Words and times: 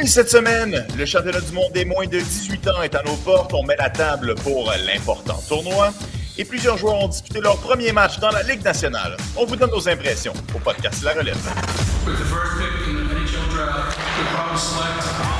Et 0.00 0.06
cette 0.06 0.30
semaine, 0.30 0.86
le 0.96 1.04
championnat 1.06 1.40
du 1.40 1.50
monde 1.52 1.72
des 1.72 1.84
moins 1.84 2.06
de 2.06 2.20
18 2.20 2.68
ans 2.68 2.82
est 2.82 2.94
à 2.94 3.02
nos 3.02 3.16
portes. 3.16 3.52
On 3.52 3.64
met 3.64 3.74
la 3.76 3.90
table 3.90 4.36
pour 4.36 4.72
l'important 4.86 5.42
tournoi. 5.48 5.92
Et 6.36 6.44
plusieurs 6.44 6.78
joueurs 6.78 7.02
ont 7.02 7.08
disputé 7.08 7.40
leur 7.40 7.56
premier 7.56 7.90
match 7.90 8.20
dans 8.20 8.30
la 8.30 8.44
Ligue 8.44 8.62
nationale. 8.62 9.16
On 9.36 9.44
vous 9.44 9.56
donne 9.56 9.70
nos 9.70 9.88
impressions 9.88 10.32
au 10.54 10.58
podcast 10.60 11.02
La 11.02 11.14
Relève. 11.14 11.36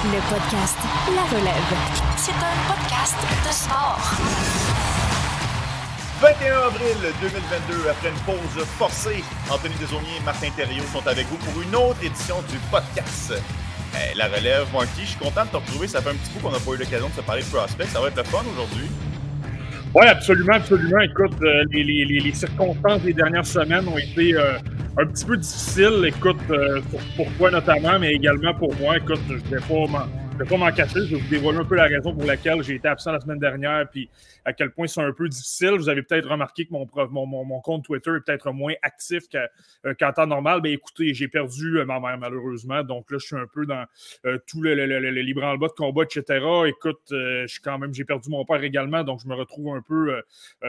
Le 0.04 0.21
podcast 0.29 0.77
La 1.14 1.22
Relève. 1.38 1.77
C'est 2.16 2.32
un 2.32 2.56
podcast 2.66 3.16
de 3.46 3.52
sport. 3.52 4.00
21 6.20 6.56
avril 6.56 6.96
2022, 7.20 7.88
après 7.90 8.09
une 8.09 8.18
pause 8.27 8.64
forcée, 8.77 9.22
Anthony 9.48 9.77
Desaunier 9.77 10.16
et 10.20 10.25
Martin 10.25 10.50
Thériault 10.56 10.82
sont 10.93 11.06
avec 11.06 11.29
vous 11.29 11.36
pour 11.36 11.62
une 11.62 11.76
autre 11.76 12.03
édition 12.03 12.43
du 12.50 12.59
podcast. 12.72 13.34
Eh, 13.98 14.16
la 14.16 14.26
relève, 14.29 14.66
Marty, 14.72 15.00
je 15.00 15.07
suis 15.07 15.18
content 15.18 15.44
de 15.44 15.50
te 15.50 15.57
retrouver. 15.57 15.88
Ça 15.88 16.00
fait 16.00 16.11
un 16.11 16.14
petit 16.14 16.30
coup 16.30 16.40
qu'on 16.40 16.52
n'a 16.52 16.58
pas 16.58 16.72
eu 16.72 16.76
l'occasion 16.76 17.08
de 17.08 17.14
se 17.14 17.20
parler 17.20 17.43
de 17.43 17.48
prospect. 17.48 17.86
Ça 17.86 18.00
va 18.00 18.08
être 18.08 18.16
le 18.16 18.25
fun 18.25 18.43
aujourd'hui. 18.52 18.89
Oui, 19.94 20.06
absolument, 20.06 20.54
absolument. 20.54 21.00
Écoute, 21.00 21.36
euh, 21.43 21.64
les, 21.72 22.32
circonstances 22.34 23.03
des 23.03 23.14
dernières 23.14 23.46
semaines 23.46 23.89
ont 23.89 23.98
été 23.98 24.34
euh, 24.34 24.58
un 24.98 25.06
petit 25.06 25.25
peu 25.25 25.36
difficiles. 25.36 26.04
Écoute, 26.06 26.36
euh, 26.50 26.80
pour, 26.90 27.00
pour, 27.16 27.32
toi 27.39 27.50
notamment, 27.50 27.98
mais 27.98 28.12
également 28.12 28.54
pour 28.54 28.75
moi. 28.76 28.98
Écoute, 28.98 29.20
je 29.29 29.34
ne 29.34 29.39
vais 29.39 29.61
pas 29.61 30.08
je 30.38 30.44
vais 30.44 30.50
pas 30.50 30.56
m'en 30.56 30.70
cacher, 30.70 31.00
je 31.04 31.16
vais 31.16 31.20
vous 31.20 31.28
dévoiler 31.28 31.58
un 31.58 31.64
peu 31.64 31.74
la 31.74 31.86
raison 31.86 32.14
pour 32.14 32.24
laquelle 32.24 32.62
j'ai 32.62 32.77
été 32.77 32.86
absent 32.86 33.10
la 33.10 33.19
semaine 33.19 33.41
dernière, 33.41 33.88
puis 33.91 34.08
à 34.44 34.52
quel 34.52 34.70
point 34.70 34.86
c'est 34.86 35.00
un 35.00 35.12
peu 35.12 35.28
difficile. 35.28 35.72
Vous 35.72 35.88
avez 35.88 36.02
peut-être 36.02 36.28
remarqué 36.28 36.64
que 36.64 36.70
mon, 36.70 36.86
mon, 37.27 37.61
compte 37.61 37.84
Twitter 37.84 38.12
est 38.16 38.20
peut-être 38.20 38.52
moins 38.52 38.74
actif 38.83 39.24
euh, 39.34 39.94
qu'en 39.98 40.12
temps 40.12 40.28
normal. 40.28 40.61
Ben 40.61 40.72
écoutez, 40.72 41.12
j'ai 41.12 41.27
perdu 41.27 41.78
euh, 41.78 41.84
ma 41.84 41.98
mère 41.98 42.19
malheureusement, 42.19 42.84
donc 42.84 43.11
là 43.11 43.19
je 43.19 43.27
suis 43.27 43.36
un 43.36 43.48
peu 43.53 43.67
dans 43.67 43.84
euh, 44.27 44.39
tout 44.47 44.62
le, 44.62 44.77
le, 44.77 44.86
le, 44.86 45.11
libre 45.11 45.42
en 45.42 45.56
bas 45.56 45.67
de 45.67 45.72
combat, 45.72 46.05
etc. 46.05 46.45
Écoute, 46.69 47.00
je 47.11 47.47
suis 47.48 47.61
quand 47.61 47.78
même, 47.78 47.92
j'ai 47.92 48.05
perdu 48.05 48.30
mon 48.30 48.45
père 48.45 48.62
également, 48.62 49.02
donc 49.02 49.20
je 49.20 49.27
me 49.27 49.34
retrouve 49.34 49.75
un 49.75 49.83
peu, 49.83 50.23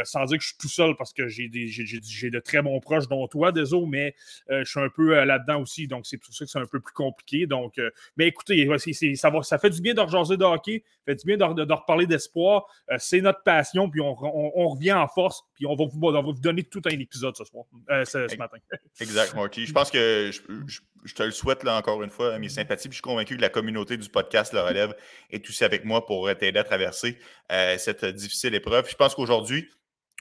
sans 0.03 0.25
dire 0.25 0.37
que 0.39 0.43
je 0.43 0.49
suis 0.49 0.57
tout 0.57 0.67
seul 0.67 0.95
parce 0.95 1.13
que 1.13 1.27
j'ai 1.27 1.47
de 1.47 2.39
très 2.39 2.63
bons 2.63 2.79
proches, 2.79 3.07
dont 3.07 3.27
toi, 3.27 3.51
désolé, 3.51 3.85
mais 3.87 4.15
je 4.49 4.63
suis 4.67 4.79
un 4.79 4.89
peu 4.89 5.23
là-dedans 5.23 5.61
aussi, 5.61 5.87
donc 5.87 6.07
c'est 6.07 6.17
pour 6.17 6.33
ça 6.33 6.45
que 6.45 6.49
c'est 6.49 6.59
un 6.59 6.65
peu 6.65 6.79
plus 6.79 6.93
compliqué. 6.93 7.45
Donc, 7.45 7.79
mais 8.17 8.27
écoutez, 8.27 8.67
ça 9.15 9.29
va, 9.29 9.43
ça 9.43 9.58
fait 9.59 9.69
du 9.69 9.81
bien 9.81 9.93
de 9.93 10.01
rejaser 10.01 10.37
de 10.37 10.43
hockey, 10.43 10.83
ça 10.85 11.11
fait 11.11 11.15
du 11.15 11.25
bien 11.25 11.37
de, 11.37 11.65
de, 11.65 11.73
reparler 11.73 12.05
d'espoir. 12.05 12.65
Euh, 12.91 12.95
c'est 12.99 13.21
notre 13.21 13.43
passion, 13.43 13.89
puis 13.89 14.01
on, 14.01 14.13
revient 14.13 14.93
en 14.93 15.07
force, 15.07 15.41
puis 15.55 15.65
on 15.65 15.75
va, 15.75 15.85
vous, 15.85 15.99
on 16.01 16.11
va 16.11 16.21
vous 16.21 16.33
donner 16.33 16.63
tout 16.63 16.81
un 16.85 16.97
épisode 16.99 17.35
ce 17.35 17.43
soir, 17.45 17.65
euh, 17.89 18.05
ce, 18.05 18.37
matin. 18.37 18.57
Exact, 18.99 19.35
Marty. 19.35 19.65
Je 19.65 19.73
pense 19.73 19.91
que 19.91 20.31
je, 20.31 21.13
te 21.13 21.23
le 21.23 21.31
souhaite 21.31 21.63
là 21.63 21.77
encore 21.77 22.03
une 22.03 22.09
fois, 22.09 22.37
mes 22.39 22.49
sympathies. 22.49 22.89
Puis 22.89 22.97
je 22.97 23.01
suis 23.01 23.01
convaincu 23.01 23.35
que 23.37 23.41
la 23.41 23.49
communauté 23.49 23.97
du 23.97 24.09
podcast 24.09 24.53
Le 24.53 24.61
Relève 24.61 24.95
est 25.29 25.47
aussi 25.47 25.63
avec 25.63 25.85
moi 25.85 26.05
pour 26.05 26.29
t'aider 26.37 26.59
à 26.59 26.63
traverser 26.63 27.17
euh, 27.51 27.77
cette 27.77 28.05
difficile 28.05 28.55
épreuve. 28.55 28.89
Je 28.89 28.95
pense 28.95 29.15
qu'aujourd'hui, 29.15 29.69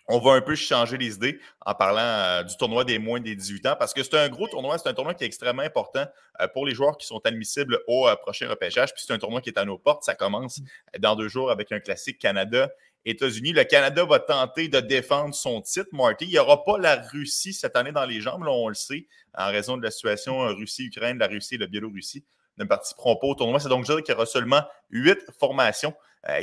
on 0.09 0.19
va 0.19 0.33
un 0.33 0.41
peu 0.41 0.55
changer 0.55 0.97
les 0.97 1.15
idées 1.15 1.39
en 1.65 1.75
parlant 1.75 2.01
euh, 2.01 2.43
du 2.43 2.57
tournoi 2.57 2.85
des 2.85 2.99
moins 2.99 3.21
des 3.21 3.37
18 3.37 3.67
ans 3.67 3.77
parce 3.79 3.93
que 3.93 4.03
c'est 4.03 4.17
un 4.17 4.29
gros 4.29 4.49
tournoi, 4.49 4.79
c'est 4.79 4.89
un 4.89 4.95
tournoi 4.95 5.15
qui 5.15 5.25
est 5.25 5.27
extrêmement 5.27 5.63
important 5.63 6.07
euh, 6.41 6.49
pour 6.49 6.67
les 6.67 6.75
joueurs 6.75 6.97
qui 6.97 7.07
sont 7.07 7.21
admissibles 7.25 7.79
au 7.87 8.09
euh, 8.09 8.17
prochain 8.17 8.49
repêchage. 8.49 8.95
Puis 8.95 9.05
c'est 9.07 9.13
un 9.13 9.19
tournoi 9.19 9.43
qui 9.43 9.51
est 9.51 9.59
à 9.59 9.67
nos 9.67 9.77
portes. 9.77 10.05
Ça 10.05 10.15
commence 10.15 10.61
dans 10.99 11.15
deux 11.15 11.29
jours 11.29 11.51
avec 11.51 11.71
un 11.73 11.81
classique 11.81 12.19
Canada. 12.19 12.71
États-Unis. 13.05 13.53
Le 13.53 13.65
Canada 13.65 14.05
va 14.05 14.19
tenter 14.19 14.69
de 14.69 14.81
défendre 14.81 15.35
son 15.35 15.63
titre, 15.63 15.89
Marty. 15.93 16.27
Il 16.27 16.31
n'y 16.31 16.39
aura 16.39 16.65
pas 16.65 16.77
la 16.77 16.97
Russie 16.97 17.55
cette 17.55 17.75
année 17.77 17.93
dans 17.93 18.05
les 18.05 18.21
jambes, 18.21 18.43
là, 18.43 18.51
on 18.51 18.69
le 18.69 18.75
sait, 18.75 19.07
en 19.35 19.47
raison 19.47 19.79
de 19.79 19.83
la 19.83 19.91
situation 19.91 20.41
Russie-Ukraine, 20.41 21.17
la 21.17 21.29
Russie 21.29 21.55
et 21.55 21.59
la 21.59 21.69
Biélorussie 21.69 22.27
ne 22.59 22.65
participeront 22.65 23.17
pas 23.17 23.29
au 23.29 23.35
tournoi. 23.35 23.61
C'est 23.61 23.71
donc 23.71 23.85
dire 23.87 24.03
qu'il 24.03 24.13
y 24.13 24.17
aura 24.17 24.27
seulement 24.27 24.63
huit 24.91 25.19
formations 25.39 25.95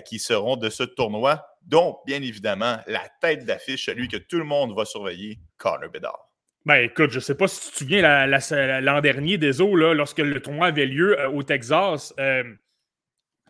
qui 0.05 0.17
seront 0.17 0.55
de 0.55 0.69
ce 0.69 0.83
tournoi. 0.83 1.45
Donc, 1.65 1.97
bien 2.05 2.21
évidemment, 2.21 2.77
la 2.87 3.03
tête 3.21 3.45
d'affiche, 3.45 3.85
celui 3.85 4.07
que 4.07 4.17
tout 4.17 4.37
le 4.37 4.43
monde 4.43 4.75
va 4.75 4.85
surveiller, 4.85 5.39
Connor 5.57 5.89
Bedard. 5.89 6.29
Ben 6.65 6.83
écoute, 6.83 7.11
je 7.11 7.17
ne 7.17 7.21
sais 7.21 7.35
pas 7.35 7.47
si 7.47 7.61
tu 7.61 7.71
te 7.71 7.77
souviens 7.77 8.27
l'an 8.81 9.01
dernier 9.01 9.37
des 9.37 9.61
eaux, 9.61 9.75
là, 9.75 9.93
lorsque 9.93 10.19
le 10.19 10.41
tournoi 10.41 10.67
avait 10.67 10.87
lieu 10.87 11.19
euh, 11.19 11.29
au 11.29 11.43
Texas, 11.43 12.13
euh, 12.19 12.43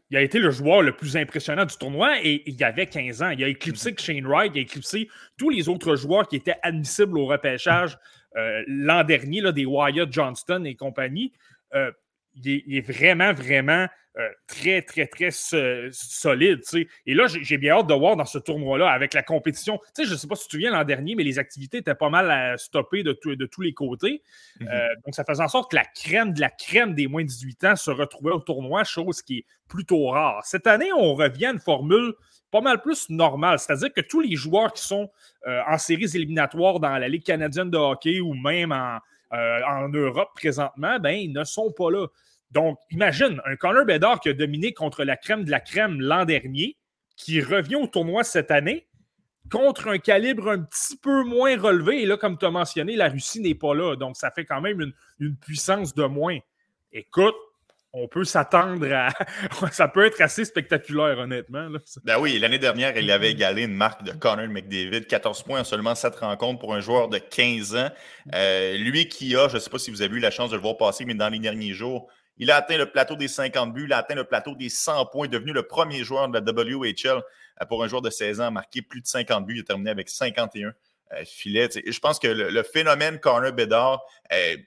il 0.10 0.18
a 0.18 0.22
été 0.22 0.38
le 0.38 0.52
joueur 0.52 0.82
le 0.82 0.92
plus 0.92 1.16
impressionnant 1.16 1.66
du 1.66 1.78
tournoi 1.78 2.20
et 2.22 2.44
il 2.46 2.56
y 2.56 2.64
avait 2.64 2.88
15 2.88 3.24
ans. 3.24 3.30
Il 3.30 3.44
a 3.44 3.48
éclipsé 3.48 3.92
mm-hmm. 3.92 4.02
Shane 4.02 4.28
Wright, 4.28 4.52
il 4.54 4.60
a 4.60 4.62
éclipsé 4.62 5.10
tous 5.38 5.50
les 5.50 5.70
autres 5.70 5.96
joueurs 5.96 6.28
qui 6.28 6.36
étaient 6.36 6.58
admissibles 6.62 7.18
au 7.18 7.26
repêchage 7.26 7.98
euh, 8.36 8.64
l'an 8.68 9.04
dernier, 9.06 9.40
là, 9.40 9.54
des 9.54 9.66
Wyatt 9.66 10.12
Johnston 10.12 10.66
et 10.66 10.76
compagnie. 10.76 11.32
Il, 12.44 12.78
est, 12.78 12.82
vraiment, 12.82 13.34
vraiment 13.34 13.88
euh, 14.18 14.30
très, 14.48 14.82
très, 14.82 15.08
très 15.08 15.30
solide. 15.32 16.62
Et 17.06 17.14
là, 17.14 17.26
j'ai 17.28 17.58
bien 17.58 17.76
hâte 17.76 17.88
de 17.88 17.94
voir 17.94 18.16
dans 18.16 18.26
ce 18.26 18.38
tournoi-là, 18.38 18.90
avec 18.90 19.14
la 19.14 19.24
compétition. 19.24 19.80
je 19.98 20.10
ne 20.10 20.16
sais 20.16 20.28
pas 20.28 20.36
si 20.36 20.44
tu 20.44 20.48
te 20.48 20.52
souviens 20.54 20.72
l'an 20.72 20.84
dernier, 20.84 21.16
mais 21.16 21.24
les 21.24 21.40
activités 21.40 21.78
étaient 21.78 21.96
pas 21.96 22.10
mal 22.10 22.32
à 22.32 22.58
stopper 22.58 23.04
de, 23.04 23.18
de 23.26 23.46
tous 23.46 23.62
les 23.62 23.74
côtés. 23.74 24.22
Mm-hmm. 24.60 24.70
Euh, 24.70 24.88
donc, 25.06 25.16
ça 25.16 25.24
faisait 25.26 25.44
en 25.44 25.48
sorte 25.48 25.72
que 25.72 25.76
la 25.76 25.86
crème 25.86 26.34
de 26.34 26.42
la 26.42 26.50
crème 26.50 26.94
des 26.94 27.08
moins 27.08 27.24
de 27.24 27.28
18 27.28 27.64
ans 27.66 27.76
se 27.76 27.92
retrouvait 27.92 28.32
au 28.32 28.40
tournoi, 28.40 28.84
chose 28.84 29.22
qui 29.22 29.40
est 29.40 29.46
plutôt 29.68 30.08
rare. 30.08 30.46
Cette 30.46 30.68
année, 30.68 30.92
on 30.94 31.14
revient 31.14 31.48
à 31.48 31.52
une 31.52 31.60
formule 31.60 32.14
pas 32.52 32.62
mal 32.62 32.82
plus 32.82 33.10
normale, 33.10 33.60
c'est-à-dire 33.60 33.92
que 33.92 34.00
tous 34.00 34.22
les 34.22 34.36
joueurs 34.38 34.72
qui 34.72 34.82
sont 34.82 35.10
euh, 35.46 35.60
en 35.68 35.78
séries 35.78 36.16
éliminatoires 36.16 36.80
dans 36.80 36.98
la 36.98 37.10
Ligue 37.10 37.26
canadienne 37.26 37.70
de 37.70 37.78
hockey 37.78 38.22
ou 38.22 38.34
même 38.34 38.72
en, 38.72 39.00
en 39.68 39.90
Europe 39.90 40.30
présentement, 40.36 41.00
ben, 41.00 41.12
ils 41.12 41.34
ne 41.34 41.44
sont 41.44 41.72
pas 41.72 41.92
là. 41.92 42.08
Donc, 42.52 42.78
imagine 42.92 43.42
un 43.46 43.56
Connor 43.56 43.86
Bedard 43.86 44.20
qui 44.20 44.30
a 44.30 44.34
dominé 44.34 44.74
contre 44.74 45.04
la 45.04 45.18
crème 45.18 45.44
de 45.44 45.52
la 45.52 45.60
crème 45.60 46.00
l'an 46.00 46.26
dernier, 46.26 46.78
qui 47.18 47.42
revient 47.42 47.76
au 47.76 47.88
tournoi 47.88 48.24
cette 48.24 48.52
année 48.52 48.88
contre 49.52 49.90
un 49.90 50.00
calibre 50.00 50.50
un 50.50 50.60
petit 50.60 50.98
peu 50.98 51.24
moins 51.24 51.60
relevé. 51.60 52.02
Et 52.02 52.06
là, 52.06 52.18
comme 52.18 52.38
tu 52.38 52.46
as 52.46 52.52
mentionné, 52.52 52.96
la 52.96 53.10
Russie 53.10 53.42
n'est 53.42 53.56
pas 53.56 53.76
là. 53.76 53.96
Donc, 53.96 54.18
ça 54.18 54.32
fait 54.32 54.46
quand 54.46 54.62
même 54.62 54.94
une 55.20 55.36
puissance 55.38 55.94
de 55.94 56.06
moins. 56.06 56.38
Écoute, 56.92 57.36
on 57.98 58.08
peut 58.08 58.26
s'attendre 58.26 58.92
à. 58.92 59.10
ça 59.72 59.88
peut 59.88 60.06
être 60.06 60.20
assez 60.22 60.44
spectaculaire, 60.44 61.18
honnêtement. 61.18 61.70
Ben 62.04 62.20
oui, 62.20 62.38
l'année 62.38 62.60
dernière, 62.60 62.98
il 62.98 63.10
avait 63.10 63.32
égalé 63.32 63.64
une 63.64 63.74
marque 63.74 64.04
de 64.04 64.12
Connor 64.12 64.48
McDavid, 64.48 65.08
14 65.08 65.44
points 65.44 65.62
en 65.62 65.64
seulement 65.64 65.96
7 65.96 66.16
rencontres 66.18 66.60
pour 66.60 66.76
un 66.76 66.82
joueur 66.82 67.08
de 67.08 67.18
15 67.18 67.76
ans. 67.76 67.90
Euh, 68.36 68.78
lui 68.78 69.08
qui 69.08 69.36
a, 69.36 69.48
je 69.48 69.56
ne 69.56 69.60
sais 69.60 69.70
pas 69.70 69.80
si 69.80 69.92
vous 69.92 70.02
avez 70.02 70.16
eu 70.18 70.20
la 70.20 70.32
chance 70.32 70.50
de 70.50 70.58
le 70.58 70.62
voir 70.62 70.76
passer, 70.76 71.06
mais 71.06 71.16
dans 71.16 71.30
les 71.30 71.40
derniers 71.40 71.74
jours, 71.74 72.10
il 72.38 72.52
a 72.52 72.58
atteint 72.58 72.78
le 72.78 72.92
plateau 72.92 73.16
des 73.16 73.30
50 73.30 73.74
buts, 73.74 73.86
il 73.86 73.94
a 73.94 74.00
atteint 74.00 74.16
le 74.16 74.26
plateau 74.26 74.56
des 74.56 74.70
100 74.70 75.06
points, 75.06 75.28
devenu 75.28 75.54
le 75.54 75.64
premier 75.64 76.04
joueur 76.04 76.28
de 76.28 76.38
la 76.38 76.42
WHL 76.42 77.22
euh, 77.62 77.66
pour 77.68 77.84
un 77.84 77.88
joueur 77.88 78.02
de 78.02 78.10
16 78.10 78.42
ans 78.42 78.48
à 78.48 78.52
marquer 78.52 78.82
plus 78.82 79.02
de 79.02 79.08
50 79.08 79.46
buts. 79.46 79.56
Il 79.56 79.62
a 79.62 79.64
terminé 79.64 79.90
avec 79.90 80.10
51 80.10 80.74
euh, 81.14 81.24
filets. 81.26 81.70
Je 81.74 82.00
pense 82.00 82.20
que 82.20 82.28
le, 82.28 82.64
phénomène 82.64 83.20
Corner 83.20 83.54
Bedard, 83.54 84.04
euh, 84.34 84.58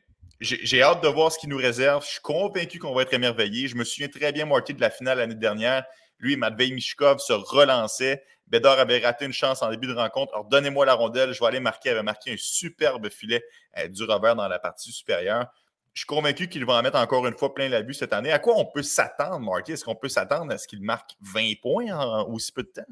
j'ai 0.40 0.82
hâte 0.82 1.02
de 1.02 1.08
voir 1.08 1.32
ce 1.32 1.38
qu'il 1.38 1.48
nous 1.48 1.56
réserve. 1.56 2.04
Je 2.04 2.10
suis 2.10 2.20
convaincu 2.20 2.78
qu'on 2.78 2.94
va 2.94 3.02
être 3.02 3.12
émerveillé. 3.12 3.68
Je 3.68 3.76
me 3.76 3.84
souviens 3.84 4.08
très 4.08 4.32
bien, 4.32 4.46
Marty, 4.46 4.74
de 4.74 4.80
la 4.80 4.90
finale 4.90 5.18
l'année 5.18 5.34
dernière. 5.34 5.84
Lui 6.18 6.36
Matvei 6.36 6.70
Mishkov 6.72 7.18
se 7.18 7.32
relançaient. 7.32 8.22
Bedard 8.46 8.78
avait 8.78 8.98
raté 8.98 9.24
une 9.24 9.32
chance 9.32 9.62
en 9.62 9.70
début 9.70 9.88
de 9.88 9.94
rencontre. 9.94 10.32
Alors, 10.34 10.46
donnez-moi 10.46 10.86
la 10.86 10.94
rondelle, 10.94 11.32
je 11.32 11.40
vais 11.40 11.46
aller 11.46 11.60
marquer. 11.60 11.90
Il 11.90 11.92
avait 11.92 12.02
marqué 12.02 12.32
un 12.32 12.36
superbe 12.38 13.10
filet 13.10 13.44
du 13.90 14.04
revers 14.04 14.36
dans 14.36 14.48
la 14.48 14.58
partie 14.58 14.90
supérieure. 14.92 15.46
Je 15.92 16.00
suis 16.00 16.06
convaincu 16.06 16.48
qu'il 16.48 16.64
va 16.64 16.74
en 16.74 16.82
mettre 16.82 16.98
encore 16.98 17.26
une 17.26 17.36
fois 17.36 17.52
plein 17.52 17.68
la 17.68 17.82
vue 17.82 17.92
cette 17.92 18.12
année. 18.12 18.30
À 18.30 18.38
quoi 18.38 18.56
on 18.56 18.64
peut 18.64 18.82
s'attendre, 18.82 19.40
Marty? 19.40 19.72
Est-ce 19.72 19.84
qu'on 19.84 19.96
peut 19.96 20.08
s'attendre 20.08 20.52
à 20.52 20.58
ce 20.58 20.68
qu'il 20.68 20.80
marque 20.80 21.10
20 21.20 21.60
points 21.60 21.90
en 21.92 22.26
aussi 22.28 22.52
peu 22.52 22.62
de 22.62 22.68
temps? 22.68 22.82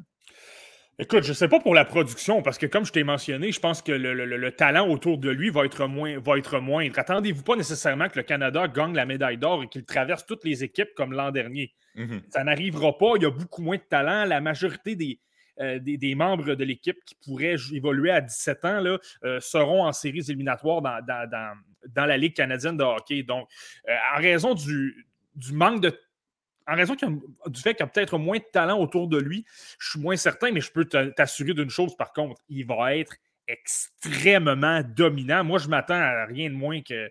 Écoute, 0.99 1.25
je 1.25 1.29
ne 1.29 1.35
sais 1.35 1.49
pas 1.49 1.61
pour 1.61 1.75
la 1.75 1.85
production, 1.85 2.41
parce 2.41 2.57
que 2.57 2.65
comme 2.65 2.87
je 2.87 2.93
t'ai 2.93 3.05
mentionné, 3.05 3.53
je 3.53 3.61
pense 3.61 3.83
que 3.83 3.93
le, 3.93 4.51
talent 4.53 4.89
autour 4.89 5.19
de 5.19 5.29
lui 5.29 5.51
va 5.51 5.67
être, 5.67 5.87
moins, 5.87 6.19
va 6.19 6.39
être 6.39 6.59
moindre. 6.59 6.99
Attendez-vous 6.99 7.43
pas 7.43 7.55
nécessairement 7.55 8.09
que 8.09 8.19
le 8.19 8.23
Canada 8.23 8.67
gagne 8.67 8.95
la 8.95 9.05
médaille 9.05 9.37
d'or 9.37 9.63
et 9.63 9.69
qu'il 9.69 9.85
traverse 9.85 10.25
toutes 10.25 10.45
les 10.45 10.65
équipes 10.65 10.95
comme 10.97 11.13
l'an 11.13 11.31
dernier. 11.33 11.75
Mhm. 11.97 12.23
Ça 12.31 12.45
n'arrivera 12.45 12.97
pas. 12.97 13.13
Il 13.17 13.25
y 13.25 13.27
a 13.27 13.31
beaucoup 13.31 13.61
moins 13.61 13.77
de 13.77 13.83
talent. 13.83 14.25
La 14.25 14.41
majorité 14.41 14.97
des, 14.97 15.21
euh, 15.61 15.79
des, 15.81 16.15
membres 16.15 16.55
de 16.55 16.65
l'équipe 16.65 16.99
qui 17.05 17.15
pourraient 17.15 17.57
évoluer 17.75 18.11
à 18.11 18.23
17 18.23 18.65
ans 18.65 18.81
là, 18.81 18.99
euh, 19.25 19.39
seront 19.41 19.85
en 19.85 19.93
séries 19.93 20.25
éliminatoires 20.29 20.81
dans, 20.81 21.05
dans, 21.07 22.07
la 22.07 22.17
Ligue 22.17 22.35
canadienne 22.35 22.79
de 22.79 22.85
hockey. 22.85 23.23
Donc, 23.23 23.49
euh, 23.89 23.95
en 24.15 24.21
raison 24.21 24.55
du, 24.55 25.07
du 25.35 25.53
manque 25.53 25.83
de 25.83 25.99
en 26.67 26.75
raison 26.75 26.95
du 26.95 27.61
fait 27.61 27.75
qu'il 27.75 27.81
y 27.81 27.83
a 27.83 27.87
peut-être 27.87 28.19
moins 28.19 28.39
de 28.39 28.45
talent 28.53 28.79
autour 28.79 29.09
de 29.09 29.19
lui, 29.19 29.45
je 29.79 29.91
suis 29.91 30.01
moins 30.01 30.17
certain, 30.17 30.51
mais 30.51 30.61
je 30.61 30.73
peux 30.73 30.85
t'assurer 30.85 31.55
d'une 31.55 31.71
chose 31.71 31.97
par 31.97 32.13
contre, 32.13 32.41
il 32.49 32.67
va 32.67 32.97
être 32.97 33.17
extrêmement 33.49 34.83
dominant. 34.83 35.45
Moi, 35.45 35.59
je 35.59 35.69
m'attends 35.69 35.95
à 35.95 36.25
rien 36.25 36.51
de 36.51 36.55
moins 36.55 36.81
qu'une 36.81 37.09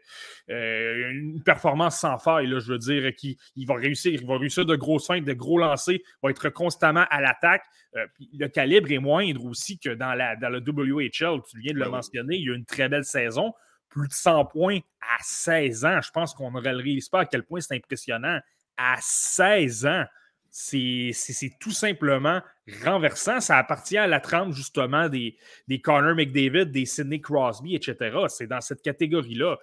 euh, 0.50 1.12
une 1.12 1.44
performance 1.44 2.00
sans 2.00 2.18
faille. 2.18 2.48
Là, 2.48 2.60
je 2.60 2.74
veux 2.74 2.78
dire, 2.78 3.16
qu'il 3.16 3.36
il 3.56 3.66
va 3.66 3.76
réussir, 3.76 4.12
il 4.14 4.26
va 4.26 4.38
réussir 4.38 4.66
de 4.66 4.76
grosses 4.76 5.08
feintes, 5.08 5.24
de 5.24 5.34
gros 5.34 5.58
lancers, 5.58 6.00
va 6.22 6.30
être 6.30 6.50
constamment 6.50 7.06
à 7.10 7.22
l'attaque. 7.22 7.64
Euh, 7.96 8.06
le 8.34 8.48
calibre 8.48 8.92
est 8.92 9.00
moindre 9.00 9.46
aussi 9.46 9.80
que 9.80 9.90
dans, 9.90 10.14
la, 10.14 10.36
dans 10.36 10.50
le 10.50 10.60
WHL. 10.60 11.42
Tu 11.50 11.60
viens 11.60 11.74
de 11.74 11.80
le 11.80 11.90
mentionner, 11.90 12.36
il 12.36 12.46
y 12.46 12.52
a 12.52 12.56
une 12.56 12.66
très 12.66 12.90
belle 12.90 13.06
saison. 13.06 13.54
Plus 13.90 14.10
de 14.10 14.14
100 14.14 14.46
points 14.46 14.80
à 15.00 15.18
16 15.22 15.86
ans. 15.86 16.02
Je 16.02 16.12
pense 16.12 16.34
qu'on 16.34 16.52
ne 16.52 16.60
réalise 16.60 17.08
pas 17.08 17.22
à 17.22 17.26
quel 17.26 17.44
point 17.44 17.62
c'est 17.62 17.76
impressionnant 17.76 18.40
à 18.78 18.98
16 19.00 19.86
ans. 19.86 20.06
C'est 20.50 21.12
tout 21.60 21.72
simplement 21.72 22.42
renversant. 22.84 23.42
Ça 23.42 23.58
appartient 23.58 23.98
à 23.98 24.08
la 24.08 24.22
trempe, 24.22 24.54
justement, 24.54 25.10
des, 25.10 25.38
des 25.68 25.82
Connor 25.82 26.16
McDavid, 26.16 26.68
des 26.68 26.86
Sidney 26.86 27.20
Crosby, 27.20 27.76
etc. 27.76 28.18
C'est 28.30 28.48
dans 28.48 28.62
cette 28.62 28.82
catégorie-là. 28.82 29.58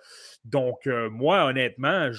Donc, 0.44 0.86
euh, 0.86 1.08
moi, 1.08 1.46
honnêtement, 1.46 2.10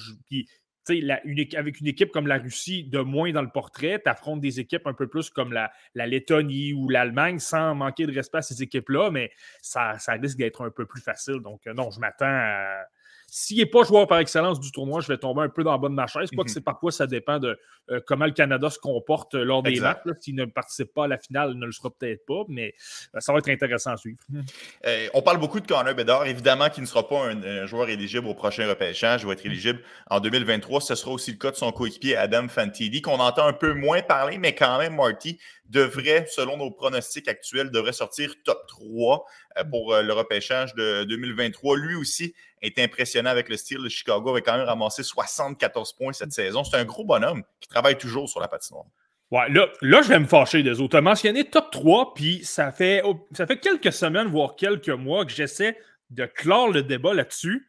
avec 1.56 1.80
une 1.80 1.86
équipe 1.86 2.10
comme 2.10 2.26
la 2.26 2.38
Russie 2.38 2.84
de 2.84 2.98
moins 2.98 3.32
dans 3.32 3.42
le 3.42 3.50
portrait, 3.50 4.00
tu 4.02 4.10
affrontes 4.10 4.40
des 4.40 4.60
équipes 4.60 4.86
un 4.86 4.92
peu 4.92 5.06
plus 5.06 5.30
comme 5.30 5.52
la, 5.52 5.70
Lettonie 5.94 6.72
ou 6.72 6.88
l'Allemagne 6.88 7.38
sans 7.38 7.74
manquer 7.74 8.06
de 8.06 8.14
respect 8.14 8.38
à 8.38 8.42
ces 8.42 8.62
équipes-là, 8.62 9.10
mais 9.10 9.30
ça, 9.62 9.98
ça 9.98 10.12
risque 10.12 10.36
d'être 10.36 10.64
un 10.64 10.70
peu 10.70 10.84
plus 10.84 11.00
facile. 11.00 11.40
Donc, 11.40 11.66
euh, 11.66 11.74
non, 11.74 11.90
je 11.90 12.00
m'attends 12.00 12.26
à, 12.26 12.84
s'il 13.36 13.56
n'est 13.56 13.66
pas 13.66 13.82
joueur 13.82 14.06
par 14.06 14.20
excellence 14.20 14.60
du 14.60 14.70
tournoi, 14.70 15.00
je 15.00 15.08
vais 15.08 15.18
tomber 15.18 15.42
un 15.42 15.48
peu 15.48 15.64
dans 15.64 15.72
la 15.72 15.78
bonne 15.78 15.90
de 15.90 15.96
ma 15.96 16.06
chaise. 16.06 16.30
Quoi 16.30 16.44
que 16.44 16.50
mhm. 16.50 16.54
c'est 16.54 16.60
parfois, 16.60 16.92
ça 16.92 17.08
dépend 17.08 17.40
de 17.40 17.58
euh, 17.90 18.00
comment 18.06 18.26
le 18.26 18.30
Canada 18.30 18.70
se 18.70 18.78
comporte 18.78 19.34
euh, 19.34 19.42
lors 19.42 19.60
des 19.60 19.80
matchs. 19.80 20.02
S'il 20.20 20.36
ne 20.36 20.44
participe 20.44 20.94
pas 20.94 21.06
à 21.06 21.08
la 21.08 21.18
finale, 21.18 21.50
il 21.52 21.58
ne 21.58 21.66
le 21.66 21.72
sera 21.72 21.90
peut-être 21.90 22.24
pas, 22.26 22.44
mais 22.46 22.76
euh, 23.12 23.18
ça 23.18 23.32
va 23.32 23.40
être 23.40 23.48
intéressant 23.48 23.90
à 23.90 23.96
suivre. 23.96 24.18
Mhm. 24.28 24.44
on 25.14 25.22
parle 25.22 25.38
beaucoup 25.38 25.58
de 25.58 25.66
Connor 25.66 25.96
Bedard. 25.96 26.26
Évidemment 26.26 26.70
qu'il 26.70 26.84
ne 26.84 26.86
sera 26.86 27.08
pas 27.08 27.26
un, 27.26 27.66
joueur 27.66 27.88
éligible 27.88 28.28
au 28.28 28.34
prochain 28.34 28.68
repêchage. 28.68 29.22
Il 29.22 29.26
va 29.26 29.32
être 29.32 29.44
éligible 29.44 29.82
en 30.08 30.20
2023. 30.20 30.80
Ce 30.80 30.94
sera 30.94 31.10
aussi 31.10 31.32
le 31.32 31.38
cas 31.38 31.50
de 31.50 31.56
son 31.56 31.72
coéquipier 31.72 32.14
Adam 32.14 32.46
Fantilli, 32.46 33.02
qu'on 33.02 33.18
entend 33.18 33.48
un 33.48 33.52
peu 33.52 33.74
moins 33.74 34.00
parler, 34.00 34.38
mais 34.38 34.54
quand 34.54 34.78
même, 34.78 34.94
Marty 34.94 35.40
devrait, 35.68 36.26
selon 36.28 36.56
nos 36.56 36.70
pronostics 36.70 37.26
actuels, 37.26 37.70
devrait 37.70 37.92
sortir 37.92 38.32
top 38.44 38.64
3 38.68 39.24
pour 39.70 39.94
le 39.94 40.12
repêchage 40.12 40.74
de 40.74 41.04
2023. 41.04 41.76
Lui 41.76 41.94
aussi 41.94 42.34
est 42.62 42.78
impressionnant 42.78 43.30
avec 43.30 43.48
le 43.48 43.56
style 43.56 43.82
de 43.82 43.88
Chicago, 43.88 44.30
avait 44.30 44.42
quand 44.42 44.56
même 44.56 44.66
ramassé 44.66 45.02
74 45.02 45.92
points 45.92 46.12
cette 46.12 46.32
saison. 46.32 46.64
C'est 46.64 46.76
un 46.76 46.84
gros 46.84 47.04
bonhomme 47.04 47.42
qui 47.60 47.68
travaille 47.68 47.98
toujours 47.98 48.28
sur 48.28 48.40
la 48.40 48.48
patinoire. 48.48 48.86
Ouais, 49.30 49.48
là, 49.48 49.68
là, 49.80 50.02
je 50.02 50.08
vais 50.08 50.18
me 50.18 50.26
fâcher 50.26 50.62
des 50.62 50.80
autres. 50.80 50.90
Tu 50.90 50.96
as 50.96 51.00
mentionné 51.00 51.44
top 51.44 51.70
3, 51.70 52.14
puis 52.14 52.44
ça 52.44 52.70
fait, 52.72 53.02
oh, 53.04 53.26
ça 53.32 53.46
fait 53.46 53.58
quelques 53.58 53.92
semaines, 53.92 54.28
voire 54.28 54.54
quelques 54.54 54.90
mois, 54.90 55.24
que 55.24 55.32
j'essaie 55.32 55.76
de 56.10 56.26
clore 56.26 56.70
le 56.70 56.82
débat 56.82 57.14
là-dessus. 57.14 57.66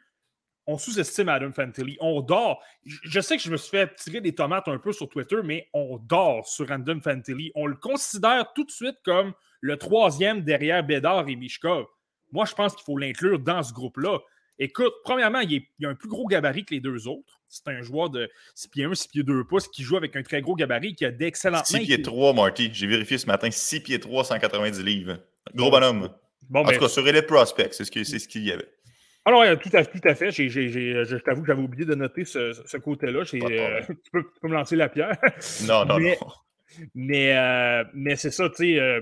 On 0.68 0.78
sous-estime 0.78 1.30
Adam 1.30 1.52
Fantilli. 1.52 1.98
On 2.00 2.22
dort. 2.22 2.62
Je 2.84 3.20
sais 3.20 3.38
que 3.38 3.44
je 3.44 3.52
me 3.52 3.58
suis 3.58 3.70
fait 3.70 3.96
tirer 3.96 4.20
des 4.20 4.34
tomates 4.34 4.68
un 4.68 4.80
peu 4.80 4.92
sur 4.92 5.08
Twitter, 5.08 5.38
mais 5.44 5.70
on 5.74 5.98
dort 5.98 6.48
sur 6.48 6.72
Adam 6.72 7.00
Fantilli. 7.00 7.52
On 7.56 7.68
le 7.68 7.76
considère 7.76 8.52
tout 8.54 8.64
de 8.64 8.72
suite 8.72 8.98
comme 9.04 9.34
le 9.66 9.78
troisième 9.78 10.42
derrière 10.42 10.84
Bédard 10.84 11.28
et 11.28 11.36
Mishkov. 11.36 11.88
Moi, 12.32 12.46
je 12.46 12.54
pense 12.54 12.76
qu'il 12.76 12.84
faut 12.84 13.00
l'inclure 13.00 13.40
dans 13.40 13.64
ce 13.64 13.74
groupe-là. 13.74 14.20
Écoute, 14.60 14.94
premièrement, 15.04 15.40
il, 15.40 15.64
y 15.80 15.86
a 15.88 15.90
un 15.90 15.96
plus 15.96 16.08
gros 16.08 16.28
gabarit 16.28 16.66
que 16.66 16.76
les 16.76 16.80
deux 16.80 17.08
autres. 17.08 17.42
C'est 17.50 17.68
un 17.70 17.82
joueur 17.82 18.12
de 18.12 18.30
6 18.54 18.68
pieds 18.68 18.84
1, 18.84 18.94
6 18.94 19.08
pieds 19.08 19.24
2 19.24 19.44
pouces 19.46 19.68
qui 19.68 19.82
joue 19.82 19.98
avec 19.98 20.16
un 20.16 20.22
très 20.22 20.42
gros 20.42 20.56
gabarit, 20.56 20.94
qui 20.94 21.04
a 21.04 21.10
d'excellentes 21.10 21.66
6 21.66 21.80
pieds 21.80 22.02
3, 22.02 22.34
Marty. 22.34 22.70
J'ai 22.74 22.86
vérifié 22.86 23.18
ce 23.18 23.26
matin. 23.26 23.50
6 23.50 23.80
pieds 23.82 24.00
3, 24.00 24.26
190 24.26 24.84
livres. 24.84 25.18
Gros 25.56 25.72
bonhomme. 25.72 26.10
Bon, 26.48 26.60
en 26.60 26.64
tout 26.66 26.70
ben 26.70 26.80
cas, 26.80 26.88
sur 26.88 27.04
les 27.04 27.22
prospects, 27.24 27.74
c'est 27.74 27.86
ce 27.86 28.28
qu'il 28.28 28.44
y 28.44 28.52
avait. 28.52 28.70
Alors, 29.26 29.44
tout 29.58 29.70
à, 29.74 29.84
tout 29.84 30.08
à 30.08 30.14
fait. 30.14 30.30
je 30.30 31.18
t'avoue 31.18 31.42
que 31.42 31.48
j'avais 31.48 31.64
oublié 31.64 31.86
de 31.86 31.96
noter 31.96 32.24
ce, 32.24 32.78
côté-là. 32.78 33.22
Euh, 33.34 33.82
tu, 33.88 34.12
peux, 34.12 34.24
me 34.44 34.54
lancer 34.54 34.76
la 34.76 34.90
pierre. 34.90 35.18
Non, 35.66 35.86
non, 35.86 35.98
mais, 35.98 36.18
non. 36.22 36.28
Mais, 36.94 37.36
euh, 37.36 37.84
mais 37.94 38.16
c'est 38.16 38.32
ça, 38.32 38.48
tu 38.50 38.58
sais. 38.58 38.80
Euh, 38.80 39.02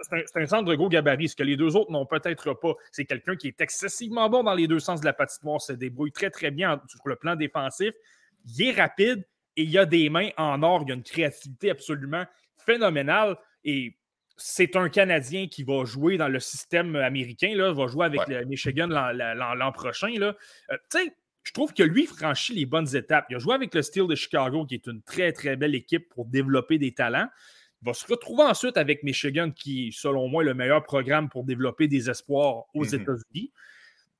c'est 0.00 0.40
un, 0.40 0.46
centre 0.46 0.64
de 0.64 0.74
gros 0.74 0.88
gabarit. 0.88 1.28
Ce 1.28 1.36
que 1.36 1.42
les 1.42 1.56
deux 1.56 1.76
autres 1.76 1.90
n'ont 1.90 2.06
peut-être 2.06 2.54
pas, 2.54 2.74
c'est 2.92 3.04
quelqu'un 3.04 3.36
qui 3.36 3.48
est 3.48 3.60
excessivement 3.60 4.28
bon 4.28 4.42
dans 4.42 4.54
les 4.54 4.66
deux 4.66 4.80
sens 4.80 5.00
de 5.00 5.06
la 5.06 5.12
patinoire, 5.12 5.60
se 5.60 5.72
débrouille 5.72 6.12
très, 6.12 6.30
très 6.30 6.50
bien 6.50 6.80
sur 6.88 7.00
le 7.06 7.16
plan 7.16 7.36
défensif. 7.36 7.92
Il 8.46 8.68
est 8.68 8.72
rapide 8.72 9.24
et 9.56 9.62
il 9.62 9.78
a 9.78 9.86
des 9.86 10.08
mains 10.10 10.30
en 10.36 10.62
or. 10.62 10.84
Il 10.86 10.92
a 10.92 10.94
une 10.94 11.02
créativité 11.02 11.70
absolument 11.70 12.24
phénoménale. 12.64 13.36
Et 13.64 13.96
c'est 14.36 14.76
un 14.76 14.88
Canadien 14.88 15.48
qui 15.48 15.62
va 15.64 15.84
jouer 15.84 16.16
dans 16.16 16.28
le 16.28 16.40
système 16.40 16.96
américain, 16.96 17.54
là, 17.54 17.72
va 17.72 17.86
jouer 17.86 18.06
avec 18.06 18.26
le 18.26 18.44
Michigan 18.44 18.88
l'an 18.88 19.72
prochain. 19.72 20.12
Là. 20.18 20.34
Euh, 20.70 20.76
je 21.42 21.52
trouve 21.52 21.72
que 21.72 21.82
lui 21.82 22.06
franchit 22.06 22.54
les 22.54 22.66
bonnes 22.66 22.94
étapes. 22.94 23.26
Il 23.30 23.36
a 23.36 23.38
joué 23.38 23.54
avec 23.54 23.74
le 23.74 23.82
Steel 23.82 24.06
de 24.06 24.14
Chicago, 24.14 24.66
qui 24.66 24.74
est 24.74 24.86
une 24.86 25.02
très, 25.02 25.32
très 25.32 25.56
belle 25.56 25.74
équipe 25.74 26.08
pour 26.08 26.26
développer 26.26 26.78
des 26.78 26.92
talents. 26.92 27.28
Va 27.82 27.94
se 27.94 28.06
retrouver 28.06 28.42
ensuite 28.42 28.76
avec 28.76 29.02
Michigan, 29.02 29.50
qui 29.50 29.88
est, 29.88 29.90
selon 29.92 30.28
moi, 30.28 30.44
le 30.44 30.54
meilleur 30.54 30.82
programme 30.82 31.28
pour 31.28 31.44
développer 31.44 31.88
des 31.88 32.10
espoirs 32.10 32.64
aux 32.74 32.84
mhm. 32.84 33.00
États-Unis. 33.00 33.52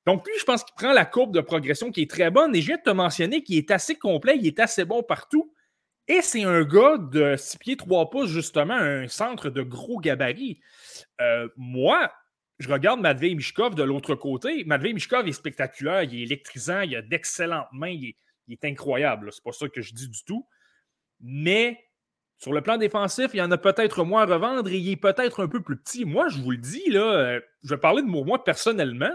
Donc, 0.07 0.25
lui, 0.27 0.33
je 0.39 0.45
pense 0.45 0.63
qu'il 0.63 0.73
prend 0.75 0.93
la 0.93 1.05
courbe 1.05 1.33
de 1.33 1.41
progression 1.41 1.91
qui 1.91 2.01
est 2.01 2.09
très 2.09 2.31
bonne. 2.31 2.55
Et 2.55 2.61
je 2.61 2.67
viens 2.67 2.77
de 2.77 2.81
te 2.81 2.89
mentionner 2.89 3.43
qu'il 3.43 3.57
est 3.57 3.69
assez 3.69 3.95
complet, 3.95 4.37
il 4.37 4.47
est 4.47 4.59
assez 4.59 4.83
bon 4.83 5.03
partout. 5.03 5.53
Et 6.07 6.21
c'est 6.21 6.43
un 6.43 6.63
gars 6.63 6.97
de 6.97 7.35
6 7.37 7.57
pieds 7.59 7.77
3 7.77 8.09
pouces, 8.09 8.29
justement, 8.29 8.73
un 8.73 9.07
centre 9.07 9.49
de 9.49 9.61
gros 9.61 9.99
gabarit. 9.99 10.59
Euh, 11.21 11.47
moi, 11.55 12.11
je 12.59 12.69
regarde 12.69 12.99
Matvei 12.99 13.35
Mishkov 13.35 13.75
de 13.75 13.83
l'autre 13.83 14.15
côté. 14.15 14.63
Matvei 14.65 14.93
Mishkov 14.93 15.27
est 15.27 15.33
spectaculaire, 15.33 16.03
il 16.03 16.15
est 16.15 16.23
électrisant, 16.23 16.81
il 16.81 16.95
a 16.95 17.01
d'excellentes 17.01 17.67
mains, 17.71 17.89
il 17.89 18.09
est, 18.09 18.15
il 18.47 18.53
est 18.53 18.65
incroyable. 18.65 19.31
C'est 19.31 19.43
pas 19.43 19.51
ça 19.51 19.69
que 19.69 19.81
je 19.81 19.93
dis 19.93 20.09
du 20.09 20.23
tout. 20.25 20.47
Mais 21.19 21.79
sur 22.41 22.53
le 22.53 22.61
plan 22.61 22.77
défensif, 22.77 23.29
il 23.33 23.37
y 23.37 23.41
en 23.41 23.51
a 23.51 23.57
peut-être 23.57 24.03
moins 24.03 24.23
à 24.23 24.25
revendre 24.25 24.67
et 24.67 24.77
il 24.77 24.89
est 24.89 24.95
peut-être 24.95 25.43
un 25.43 25.47
peu 25.47 25.61
plus 25.61 25.77
petit. 25.77 26.05
Moi, 26.05 26.27
je 26.29 26.39
vous 26.39 26.49
le 26.49 26.57
dis, 26.57 26.89
là, 26.89 27.13
euh, 27.13 27.39
je 27.63 27.69
vais 27.69 27.79
parler 27.79 28.01
de 28.01 28.07
moi 28.07 28.43
personnellement. 28.43 29.11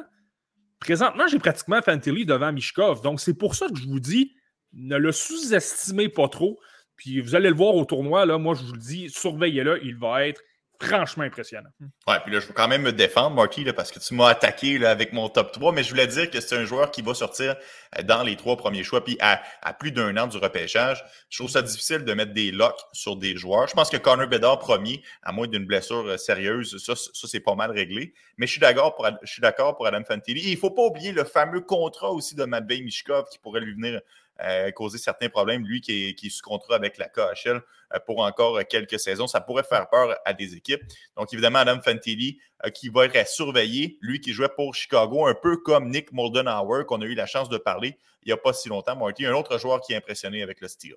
Présentement, 0.78 1.26
j'ai 1.26 1.40
pratiquement 1.40 1.82
Fantilli 1.82 2.24
devant 2.24 2.52
Mishkov. 2.52 3.02
Donc, 3.02 3.18
c'est 3.18 3.36
pour 3.36 3.56
ça 3.56 3.66
que 3.68 3.76
je 3.76 3.88
vous 3.88 3.98
dis, 3.98 4.32
ne 4.74 4.96
le 4.96 5.10
sous-estimez 5.10 6.08
pas 6.08 6.28
trop. 6.28 6.60
Puis 6.94 7.20
vous 7.20 7.34
allez 7.34 7.48
le 7.48 7.56
voir 7.56 7.74
au 7.74 7.84
tournoi, 7.84 8.26
là, 8.26 8.38
moi, 8.38 8.54
je 8.54 8.62
vous 8.62 8.74
le 8.74 8.78
dis, 8.78 9.10
surveillez-le, 9.10 9.84
il 9.84 9.96
va 9.96 10.24
être 10.24 10.40
franchement 10.80 11.24
impressionnant. 11.24 11.70
Ouais, 12.06 12.18
puis 12.24 12.32
là, 12.32 12.40
je 12.40 12.46
veux 12.46 12.52
quand 12.52 12.68
même 12.68 12.82
me 12.82 12.92
défendre, 12.92 13.34
Marky, 13.34 13.64
là, 13.64 13.72
parce 13.72 13.90
que 13.90 13.98
tu 13.98 14.14
m'as 14.14 14.28
attaqué 14.28 14.78
là, 14.78 14.90
avec 14.90 15.12
mon 15.12 15.28
top 15.28 15.52
3, 15.52 15.72
mais 15.72 15.82
je 15.82 15.90
voulais 15.90 16.06
dire 16.06 16.30
que 16.30 16.40
c'est 16.40 16.56
un 16.56 16.64
joueur 16.64 16.90
qui 16.90 17.02
va 17.02 17.14
sortir 17.14 17.56
euh, 17.98 18.02
dans 18.02 18.22
les 18.22 18.36
trois 18.36 18.56
premiers 18.56 18.82
choix, 18.84 19.04
puis 19.04 19.16
à, 19.20 19.42
plus 19.78 19.92
d'un 19.92 20.16
an 20.16 20.26
du 20.26 20.36
repêchage. 20.36 21.04
Je 21.30 21.38
trouve 21.38 21.50
ça 21.50 21.62
difficile 21.62 22.04
de 22.04 22.12
mettre 22.14 22.32
des 22.32 22.50
locks 22.50 22.80
sur 22.92 23.16
des 23.16 23.36
joueurs. 23.36 23.68
Je 23.68 23.74
pense 23.74 23.90
que 23.90 23.96
Connor 23.96 24.26
Bedard, 24.26 24.58
premier, 24.58 25.02
à 25.22 25.32
moins 25.32 25.46
d'une 25.46 25.66
blessure 25.66 26.06
euh, 26.06 26.16
sérieuse, 26.16 26.76
ça, 26.84 26.94
ça 26.96 27.28
c'est 27.28 27.40
pas 27.40 27.54
mal 27.54 27.70
réglé. 27.70 28.14
Mais 28.38 28.46
je 28.46 28.52
suis 28.52 28.60
d'accord 28.60 28.94
pour, 28.94 29.08
je 29.22 29.30
suis 29.30 29.42
d'accord 29.42 29.76
pour 29.76 29.86
Adam 29.86 30.04
Fantilli. 30.04 30.42
il 30.44 30.54
ne 30.54 30.58
faut 30.58 30.70
pas 30.70 30.82
oublier 30.82 31.12
le 31.12 31.24
fameux 31.24 31.60
contrat 31.60 32.10
aussi 32.10 32.34
de 32.34 32.44
Matvei 32.44 32.82
Mishkov 32.82 33.26
qui 33.30 33.38
pourrait 33.38 33.60
lui 33.60 33.74
venir 33.74 34.00
euh, 34.42 34.70
causer 34.70 34.98
certains 34.98 35.28
problèmes. 35.28 35.66
Lui 35.66 35.80
qui 35.80 36.08
est, 36.08 36.14
qui 36.14 36.30
sous 36.30 36.42
contrat 36.42 36.76
avec 36.76 36.98
la 36.98 37.08
KHL 37.08 37.62
euh, 37.94 37.98
pour 38.06 38.20
encore 38.20 38.60
quelques 38.68 39.00
saisons, 39.00 39.26
ça 39.26 39.40
pourrait 39.40 39.64
faire 39.64 39.88
peur 39.88 40.16
à 40.24 40.32
des 40.32 40.54
équipes. 40.54 40.82
Donc, 41.16 41.32
évidemment, 41.32 41.60
Adam 41.60 41.80
Fantilli 41.80 42.38
euh, 42.64 42.70
qui 42.70 42.88
va 42.88 43.06
être 43.06 43.16
à 43.16 43.24
surveiller, 43.24 43.98
lui 44.00 44.20
qui 44.20 44.32
jouait 44.32 44.50
pour 44.54 44.74
Chicago, 44.74 45.26
un 45.26 45.34
peu 45.34 45.56
comme 45.56 45.90
Nick 45.90 46.12
Moldenhauer, 46.12 46.84
qu'on 46.86 47.00
a 47.00 47.04
eu 47.04 47.14
la 47.14 47.26
chance 47.26 47.48
de 47.48 47.58
parler 47.58 47.96
il 48.26 48.30
n'y 48.30 48.32
a 48.32 48.36
pas 48.36 48.52
si 48.52 48.68
longtemps, 48.68 48.96
Marty, 48.96 49.24
un 49.24 49.32
autre 49.32 49.58
joueur 49.58 49.80
qui 49.80 49.92
est 49.92 49.96
impressionné 49.96 50.42
avec 50.42 50.60
le 50.60 50.68
style. 50.68 50.94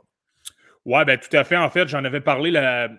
Oui, 0.86 1.06
ben, 1.06 1.20
tout 1.20 1.36
à 1.36 1.44
fait. 1.44 1.58
En 1.58 1.70
fait, 1.70 1.88
j'en 1.88 2.04
avais 2.04 2.22
parlé 2.22 2.52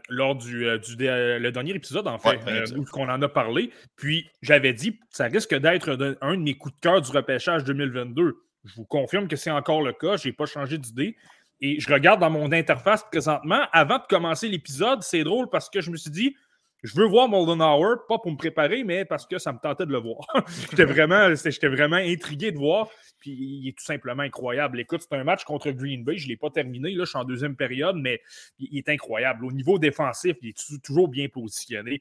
lors 0.09 0.37
du, 0.37 0.64
le 0.64 1.50
dernier 1.50 1.73
épisode, 1.73 2.06
en 2.06 2.18
fait, 2.18 2.38
où 2.76 2.85
on 2.94 3.09
en 3.09 3.20
a 3.20 3.28
parlé. 3.28 3.73
Puis, 3.97 4.30
j'avais 4.40 4.73
dit, 4.73 5.00
ça 5.11 5.25
risque 5.25 5.54
d'être 5.54 6.16
un 6.20 6.37
de 6.37 6.42
mes 6.42 6.56
coups 6.56 6.75
de 6.76 6.80
cœur 6.80 7.02
du 7.02 7.11
repêchage 7.11 7.64
2022. 7.64 8.37
Je 8.64 8.75
vous 8.75 8.85
confirme 8.85 9.29
que 9.29 9.37
c'est 9.37 9.50
encore 9.50 9.83
le 9.83 9.93
cas. 9.93 10.17
Je 10.17 10.29
n'ai 10.29 10.33
pas 10.33 10.47
changé 10.47 10.79
d'idée. 10.79 11.17
Et 11.61 11.79
je 11.79 11.93
regarde 11.93 12.21
dans 12.21 12.31
mon 12.31 12.52
interface 12.52 13.05
présentement. 13.05 13.62
Avant 13.73 13.99
de 13.99 14.05
commencer 14.09 14.49
l'épisode, 14.49 15.02
c'est 15.02 15.25
drôle 15.25 15.49
parce 15.50 15.69
que 15.69 15.81
je 15.81 15.90
me 15.90 15.97
suis 15.97 16.11
dit, 16.11 16.35
je 16.83 16.97
veux 16.97 17.07
voir 17.07 17.29
Moldenhauer, 17.29 17.97
pas 18.09 18.19
pour 18.19 18.31
me 18.31 18.38
préparer, 18.38 18.85
mais 18.85 19.05
parce 19.05 19.26
que 19.26 19.38
ça 19.38 19.52
me 19.52 19.59
tentait 19.59 19.85
de 19.85 19.93
le 19.93 19.99
voir. 19.99 20.21
j'étais 20.71 20.85
vraiment, 20.85 21.29
vraiment 21.29 21.97
intrigué 21.97 22.52
de 22.52 22.57
voir. 22.57 22.88
Puis 23.19 23.33
il 23.33 23.69
est 23.69 23.76
tout 23.76 23.85
simplement 23.85 24.23
incroyable. 24.23 24.81
Écoute, 24.81 25.02
c'est 25.02 25.17
un 25.17 25.25
match 25.25 25.45
contre 25.45 25.71
Green 25.73 26.05
Bay. 26.05 26.17
Je 26.17 26.25
ne 26.25 26.31
l'ai 26.31 26.37
pas 26.38 26.49
terminé. 26.49 26.93
Là, 26.93 27.05
je 27.05 27.11
suis 27.11 27.19
en 27.19 27.25
deuxième 27.25 27.55
période, 27.55 27.97
mais 27.97 28.23
il 28.59 28.79
est 28.79 28.88
incroyable. 28.88 29.45
Au 29.45 29.52
niveau 29.52 29.79
défensif, 29.79 30.37
il 30.40 30.50
est 30.50 30.83
toujours 30.83 31.09
bien 31.09 31.29
positionné. 31.29 32.00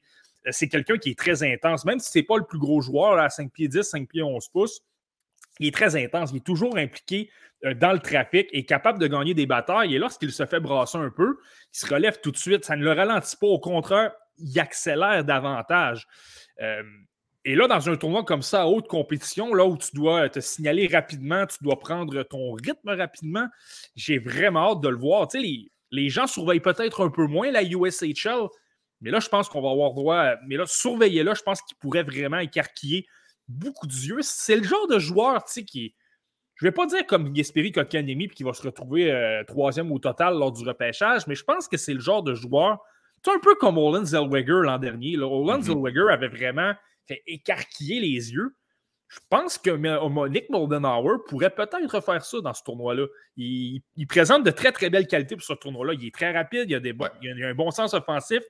C'est 0.50 0.68
quelqu'un 0.68 0.96
qui 0.96 1.10
est 1.10 1.18
très 1.18 1.42
intense. 1.42 1.84
Même 1.84 1.98
si 1.98 2.10
ce 2.10 2.18
n'est 2.18 2.24
pas 2.24 2.38
le 2.38 2.44
plus 2.44 2.58
gros 2.58 2.80
joueur 2.80 3.18
à 3.18 3.28
5 3.28 3.52
pieds 3.52 3.68
10, 3.68 3.82
5 3.82 4.08
pieds 4.08 4.22
11 4.22 4.48
pouces, 4.48 4.80
il 5.60 5.68
est 5.68 5.74
très 5.74 5.94
intense, 5.94 6.30
il 6.32 6.38
est 6.38 6.44
toujours 6.44 6.76
impliqué 6.76 7.30
euh, 7.64 7.74
dans 7.74 7.92
le 7.92 7.98
trafic 7.98 8.48
et 8.52 8.64
capable 8.64 8.98
de 8.98 9.06
gagner 9.06 9.34
des 9.34 9.46
batailles. 9.46 9.94
Et 9.94 9.98
lorsqu'il 9.98 10.32
se 10.32 10.46
fait 10.46 10.58
brasser 10.58 10.98
un 10.98 11.10
peu, 11.10 11.38
il 11.72 11.78
se 11.78 11.86
relève 11.86 12.18
tout 12.20 12.30
de 12.32 12.38
suite. 12.38 12.64
Ça 12.64 12.76
ne 12.76 12.82
le 12.82 12.92
ralentit 12.92 13.36
pas. 13.36 13.46
Au 13.46 13.60
contraire, 13.60 14.12
il 14.38 14.58
accélère 14.58 15.22
davantage. 15.22 16.06
Euh, 16.62 16.82
et 17.44 17.54
là, 17.54 17.68
dans 17.68 17.88
un 17.90 17.96
tournoi 17.96 18.24
comme 18.24 18.42
ça, 18.42 18.62
à 18.62 18.66
haute 18.66 18.88
compétition, 18.88 19.52
là 19.54 19.66
où 19.66 19.76
tu 19.76 19.90
dois 19.94 20.30
te 20.30 20.40
signaler 20.40 20.86
rapidement, 20.86 21.46
tu 21.46 21.58
dois 21.62 21.78
prendre 21.78 22.22
ton 22.22 22.52
rythme 22.52 22.90
rapidement, 22.90 23.46
j'ai 23.96 24.18
vraiment 24.18 24.72
hâte 24.72 24.80
de 24.80 24.88
le 24.88 24.96
voir. 24.96 25.28
Les, 25.34 26.08
gens 26.08 26.26
surveillent 26.26 26.60
peut-être 26.60 27.04
un 27.04 27.10
peu 27.10 27.26
moins 27.26 27.50
la 27.50 27.62
USHL, 27.62 28.46
mais 29.02 29.10
là, 29.10 29.20
je 29.20 29.28
pense 29.28 29.48
qu'on 29.48 29.60
va 29.60 29.70
avoir 29.70 29.92
droit. 29.92 30.34
Mais 30.46 30.56
là, 30.56 30.64
surveiller-là, 30.66 31.34
je 31.34 31.42
pense 31.42 31.60
qu'il 31.62 31.76
pourrait 31.78 32.02
vraiment 32.02 32.38
écarquiller 32.38 33.06
beaucoup 33.50 33.86
d'yeux. 33.86 34.18
C'est 34.22 34.56
le 34.56 34.64
genre 34.64 34.86
de 34.88 34.98
joueur, 34.98 35.44
tu 35.44 35.52
sais, 35.52 35.64
qui 35.64 35.94
je 36.60 36.66
ne 36.66 36.70
vais 36.70 36.74
pas 36.74 36.84
dire 36.84 37.06
comme 37.06 37.32
Gasperi 37.32 37.72
Kotkaniemi 37.72 38.28
puis 38.28 38.36
qui 38.36 38.42
va 38.42 38.52
se 38.52 38.62
retrouver 38.62 39.10
euh, 39.10 39.42
troisième 39.44 39.90
au 39.92 39.98
total 39.98 40.38
lors 40.38 40.52
du 40.52 40.62
repêchage, 40.62 41.26
mais 41.26 41.34
je 41.34 41.42
pense 41.42 41.66
que 41.68 41.78
c'est 41.78 41.94
le 41.94 42.00
genre 42.00 42.22
de 42.22 42.34
joueur, 42.34 42.78
c'est 43.24 43.30
un 43.30 43.38
peu 43.38 43.54
comme 43.54 43.78
Olin 43.78 44.04
Zellweger 44.04 44.62
l'an 44.62 44.78
dernier. 44.78 45.16
Olin 45.16 45.58
mm-hmm. 45.58 45.62
Zellweger 45.62 46.10
avait 46.10 46.28
vraiment 46.28 46.74
fait 47.06 47.22
écarquiller 47.26 48.00
les 48.00 48.32
yeux. 48.32 48.54
Je 49.08 49.18
pense 49.30 49.56
que 49.56 49.70
Nick 50.28 50.50
Moldenhauer 50.50 51.18
pourrait 51.28 51.50
peut-être 51.50 52.00
faire 52.00 52.24
ça 52.24 52.40
dans 52.42 52.52
ce 52.52 52.62
tournoi-là. 52.62 53.06
Il, 53.36 53.82
présente 54.06 54.44
de 54.44 54.50
très, 54.50 54.70
très 54.70 54.90
belles 54.90 55.06
qualités 55.06 55.36
pour 55.36 55.44
ce 55.44 55.54
tournoi-là. 55.54 55.94
Il 55.94 56.06
est 56.06 56.14
très 56.14 56.30
rapide, 56.30 56.66
il 56.68 56.74
a, 56.74 56.80
des, 56.80 56.94
il 57.22 57.44
a 57.44 57.48
un 57.48 57.54
bon 57.54 57.70
sens 57.70 57.94
offensif 57.94 58.42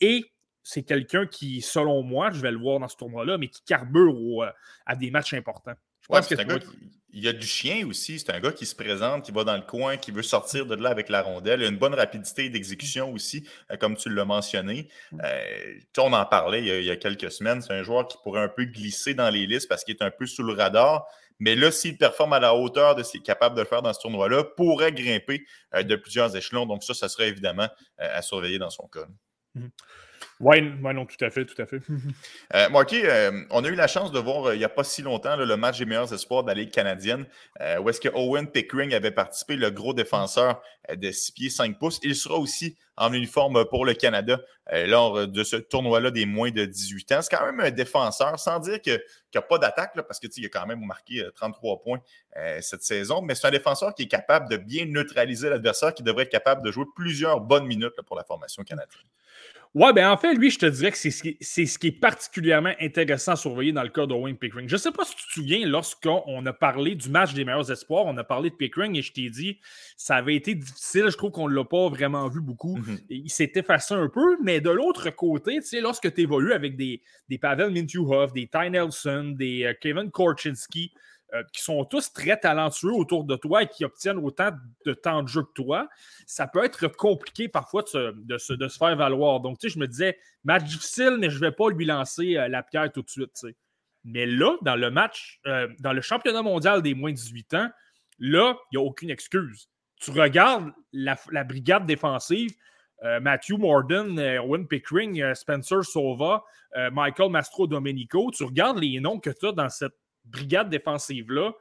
et 0.00 0.24
c'est 0.68 0.82
quelqu'un 0.82 1.26
qui, 1.26 1.62
selon 1.62 2.02
moi, 2.02 2.30
je 2.30 2.42
vais 2.42 2.50
le 2.50 2.58
voir 2.58 2.78
dans 2.78 2.88
ce 2.88 2.96
tournoi-là, 2.96 3.38
mais 3.38 3.48
qui 3.48 3.62
carbure 3.62 4.42
euh, 4.42 4.50
à 4.84 4.96
des 4.96 5.10
matchs 5.10 5.32
importants. 5.32 5.72
Je 6.02 6.08
pense 6.08 6.26
que 6.26 6.34
il 7.10 7.24
y 7.24 7.28
a 7.28 7.32
du 7.32 7.46
chien 7.46 7.86
aussi. 7.86 8.18
C'est 8.18 8.30
un 8.30 8.38
gars 8.38 8.52
qui 8.52 8.66
se 8.66 8.74
présente, 8.74 9.24
qui 9.24 9.32
va 9.32 9.44
dans 9.44 9.56
le 9.56 9.62
coin, 9.62 9.96
qui 9.96 10.10
veut 10.10 10.22
sortir 10.22 10.66
de 10.66 10.74
là 10.74 10.90
avec 10.90 11.08
la 11.08 11.22
rondelle. 11.22 11.62
Il 11.62 11.64
a 11.64 11.68
une 11.70 11.78
bonne 11.78 11.94
rapidité 11.94 12.50
d'exécution 12.50 13.10
aussi, 13.14 13.48
euh, 13.70 13.78
comme 13.78 13.96
tu 13.96 14.10
l'as 14.10 14.26
mentionné. 14.26 14.88
Mm. 15.12 15.20
Euh, 15.24 15.80
on 15.96 16.12
en 16.12 16.26
parlait 16.26 16.62
il 16.62 16.84
y, 16.84 16.90
a, 16.90 16.96
quelques 16.96 17.32
semaines. 17.32 17.62
C'est 17.62 17.72
un 17.72 17.82
joueur 17.82 18.06
qui 18.06 18.18
pourrait 18.22 18.42
un 18.42 18.50
peu 18.50 18.64
glisser 18.64 19.14
dans 19.14 19.30
les 19.30 19.46
listes 19.46 19.70
parce 19.70 19.84
qu'il 19.84 19.94
est 19.94 20.02
un 20.02 20.10
peu 20.10 20.26
sous 20.26 20.42
le 20.42 20.52
radar. 20.52 21.06
Mais 21.38 21.56
là, 21.56 21.70
s'il 21.70 21.96
performe 21.96 22.34
à 22.34 22.40
la 22.40 22.54
hauteur 22.54 22.94
de 22.94 23.02
ce 23.02 23.12
qu'il 23.12 23.20
est 23.20 23.24
capable 23.24 23.56
de 23.56 23.62
le 23.62 23.66
faire 23.66 23.80
dans 23.80 23.94
ce 23.94 24.00
tournoi-là, 24.00 24.44
pourrait 24.44 24.92
grimper 24.92 25.46
euh, 25.74 25.82
de 25.82 25.96
plusieurs 25.96 26.36
échelons. 26.36 26.66
Donc, 26.66 26.84
ça, 26.84 26.92
ça 26.92 27.08
serait 27.08 27.28
évidemment 27.28 27.68
à 27.96 28.20
surveiller 28.20 28.58
dans 28.58 28.70
son 28.70 28.86
cas. 28.86 29.06
Mm. 29.58 29.70
Oui, 30.40 30.62
non, 30.62 31.04
tout 31.04 31.24
à 31.24 31.30
fait, 31.30 31.44
tout 31.44 31.60
à 31.60 31.66
fait. 31.66 31.80
euh, 32.54 32.68
Marky, 32.68 33.00
euh, 33.04 33.42
on 33.50 33.64
a 33.64 33.68
eu 33.68 33.74
la 33.74 33.88
chance 33.88 34.12
de 34.12 34.20
voir 34.20 34.46
euh, 34.46 34.54
il 34.54 34.58
n'y 34.58 34.64
a 34.64 34.68
pas 34.68 34.84
si 34.84 35.02
longtemps 35.02 35.34
le 35.34 35.56
match 35.56 35.78
des 35.78 35.84
meilleurs 35.84 36.12
espoirs 36.12 36.44
de 36.44 36.48
la 36.48 36.54
Ligue 36.54 36.70
canadienne, 36.70 37.26
où 37.80 37.88
est-ce 37.88 38.00
que 38.00 38.08
Owen 38.08 38.48
Pickering 38.48 38.94
avait 38.94 39.10
participé, 39.10 39.56
le 39.56 39.70
gros 39.70 39.94
défenseur 39.94 40.62
de 40.94 41.10
6 41.10 41.32
pieds 41.32 41.50
5 41.50 41.78
pouces. 41.78 41.98
Il 42.02 42.14
sera 42.14 42.36
aussi 42.36 42.76
en 42.96 43.12
uniforme 43.12 43.64
pour 43.64 43.84
le 43.84 43.94
Canada 43.94 44.40
lors 44.72 45.26
de 45.26 45.44
ce 45.44 45.56
tournoi-là 45.56 46.10
des 46.10 46.24
moins 46.24 46.50
de 46.50 46.64
18 46.64 47.12
ans. 47.12 47.22
C'est 47.22 47.36
quand 47.36 47.44
même 47.44 47.60
un 47.60 47.70
défenseur, 47.70 48.38
sans 48.38 48.60
dire 48.60 48.80
qu'il 48.80 49.00
n'y 49.34 49.38
a 49.38 49.42
pas 49.42 49.58
d'attaque, 49.58 49.92
parce 49.94 50.20
qu'il 50.20 50.44
a 50.44 50.48
quand 50.48 50.66
même 50.66 50.84
marqué 50.84 51.26
33 51.34 51.80
points 51.80 52.00
cette 52.60 52.82
saison, 52.82 53.22
mais 53.22 53.34
c'est 53.34 53.48
un 53.48 53.52
défenseur 53.52 53.94
qui 53.94 54.04
est 54.04 54.08
capable 54.08 54.48
de 54.48 54.56
bien 54.56 54.86
neutraliser 54.86 55.50
l'adversaire, 55.50 55.94
qui 55.94 56.02
devrait 56.04 56.24
être 56.24 56.30
capable 56.30 56.62
de 56.62 56.70
jouer 56.70 56.84
plusieurs 56.94 57.40
bonnes 57.40 57.66
minutes 57.66 58.00
pour 58.06 58.16
la 58.16 58.24
formation 58.24 58.62
canadienne. 58.62 59.02
Ouais, 59.74 59.92
ben 59.92 60.10
en 60.10 60.16
fait, 60.16 60.34
lui, 60.34 60.50
je 60.50 60.58
te 60.58 60.66
dirais 60.66 60.90
que 60.90 60.96
c'est 60.96 61.10
ce, 61.10 61.28
ce, 61.40 61.78
qui 61.78 61.88
est 61.88 62.00
particulièrement 62.00 62.72
intéressant 62.80 63.32
à 63.32 63.36
surveiller 63.36 63.72
dans 63.72 63.82
le 63.82 63.90
cas 63.90 64.06
d'Owen 64.06 64.36
Pickering. 64.36 64.68
Je 64.68 64.74
ne 64.74 64.78
sais 64.78 64.92
pas 64.92 65.04
si 65.04 65.14
tu 65.14 65.26
te 65.26 65.32
souviens, 65.32 65.66
lorsqu'on 65.66 66.46
a 66.46 66.52
parlé 66.52 66.94
du 66.94 67.08
match 67.10 67.34
des 67.34 67.44
meilleurs 67.44 67.70
espoirs, 67.70 68.06
on 68.06 68.16
a 68.16 68.24
parlé 68.24 68.50
de 68.50 68.54
Pickering 68.54 68.96
et 68.96 69.02
je 69.02 69.12
t'ai 69.12 69.28
dit 69.28 69.58
ça 69.96 70.16
avait 70.16 70.36
été 70.36 70.54
difficile. 70.54 71.06
Je 71.10 71.16
trouve 71.16 71.30
qu'on 71.30 71.48
ne 71.48 71.54
l'a 71.54 71.64
pas 71.64 71.88
vraiment 71.88 72.28
vu 72.28 72.40
beaucoup. 72.40 72.78
Mm-hmm. 72.78 73.04
Il 73.10 73.30
s'est 73.30 73.52
effacé 73.54 73.94
un 73.94 74.08
peu, 74.08 74.38
mais 74.42 74.60
de 74.60 74.70
l'autre 74.70 75.10
côté, 75.10 75.56
tu 75.56 75.62
sais, 75.62 75.80
lorsque 75.80 76.12
tu 76.12 76.22
évolues 76.22 76.52
avec 76.52 76.76
des, 76.76 77.02
des 77.28 77.38
Pavel 77.38 77.70
Mintuhoff, 77.70 78.32
des 78.32 78.46
Ty 78.46 78.70
Nelson, 78.70 79.34
des 79.36 79.64
euh, 79.64 79.74
Kevin 79.80 80.10
Korchinski, 80.10 80.92
euh, 81.34 81.42
qui 81.52 81.60
sont 81.62 81.84
tous 81.84 82.10
très 82.10 82.40
talentueux 82.40 82.94
autour 82.94 83.22
de 83.22 83.36
toi 83.36 83.62
et 83.62 83.68
qui 83.68 83.84
obtiennent 83.84 84.16
autant 84.16 84.48
de 84.86 84.94
temps 84.94 85.22
de 85.22 85.28
jeu 85.28 85.42
que 85.42 85.52
toi, 85.52 85.86
ça 86.26 86.46
peut 86.46 86.64
être 86.64 86.88
compliqué 86.88 87.48
parfois 87.48 87.82
de 87.82 88.38
se, 88.38 88.68
faire 88.70 88.96
valoir. 88.96 89.40
Donc, 89.40 89.58
tu 89.58 89.68
sais, 89.68 89.74
je 89.74 89.78
me 89.78 89.86
disais, 89.86 90.18
match 90.42 90.64
difficile, 90.64 91.18
mais 91.20 91.28
je 91.28 91.34
ne 91.34 91.40
vais 91.40 91.52
pas 91.52 91.68
lui 91.68 91.84
lancer 91.84 92.38
euh, 92.38 92.48
la 92.48 92.62
pierre 92.62 92.90
tout 92.90 93.02
de 93.02 93.10
suite. 93.10 93.44
Mais 94.04 94.24
là, 94.24 94.56
dans 94.62 94.74
le 94.74 94.90
match, 94.90 95.38
euh, 95.46 95.68
dans 95.80 95.92
le 95.92 96.00
championnat 96.00 96.40
mondial 96.40 96.80
des 96.80 96.94
moins 96.94 97.10
de 97.10 97.16
18 97.16 97.52
ans, 97.52 97.68
là, 98.18 98.56
il 98.72 98.78
n'y 98.78 98.82
a 98.82 98.86
aucune 98.86 99.10
excuse. 99.10 99.68
Tu 100.00 100.10
regardes 100.12 100.72
la, 100.94 101.44
brigade 101.44 101.84
défensive, 101.84 102.52
Matthew 103.20 103.58
Morden, 103.58 104.18
Owen 104.18 104.66
Pickering, 104.66 105.34
Spencer 105.34 105.84
Sova, 105.84 106.42
Michael 106.92 107.30
Mastro 107.30 107.66
Domenico, 107.66 108.30
tu 108.30 108.44
regardes 108.44 108.78
les 108.78 108.98
noms 109.00 109.18
que 109.18 109.30
tu 109.30 109.46
as 109.46 109.52
dans 109.52 109.68
cette 109.68 109.94
brigade 110.30 110.70
défensive-là, 110.70 111.52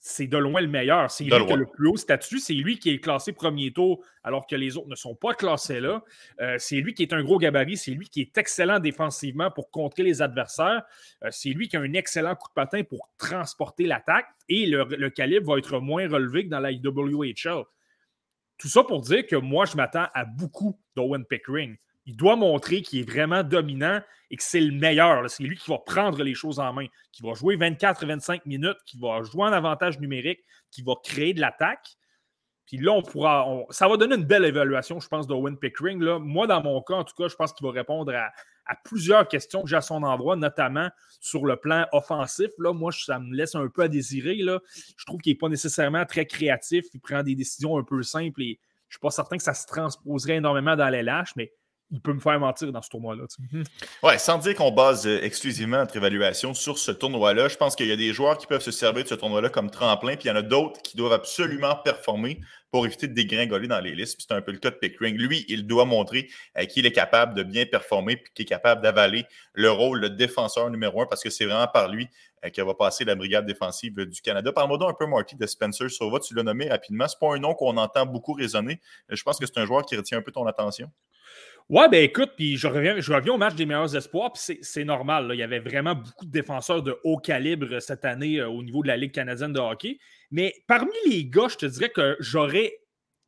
c'est 0.00 0.28
de 0.28 0.38
loin 0.38 0.60
le 0.60 0.68
meilleur. 0.68 1.10
C'est 1.10 1.24
lui 1.24 1.30
qui 1.30 1.52
a 1.52 1.56
le 1.56 1.66
plus 1.66 1.88
haut 1.88 1.96
statut. 1.96 2.38
C'est 2.38 2.54
lui 2.54 2.78
qui 2.78 2.90
est 2.90 3.00
classé 3.00 3.32
premier 3.32 3.72
tour 3.72 4.04
alors 4.22 4.46
que 4.46 4.54
les 4.54 4.76
autres 4.76 4.88
ne 4.88 4.94
sont 4.94 5.14
pas 5.14 5.34
classés 5.34 5.80
là. 5.80 6.04
Euh, 6.40 6.56
c'est 6.58 6.76
lui 6.76 6.94
qui 6.94 7.02
est 7.02 7.12
un 7.12 7.22
gros 7.22 7.38
gabarit. 7.38 7.76
C'est 7.76 7.90
lui 7.90 8.08
qui 8.08 8.20
est 8.20 8.38
excellent 8.38 8.78
défensivement 8.78 9.50
pour 9.50 9.70
contrer 9.70 10.04
les 10.04 10.22
adversaires. 10.22 10.82
Euh, 11.24 11.28
c'est 11.32 11.50
lui 11.50 11.68
qui 11.68 11.76
a 11.76 11.80
un 11.80 11.92
excellent 11.94 12.36
coup 12.36 12.48
de 12.48 12.54
patin 12.54 12.84
pour 12.84 13.10
transporter 13.18 13.86
l'attaque. 13.86 14.26
Et 14.48 14.66
le, 14.66 15.10
calibre 15.10 15.52
va 15.52 15.58
être 15.58 15.80
moins 15.80 16.08
relevé 16.08 16.44
que 16.44 16.50
dans 16.50 16.60
la 16.60 16.70
IWHL. 16.70 17.64
Tout 18.56 18.68
ça 18.68 18.84
pour 18.84 19.00
dire 19.00 19.26
que 19.26 19.36
moi, 19.36 19.66
je 19.66 19.76
m'attends 19.76 20.06
à 20.14 20.24
beaucoup 20.24 20.80
d'Owen 20.96 21.24
Pickering 21.24 21.76
il 22.08 22.16
doit 22.16 22.36
montrer 22.36 22.80
qu'il 22.80 23.00
est 23.00 23.08
vraiment 23.08 23.42
dominant 23.42 24.00
et 24.30 24.36
que 24.38 24.42
c'est 24.42 24.60
le 24.60 24.72
meilleur. 24.72 25.28
C'est 25.28 25.42
lui 25.42 25.56
qui 25.56 25.70
va 25.70 25.76
prendre 25.76 26.22
les 26.22 26.34
choses 26.34 26.58
en 26.58 26.72
main, 26.72 26.86
qui 27.12 27.22
va 27.22 27.34
jouer 27.34 27.58
24-25 27.58 28.40
minutes, 28.46 28.78
qui 28.86 28.98
va 28.98 29.22
jouer 29.22 29.42
en 29.42 29.52
avantage 29.52 30.00
numérique, 30.00 30.40
qui 30.70 30.82
va 30.82 30.94
créer 31.04 31.34
de 31.34 31.40
l'attaque. 31.42 31.86
Puis 32.64 32.78
là, 32.78 32.92
on 32.92 33.02
pourra. 33.02 33.46
ça 33.68 33.86
va 33.88 33.98
donner 33.98 34.14
une 34.14 34.24
belle 34.24 34.46
évaluation, 34.46 35.00
je 35.00 35.08
pense, 35.08 35.26
d'Owen 35.26 35.58
Pickering. 35.58 36.00
Là. 36.00 36.18
Moi, 36.18 36.46
dans 36.46 36.62
mon 36.62 36.80
cas, 36.80 36.94
en 36.94 37.04
tout 37.04 37.14
cas, 37.14 37.28
je 37.28 37.34
pense 37.34 37.52
qu'il 37.52 37.66
va 37.66 37.72
répondre 37.74 38.10
à, 38.14 38.30
plusieurs 38.84 39.28
questions 39.28 39.62
que 39.62 39.68
j'ai 39.68 39.76
à 39.76 39.82
son 39.82 40.02
endroit, 40.02 40.36
notamment 40.36 40.88
sur 41.20 41.44
le 41.44 41.56
plan 41.56 41.86
offensif. 41.92 42.50
Là, 42.58 42.72
moi, 42.72 42.90
ça 42.90 43.18
me 43.18 43.34
laisse 43.34 43.54
un 43.54 43.68
peu 43.68 43.82
à 43.82 43.88
désirer. 43.88 44.38
Je 44.38 45.04
trouve 45.04 45.20
qu'il 45.20 45.32
n'est 45.32 45.38
pas 45.38 45.48
nécessairement 45.50 46.06
très 46.06 46.24
créatif. 46.24 46.86
Il 46.94 47.00
prend 47.00 47.22
des 47.22 47.34
décisions 47.34 47.76
un 47.76 47.84
peu 47.84 48.02
simples 48.02 48.42
et 48.42 48.60
je 48.88 48.94
ne 48.94 48.96
suis 48.96 49.00
pas 49.00 49.10
certain 49.10 49.36
que 49.36 49.42
ça 49.42 49.52
se 49.52 49.66
transposerait 49.66 50.36
énormément 50.36 50.74
dans 50.74 50.88
les 50.88 51.02
lâches, 51.02 51.36
mais 51.36 51.52
il 51.90 52.00
peut 52.00 52.12
me 52.12 52.20
faire 52.20 52.38
mentir 52.38 52.70
dans 52.70 52.82
ce 52.82 52.90
tournoi-là. 52.90 53.24
Mhm. 53.38 53.64
Ouais, 54.02 54.18
sans 54.18 54.38
dire 54.38 54.54
qu'on 54.54 54.70
base 54.70 55.06
euh, 55.06 55.22
exclusivement 55.22 55.78
notre 55.78 55.96
évaluation 55.96 56.52
sur 56.54 56.78
ce 56.78 56.90
tournoi-là, 56.90 57.48
je 57.48 57.56
pense 57.56 57.76
qu'il 57.76 57.86
y 57.86 57.92
a 57.92 57.96
des 57.96 58.12
joueurs 58.12 58.36
qui 58.36 58.46
peuvent 58.46 58.62
se 58.62 58.70
servir 58.70 59.04
de 59.04 59.08
ce 59.08 59.14
tournoi-là 59.14 59.48
comme 59.48 59.70
tremplin, 59.70 60.16
puis 60.16 60.26
il 60.26 60.28
y 60.28 60.30
en 60.30 60.36
a 60.36 60.42
d'autres 60.42 60.82
qui 60.82 60.96
doivent 60.96 61.12
absolument 61.12 61.74
performer 61.76 62.40
pour 62.70 62.84
éviter 62.84 63.08
de 63.08 63.14
dégringoler 63.14 63.68
dans 63.68 63.80
les 63.80 63.94
listes. 63.94 64.20
C'est 64.20 64.34
un 64.34 64.42
peu 64.42 64.52
le 64.52 64.58
cas 64.58 64.70
de 64.70 64.76
Pickering. 64.76 65.16
Lui, 65.16 65.46
il 65.48 65.66
doit 65.66 65.86
montrer 65.86 66.28
euh, 66.58 66.66
qu'il 66.66 66.84
est 66.84 66.92
capable 66.92 67.34
de 67.34 67.42
bien 67.42 67.64
performer 67.64 68.16
puis 68.16 68.32
qu'il 68.34 68.42
est 68.42 68.48
capable 68.48 68.82
d'avaler 68.82 69.24
le 69.54 69.70
rôle 69.70 70.00
de 70.02 70.08
défenseur 70.08 70.68
numéro 70.70 71.00
un 71.00 71.06
parce 71.06 71.22
que 71.22 71.30
c'est 71.30 71.46
vraiment 71.46 71.66
par 71.68 71.88
lui 71.88 72.08
euh, 72.44 72.50
qu'il 72.50 72.64
va 72.64 72.74
passer 72.74 73.04
la 73.04 73.14
brigade 73.14 73.46
défensive 73.46 73.94
du 73.94 74.20
Canada. 74.20 74.52
Parle-moi 74.52 74.76
donc 74.76 74.90
un 74.90 74.94
peu, 74.94 75.06
Marty, 75.06 75.36
de 75.36 75.46
Spencer 75.46 75.90
Sova. 75.90 76.20
Tu 76.20 76.34
l'as 76.34 76.42
nommé 76.42 76.68
rapidement. 76.68 77.08
Ce 77.08 77.16
n'est 77.16 77.26
pas 77.26 77.34
un 77.34 77.38
nom 77.38 77.54
qu'on 77.54 77.76
entend 77.78 78.04
beaucoup 78.04 78.34
résonner. 78.34 78.80
Je 79.08 79.22
pense 79.22 79.38
que 79.38 79.46
c'est 79.46 79.58
un 79.58 79.64
joueur 79.64 79.86
qui 79.86 79.96
retient 79.96 80.18
un 80.18 80.22
peu 80.22 80.32
ton 80.32 80.46
attention. 80.46 80.90
Ouais, 81.68 81.86
ben 81.90 82.02
écoute, 82.02 82.30
puis 82.34 82.56
je 82.56 82.66
reviens, 82.66 82.98
je 82.98 83.12
reviens 83.12 83.34
au 83.34 83.36
match 83.36 83.54
des 83.54 83.66
meilleurs 83.66 83.94
espoirs, 83.94 84.32
puis 84.32 84.58
c'est 84.62 84.84
normal. 84.84 85.28
Il 85.34 85.38
y 85.38 85.42
avait 85.42 85.58
vraiment 85.58 85.94
beaucoup 85.94 86.24
de 86.24 86.30
défenseurs 86.30 86.82
de 86.82 86.96
haut 87.04 87.18
calibre 87.18 87.78
cette 87.80 88.06
année 88.06 88.40
euh, 88.40 88.48
au 88.48 88.62
niveau 88.62 88.82
de 88.82 88.88
la 88.88 88.96
Ligue 88.96 89.12
canadienne 89.12 89.52
de 89.52 89.60
hockey. 89.60 89.98
Mais 90.30 90.54
parmi 90.66 90.92
les 91.06 91.26
gars, 91.26 91.48
je 91.48 91.56
te 91.56 91.66
dirais 91.66 91.90
que 91.90 92.16
j'aurais 92.20 92.72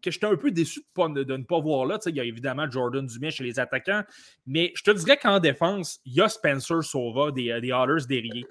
que 0.03 0.11
j'étais 0.11 0.27
un 0.27 0.37
peu 0.37 0.51
déçu 0.51 0.81
de, 0.97 1.37
ne 1.37 1.43
pas 1.45 1.61
voir 1.61 1.85
là. 1.85 1.99
il 2.07 2.17
y 2.17 2.21
a 2.21 2.25
évidemment 2.25 2.71
Jordan 2.71 3.05
Dumais 3.07 3.31
chez 3.31 3.45
les 3.45 3.61
attaquants, 3.61 4.03
mais 4.47 4.73
je 4.75 4.83
te 4.83 4.91
dirais 4.93 5.19
qu'en 5.19 5.39
défense, 5.39 6.01
il 6.07 6.15
y 6.15 6.23
a 6.23 6.29
Spencer 6.31 6.83
Sova 6.83 7.33
des, 7.33 7.51
euh, 7.51 7.61
des. 7.61 8.45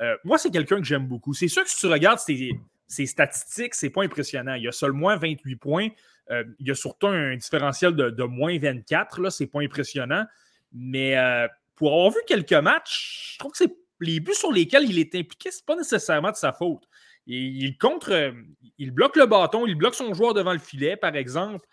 Euh, 0.00 0.16
moi, 0.24 0.38
c'est 0.38 0.50
quelqu'un 0.50 0.78
que 0.78 0.84
j'aime 0.86 1.06
beaucoup. 1.06 1.34
C'est 1.34 1.48
sûr 1.48 1.62
que 1.64 1.68
si 1.68 1.76
tu 1.76 1.86
regardes 1.88 2.20
ses, 2.20 2.52
ses 2.86 3.04
statistiques, 3.04 3.74
c'est 3.74 3.90
pas 3.90 4.04
impressionnant. 4.04 4.54
Il 4.54 4.62
y 4.62 4.68
a 4.68 4.72
seulement 4.72 5.14
28 5.14 5.56
points. 5.56 5.88
Euh, 6.30 6.44
il 6.58 6.68
y 6.68 6.70
a 6.70 6.74
surtout 6.74 7.08
un 7.08 7.36
différentiel 7.36 7.94
de, 7.94 8.24
moins 8.24 8.58
24. 8.58 9.20
Là, 9.20 9.30
c'est 9.30 9.46
pas 9.46 9.60
impressionnant. 9.60 10.24
Mais 10.72 11.16
euh, 11.16 11.46
pour 11.76 11.92
avoir 11.92 12.10
vu 12.10 12.18
quelques 12.26 12.52
matchs, 12.52 13.32
je 13.34 13.38
trouve 13.38 13.52
que 13.52 13.58
c'est 13.58 13.74
les 14.00 14.20
buts 14.20 14.34
sur 14.34 14.52
lesquels 14.52 14.84
il 14.84 14.98
est 14.98 15.14
impliqué, 15.14 15.50
c'est 15.50 15.64
pas 15.64 15.76
nécessairement 15.76 16.30
de 16.30 16.36
sa 16.36 16.52
faute. 16.52 16.82
Il, 17.26 17.78
contre, 17.78 18.12
euh, 18.12 18.32
il 18.76 18.90
bloque 18.90 19.16
le 19.16 19.26
bâton, 19.26 19.66
il 19.66 19.76
bloque 19.76 19.94
son 19.94 20.12
joueur 20.12 20.34
devant 20.34 20.52
le 20.52 20.58
filet, 20.58 20.96
par 20.96 21.14
exemple. 21.16 21.66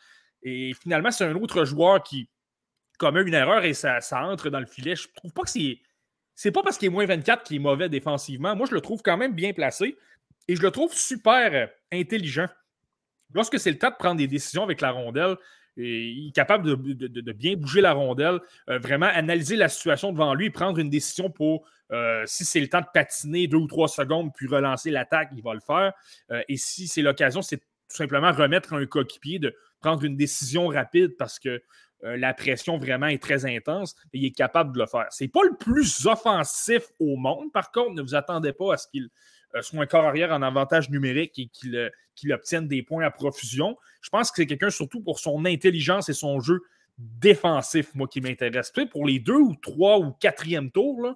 Et 0.44 0.74
finalement, 0.82 1.12
c'est 1.12 1.26
un 1.26 1.36
autre 1.36 1.66
joueur 1.66 2.02
qui 2.04 2.30
commet 2.98 3.22
une 3.22 3.34
erreur 3.34 3.66
et 3.66 3.74
ça, 3.74 4.00
ça 4.02 4.24
entre 4.24 4.50
dans 4.50 4.60
le 4.60 4.66
filet. 4.66 4.96
Je 4.96 5.08
trouve 5.16 5.34
pas 5.34 5.44
que 5.44 5.50
c'est. 5.50 5.80
C'est 6.34 6.52
pas 6.52 6.64
parce 6.64 6.78
qu'il 6.78 6.88
est 6.88 6.92
moins 6.92 7.06
24 7.06 7.44
qu'il 7.44 7.58
est 7.58 7.60
mauvais 7.60 7.90
défensivement. 7.90 8.56
Moi, 8.56 8.66
je 8.70 8.74
le 8.74 8.82
trouve 8.82 9.02
quand 9.04 9.18
même 9.18 9.34
bien 9.34 9.54
placé 9.54 9.98
et 10.48 10.56
je 10.56 10.62
le 10.62 10.72
trouve 10.72 10.94
super 10.94 11.70
intelligent 11.92 12.48
lorsque 13.34 13.60
c'est 13.60 13.72
le 13.72 13.78
temps 13.78 13.90
de 13.90 13.96
prendre 13.98 14.18
des 14.18 14.28
décisions 14.28 14.64
avec 14.64 14.82
la 14.82 14.92
rondelle, 14.92 15.38
il 15.78 16.28
est 16.28 16.36
capable 16.36 16.68
de, 16.68 17.32
bien 17.32 17.56
bouger 17.56 17.82
la 17.82 17.94
rondelle, 17.94 18.40
euh, 18.70 18.80
vraiment 18.80 19.08
analyser 19.08 19.56
la 19.56 19.70
situation 19.70 20.12
devant 20.12 20.34
lui, 20.34 20.50
prendre 20.50 20.80
une 20.80 20.90
décision 20.90 21.30
pour, 21.30 21.68
euh, 21.92 22.24
si 22.26 22.46
c'est 22.46 22.60
le 22.60 22.68
temps 22.68 22.82
de 22.82 22.88
patiner 22.94 23.48
deux 23.48 23.58
ou 23.58 23.68
trois 23.68 23.88
secondes, 23.88 24.32
puis 24.34 24.48
relancer 24.48 24.92
l'attaque, 24.92 25.30
il 25.36 25.42
va 25.42 25.54
le 25.54 25.62
faire. 25.62 25.94
Euh, 26.32 26.42
et 26.50 26.58
si 26.58 26.88
c'est 26.88 27.02
l'occasion, 27.02 27.42
c'est 27.42 27.58
tout 27.58 27.98
simplement 27.98 28.32
remettre 28.32 28.74
un 28.74 28.86
coéquipier, 28.86 29.40
de 29.40 29.56
prendre 29.80 30.04
une 30.04 30.16
décision 30.18 30.68
rapide 30.68 31.16
parce 31.18 31.40
que 31.40 31.62
la 32.04 32.34
pression 32.34 32.80
vraiment 32.80 33.06
est 33.06 33.22
très 33.22 33.46
intense 33.46 33.96
et 34.12 34.18
il 34.18 34.26
est 34.26 34.36
capable 34.36 34.74
de 34.74 34.80
le 34.80 34.88
faire. 34.88 35.06
C'est 35.12 35.28
pas 35.28 35.44
le 35.44 35.56
plus 35.56 36.08
offensif 36.08 36.88
au 37.00 37.16
monde, 37.16 37.52
par 37.52 37.72
contre, 37.72 37.92
ne 37.92 38.02
vous 38.02 38.16
attendez 38.16 38.54
pas 38.54 38.74
à 38.74 38.78
ce 38.78 38.88
qu'il 38.88 39.10
soit 39.62 39.82
un 39.82 39.86
corps 39.86 40.06
arrière 40.06 40.32
en 40.32 40.42
avantage 40.42 40.90
numérique 40.90 41.38
et 41.40 41.50
qu'il 42.16 42.34
obtienne 42.34 42.68
des 42.68 42.84
points 42.84 43.04
à 43.04 43.12
profusion. 43.12 43.78
Je 44.02 44.10
pense 44.10 44.32
que 44.32 44.38
c'est 44.38 44.48
quelqu'un 44.48 44.70
surtout 44.70 45.02
pour 45.02 45.20
son 45.20 45.46
intelligence 45.46 46.10
et 46.10 46.14
son 46.14 46.40
jeu 46.40 46.62
défensif, 46.98 47.94
moi, 47.96 48.08
qui 48.08 48.22
m'intéresse. 48.22 48.72
Pour 48.92 49.06
les 49.06 49.20
deux 49.20 49.40
ou 49.40 49.56
trois 49.56 50.00
ou 50.00 50.12
quatrième 50.12 50.72
tours, 50.72 51.16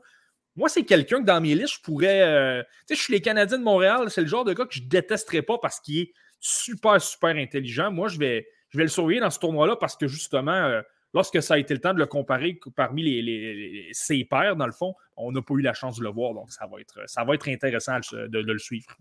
moi, 0.56 0.70
c'est 0.70 0.84
quelqu'un 0.84 1.20
que 1.20 1.26
dans 1.26 1.42
mes 1.42 1.54
listes, 1.54 1.76
je 1.76 1.82
pourrais. 1.82 2.22
Euh, 2.22 2.64
tu 2.64 2.70
sais, 2.88 2.96
je 2.96 3.02
suis 3.02 3.14
les 3.14 3.22
Canadiens 3.22 3.58
de 3.58 3.64
Montréal, 3.64 4.10
c'est 4.10 4.22
le 4.22 4.28
genre 4.28 4.46
de 4.46 4.54
gars 4.54 4.66
que 4.66 4.74
je 4.74 4.84
détesterais 4.84 5.42
pas 5.42 5.58
parce 5.58 5.80
qu'il 5.80 6.00
est 6.00 6.14
super, 6.40 7.02
super 7.02 7.36
intelligent. 7.36 7.92
Moi, 7.92 8.08
je 8.08 8.18
vais, 8.18 8.48
le 8.74 8.88
surveiller 8.88 9.20
dans 9.20 9.30
ce 9.30 9.40
tournoi-là 9.40 9.76
parce 9.76 9.96
que 9.96 10.08
justement, 10.08 10.52
euh, 10.52 10.82
lorsque 11.16 11.42
ça 11.42 11.56
a 11.56 11.58
été 11.58 11.74
le 11.74 11.82
temps 11.82 11.94
de 11.94 12.00
le 12.00 12.06
comparer 12.06 12.60
parmi 12.76 13.02
les, 13.02 13.90
ses 13.94 14.24
pairs, 14.26 14.56
dans 14.56 14.68
le 14.68 14.74
fond, 14.74 14.94
on 15.18 15.32
n'a 15.32 15.42
pas 15.42 15.56
eu 15.56 15.62
la 15.62 15.74
chance 15.74 15.98
de 15.98 16.04
le 16.04 16.10
voir. 16.10 16.36
Donc, 16.36 16.52
ça 16.52 16.68
va 16.68 17.34
être, 17.34 17.48
intéressant 17.48 18.00
de 18.12 18.40
le 18.40 18.60
suivre. 18.60 18.96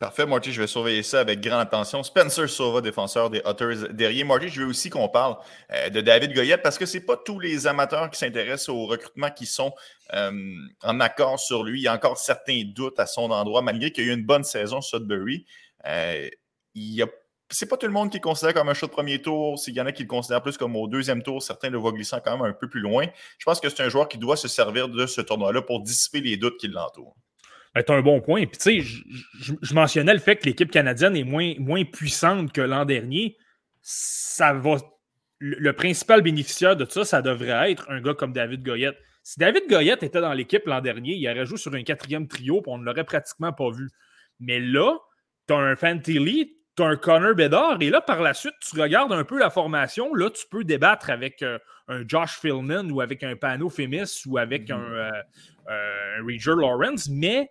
Parfait, 0.00 0.26
Marty, 0.26 0.52
je 0.52 0.60
vais 0.60 0.66
surveiller 0.66 1.04
ça 1.04 1.20
avec 1.20 1.40
grande 1.40 1.60
attention. 1.60 2.02
Spencer 2.02 2.48
Sova, 2.48 2.80
défenseur 2.80 3.30
des 3.30 3.40
Otters 3.44 3.88
derrière. 3.92 4.26
Marty, 4.26 4.48
je 4.48 4.60
veux 4.60 4.66
aussi 4.66 4.90
qu'on 4.90 5.08
parle 5.08 5.36
euh, 5.72 5.88
de 5.88 6.00
David 6.00 6.34
Goyette 6.34 6.62
parce 6.62 6.76
que 6.76 6.84
ce 6.84 6.98
n'est 6.98 7.04
pas 7.04 7.16
tous 7.16 7.38
les 7.38 7.68
amateurs 7.68 8.10
qui 8.10 8.18
s'intéressent 8.18 8.70
au 8.70 8.86
recrutement 8.86 9.30
qui 9.30 9.46
sont 9.46 9.72
euh, 10.12 10.32
en 10.82 10.98
accord 10.98 11.38
sur 11.38 11.62
lui. 11.62 11.80
Il 11.80 11.84
y 11.84 11.88
a 11.88 11.94
encore 11.94 12.18
certains 12.18 12.64
doutes 12.74 12.98
à 12.98 13.06
son 13.06 13.30
endroit, 13.30 13.62
malgré 13.62 13.92
qu'il 13.92 14.04
y 14.04 14.10
a 14.10 14.12
eu 14.12 14.16
une 14.16 14.26
bonne 14.26 14.42
saison 14.42 14.80
Sudbury. 14.80 15.46
Euh, 15.86 16.28
c'est 17.50 17.68
pas 17.68 17.76
tout 17.76 17.86
le 17.86 17.92
monde 17.92 18.10
qui 18.10 18.18
le 18.18 18.22
considère 18.22 18.54
comme 18.54 18.68
un 18.68 18.74
show 18.74 18.86
de 18.86 18.92
premier 18.92 19.20
tour. 19.20 19.58
S'il 19.58 19.74
y 19.74 19.80
en 19.80 19.86
a 19.86 19.92
qui 19.92 20.02
le 20.02 20.08
considèrent 20.08 20.42
plus 20.42 20.56
comme 20.56 20.76
au 20.76 20.88
deuxième 20.88 21.22
tour, 21.22 21.42
certains 21.42 21.70
le 21.70 21.78
voient 21.78 21.92
glissant 21.92 22.20
quand 22.24 22.36
même 22.36 22.50
un 22.50 22.52
peu 22.52 22.68
plus 22.68 22.80
loin. 22.80 23.06
Je 23.38 23.44
pense 23.44 23.60
que 23.60 23.68
c'est 23.68 23.82
un 23.82 23.88
joueur 23.88 24.08
qui 24.08 24.18
doit 24.18 24.36
se 24.36 24.48
servir 24.48 24.88
de 24.88 25.06
ce 25.06 25.20
tournoi-là 25.20 25.62
pour 25.62 25.82
dissiper 25.82 26.20
les 26.20 26.36
doutes 26.36 26.56
qui 26.56 26.68
l'entourent. 26.68 27.16
C'est 27.76 27.90
un 27.90 28.02
bon 28.02 28.20
point. 28.20 28.46
Puis, 28.46 28.58
tu 28.58 28.82
sais, 28.82 29.02
je, 29.60 29.74
mentionnais 29.74 30.14
le 30.14 30.20
fait 30.20 30.36
que 30.36 30.46
l'équipe 30.46 30.70
canadienne 30.70 31.16
est 31.16 31.24
moins, 31.24 31.54
moins 31.58 31.84
puissante 31.84 32.52
que 32.52 32.60
l'an 32.60 32.84
dernier. 32.84 33.36
Ça 33.82 34.52
va. 34.52 34.76
Le, 35.40 35.72
principal 35.72 36.22
bénéficiaire 36.22 36.76
de 36.76 36.86
ça, 36.88 37.04
ça 37.04 37.20
devrait 37.20 37.72
être 37.72 37.90
un 37.90 38.00
gars 38.00 38.14
comme 38.14 38.32
David 38.32 38.62
Goyette. 38.64 38.96
Si 39.24 39.38
David 39.38 39.64
Goyette 39.68 40.02
était 40.02 40.20
dans 40.20 40.32
l'équipe 40.32 40.64
l'an 40.66 40.80
dernier, 40.80 41.14
il 41.14 41.28
aurait 41.28 41.44
joué 41.44 41.58
sur 41.58 41.74
un 41.74 41.82
quatrième 41.82 42.28
trio, 42.28 42.62
puis 42.62 42.72
on 42.72 42.78
ne 42.78 42.84
l'aurait 42.84 43.04
pratiquement 43.04 43.52
pas 43.52 43.70
vu. 43.70 43.90
Mais 44.38 44.60
là, 44.60 44.96
tu 45.48 45.54
as 45.54 45.58
un 45.58 45.76
Fantilli, 45.76 46.56
tu 46.76 46.82
as 46.82 46.86
un 46.86 46.96
Connor 46.96 47.34
Bedard, 47.34 47.80
et 47.80 47.90
là, 47.90 48.00
par 48.00 48.20
la 48.20 48.34
suite, 48.34 48.54
tu 48.60 48.80
regardes 48.80 49.12
un 49.12 49.24
peu 49.24 49.38
la 49.38 49.50
formation. 49.50 50.14
Là, 50.14 50.30
tu 50.30 50.44
peux 50.50 50.64
débattre 50.64 51.10
avec 51.10 51.42
euh, 51.42 51.58
un 51.88 52.02
Josh 52.06 52.38
Philman 52.40 52.90
ou 52.90 53.00
avec 53.00 53.22
un 53.22 53.36
Pano 53.36 53.68
Fémis 53.68 54.22
ou 54.26 54.38
avec 54.38 54.70
un, 54.70 54.80
euh, 54.80 55.10
euh, 55.70 56.22
Rager 56.26 56.54
Lawrence, 56.56 57.08
mais 57.08 57.50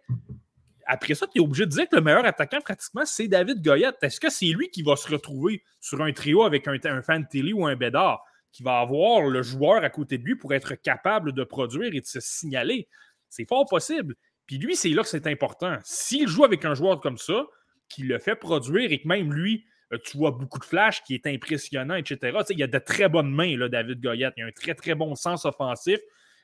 après 0.86 1.16
ça, 1.16 1.26
tu 1.28 1.40
es 1.40 1.42
obligé 1.42 1.66
de 1.66 1.72
dire 1.72 1.88
que 1.88 1.96
le 1.96 2.02
meilleur 2.02 2.26
attaquant, 2.26 2.60
pratiquement, 2.60 3.06
c'est 3.06 3.30
David 3.30 3.64
Goyette. 3.64 3.96
Est-ce 4.02 4.20
que 4.20 4.30
c'est 4.30 4.48
lui 4.48 4.70
qui 4.70 4.84
va 4.84 4.98
se 4.98 5.10
retrouver 5.10 5.64
sur 5.80 6.02
un 6.02 6.12
trio 6.12 6.44
avec 6.44 6.68
un, 6.68 6.78
un 6.84 7.02
Fantilli 7.02 7.54
ou 7.54 7.66
un 7.66 7.76
Bédard, 7.76 8.22
qui 8.52 8.64
va 8.64 8.80
avoir 8.80 9.22
le 9.22 9.42
joueur 9.42 9.84
à 9.84 9.90
côté 9.90 10.18
de 10.18 10.24
lui 10.24 10.36
pour 10.36 10.54
être 10.54 10.76
capable 10.76 11.32
de 11.32 11.44
produire 11.46 11.94
et 11.94 12.02
de 12.02 12.06
se 12.06 12.20
signaler? 12.20 12.90
C'est 13.30 13.48
fort 13.48 13.66
possible. 13.66 14.16
Puis 14.46 14.58
lui, 14.58 14.76
c'est 14.76 14.90
là 14.90 15.04
que 15.04 15.08
c'est 15.08 15.26
important. 15.28 15.78
S'il 15.84 16.28
joue 16.28 16.44
avec 16.44 16.66
un 16.66 16.74
joueur 16.74 17.00
comme 17.00 17.18
ça, 17.18 17.46
qui 17.94 18.04
le 18.04 18.20
fait 18.20 18.36
produire 18.36 18.92
et 18.92 19.00
que 19.00 19.08
même 19.08 19.34
lui, 19.34 19.66
euh, 19.94 19.98
tu 20.04 20.18
vois 20.18 20.32
beaucoup 20.32 20.60
de 20.60 20.66
flash, 20.66 21.04
qui 21.04 21.14
est 21.16 21.28
impressionnant, 21.28 21.96
etc. 21.96 22.38
il 22.50 22.60
y 22.60 22.64
a 22.64 22.68
de 22.68 22.80
très 22.80 23.10
bonnes 23.10 23.32
mains, 23.32 23.58
là, 23.58 23.70
David 23.70 24.02
Goyette. 24.02 24.34
Il 24.38 24.44
a 24.44 24.48
un 24.48 24.52
très, 24.52 24.74
très 24.74 24.96
bon 24.96 25.16
sens 25.16 25.46
offensif. 25.46 26.00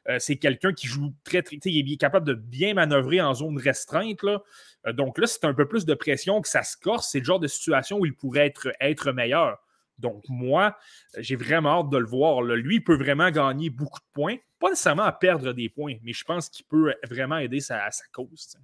Euh, 0.07 0.17
c'est 0.19 0.37
quelqu'un 0.37 0.73
qui 0.73 0.87
joue 0.87 1.13
très, 1.23 1.41
très. 1.41 1.57
Il 1.65 1.91
est 1.91 1.97
capable 1.97 2.25
de 2.25 2.33
bien 2.33 2.73
manœuvrer 2.73 3.21
en 3.21 3.33
zone 3.33 3.57
restreinte. 3.57 4.23
Euh, 4.23 4.93
donc 4.93 5.17
là, 5.17 5.27
c'est 5.27 5.45
un 5.45 5.53
peu 5.53 5.67
plus 5.67 5.85
de 5.85 5.93
pression 5.93 6.41
que 6.41 6.47
ça 6.47 6.63
se 6.63 6.77
corse. 6.77 7.09
C'est 7.11 7.19
le 7.19 7.25
genre 7.25 7.39
de 7.39 7.47
situation 7.47 7.99
où 7.99 8.05
il 8.05 8.15
pourrait 8.15 8.53
être 8.79 9.11
meilleur. 9.11 9.57
Donc, 9.99 10.23
moi, 10.29 10.75
j'ai 11.17 11.35
vraiment 11.35 11.81
hâte 11.81 11.89
de 11.89 11.97
le 11.97 12.07
voir. 12.07 12.41
Lui, 12.41 12.77
il 12.77 12.83
peut 12.83 12.97
vraiment 12.97 13.29
gagner 13.29 13.69
beaucoup 13.69 13.99
de 13.99 14.05
points. 14.13 14.35
Pas 14.59 14.69
nécessairement 14.69 15.03
à 15.03 15.11
perdre 15.13 15.53
des 15.53 15.69
points, 15.69 15.95
mais 16.03 16.11
je 16.11 16.23
pense 16.25 16.49
qu'il 16.49 16.65
peut 16.65 16.93
vraiment 17.09 17.37
aider 17.37 17.61
sa, 17.61 17.89
sa 17.91 18.03
cause. 18.11 18.57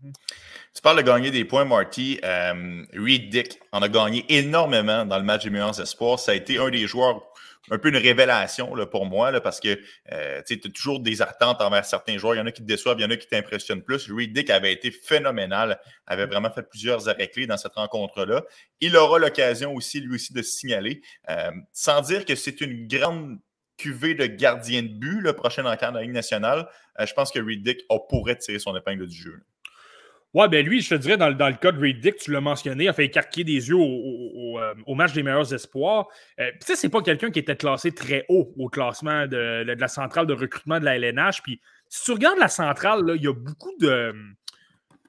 Tu 0.73 0.81
parles 0.81 0.97
de 0.97 1.03
gagner 1.03 1.31
des 1.31 1.45
points, 1.45 1.63
Marty. 1.63 2.19
Euh, 2.23 2.83
Reed 2.93 3.29
Dick 3.29 3.59
en 3.71 3.81
a 3.81 3.87
gagné 3.87 4.25
énormément 4.27 5.05
dans 5.05 5.17
le 5.17 5.23
match 5.23 5.45
des 5.45 5.49
meilleurs 5.49 5.79
espoirs. 5.79 6.19
Ça 6.19 6.33
a 6.33 6.35
été 6.35 6.57
un 6.57 6.69
des 6.69 6.85
joueurs 6.85 7.21
un 7.71 7.77
peu 7.77 7.89
une 7.89 7.97
révélation 7.97 8.75
là, 8.75 8.85
pour 8.85 9.05
moi, 9.05 9.31
là, 9.31 9.41
parce 9.41 9.59
que 9.59 9.79
euh, 10.11 10.41
tu 10.45 10.59
as 10.63 10.69
toujours 10.69 10.99
des 10.99 11.21
attentes 11.21 11.61
envers 11.61 11.85
certains 11.85 12.17
joueurs. 12.17 12.35
Il 12.35 12.39
y 12.39 12.41
en 12.41 12.45
a 12.45 12.51
qui 12.51 12.61
te 12.61 12.67
déçoivent, 12.67 12.99
il 12.99 13.03
y 13.03 13.05
en 13.05 13.11
a 13.11 13.17
qui 13.17 13.27
t'impressionnent 13.27 13.83
plus. 13.83 14.11
Reed 14.11 14.33
Dick 14.33 14.49
avait 14.49 14.73
été 14.73 14.91
phénoménal, 14.91 15.79
avait 16.07 16.25
vraiment 16.25 16.51
fait 16.51 16.63
plusieurs 16.63 17.09
arrêts 17.09 17.29
clés 17.29 17.47
dans 17.47 17.57
cette 17.57 17.75
rencontre-là. 17.75 18.43
Il 18.81 18.95
aura 18.97 19.19
l'occasion 19.19 19.73
aussi, 19.73 19.99
lui 19.99 20.15
aussi, 20.15 20.33
de 20.33 20.41
signaler. 20.41 21.01
Euh, 21.29 21.51
sans 21.73 22.01
dire 22.01 22.25
que 22.25 22.35
c'est 22.35 22.61
une 22.61 22.87
grande 22.87 23.39
cuvée 23.77 24.15
de 24.15 24.25
gardien 24.25 24.83
de 24.83 24.87
but, 24.87 25.19
le 25.19 25.33
prochain 25.33 25.65
encart 25.65 25.91
de 25.91 25.97
la 25.97 26.03
Ligue 26.03 26.13
nationale, 26.13 26.67
euh, 26.99 27.05
je 27.05 27.13
pense 27.13 27.31
que 27.31 27.39
Reed 27.39 27.63
Dick 27.63 27.81
pourrait 28.09 28.37
tirer 28.37 28.59
son 28.59 28.75
épingle 28.75 29.07
du 29.07 29.15
jeu. 29.15 29.43
Ouais, 30.35 30.49
ben 30.49 30.65
lui, 30.65 30.81
je 30.81 30.89
te 30.89 30.95
dirais, 30.95 31.15
dans, 31.15 31.31
dans 31.31 31.47
le 31.47 31.53
cas 31.53 31.71
de 31.71 31.79
Reed 31.79 32.01
Dick, 32.01 32.17
tu 32.17 32.29
l'as 32.29 32.41
mentionné, 32.41 32.89
a 32.89 32.93
fait 32.93 33.05
écarquer 33.05 33.45
des 33.45 33.69
yeux 33.69 33.77
au, 33.77 34.59
euh, 34.59 34.73
match 34.93 35.13
des 35.13 35.23
meilleurs 35.23 35.53
espoirs. 35.53 36.09
Euh, 36.41 36.51
tu 36.59 36.67
sais, 36.67 36.75
c'est 36.75 36.89
pas 36.89 37.01
quelqu'un 37.01 37.31
qui 37.31 37.39
était 37.39 37.55
classé 37.55 37.93
très 37.93 38.25
haut 38.27 38.53
au 38.57 38.67
classement 38.67 39.27
de, 39.27 39.63
la 39.63 39.87
centrale 39.87 40.27
de 40.27 40.33
recrutement 40.33 40.77
de 40.81 40.83
la 40.83 40.97
LNH. 40.97 41.41
Puis 41.41 41.61
si 41.87 42.03
tu 42.03 42.11
regardes 42.11 42.37
la 42.37 42.49
centrale, 42.49 43.13
il 43.15 43.23
y 43.23 43.29
a 43.29 43.33
beaucoup 43.33 43.71
de. 43.79 44.13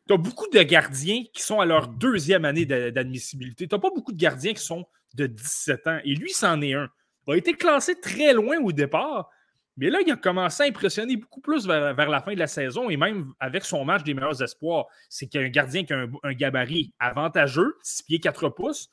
Tu 0.06 0.14
as 0.14 0.16
beaucoup 0.16 0.46
de 0.48 0.62
gardiens 0.62 1.24
qui 1.32 1.42
sont 1.42 1.58
à 1.58 1.66
leur 1.66 1.88
deuxième 1.88 2.44
année 2.44 2.64
d'admissibilité. 2.64 3.66
Tu 3.66 3.74
n'as 3.74 3.80
pas 3.80 3.90
beaucoup 3.92 4.12
de 4.12 4.18
gardiens 4.18 4.54
qui 4.54 4.62
sont 4.62 4.86
de 5.14 5.26
17 5.26 5.86
ans. 5.88 5.98
Et 6.04 6.14
lui, 6.14 6.30
c'en 6.30 6.62
est 6.62 6.74
un. 6.74 6.88
Il 7.26 7.34
a 7.34 7.36
été 7.36 7.54
classé 7.54 7.98
très 8.00 8.32
loin 8.32 8.58
au 8.60 8.70
départ, 8.70 9.28
mais 9.76 9.90
là, 9.90 9.98
il 10.04 10.10
a 10.10 10.16
commencé 10.16 10.62
à 10.62 10.66
impressionner 10.66 11.16
beaucoup 11.16 11.40
plus 11.40 11.66
vers, 11.66 11.94
la 11.94 12.20
fin 12.22 12.32
de 12.32 12.38
la 12.38 12.46
saison 12.46 12.88
et 12.88 12.96
même 12.96 13.32
avec 13.40 13.64
son 13.64 13.84
match 13.84 14.02
des 14.04 14.14
meilleurs 14.14 14.42
espoirs. 14.42 14.86
C'est 15.10 15.26
qu'il 15.26 15.40
y 15.40 15.44
a 15.44 15.46
un 15.46 15.50
gardien 15.50 15.84
qui 15.84 15.92
a 15.92 16.06
un, 16.22 16.32
gabarit 16.32 16.94
avantageux, 16.98 17.76
6 17.82 18.04
pieds 18.04 18.20
4 18.20 18.48
pouces. 18.48 18.88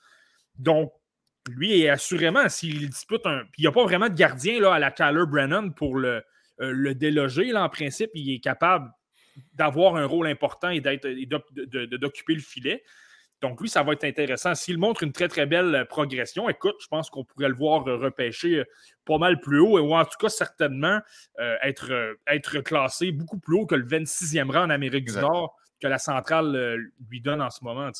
Donc, 0.59 0.91
lui, 1.49 1.81
est 1.81 1.89
assurément, 1.89 2.49
s'il 2.49 2.89
dispute 2.89 3.25
un. 3.25 3.43
Puis 3.51 3.59
il 3.59 3.61
n'y 3.61 3.67
a 3.67 3.71
pas 3.71 3.83
vraiment 3.83 4.09
de 4.09 4.13
gardien 4.13 4.59
là, 4.59 4.73
à 4.73 4.79
la 4.79 4.91
Tyler 4.91 5.23
Brennan 5.25 5.73
pour 5.73 5.95
le, 5.95 6.23
euh, 6.61 6.71
le 6.71 6.95
déloger. 6.95 7.51
Là, 7.51 7.63
en 7.63 7.69
principe, 7.69 8.11
il 8.13 8.33
est 8.33 8.39
capable 8.39 8.91
d'avoir 9.53 9.95
un 9.95 10.05
rôle 10.05 10.27
important 10.27 10.69
et 10.69 10.81
d'occuper 10.81 12.35
le 12.35 12.41
filet. 12.41 12.83
Donc, 13.43 13.59
lui, 13.59 13.67
ça 13.67 13.83
va 13.83 13.91
être 13.91 14.05
intéressant. 14.05 14.55
S'il 14.55 14.77
montre 14.77 15.03
une 15.03 15.11
très, 15.11 15.27
très 15.27 15.45
belle 15.45 15.75
euh, 15.75 15.83
progression, 15.83 16.47
écoute, 16.47 16.77
je 16.79 16.87
pense 16.87 17.09
qu'on 17.09 17.25
pourrait 17.25 17.49
le 17.49 17.55
voir 17.55 17.85
euh, 17.89 17.97
repêcher 17.97 18.59
euh, 18.59 18.63
pas 19.03 19.17
mal 19.17 19.41
plus 19.41 19.59
haut, 19.59 19.77
ou 19.77 19.93
en 19.93 20.05
tout 20.05 20.17
cas, 20.17 20.29
certainement 20.29 21.01
être, 21.61 22.15
être 22.25 22.61
classé 22.61 23.11
beaucoup 23.11 23.37
plus 23.37 23.57
haut 23.57 23.65
que 23.65 23.75
le 23.75 23.85
26e 23.85 24.49
rang 24.49 24.63
en 24.63 24.69
Amérique 24.69 25.11
du 25.11 25.17
Nord 25.17 25.57
que 25.81 25.87
la 25.87 25.97
centrale 25.97 26.77
lui 27.09 27.19
donne 27.19 27.41
en 27.41 27.49
ce 27.49 27.65
moment. 27.65 27.91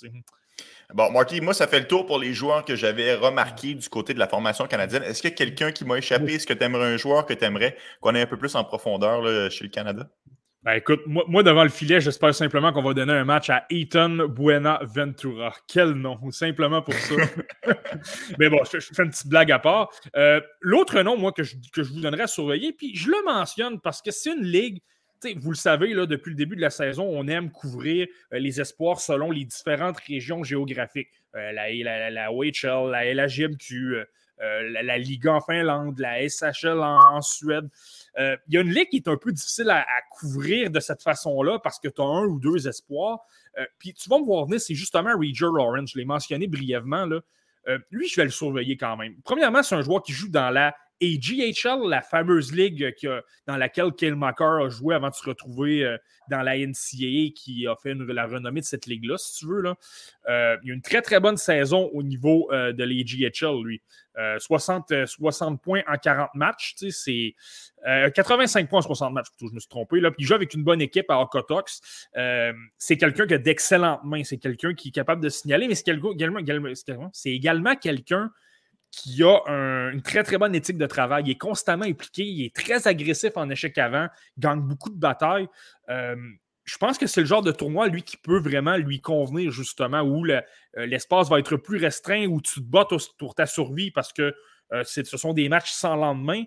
Bon, 0.94 1.12
Marty, 1.12 1.42
moi, 1.42 1.54
ça 1.54 1.68
fait 1.68 1.82
le 1.82 1.88
tour 1.88 2.06
pour 2.06 2.20
les 2.20 2.34
joueurs 2.34 2.64
que 2.64 2.78
j'avais 2.78 3.16
remarqués 3.16 3.74
du 3.74 3.90
côté 3.90 4.14
de 4.14 4.20
la 4.20 4.30
formation 4.30 4.66
canadienne. 4.66 5.04
Est-ce 5.04 5.22
qu'il 5.22 5.32
y 5.32 5.34
a 5.34 5.36
quelqu'un 5.36 5.74
qui 5.74 5.84
m'a 5.84 5.98
échappé? 5.98 6.36
Est-ce 6.36 6.48
que 6.48 6.54
tu 6.54 6.64
aimerais 6.64 6.94
un 6.94 6.98
joueur 6.98 7.26
que 7.26 7.34
tu 7.34 7.44
aimerais 7.44 7.76
qu'on 8.00 8.16
ait 8.16 8.22
un 8.22 8.28
peu 8.28 8.38
plus 8.38 8.56
en 8.56 8.64
profondeur 8.64 9.52
chez 9.52 9.66
le 9.66 9.70
Canada? 9.70 10.10
Ben 10.64 10.76
écoute, 10.76 11.02
moi, 11.08 11.44
devant 11.44 11.64
le 11.64 11.70
filet, 11.70 12.00
j'espère 12.00 12.34
simplement 12.34 12.72
qu'on 12.72 12.82
va 12.82 12.94
donner 12.94 13.12
un 13.12 13.26
match 13.26 13.50
à 13.50 13.66
Ethan 13.70 14.30
Buenaventura. 14.30 15.54
Quel 15.68 15.92
nom, 15.92 16.18
simplement 16.32 16.82
pour 16.82 16.94
ça. 16.94 17.16
Mais 18.40 18.48
bon, 18.48 18.60
je, 18.72 18.80
fais 18.80 19.04
une 19.04 19.10
petite 19.10 19.28
blague 19.28 19.52
à 19.52 19.60
part. 19.60 19.90
Euh, 20.16 20.40
l'autre 20.62 21.02
nom, 21.02 21.18
moi, 21.18 21.34
que 21.34 21.44
je, 21.44 21.58
vous 21.82 22.00
donnerais 22.00 22.24
à 22.24 22.28
surveiller, 22.28 22.72
puis 22.72 22.96
je 22.96 23.10
le 23.10 23.22
mentionne 23.26 23.82
parce 23.82 24.02
que 24.02 24.12
c'est 24.12 24.32
une 24.32 24.46
ligue, 24.46 24.82
vous 25.36 25.52
le 25.52 25.58
savez, 25.58 25.94
là, 25.94 26.06
depuis 26.06 26.30
le 26.30 26.38
début 26.38 26.56
de 26.56 26.62
la 26.62 26.70
saison, 26.70 27.10
on 27.10 27.28
aime 27.28 27.52
couvrir 27.52 28.08
euh, 28.32 28.40
les 28.40 28.62
espoirs 28.62 29.02
selon 29.02 29.32
les 29.32 29.44
différentes 29.44 30.00
régions 30.00 30.46
géographiques. 30.46 31.12
Euh, 31.36 31.52
la, 31.52 31.74
la, 31.74 32.10
la, 32.10 32.32
OHL, 32.32 32.90
la 32.90 33.14
LHMQ, 33.14 34.06
la, 34.40 34.98
Liga 34.98 35.34
en 35.34 35.42
Finlande, 35.42 36.00
la 36.00 36.26
SHL 36.26 36.80
en 36.80 37.22
Suède. 37.22 37.68
Euh, 38.20 38.38
il 38.48 38.54
y 38.54 38.58
a 38.58 38.62
une 38.62 38.72
ligue 38.72 38.90
qui 38.90 38.98
est 38.98 39.08
un 39.08 39.18
peu 39.18 39.32
difficile 39.32 39.70
à, 39.70 39.86
couvrir 40.12 40.70
de 40.70 40.80
cette 40.80 41.02
façon-là 41.02 41.60
parce 41.60 41.80
que 41.80 41.88
tu 41.88 42.02
as 42.02 42.06
un 42.06 42.26
ou 42.26 42.40
deux 42.40 42.68
espoirs. 42.68 43.20
Euh, 43.58 43.66
puis 43.80 43.94
tu 43.94 44.10
vas 44.10 44.20
me 44.20 44.26
voir 44.26 44.46
venir, 44.46 44.62
c'est 44.62 44.76
justement 44.76 45.12
Rager 45.18 45.46
Lawrence. 45.46 45.92
Je 45.94 45.98
l'ai 45.98 46.06
mentionné 46.06 46.48
brièvement. 46.48 47.06
Là. 47.06 47.22
Euh, 47.68 47.80
lui, 47.92 48.08
je 48.08 48.16
vais 48.18 48.26
le 48.26 48.30
surveiller 48.30 48.78
quand 48.78 48.98
même. 48.98 49.16
Premièrement, 49.24 49.64
c'est 49.64 49.76
un 49.76 49.82
joueur 49.82 50.04
qui 50.04 50.12
joue 50.12 50.30
dans 50.30 50.50
la 50.50 50.76
AGHL, 51.02 51.90
la 51.90 52.02
fameuse 52.02 52.54
ligue 52.54 52.94
dans 53.48 53.58
laquelle 53.58 53.92
McCarr 54.16 54.66
a 54.66 54.70
joué 54.70 54.96
avant 54.96 55.10
de 55.10 55.14
se 55.14 55.26
retrouver 55.26 55.84
euh, 55.84 55.98
dans 56.30 56.42
la 56.42 56.58
NCAA 56.58 57.34
qui 57.36 57.68
a 57.68 57.76
fait 57.76 57.94
la 57.94 58.26
renommée 58.26 58.62
de 58.62 58.66
cette 58.66 58.86
ligue-là, 58.86 59.18
si 59.18 59.40
tu 59.40 59.48
veux. 59.48 59.62
Là. 59.62 59.76
Euh, 60.30 60.58
il 60.64 60.72
a 60.72 60.74
une 60.74 60.82
très, 60.82 61.02
très 61.02 61.20
bonne 61.20 61.38
saison 61.38 61.90
au 61.94 62.04
niveau 62.04 62.50
euh, 62.52 62.72
de 62.74 62.84
l'AGHL, 62.84 63.64
lui. 63.64 63.82
60, 64.38 65.08
60 65.08 65.60
points 65.60 65.82
en 65.88 65.98
40 65.98 66.36
matchs, 66.36 66.76
c'est 66.92 67.34
85 67.84 68.70
points 68.70 68.78
en 68.78 68.84
60 68.84 69.12
matchs, 69.12 69.30
plutôt, 69.32 69.50
je 69.50 69.56
me 69.56 69.60
suis 69.60 69.68
trompé. 69.68 70.00
Là. 70.00 70.12
Puis 70.12 70.22
il 70.24 70.28
joue 70.28 70.36
avec 70.36 70.54
une 70.54 70.64
bonne 70.64 70.82
équipe 70.82 71.10
à 71.10 71.20
Okotox. 71.20 72.08
c'est 72.78 72.98
quelqu'un 72.98 73.26
qui 73.26 73.34
a 73.34 73.40
d'excellentes 73.40 74.04
mains, 74.04 74.24
c'est 74.24 74.38
quelqu'un 74.38 74.76
qui 74.76 74.90
est 74.90 74.92
capable 74.92 75.24
de 75.24 75.30
signaler, 75.30 75.68
mais 75.68 75.74
c'est 75.74 75.90
également, 75.90 76.40
également 77.26 77.76
quelqu'un 77.76 78.30
qui 78.94 79.24
a 79.24 79.42
une 79.92 80.04
très, 80.04 80.24
très 80.24 80.38
bonne 80.38 80.54
éthique 80.54 80.78
de 80.78 80.86
travail. 80.86 81.24
Il 81.26 81.32
est 81.32 81.38
constamment 81.38 81.86
impliqué, 81.86 82.24
il 82.24 82.46
est 82.46 82.56
très 82.56 82.88
agressif 82.88 83.32
en 83.36 83.50
échec 83.50 83.76
avant, 83.80 84.08
gagne 84.38 84.62
beaucoup 84.62 84.92
de 84.92 85.00
batailles. 85.00 85.48
Euh, 85.90 86.16
je 86.64 86.78
pense 86.78 87.00
que 87.00 87.08
c'est 87.08 87.22
le 87.22 87.26
genre 87.26 87.42
de 87.42 87.52
tournoi, 87.52 87.88
lui, 87.88 88.04
qui 88.04 88.18
peut 88.18 88.40
vraiment 88.40 88.78
lui 88.78 89.02
convenir, 89.02 89.52
justement, 89.52 90.02
où 90.02 90.28
euh, 90.28 90.42
l'espace 90.76 91.28
va 91.28 91.40
être 91.40 91.58
plus 91.58 91.80
restreint, 91.80 92.28
où 92.28 92.40
tu 92.40 92.62
te 92.62 92.66
bats 92.66 92.88
pour 93.18 93.34
ta 93.34 93.48
survie 93.48 93.90
parce 93.90 94.14
que 94.14 94.32
euh, 94.72 94.84
ce 94.84 95.18
sont 95.18 95.34
des 95.34 95.50
matchs 95.50 95.72
sans 95.72 95.96
lendemain. 95.96 96.44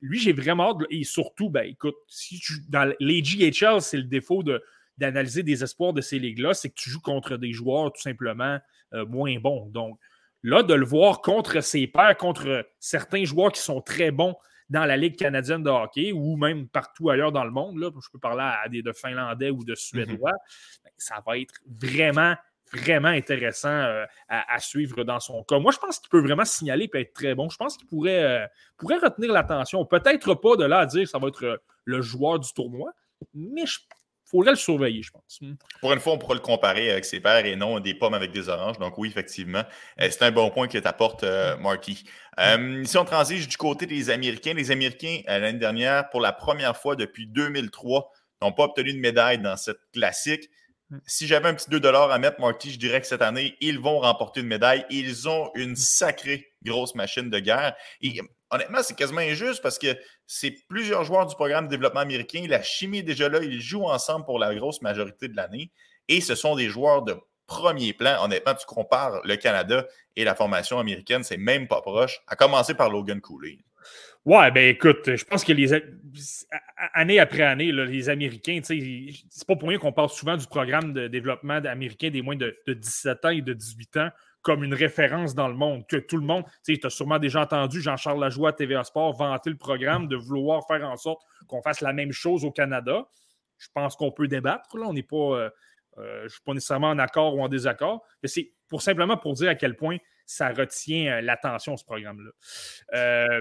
lui, 0.00 0.18
j'ai 0.18 0.32
vraiment 0.32 0.70
hâte. 0.70 0.86
Et 0.88 1.04
surtout, 1.04 1.50
ben, 1.50 1.66
écoute, 1.66 1.96
si 2.08 2.40
tu, 2.40 2.54
dans 2.70 2.90
les 3.00 3.20
GHL, 3.20 3.82
c'est 3.82 3.98
le 3.98 4.04
défaut 4.04 4.42
d'analyser 4.96 5.42
des 5.42 5.62
espoirs 5.62 5.92
de 5.92 6.00
ces 6.00 6.18
ligues-là, 6.18 6.54
c'est 6.54 6.70
que 6.70 6.74
tu 6.76 6.88
joues 6.88 7.02
contre 7.02 7.36
des 7.36 7.52
joueurs 7.52 7.92
tout 7.92 8.00
simplement 8.00 8.58
moins 8.92 9.38
bons. 9.38 9.66
Donc, 9.66 9.98
Là, 10.42 10.62
de 10.62 10.74
le 10.74 10.86
voir 10.86 11.20
contre 11.20 11.60
ses 11.60 11.86
pairs, 11.86 12.16
contre 12.16 12.66
certains 12.78 13.24
joueurs 13.24 13.52
qui 13.52 13.60
sont 13.60 13.80
très 13.80 14.10
bons 14.10 14.36
dans 14.70 14.84
la 14.84 14.96
Ligue 14.96 15.16
canadienne 15.16 15.62
de 15.62 15.70
hockey 15.70 16.12
ou 16.12 16.36
même 16.36 16.68
partout 16.68 17.10
ailleurs 17.10 17.32
dans 17.32 17.44
le 17.44 17.50
monde, 17.50 17.78
là, 17.78 17.90
je 17.92 18.08
peux 18.10 18.18
parler 18.18 18.42
à 18.42 18.68
des 18.68 18.82
de 18.82 18.92
Finlandais 18.92 19.50
ou 19.50 19.64
de 19.64 19.74
Suédois, 19.74 20.30
mhm. 20.30 20.38
ben, 20.84 20.90
ça 20.96 21.22
va 21.26 21.36
être 21.38 21.54
vraiment, 21.66 22.36
vraiment 22.72 23.08
intéressant 23.08 23.68
euh, 23.68 24.04
à, 24.28 24.58
suivre 24.60 25.02
dans 25.02 25.18
son 25.18 25.42
cas. 25.42 25.58
Moi, 25.58 25.72
je 25.72 25.78
pense 25.78 25.98
qu'il 25.98 26.08
peut 26.08 26.20
vraiment 26.20 26.44
signaler 26.44 26.88
et 26.94 27.00
être 27.00 27.12
très 27.12 27.34
bon. 27.34 27.50
Je 27.50 27.56
pense 27.56 27.76
qu'il 27.76 27.88
pourrait, 27.88 28.22
euh, 28.22 28.46
pourrait 28.78 28.98
retenir 28.98 29.32
l'attention. 29.32 29.84
Peut-être 29.84 30.34
pas 30.34 30.56
de 30.56 30.64
là 30.64 30.78
à 30.78 30.86
dire 30.86 31.02
que 31.02 31.10
ça 31.10 31.18
va 31.18 31.28
être 31.28 31.44
euh, 31.44 31.56
le 31.84 32.00
joueur 32.00 32.38
du 32.38 32.52
tournoi, 32.52 32.92
mais 33.34 33.66
je 33.66 33.80
faudrait 34.30 34.52
le 34.52 34.56
surveiller, 34.56 35.02
je 35.02 35.10
pense. 35.10 35.38
Hmm. 35.40 35.54
Pour 35.80 35.92
une 35.92 36.00
fois, 36.00 36.14
on 36.14 36.18
pourra 36.18 36.34
le 36.34 36.40
comparer 36.40 36.90
avec 36.90 37.04
ses 37.04 37.20
pères 37.20 37.44
et 37.44 37.56
non 37.56 37.80
des 37.80 37.94
pommes 37.94 38.14
avec 38.14 38.30
des 38.32 38.48
oranges. 38.48 38.78
Donc 38.78 38.96
oui, 38.98 39.08
effectivement, 39.08 39.64
euh, 40.00 40.08
c'est 40.10 40.22
un 40.22 40.30
bon 40.30 40.50
point 40.50 40.68
que 40.68 40.78
tu 40.78 40.86
apportes, 40.86 41.24
euh, 41.24 41.56
Marty. 41.56 42.04
Euh, 42.38 42.84
si 42.84 42.96
on 42.96 43.04
transige 43.04 43.48
du 43.48 43.56
côté 43.56 43.86
des 43.86 44.10
Américains, 44.10 44.54
les 44.54 44.70
Américains, 44.70 45.20
l'année 45.26 45.58
dernière, 45.58 46.08
pour 46.10 46.20
la 46.20 46.32
première 46.32 46.76
fois 46.76 46.96
depuis 46.96 47.26
2003, 47.26 48.10
n'ont 48.42 48.52
pas 48.52 48.64
obtenu 48.64 48.92
de 48.92 48.98
médaille 48.98 49.38
dans 49.38 49.56
cette 49.56 49.80
classique. 49.92 50.48
Hmm. 50.90 50.98
Si 51.06 51.26
j'avais 51.26 51.48
un 51.48 51.54
petit 51.54 51.68
2 51.68 51.84
à 51.84 52.18
mettre, 52.18 52.40
Marty, 52.40 52.72
je 52.72 52.78
dirais 52.78 53.00
que 53.00 53.06
cette 53.06 53.22
année, 53.22 53.56
ils 53.60 53.78
vont 53.78 53.98
remporter 53.98 54.40
une 54.40 54.46
médaille. 54.46 54.86
Ils 54.90 55.28
ont 55.28 55.50
une 55.54 55.76
sacrée 55.76 56.52
grosse 56.64 56.94
machine 56.94 57.30
de 57.30 57.38
guerre. 57.38 57.74
Et 58.00 58.20
honnêtement, 58.50 58.82
c'est 58.82 58.96
quasiment 58.96 59.20
injuste 59.20 59.62
parce 59.62 59.78
que 59.78 59.96
c'est 60.26 60.54
plusieurs 60.68 61.04
joueurs 61.04 61.26
du 61.26 61.34
programme 61.34 61.66
de 61.66 61.70
développement 61.70 62.00
américain. 62.00 62.44
La 62.48 62.62
chimie 62.62 62.98
est 62.98 63.02
déjà 63.02 63.28
là. 63.28 63.40
Ils 63.42 63.60
jouent 63.60 63.88
ensemble 63.88 64.24
pour 64.24 64.38
la 64.38 64.54
grosse 64.54 64.82
majorité 64.82 65.28
de 65.28 65.36
l'année. 65.36 65.70
Et 66.08 66.20
ce 66.20 66.34
sont 66.34 66.56
des 66.56 66.68
joueurs 66.68 67.02
de 67.02 67.16
premier 67.46 67.92
plan. 67.92 68.24
Honnêtement, 68.24 68.54
tu 68.54 68.66
compares 68.66 69.20
le 69.24 69.36
Canada 69.36 69.86
et 70.16 70.24
la 70.24 70.34
formation 70.34 70.78
américaine, 70.78 71.24
c'est 71.24 71.36
même 71.36 71.68
pas 71.68 71.80
proche, 71.80 72.20
à 72.26 72.36
commencer 72.36 72.74
par 72.74 72.90
Logan 72.90 73.20
Cooley. 73.20 73.58
Ouais, 74.26 74.50
ben 74.50 74.68
écoute, 74.68 75.16
je 75.16 75.24
pense 75.24 75.44
que 75.44 75.52
les 75.52 75.72
année 76.92 77.18
après 77.18 77.42
année, 77.42 77.72
les 77.72 78.08
Américains, 78.10 78.60
c'est 78.62 79.46
pas 79.46 79.56
pour 79.56 79.68
rien 79.68 79.78
qu'on 79.78 79.92
parle 79.92 80.10
souvent 80.10 80.36
du 80.36 80.46
programme 80.46 80.92
de 80.92 81.08
développement 81.08 81.54
américain 81.54 82.10
des 82.10 82.20
moins 82.20 82.36
de, 82.36 82.54
de 82.66 82.74
17 82.74 83.24
ans 83.24 83.30
et 83.30 83.40
de 83.40 83.54
18 83.54 83.96
ans 83.96 84.10
comme 84.42 84.64
une 84.64 84.74
référence 84.74 85.34
dans 85.34 85.48
le 85.48 85.54
monde, 85.54 85.86
que 85.86 85.96
tout 85.96 86.16
le 86.16 86.24
monde, 86.24 86.44
tu 86.64 86.78
as 86.82 86.90
sûrement 86.90 87.18
déjà 87.18 87.42
entendu 87.42 87.80
Jean-Charles 87.80 88.20
Lajoie 88.20 88.50
à 88.50 88.52
TVA 88.52 88.84
Sport 88.84 89.14
vanter 89.16 89.50
le 89.50 89.56
programme 89.56 90.08
de 90.08 90.16
vouloir 90.16 90.66
faire 90.66 90.82
en 90.88 90.96
sorte 90.96 91.22
qu'on 91.46 91.62
fasse 91.62 91.80
la 91.80 91.92
même 91.92 92.12
chose 92.12 92.44
au 92.44 92.50
Canada. 92.50 93.06
Je 93.58 93.68
pense 93.74 93.96
qu'on 93.96 94.10
peut 94.10 94.28
débattre, 94.28 94.76
là, 94.78 94.86
on 94.86 94.94
n'est 94.94 95.02
pas, 95.02 95.16
euh, 95.16 95.50
euh, 95.98 96.22
je 96.24 96.28
suis 96.28 96.42
pas 96.42 96.54
nécessairement 96.54 96.88
en 96.88 96.98
accord 96.98 97.36
ou 97.36 97.42
en 97.42 97.48
désaccord, 97.48 98.02
mais 98.22 98.28
c'est 98.28 98.52
pour 98.68 98.80
simplement 98.80 99.16
pour 99.16 99.34
dire 99.34 99.50
à 99.50 99.54
quel 99.54 99.76
point 99.76 99.98
ça 100.24 100.48
retient 100.48 101.18
euh, 101.18 101.20
l'attention, 101.20 101.76
ce 101.76 101.84
programme-là. 101.84 103.40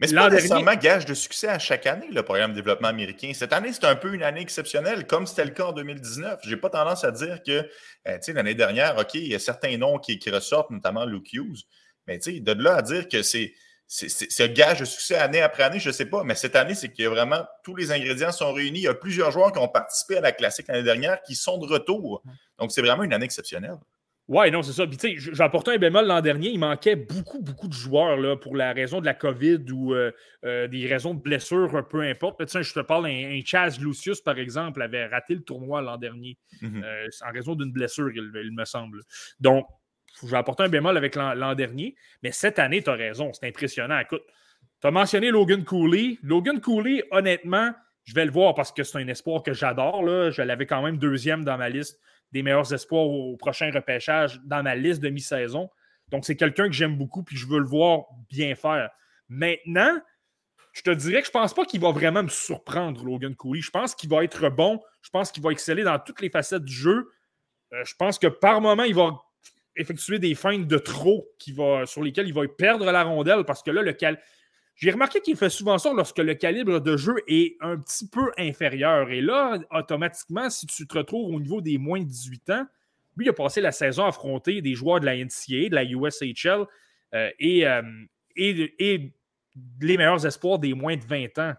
Mais 0.00 0.08
c'est 0.08 0.16
pas 0.16 0.28
nécessairement 0.28 0.74
gage 0.74 1.06
de 1.06 1.14
succès 1.14 1.48
à 1.48 1.58
chaque 1.58 1.86
année, 1.86 2.08
le 2.10 2.22
programme 2.22 2.50
de 2.50 2.56
développement 2.56 2.88
américain. 2.88 3.30
Cette 3.32 3.52
année, 3.52 3.72
c'est 3.72 3.84
un 3.84 3.94
peu 3.94 4.12
une 4.12 4.24
année 4.24 4.40
exceptionnelle, 4.40 5.06
comme 5.06 5.26
c'était 5.26 5.44
le 5.44 5.52
cas 5.52 5.66
en 5.66 5.72
2019. 5.72 6.40
Je 6.42 6.50
n'ai 6.50 6.56
pas 6.56 6.68
tendance 6.68 7.04
à 7.04 7.12
dire 7.12 7.40
que, 7.46 7.68
euh, 8.08 8.18
sais, 8.20 8.32
l'année 8.32 8.56
dernière, 8.56 8.98
OK, 8.98 9.14
il 9.14 9.28
y 9.28 9.34
a 9.34 9.38
certains 9.38 9.76
noms 9.76 9.98
qui, 9.98 10.18
ressortent, 10.30 10.70
notamment 10.70 11.04
Luke 11.04 11.32
Hughes. 11.32 11.62
Mais 12.08 12.18
de 12.18 12.52
là 12.52 12.76
à 12.76 12.82
dire 12.82 13.08
que 13.08 13.22
c'est 13.22 13.54
un 14.40 14.48
gage 14.48 14.80
de 14.80 14.84
succès 14.84 15.14
année 15.14 15.40
après 15.40 15.62
année, 15.62 15.78
je 15.78 15.88
ne 15.88 15.92
sais 15.92 16.06
pas. 16.06 16.24
Mais 16.24 16.34
cette 16.34 16.56
année, 16.56 16.74
c'est 16.74 16.92
qu'il 16.92 17.04
y 17.04 17.06
a 17.06 17.10
vraiment 17.10 17.44
tous 17.62 17.76
les 17.76 17.92
ingrédients 17.92 18.32
sont 18.32 18.52
réunis. 18.52 18.80
Il 18.80 18.84
y 18.84 18.88
a 18.88 18.94
plusieurs 18.94 19.30
joueurs 19.30 19.52
qui 19.52 19.58
ont 19.60 19.68
participé 19.68 20.16
à 20.18 20.20
la 20.20 20.32
classique 20.32 20.66
l'année 20.68 20.82
dernière 20.82 21.22
qui 21.22 21.36
sont 21.36 21.56
de 21.58 21.66
retour. 21.66 22.22
Donc, 22.58 22.72
c'est 22.72 22.82
vraiment 22.82 23.04
une 23.04 23.12
année 23.12 23.26
exceptionnelle. 23.26 23.78
Ouais, 24.26 24.50
non, 24.50 24.62
c'est 24.62 24.72
ça. 24.72 24.86
Puis, 24.86 24.96
tu 24.96 25.20
sais, 25.20 25.32
j'ai 25.34 25.42
apporté 25.42 25.72
un 25.72 25.76
bémol 25.76 26.06
l'an 26.06 26.22
dernier. 26.22 26.48
Il 26.48 26.58
manquait 26.58 26.96
beaucoup, 26.96 27.42
beaucoup 27.42 27.68
de 27.68 27.74
joueurs 27.74 28.16
là, 28.16 28.36
pour 28.36 28.56
la 28.56 28.72
raison 28.72 29.00
de 29.00 29.04
la 29.04 29.12
COVID 29.12 29.70
ou 29.70 29.92
euh, 29.92 30.12
euh, 30.46 30.66
des 30.66 30.86
raisons 30.86 31.12
de 31.12 31.20
blessure, 31.20 31.86
peu 31.90 32.00
importe. 32.00 32.38
Tu 32.46 32.50
sais, 32.50 32.62
je 32.62 32.72
te 32.72 32.80
parle, 32.80 33.06
un, 33.06 33.40
Chaz 33.44 33.78
Lucius, 33.78 34.22
par 34.22 34.38
exemple, 34.38 34.80
avait 34.80 35.06
raté 35.06 35.34
le 35.34 35.42
tournoi 35.42 35.82
l'an 35.82 35.98
dernier 35.98 36.38
mm-hmm. 36.62 36.84
euh, 36.84 37.08
en 37.26 37.32
raison 37.32 37.54
d'une 37.54 37.70
blessure, 37.70 38.10
il, 38.14 38.50
me 38.52 38.64
semble. 38.64 39.02
Donc, 39.40 39.66
j'ai 40.26 40.36
apporté 40.36 40.62
un 40.62 40.68
bémol 40.70 40.96
avec 40.96 41.16
l'an 41.16 41.54
dernier. 41.54 41.94
Mais 42.22 42.32
cette 42.32 42.58
année, 42.58 42.82
tu 42.82 42.88
as 42.88 42.94
raison. 42.94 43.30
C'est 43.34 43.46
impressionnant. 43.46 43.98
Écoute, 43.98 44.22
tu 44.80 44.86
as 44.86 44.90
mentionné 44.90 45.30
Logan 45.30 45.64
Cooley. 45.64 46.18
Logan 46.22 46.62
Cooley, 46.62 47.04
honnêtement, 47.10 47.72
je 48.04 48.14
vais 48.14 48.24
le 48.24 48.30
voir 48.30 48.54
parce 48.54 48.72
que 48.72 48.84
c'est 48.84 48.96
un 48.96 49.08
espoir 49.08 49.42
que 49.42 49.52
j'adore. 49.52 50.02
Je 50.30 50.40
l'avais 50.40 50.66
quand 50.66 50.82
même 50.82 50.96
deuxième 50.96 51.44
dans 51.44 51.58
ma 51.58 51.68
liste 51.68 52.00
des 52.34 52.42
meilleurs 52.42 52.74
espoirs 52.74 53.06
au, 53.06 53.36
prochain 53.36 53.70
repêchage 53.72 54.40
dans 54.44 54.62
ma 54.62 54.74
liste 54.74 55.00
de 55.00 55.08
mi-saison. 55.08 55.70
Donc, 56.08 56.26
c'est 56.26 56.36
quelqu'un 56.36 56.66
que 56.66 56.74
j'aime 56.74 56.98
beaucoup 56.98 57.22
puis 57.22 57.36
je 57.36 57.46
veux 57.46 57.60
le 57.60 57.66
voir 57.66 58.02
bien 58.28 58.56
faire. 58.56 58.90
Maintenant, 59.28 59.96
je 60.72 60.82
te 60.82 60.90
dirais 60.90 61.20
que 61.20 61.26
je 61.26 61.30
ne 61.30 61.40
pense 61.40 61.54
pas 61.54 61.64
qu'il 61.64 61.80
va 61.80 61.92
vraiment 61.92 62.24
me 62.24 62.28
surprendre, 62.28 63.04
Logan 63.04 63.36
Cooley. 63.36 63.60
Je 63.62 63.70
pense 63.70 63.94
qu'il 63.94 64.10
va 64.10 64.24
être 64.24 64.50
bon. 64.50 64.80
Je 65.00 65.10
pense 65.10 65.30
qu'il 65.30 65.42
va 65.44 65.52
exceller 65.52 65.84
dans 65.84 65.98
toutes 66.00 66.20
les 66.20 66.28
facettes 66.28 66.64
du 66.64 66.74
jeu. 66.74 67.08
Euh, 67.72 67.84
je 67.84 67.94
pense 67.96 68.18
que 68.18 68.26
par 68.26 68.60
moment, 68.60 68.82
il 68.82 68.96
va 68.96 69.12
effectuer 69.76 70.18
des 70.18 70.34
feintes 70.34 70.66
de 70.66 70.78
trop 70.78 71.28
qui 71.38 71.52
va, 71.52 71.86
sur 71.86 72.02
lesquelles 72.02 72.26
il 72.26 72.34
va 72.34 72.46
perdre 72.48 72.90
la 72.90 73.04
rondelle 73.04 73.44
parce 73.44 73.62
que 73.62 73.70
là, 73.70 73.82
le, 73.82 73.92
cal 73.92 74.20
j'ai 74.74 74.90
remarqué 74.90 75.20
qu'il 75.20 75.36
fait 75.36 75.50
souvent 75.50 75.78
ça 75.78 75.92
lorsque 75.92 76.18
le 76.18 76.34
calibre 76.34 76.80
de 76.80 76.96
jeu 76.96 77.14
est 77.28 77.56
un 77.60 77.78
petit 77.78 78.08
peu 78.08 78.32
inférieur. 78.36 79.10
Et 79.10 79.20
là, 79.20 79.58
automatiquement, 79.70 80.50
si 80.50 80.66
tu 80.66 80.86
te 80.86 80.98
retrouves 80.98 81.32
au 81.32 81.40
niveau 81.40 81.60
des 81.60 81.78
moins 81.78 82.00
de 82.00 82.06
18 82.06 82.50
ans, 82.50 82.66
lui, 83.16 83.26
il 83.26 83.28
a 83.28 83.32
passé 83.32 83.60
la 83.60 83.70
saison 83.70 84.04
à 84.04 84.08
affronter 84.08 84.60
des 84.60 84.74
joueurs 84.74 84.98
de 84.98 85.06
la 85.06 85.16
NCAA, 85.16 85.68
de 85.68 85.74
la 85.74 85.84
USHL 85.84 86.66
euh, 87.14 87.30
et, 87.38 87.66
euh, 87.66 87.82
et, 88.34 89.12
les 89.80 89.96
meilleurs 89.96 90.26
espoirs 90.26 90.58
des 90.58 90.74
moins 90.74 90.96
de 90.96 91.04
20 91.04 91.38
ans. 91.38 91.54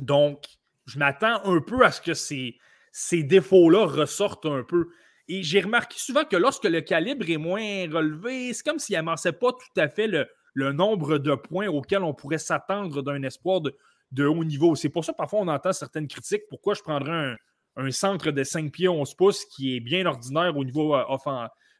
Donc, 0.00 0.44
je 0.86 0.98
m'attends 0.98 1.40
un 1.44 1.60
peu 1.60 1.84
à 1.84 1.92
ce 1.92 2.00
que 2.00 2.14
ces, 2.14 2.58
ces 2.90 3.22
défauts-là 3.22 3.86
ressortent 3.86 4.46
un 4.46 4.64
peu. 4.64 4.88
Et 5.28 5.44
j'ai 5.44 5.60
remarqué 5.60 5.96
souvent 6.00 6.24
que 6.24 6.34
lorsque 6.34 6.64
le 6.64 6.80
calibre 6.80 7.30
est 7.30 7.36
moins 7.36 7.88
relevé, 7.88 8.52
c'est 8.52 8.64
comme 8.64 8.80
s'il 8.80 8.96
n'amassait 8.96 9.32
pas 9.32 9.52
tout 9.52 9.80
à 9.80 9.88
fait 9.88 10.08
le, 10.08 10.26
le 10.54 10.72
nombre 10.72 11.18
de 11.18 11.34
points 11.34 11.68
auxquels 11.68 12.02
on 12.02 12.14
pourrait 12.14 12.38
s'attendre 12.38 13.02
d'un 13.02 13.22
espoir 13.22 13.60
de, 13.60 14.24
haut 14.24 14.44
niveau. 14.44 14.74
C'est 14.74 14.88
pour 14.88 15.04
ça 15.04 15.12
parfois 15.12 15.40
on 15.40 15.48
entend 15.48 15.72
certaines 15.72 16.08
critiques. 16.08 16.42
Pourquoi 16.48 16.74
je 16.74 16.82
prendrais 16.82 17.36
un, 17.76 17.90
centre 17.90 18.30
de 18.30 18.44
5 18.44 18.70
pieds 18.70 18.88
11 18.88 19.14
pouces 19.14 19.44
qui 19.46 19.76
est 19.76 19.80
bien 19.80 20.04
ordinaire 20.06 20.56
au 20.56 20.64
niveau 20.64 20.94
euh, 20.94 21.04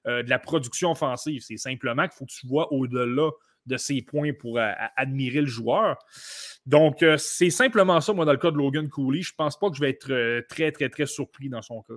euh, 0.06 0.22
de 0.22 0.30
la 0.30 0.38
production 0.38 0.92
offensive? 0.92 1.42
C'est 1.42 1.58
simplement 1.58 2.02
qu'il 2.04 2.12
faut 2.12 2.26
que 2.26 2.32
tu 2.32 2.46
vois 2.46 2.72
au-delà 2.72 3.30
de 3.66 3.76
ces 3.76 4.02
points 4.02 4.32
pour 4.32 4.58
euh, 4.58 4.72
admirer 4.96 5.40
le 5.40 5.46
joueur. 5.46 5.96
Donc, 6.66 7.04
c'est 7.18 7.50
simplement 7.50 8.00
ça, 8.00 8.12
moi, 8.12 8.24
dans 8.24 8.32
le 8.32 8.38
cas 8.38 8.50
de 8.50 8.56
Logan 8.56 8.88
Cooley. 8.88 9.22
Je 9.22 9.34
pense 9.36 9.58
pas 9.58 9.68
que 9.68 9.76
je 9.76 9.80
vais 9.80 9.90
être 9.90 10.42
très, 10.48 10.72
très, 10.72 10.88
très 10.88 11.06
surpris 11.06 11.48
dans 11.48 11.62
son 11.62 11.82
cas. 11.82 11.94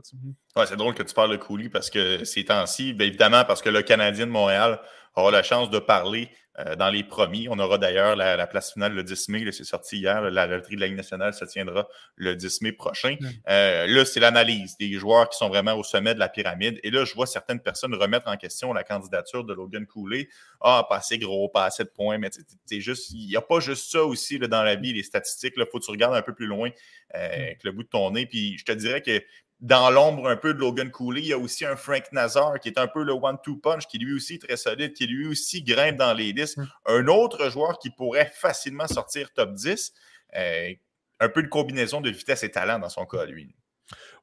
Ouais, 0.55 0.65
c'est 0.65 0.75
drôle 0.75 0.93
que 0.93 1.03
tu 1.03 1.13
parles 1.13 1.31
de 1.31 1.37
Cooley 1.37 1.69
parce 1.69 1.89
que 1.89 2.23
ces 2.23 2.45
temps-ci, 2.45 2.93
bien 2.93 3.07
évidemment, 3.07 3.45
parce 3.45 3.61
que 3.61 3.69
le 3.69 3.81
Canadien 3.83 4.27
de 4.27 4.31
Montréal 4.31 4.79
aura 5.15 5.31
la 5.31 5.43
chance 5.43 5.69
de 5.69 5.79
parler 5.79 6.29
euh, 6.59 6.75
dans 6.77 6.89
les 6.89 7.03
premiers. 7.03 7.49
On 7.49 7.59
aura 7.59 7.77
d'ailleurs 7.77 8.15
la, 8.15 8.47
place 8.47 8.71
finale 8.71 8.93
le 8.93 9.03
10 9.03 9.27
mai, 9.27 9.51
c'est 9.51 9.65
sorti 9.65 9.97
hier, 9.97 10.21
la 10.21 10.47
loterie 10.47 10.75
de 10.75 10.81
la 10.81 10.87
Ligue 10.87 10.95
nationale 10.95 11.33
se 11.33 11.43
tiendra 11.43 11.87
le 12.15 12.35
10 12.35 12.61
mai 12.61 12.71
prochain. 12.71 13.17
Euh, 13.49 13.87
là, 13.87 14.05
c'est 14.05 14.21
l'analyse 14.21 14.77
des 14.77 14.93
joueurs 14.93 15.27
qui 15.27 15.37
sont 15.37 15.49
vraiment 15.49 15.73
au 15.73 15.83
sommet 15.83 16.13
de 16.13 16.19
la 16.19 16.29
pyramide. 16.29 16.79
Et 16.83 16.91
là, 16.91 17.03
je 17.03 17.13
vois 17.13 17.27
certaines 17.27 17.59
personnes 17.59 17.93
remettre 17.93 18.29
en 18.29 18.37
question 18.37 18.71
la 18.71 18.85
candidature 18.85 19.43
de 19.43 19.53
Logan 19.53 19.85
Cooley. 19.85 20.29
Ah, 20.61 20.85
pas 20.87 20.97
assez 20.97 21.17
gros, 21.17 21.49
pas 21.49 21.65
assez 21.65 21.83
de 21.83 21.89
points, 21.89 22.17
mais 22.17 22.29
c'est 22.65 22.79
juste, 22.79 23.09
il 23.11 23.27
n'y 23.27 23.35
a 23.35 23.41
pas 23.41 23.59
juste 23.59 23.91
ça 23.91 24.05
aussi 24.05 24.37
là, 24.37 24.47
dans 24.47 24.63
la 24.63 24.75
vie, 24.75 24.93
les 24.93 25.03
statistiques. 25.03 25.55
Il 25.57 25.65
faut 25.69 25.79
que 25.79 25.85
tu 25.85 25.91
regardes 25.91 26.15
un 26.15 26.21
peu 26.21 26.33
plus 26.33 26.47
loin 26.47 26.69
euh, 27.15 27.33
avec 27.33 27.65
le 27.65 27.73
bout 27.73 27.83
de 27.83 27.89
ton 27.89 28.11
nez. 28.11 28.27
Puis 28.27 28.57
je 28.57 28.63
te 28.63 28.71
dirais 28.71 29.01
que 29.01 29.21
dans 29.61 29.89
l'ombre 29.89 30.27
un 30.27 30.35
peu 30.35 30.53
de 30.53 30.59
Logan 30.59 30.91
Cooley, 30.91 31.21
il 31.21 31.27
y 31.27 31.33
a 31.33 31.37
aussi 31.37 31.65
un 31.65 31.75
Frank 31.75 32.11
Nazar 32.11 32.59
qui 32.59 32.69
est 32.69 32.77
un 32.77 32.87
peu 32.87 33.03
le 33.03 33.13
one-two 33.13 33.57
punch, 33.57 33.87
qui 33.87 33.97
lui 33.97 34.13
aussi 34.13 34.35
est 34.35 34.41
très 34.47 34.57
solide, 34.57 34.93
qui 34.93 35.07
lui 35.07 35.27
aussi 35.27 35.63
grimpe 35.63 35.95
dans 35.95 36.13
les 36.13 36.33
listes. 36.33 36.57
Mm. 36.57 36.67
Un 36.87 37.07
autre 37.07 37.49
joueur 37.49 37.79
qui 37.79 37.89
pourrait 37.89 38.31
facilement 38.35 38.87
sortir 38.87 39.31
top 39.33 39.53
10. 39.53 39.93
Euh, 40.35 40.73
un 41.19 41.29
peu 41.29 41.41
de 41.41 41.47
combinaison 41.47 42.01
de 42.01 42.09
vitesse 42.09 42.43
et 42.43 42.51
talent 42.51 42.79
dans 42.79 42.89
son 42.89 43.05
cas, 43.05 43.25
lui. 43.25 43.55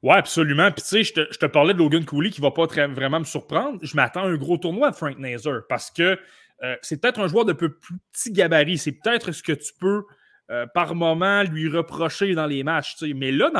Ouais, 0.03 0.17
absolument. 0.17 0.71
Puis 0.73 0.83
tu 0.83 0.89
sais, 0.89 1.05
je 1.05 1.39
te, 1.39 1.47
parlais 1.47 1.73
de 1.73 1.79
Logan 1.79 2.05
Cooley 2.05 2.31
qui 2.31 2.41
ne 2.41 2.47
va 2.47 2.51
pas 2.51 2.67
vraiment 2.67 3.21
me 3.21 3.25
surprendre. 3.25 3.79
Je 3.83 3.97
m'attends 3.97 4.25
à 4.25 4.27
un 4.27 4.37
gros 4.37 4.59
tournoi 4.59 4.91
de 4.91 4.97
Frank 4.97 5.17
Nazar 5.19 5.63
parce 5.69 5.91
que 5.91 6.19
euh, 6.63 6.77
c'est 6.83 7.01
peut-être 7.01 7.21
un 7.21 7.29
joueur 7.29 7.45
de 7.45 7.53
peu 7.53 7.73
plus 7.73 7.97
petit 8.13 8.33
gabarit. 8.33 8.79
C'est 8.79 8.93
peut-être 8.93 9.33
ce 9.33 9.43
que 9.43 9.53
tu 9.53 9.73
peux 9.79 10.05
euh, 10.51 10.67
par 10.67 10.95
moment 10.95 11.45
lui 11.45 11.69
reprocher 11.69 12.35
dans 12.35 12.47
les 12.47 12.65
matchs. 12.65 12.97
Mais 13.03 13.31
là, 13.31 13.51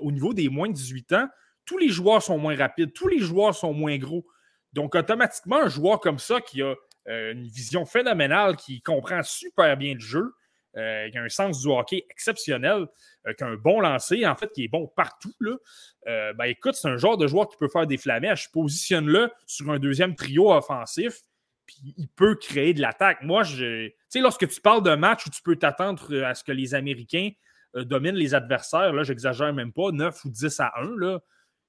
au, 0.00 0.12
niveau 0.12 0.34
des 0.34 0.48
moins 0.48 0.68
de 0.68 0.74
18 0.74 1.12
ans, 1.12 1.28
tous 1.64 1.78
les 1.78 1.88
joueurs 1.88 2.22
sont 2.22 2.36
moins 2.36 2.56
rapides, 2.56 2.92
tous 2.92 3.08
les 3.08 3.20
joueurs 3.20 3.54
sont 3.54 3.72
moins 3.72 3.96
gros. 3.96 4.26
Donc, 4.72 4.94
automatiquement, 4.94 5.62
un 5.62 5.68
joueur 5.68 6.00
comme 6.00 6.18
ça 6.18 6.40
qui 6.40 6.62
a 6.62 6.74
euh, 7.08 7.32
une 7.32 7.46
vision 7.46 7.86
phénoménale, 7.86 8.56
qui 8.56 8.82
comprend 8.82 9.22
super 9.22 9.76
bien 9.76 9.94
le 9.94 10.00
jeu, 10.00 10.34
euh, 10.76 11.08
qui 11.10 11.16
a 11.16 11.22
un 11.22 11.28
sens 11.28 11.62
du 11.62 11.68
hockey 11.68 12.04
exceptionnel, 12.10 12.86
qui 13.38 13.44
a 13.44 13.46
un 13.46 13.56
bon 13.56 13.80
lancer, 13.80 14.26
en 14.26 14.34
fait, 14.34 14.50
qui 14.52 14.64
est 14.64 14.68
bon 14.68 14.88
partout, 14.94 15.32
ben 16.04 16.44
écoute, 16.44 16.74
c'est 16.74 16.88
un 16.88 16.96
genre 16.96 17.16
de 17.16 17.26
joueur 17.26 17.48
qui 17.48 17.56
peut 17.56 17.68
faire 17.68 17.86
des 17.86 17.96
flamèches. 17.96 18.50
Positionne-le 18.52 19.30
sur 19.46 19.70
un 19.70 19.78
deuxième 19.78 20.14
trio 20.14 20.52
offensif 20.52 21.22
puis 21.66 21.94
il 21.96 22.08
peut 22.08 22.36
créer 22.36 22.74
de 22.74 22.80
l'attaque. 22.80 23.22
Moi, 23.22 23.42
je, 23.42 23.88
tu 23.88 23.94
sais, 24.08 24.20
lorsque 24.20 24.48
tu 24.48 24.60
parles 24.60 24.82
d'un 24.82 24.96
match 24.96 25.26
où 25.26 25.30
tu 25.30 25.42
peux 25.42 25.56
t'attendre 25.56 26.06
euh, 26.12 26.24
à 26.24 26.34
ce 26.34 26.44
que 26.44 26.52
les 26.52 26.74
Américains 26.74 27.30
euh, 27.74 27.84
dominent 27.84 28.16
les 28.16 28.34
adversaires, 28.34 28.92
là, 28.92 29.02
j'exagère 29.02 29.52
même 29.52 29.72
pas, 29.72 29.90
9 29.90 30.24
ou 30.24 30.30
10 30.30 30.60
à 30.60 30.72
1, 30.80 30.96
là, 30.98 31.20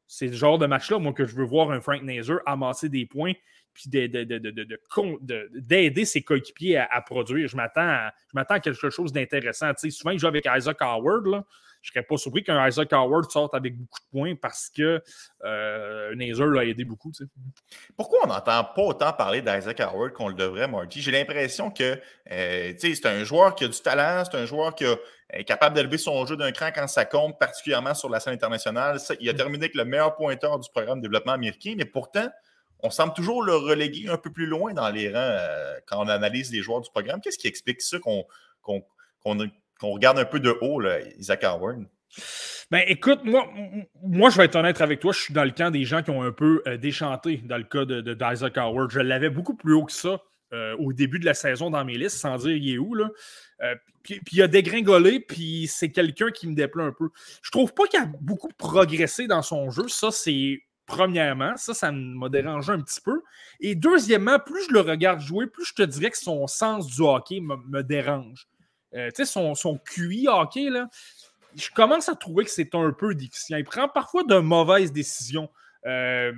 c'est 0.07 0.27
le 0.27 0.33
genre 0.33 0.57
de 0.57 0.65
match-là, 0.65 0.99
moi, 0.99 1.13
que 1.13 1.25
je 1.25 1.36
veux 1.36 1.43
voir 1.43 1.71
un 1.71 1.81
Frank 1.81 2.01
Nazer 2.01 2.39
amasser 2.45 2.89
des 2.89 3.05
points 3.05 3.33
puis 3.73 3.89
d'aider 3.89 6.05
ses 6.05 6.23
coéquipiers 6.23 6.77
à, 6.77 7.01
produire. 7.01 7.47
Je 7.47 7.55
m'attends 7.55 8.10
à, 8.36 8.60
quelque 8.60 8.89
chose 8.89 9.12
d'intéressant. 9.12 9.71
Tu 9.73 9.81
sais, 9.81 9.89
souvent, 9.91 10.12
il 10.12 10.19
joue 10.19 10.25
avec 10.25 10.47
Isaac 10.51 10.77
Howard, 10.81 11.27
là. 11.27 11.45
Je 11.82 11.90
ne 11.90 11.94
serais 11.94 12.04
pas 12.04 12.18
surpris 12.18 12.44
qu'un 12.44 12.68
Isaac 12.68 12.92
Howard 12.94 13.30
sorte 13.32 13.54
avec 13.54 13.78
beaucoup 13.78 14.00
de 14.00 14.20
points 14.20 14.36
parce 14.36 14.70
que 14.70 15.02
euh, 15.44 16.16
Nazer 16.16 16.48
l'a 16.48 16.66
aidé 16.66 16.84
beaucoup. 16.84 17.12
Pourquoi 17.96 18.20
on 18.24 18.28
n'entend 18.28 18.63
pas 18.63 18.82
autant 18.82 19.13
parler 19.13 19.42
d'Isaac 19.42 19.80
Howard 19.80 20.13
qu'on 20.13 20.28
le 20.28 20.34
devrait, 20.34 20.68
Marty? 20.68 21.02
J'ai 21.02 21.12
l'impression 21.12 21.72
que 21.72 22.00
euh, 22.32 22.74
c'est 22.78 23.06
un 23.06 23.24
joueur 23.24 23.56
qui 23.56 23.66
a 23.66 23.68
du 23.68 23.80
talent, 23.80 24.24
c'est 24.26 24.38
un 24.38 24.46
joueur 24.46 24.76
qui 24.76 24.86
est 25.30 25.44
capable 25.44 25.76
d'élever 25.76 25.98
son 25.98 26.26
jeu 26.26 26.36
d'un 26.36 26.52
cran 26.52 26.70
quand 26.74 26.88
ça 26.88 27.06
compte, 27.06 27.38
particulièrement 27.40 27.94
sur 27.94 28.10
la 28.10 28.20
scène 28.20 28.34
internationale. 28.34 29.00
il 29.20 29.30
a 29.30 29.34
mm. 29.34 29.36
terminé 29.36 29.66
avec 29.66 29.76
le 29.76 29.86
meilleur 29.86 30.16
pointeur 30.16 30.60
du 30.60 30.70
programme 30.70 31.00
de 31.00 31.08
développement 31.08 31.34
américain, 31.34 31.74
mais 31.78 31.86
pourtant, 31.86 32.28
on 32.82 32.90
semble 32.90 33.13
toujours 33.13 33.44
le 33.44 33.56
reléguer 33.56 34.08
un 34.10 34.18
peu 34.18 34.32
plus 34.32 34.46
loin 34.46 34.74
dans 34.74 34.90
les 34.90 35.10
rangs 35.10 35.16
euh, 35.18 35.76
quand 35.88 36.04
on 36.04 36.08
analyse 36.08 36.52
les 36.52 36.62
joueurs 36.62 36.82
du 36.82 36.90
programme. 36.90 37.22
Qu'est-ce 37.22 37.38
qui 37.38 37.48
explique 37.48 37.82
ça 37.82 37.98
qu'on 38.00 38.26
qu'on 39.80 39.92
regarde 39.92 40.20
un 40.20 40.26
peu 40.26 40.40
de 40.40 40.56
haut, 40.62 40.82
Isaac 41.18 41.44
Howard? 41.44 41.86
Ben 42.70 42.84
écoute, 42.88 43.22
moi, 43.24 43.48
moi, 44.04 44.30
je 44.30 44.38
vais 44.38 44.46
être 44.46 44.56
honnête 44.56 44.82
avec 44.82 45.00
toi, 45.00 45.13
je 45.13 45.22
suis 45.22 45.34
dans 45.34 45.46
le 45.46 45.52
camp 45.52 45.72
des 45.72 45.86
gens 45.86 46.04
qui 46.04 46.10
ont 46.10 46.22
un 46.22 46.32
peu 46.32 46.62
euh, 46.68 46.78
déchanté 46.78 47.38
dans 47.46 47.58
le 47.58 47.63
cas 47.63 47.86
de, 47.86 48.02
d'Isaac 48.02 48.58
Howard. 48.58 48.92
Je 48.92 49.00
l'avais 49.00 49.30
beaucoup 49.30 49.56
plus 49.56 49.74
haut 49.74 49.86
que 49.86 49.94
ça 49.94 50.22
euh, 50.54 50.76
au 50.78 50.92
début 50.92 51.20
de 51.20 51.26
la 51.26 51.34
saison 51.34 51.70
dans 51.70 51.86
mes 51.86 51.98
listes, 51.98 52.18
sans 52.18 52.38
dire 52.38 52.56
il 52.56 52.74
est 52.74 52.78
où. 52.78 52.94
Là. 52.94 53.10
Euh, 53.63 53.76
puis, 54.04 54.20
il 54.34 54.42
a 54.42 54.48
dégringolé, 54.48 55.20
puis 55.22 55.68
c'est 55.68 55.92
quelqu'un 55.92 56.32
qui 56.32 56.48
me 56.48 56.56
déplaît 56.56 56.84
un 56.84 56.92
peu. 56.92 57.10
Je 57.42 57.52
trouve 57.52 57.74
pas 57.74 57.86
qu'il 57.88 58.00
a 58.00 58.06
beaucoup 58.22 58.50
progressé 58.58 59.28
dans 59.28 59.42
son 59.42 59.70
jeu. 59.70 59.88
Ça, 59.88 60.12
c'est 60.12 60.60
premièrement. 60.86 61.56
Ça, 61.56 61.74
ça 61.74 61.92
m'a 61.92 62.28
dérangé 62.28 62.72
un 62.74 62.82
petit 62.82 63.02
peu. 63.02 63.22
Et 63.62 63.76
deuxièmement, 63.76 64.40
plus 64.40 64.66
je 64.68 64.74
le 64.74 64.82
regarde 64.82 65.22
jouer, 65.22 65.48
plus 65.48 65.66
je 65.66 65.74
te 65.74 65.84
dirais 65.84 66.12
que 66.12 66.18
son 66.18 66.48
sens 66.48 66.88
du 66.88 67.02
hockey 67.02 67.40
me 67.42 67.82
dérange. 67.82 68.48
Euh, 68.93 69.10
tu 69.10 69.17
sais, 69.17 69.26
son, 69.26 69.56
son 69.56 69.78
QI 69.78 70.28
hockey, 70.28 70.69
là, 70.69 70.88
je 71.56 71.69
commence 71.71 72.10
à 72.10 72.15
trouver 72.15 72.45
que 72.45 72.52
c'est 72.52 72.73
un 72.76 72.91
peu 72.91 73.15
difficile. 73.15 73.58
Il 73.60 73.63
prend 73.63 73.89
parfois 73.89 74.23
de 74.23 74.38
mauvaises 74.38 74.91
décisions. 74.91 75.50
Euh, 75.86 76.34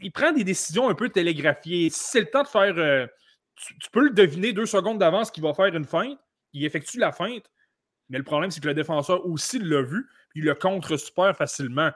il 0.00 0.12
prend 0.12 0.32
des 0.32 0.44
décisions 0.44 0.88
un 0.88 0.94
peu 0.94 1.08
télégraphiées. 1.08 1.90
Si 1.90 2.00
c'est 2.10 2.20
le 2.20 2.30
temps 2.30 2.42
de 2.42 2.48
faire. 2.48 2.74
Euh, 2.76 3.06
tu, 3.56 3.90
peux 3.92 4.00
le 4.00 4.10
deviner 4.10 4.52
deux 4.52 4.66
secondes 4.66 4.98
d'avance 4.98 5.30
qu'il 5.30 5.42
va 5.42 5.52
faire 5.52 5.66
une 5.66 5.84
feinte. 5.84 6.18
Il 6.52 6.64
effectue 6.64 6.98
la 6.98 7.12
feinte. 7.12 7.50
Mais 8.08 8.18
le 8.18 8.24
problème, 8.24 8.50
c'est 8.50 8.60
que 8.60 8.68
le 8.68 8.74
défenseur 8.74 9.26
aussi 9.26 9.58
l'a 9.58 9.82
vu. 9.82 10.08
Il 10.34 10.44
le 10.44 10.54
contre 10.54 10.96
super 10.96 11.36
facilement. 11.36 11.90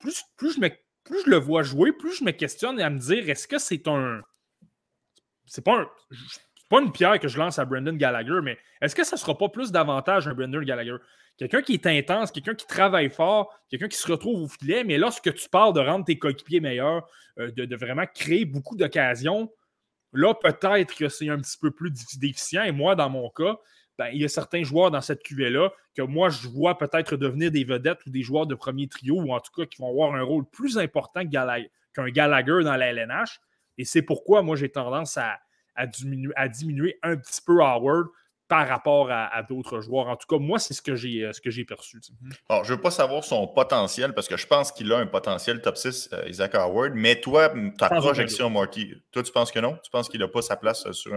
plus, 0.00 0.22
plus, 0.36 0.54
je 0.54 0.60
me, 0.60 0.68
plus 1.04 1.24
je 1.24 1.30
le 1.30 1.36
vois 1.36 1.62
jouer, 1.62 1.92
plus 1.92 2.18
je 2.18 2.24
me 2.24 2.32
questionne 2.32 2.80
à 2.80 2.90
me 2.90 2.98
dire 2.98 3.28
est-ce 3.28 3.46
que 3.46 3.58
c'est 3.58 3.86
un. 3.86 4.20
C'est 5.46 5.64
pas 5.64 5.80
un 5.80 5.88
pas 6.68 6.80
une 6.80 6.92
pierre 6.92 7.18
que 7.18 7.28
je 7.28 7.38
lance 7.38 7.58
à 7.58 7.64
Brendan 7.64 7.96
Gallagher, 7.96 8.40
mais 8.42 8.58
est-ce 8.80 8.94
que 8.94 9.04
ça 9.04 9.16
ne 9.16 9.20
sera 9.20 9.36
pas 9.36 9.48
plus 9.48 9.72
d'avantage 9.72 10.28
un 10.28 10.34
Brendan 10.34 10.64
Gallagher? 10.64 10.96
Quelqu'un 11.38 11.62
qui 11.62 11.74
est 11.74 11.86
intense, 11.86 12.32
quelqu'un 12.32 12.54
qui 12.54 12.66
travaille 12.66 13.10
fort, 13.10 13.56
quelqu'un 13.70 13.88
qui 13.88 13.96
se 13.96 14.10
retrouve 14.10 14.42
au 14.42 14.48
filet, 14.48 14.82
mais 14.82 14.98
lorsque 14.98 15.32
tu 15.32 15.48
parles 15.48 15.72
de 15.72 15.80
rendre 15.80 16.04
tes 16.04 16.18
coéquipiers 16.18 16.60
meilleurs, 16.60 17.08
euh, 17.38 17.52
de, 17.52 17.76
vraiment 17.76 18.06
créer 18.12 18.44
beaucoup 18.44 18.76
d'occasions, 18.76 19.50
là, 20.12 20.34
peut-être 20.34 20.96
que 20.96 21.08
c'est 21.08 21.28
un 21.28 21.38
petit 21.38 21.56
peu 21.58 21.70
plus 21.70 21.92
déficient. 22.18 22.64
Et 22.64 22.72
moi, 22.72 22.96
dans 22.96 23.08
mon 23.08 23.30
cas, 23.30 23.56
ben, 23.98 24.08
il 24.12 24.20
y 24.20 24.24
a 24.24 24.28
certains 24.28 24.64
joueurs 24.64 24.90
dans 24.90 25.00
cette 25.00 25.22
cuvée-là 25.22 25.70
que 25.96 26.02
moi, 26.02 26.28
je 26.28 26.48
vois 26.48 26.76
peut-être 26.76 27.16
devenir 27.16 27.52
des 27.52 27.64
vedettes 27.64 28.04
ou 28.06 28.10
des 28.10 28.22
joueurs 28.22 28.46
de 28.46 28.56
premier 28.56 28.88
trio, 28.88 29.20
ou 29.20 29.32
en 29.32 29.40
tout 29.40 29.52
cas 29.52 29.66
qui 29.66 29.80
vont 29.80 29.90
avoir 29.90 30.14
un 30.14 30.22
rôle 30.22 30.44
plus 30.50 30.76
important 30.76 31.22
qu'un 31.24 32.08
Gallagher 32.08 32.64
dans 32.64 32.76
la 32.76 32.86
LNH. 32.92 33.40
Et 33.76 33.84
c'est 33.84 34.02
pourquoi 34.02 34.42
moi, 34.42 34.56
j'ai 34.56 34.70
tendance 34.70 35.16
à, 35.16 35.38
à 35.78 36.48
diminuer, 36.48 36.98
un 37.02 37.16
petit 37.16 37.40
peu 37.44 37.62
Howard 37.62 38.08
par 38.48 38.66
rapport 38.66 39.10
à, 39.10 39.42
d'autres 39.42 39.80
joueurs. 39.80 40.08
En 40.08 40.16
tout 40.16 40.26
cas, 40.26 40.42
moi, 40.42 40.58
c'est 40.58 40.72
ce 40.72 40.80
que 40.80 40.96
j'ai 40.96 41.22
euh, 41.22 41.32
ce 41.32 41.40
que 41.40 41.50
j'ai 41.50 41.64
perçu. 41.64 42.00
Alors, 42.48 42.64
je 42.64 42.72
ne 42.72 42.76
veux 42.76 42.82
pas 42.82 42.90
savoir 42.90 43.22
son 43.22 43.46
potentiel 43.46 44.14
parce 44.14 44.26
que 44.26 44.38
je 44.38 44.46
pense 44.46 44.72
qu'il 44.72 44.90
a 44.90 44.96
un 44.96 45.06
potentiel 45.06 45.60
top 45.60 45.76
6, 45.76 46.08
euh, 46.12 46.28
Isaac 46.28 46.54
Howard. 46.54 46.94
Mais 46.94 47.20
toi, 47.20 47.52
ta 47.76 47.90
projection, 47.90 48.48
Marky, 48.48 48.94
toi, 49.12 49.22
tu 49.22 49.32
penses 49.32 49.52
que 49.52 49.60
non? 49.60 49.78
Tu 49.84 49.90
penses 49.90 50.08
qu'il 50.08 50.20
n'a 50.20 50.28
pas 50.28 50.40
sa 50.40 50.56
place 50.56 50.86
euh, 50.86 50.92
sur 50.92 51.14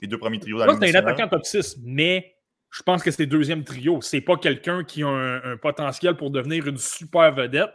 les 0.00 0.08
deux 0.08 0.18
premiers 0.18 0.40
trios 0.40 0.58
dans 0.58 0.66
la 0.66 0.74
C'est 0.80 0.96
un 0.96 1.00
attaquant 1.00 1.28
top 1.28 1.44
6, 1.44 1.76
mais 1.84 2.36
je 2.70 2.82
pense 2.82 3.02
que 3.02 3.10
c'est 3.10 3.26
deuxième 3.26 3.64
trio. 3.64 4.00
C'est 4.00 4.22
pas 4.22 4.36
quelqu'un 4.36 4.82
qui 4.82 5.02
a 5.02 5.08
un, 5.08 5.56
potentiel 5.58 6.16
pour 6.16 6.30
devenir 6.30 6.66
une 6.66 6.78
super 6.78 7.34
vedette, 7.34 7.70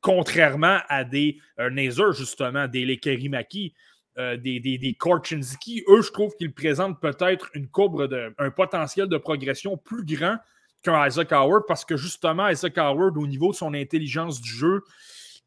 contrairement 0.00 0.78
à 0.88 1.04
des 1.04 1.38
Nazer, 1.58 2.14
justement, 2.14 2.66
des 2.66 2.86
Lekerimaki. 2.86 3.74
Euh, 4.18 4.36
des, 4.36 4.58
des, 4.58 4.94
Korchinski, 4.94 5.84
eux, 5.86 6.02
je 6.02 6.10
trouve 6.10 6.34
qu'ils 6.34 6.52
présentent 6.52 7.00
peut-être 7.00 7.50
une 7.54 7.68
courbe, 7.68 8.08
de, 8.08 8.34
un 8.38 8.50
potentiel 8.50 9.06
de 9.06 9.16
progression 9.16 9.76
plus 9.76 10.04
grand 10.04 10.38
qu'un 10.82 11.06
Isaac 11.06 11.30
Howard 11.30 11.64
parce 11.68 11.84
que 11.84 11.96
justement, 11.96 12.48
Isaac 12.48 12.76
Howard, 12.78 13.16
au 13.16 13.28
niveau 13.28 13.52
de 13.52 13.56
son 13.56 13.74
intelligence 13.74 14.40
du 14.40 14.50
jeu, 14.50 14.82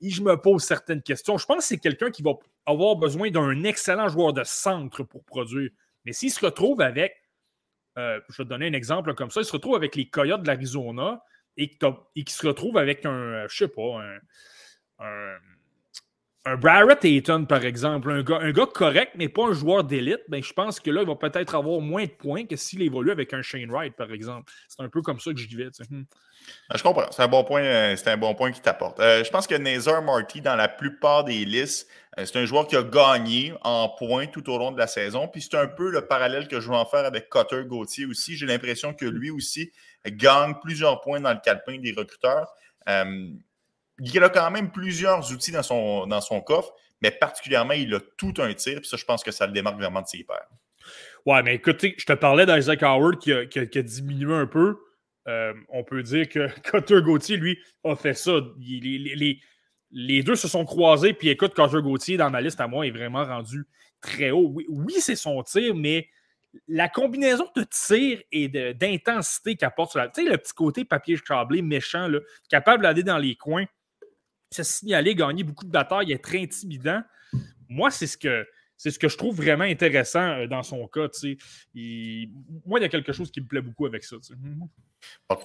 je 0.01 0.21
me 0.21 0.37
pose 0.37 0.63
certaines 0.63 1.01
questions. 1.01 1.37
Je 1.37 1.45
pense 1.45 1.57
que 1.57 1.63
c'est 1.65 1.79
quelqu'un 1.79 2.11
qui 2.11 2.23
va 2.23 2.31
avoir 2.65 2.95
besoin 2.95 3.29
d'un 3.29 3.61
excellent 3.65 4.07
joueur 4.07 4.31
de 4.31 4.43
centre 4.45 5.03
pour 5.03 5.25
produire. 5.25 5.69
Mais 6.05 6.13
s'il 6.13 6.31
se 6.31 6.43
retrouve 6.45 6.79
avec, 6.79 7.13
euh, 7.97 8.21
je 8.29 8.37
vais 8.37 8.45
te 8.45 8.49
donner 8.49 8.67
un 8.67 8.73
exemple 8.73 9.13
comme 9.15 9.31
ça, 9.31 9.41
il 9.41 9.45
se 9.45 9.51
retrouve 9.51 9.75
avec 9.75 9.97
les 9.97 10.07
Coyotes 10.07 10.43
de 10.43 10.47
l'Arizona 10.47 11.21
et, 11.57 11.77
et 12.15 12.23
qui 12.23 12.33
se 12.33 12.47
retrouve 12.47 12.77
avec 12.77 13.05
un, 13.05 13.45
je 13.49 13.55
sais 13.57 13.67
pas, 13.67 14.01
un 14.99 15.37
Barrett 16.43 17.05
Ayton, 17.05 17.45
par 17.45 17.63
exemple, 17.65 18.09
un 18.09 18.23
gars, 18.23 18.39
un 18.41 18.51
correct, 18.65 19.11
mais 19.15 19.29
pas 19.29 19.43
un 19.45 19.53
joueur 19.53 19.83
d'élite, 19.83 20.21
ben, 20.27 20.41
je 20.43 20.51
pense 20.53 20.79
que 20.79 20.89
là, 20.89 21.01
il 21.01 21.07
va 21.07 21.15
peut-être 21.15 21.53
avoir 21.53 21.79
moins 21.81 22.05
de 22.05 22.09
points 22.09 22.45
que 22.45 22.55
s'il 22.55 22.81
évolue 22.81 23.11
avec 23.11 23.31
un 23.33 23.43
Shane 23.43 23.69
Wright, 23.69 23.95
par 23.95 24.11
exemple. 24.11 24.51
C'est 24.67 24.81
un 24.81 24.89
peu 24.89 25.03
comme 25.03 25.19
ça 25.19 25.31
que 25.33 25.39
je 25.39 25.55
vais. 25.55 25.67
Hmm. 25.89 26.03
Ah, 26.69 26.77
je 26.77 26.83
comprends. 26.83 27.05
C'est 27.11 27.21
un 27.21 27.27
bon 27.27 27.43
point, 27.43 27.61
euh, 27.61 27.95
c'est 27.95 28.09
un 28.09 28.17
bon 28.17 28.33
point 28.33 28.51
qui 28.51 28.59
t'apporte. 28.59 28.99
Euh, 28.99 29.23
je 29.23 29.29
pense 29.29 29.45
que 29.45 29.53
Nazar 29.53 30.01
Marty, 30.01 30.41
dans 30.41 30.55
la 30.55 30.67
plupart 30.67 31.23
des 31.23 31.45
listes, 31.45 31.87
euh, 32.17 32.25
c'est 32.25 32.39
un 32.39 32.45
joueur 32.45 32.65
qui 32.65 32.75
a 32.75 32.81
gagné 32.81 33.53
en 33.61 33.89
points 33.89 34.25
tout 34.25 34.49
au 34.49 34.57
long 34.57 34.71
de 34.71 34.79
la 34.79 34.87
saison. 34.87 35.27
Puis 35.27 35.43
c'est 35.43 35.55
un 35.57 35.67
peu 35.67 35.91
le 35.91 36.07
parallèle 36.07 36.47
que 36.47 36.59
je 36.59 36.69
veux 36.69 36.75
en 36.75 36.85
faire 36.85 37.05
avec 37.05 37.29
Cotter 37.29 37.63
Gauthier 37.65 38.07
aussi. 38.07 38.35
J'ai 38.35 38.47
l'impression 38.47 38.95
que 38.95 39.05
lui 39.05 39.29
aussi 39.29 39.71
gagne 40.07 40.55
plusieurs 40.63 41.01
points 41.01 41.19
dans 41.19 41.33
le 41.33 41.39
calepin 41.43 41.77
des 41.77 41.91
recruteurs 41.91 42.51
il 44.01 44.23
a 44.23 44.29
quand 44.29 44.49
même 44.51 44.71
plusieurs 44.71 45.31
outils 45.31 45.51
dans 45.51 45.63
son, 45.63 46.07
dans 46.07 46.21
son 46.21 46.41
coffre, 46.41 46.73
mais 47.01 47.11
particulièrement, 47.11 47.73
il 47.73 47.93
a 47.93 47.99
tout 48.17 48.33
un 48.39 48.53
tir. 48.53 48.79
Puis 48.81 48.89
ça, 48.89 48.97
je 48.97 49.05
pense 49.05 49.23
que 49.23 49.31
ça 49.31 49.45
le 49.45 49.53
démarque 49.53 49.77
vraiment 49.77 50.01
de 50.01 50.07
ses 50.07 50.23
pairs. 50.23 50.47
Ouais, 51.25 51.43
mais 51.43 51.55
écoute, 51.55 51.85
je 51.97 52.05
te 52.05 52.13
parlais 52.13 52.45
d'Isaac 52.45 52.81
Howard 52.81 53.19
qui 53.19 53.31
a, 53.31 53.45
qui, 53.45 53.83
diminué 53.83 54.33
un 54.33 54.47
peu. 54.47 54.77
Euh, 55.27 55.53
on 55.69 55.83
peut 55.83 56.01
dire 56.01 56.27
que 56.27 56.47
Cutter 56.71 57.01
Gauthier, 57.01 57.37
lui, 57.37 57.59
a 57.83 57.95
fait 57.95 58.15
ça. 58.15 58.39
les, 58.59 59.39
les, 59.91 60.23
deux 60.23 60.35
se 60.35 60.47
sont 60.47 60.65
croisés. 60.65 61.13
Puis 61.13 61.29
écoute, 61.29 61.53
Cutter 61.53 61.81
Gauthier, 61.81 62.17
dans 62.17 62.31
ma 62.31 62.41
liste 62.41 62.59
à 62.59 62.67
moi, 62.67 62.87
est 62.87 62.91
vraiment 62.91 63.23
rendu 63.23 63.65
très 64.01 64.31
haut. 64.31 64.55
Oui, 64.67 64.95
c'est 64.97 65.15
son 65.15 65.43
tir, 65.43 65.75
mais 65.75 66.09
la 66.67 66.89
combinaison 66.89 67.47
de 67.55 67.63
tir 67.63 68.21
et 68.31 68.47
d'intensité 68.73 69.55
qu'apporte 69.55 69.91
sur 69.91 69.99
la. 69.99 70.07
Tu 70.09 70.23
sais, 70.23 70.29
le 70.29 70.37
petit 70.37 70.53
côté 70.53 70.85
papier 70.85 71.17
chablé 71.23 71.61
méchant, 71.61 72.07
là, 72.07 72.19
capable 72.49 72.83
d'aller 72.83 73.03
dans 73.03 73.19
les 73.19 73.35
coins, 73.35 73.65
se 74.51 74.63
signaler, 74.63 75.15
gagner 75.15 75.43
beaucoup 75.43 75.65
de 75.65 75.71
batailles, 75.71 76.11
être 76.11 76.35
intimidant. 76.35 77.01
Moi, 77.69 77.89
c'est 77.89 78.07
ce 78.07 78.17
que 78.17 78.45
c'est 78.81 78.89
ce 78.89 78.97
que 78.97 79.07
je 79.07 79.15
trouve 79.15 79.35
vraiment 79.35 79.63
intéressant 79.63 80.27
euh, 80.27 80.47
dans 80.47 80.63
son 80.63 80.87
cas. 80.87 81.07
Moi, 81.75 82.79
il 82.79 82.81
y 82.81 82.83
a 82.83 82.89
quelque 82.89 83.13
chose 83.13 83.29
qui 83.29 83.39
me 83.39 83.45
plaît 83.45 83.61
beaucoup 83.61 83.85
avec 83.85 84.03
ça. 84.03 84.15
tu, 84.19 84.35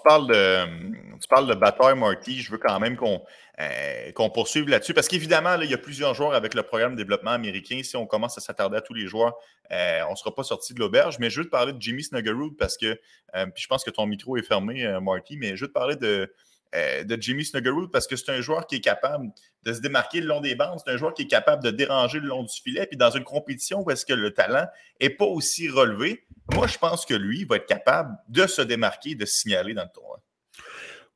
parles 0.03 0.27
de, 0.27 1.19
tu 1.21 1.29
parles 1.29 1.47
de 1.47 1.53
bataille, 1.53 1.99
Marty. 1.99 2.41
Je 2.41 2.51
veux 2.51 2.57
quand 2.57 2.81
même 2.81 2.97
qu'on 2.97 3.23
euh, 3.61 4.29
poursuive 4.33 4.71
là-dessus 4.71 4.95
parce 4.95 5.07
qu'évidemment, 5.07 5.61
il 5.61 5.71
y 5.71 5.75
a 5.75 5.79
plusieurs 5.79 6.15
joueurs 6.15 6.33
avec 6.33 6.55
le 6.55 6.63
programme 6.63 6.93
de 6.93 6.97
développement 6.97 7.33
américain. 7.33 7.79
Si 7.83 7.95
on 7.99 8.07
commence 8.07 8.39
à 8.39 8.41
s'attarder 8.41 8.79
à 8.79 8.81
tous 8.81 8.95
les 8.95 9.07
joueurs, 9.07 9.35
euh, 9.71 10.01
on 10.09 10.13
ne 10.13 10.17
sera 10.17 10.35
pas 10.35 10.43
sorti 10.43 10.73
de 10.73 10.81
l'auberge. 10.81 11.19
Mais 11.19 11.29
je 11.29 11.41
veux 11.41 11.45
te 11.45 11.51
parler 11.51 11.75
de 11.75 11.83
Jimmy 11.83 12.05
Snuggerud 12.05 12.57
parce 12.57 12.79
que, 12.79 12.99
puis 13.35 13.63
je 13.63 13.67
pense 13.67 13.85
que 13.85 13.91
ton 13.91 14.07
micro 14.07 14.39
est 14.39 14.45
fermé, 14.45 14.99
Marty, 15.03 15.37
mais 15.37 15.57
je 15.57 15.67
veux 15.67 15.69
te 15.69 15.75
parler 15.75 15.97
de, 15.97 16.33
euh, 16.75 17.05
de 17.05 17.17
Jimmy 17.21 17.45
Snuggerud 17.45 17.91
parce 17.91 18.07
que 18.07 18.17
c'est 18.17 18.31
un 18.31 18.41
joueur 18.41 18.67
qui 18.67 18.77
est 18.77 18.81
capable 18.81 19.31
de 19.65 19.73
se 19.73 19.81
démarquer 19.81 20.21
le 20.21 20.27
long 20.27 20.41
des 20.41 20.55
bandes, 20.55 20.79
c'est 20.85 20.93
un 20.93 20.97
joueur 20.97 21.15
qui 21.15 21.23
est 21.23 21.27
capable 21.27 21.63
de 21.63 21.71
déranger 21.71 22.21
le 22.21 22.29
long 22.29 22.43
du 22.43 22.53
filet. 22.53 22.87
Puis 22.87 22.97
dans 22.97 23.11
une 23.11 23.25
compétition 23.25 23.83
où 23.83 23.91
est-ce 23.91 24.05
que 24.05 24.13
le 24.13 24.33
talent 24.33 24.67
n'est 25.01 25.11
pas 25.11 25.25
aussi 25.25 25.69
relevé, 25.69 26.25
moi 26.55 26.67
je 26.67 26.79
pense 26.79 27.07
que 27.07 27.15
lui 27.15 27.45
va 27.45 27.57
être 27.57 27.67
capable 27.67 28.17
de 28.29 28.47
se 28.47 28.63
démarquer, 28.63 29.15
de 29.15 29.25
signaler 29.25 29.75
dans 29.75 29.85
le 29.85 29.91
tournoi. 29.95 30.21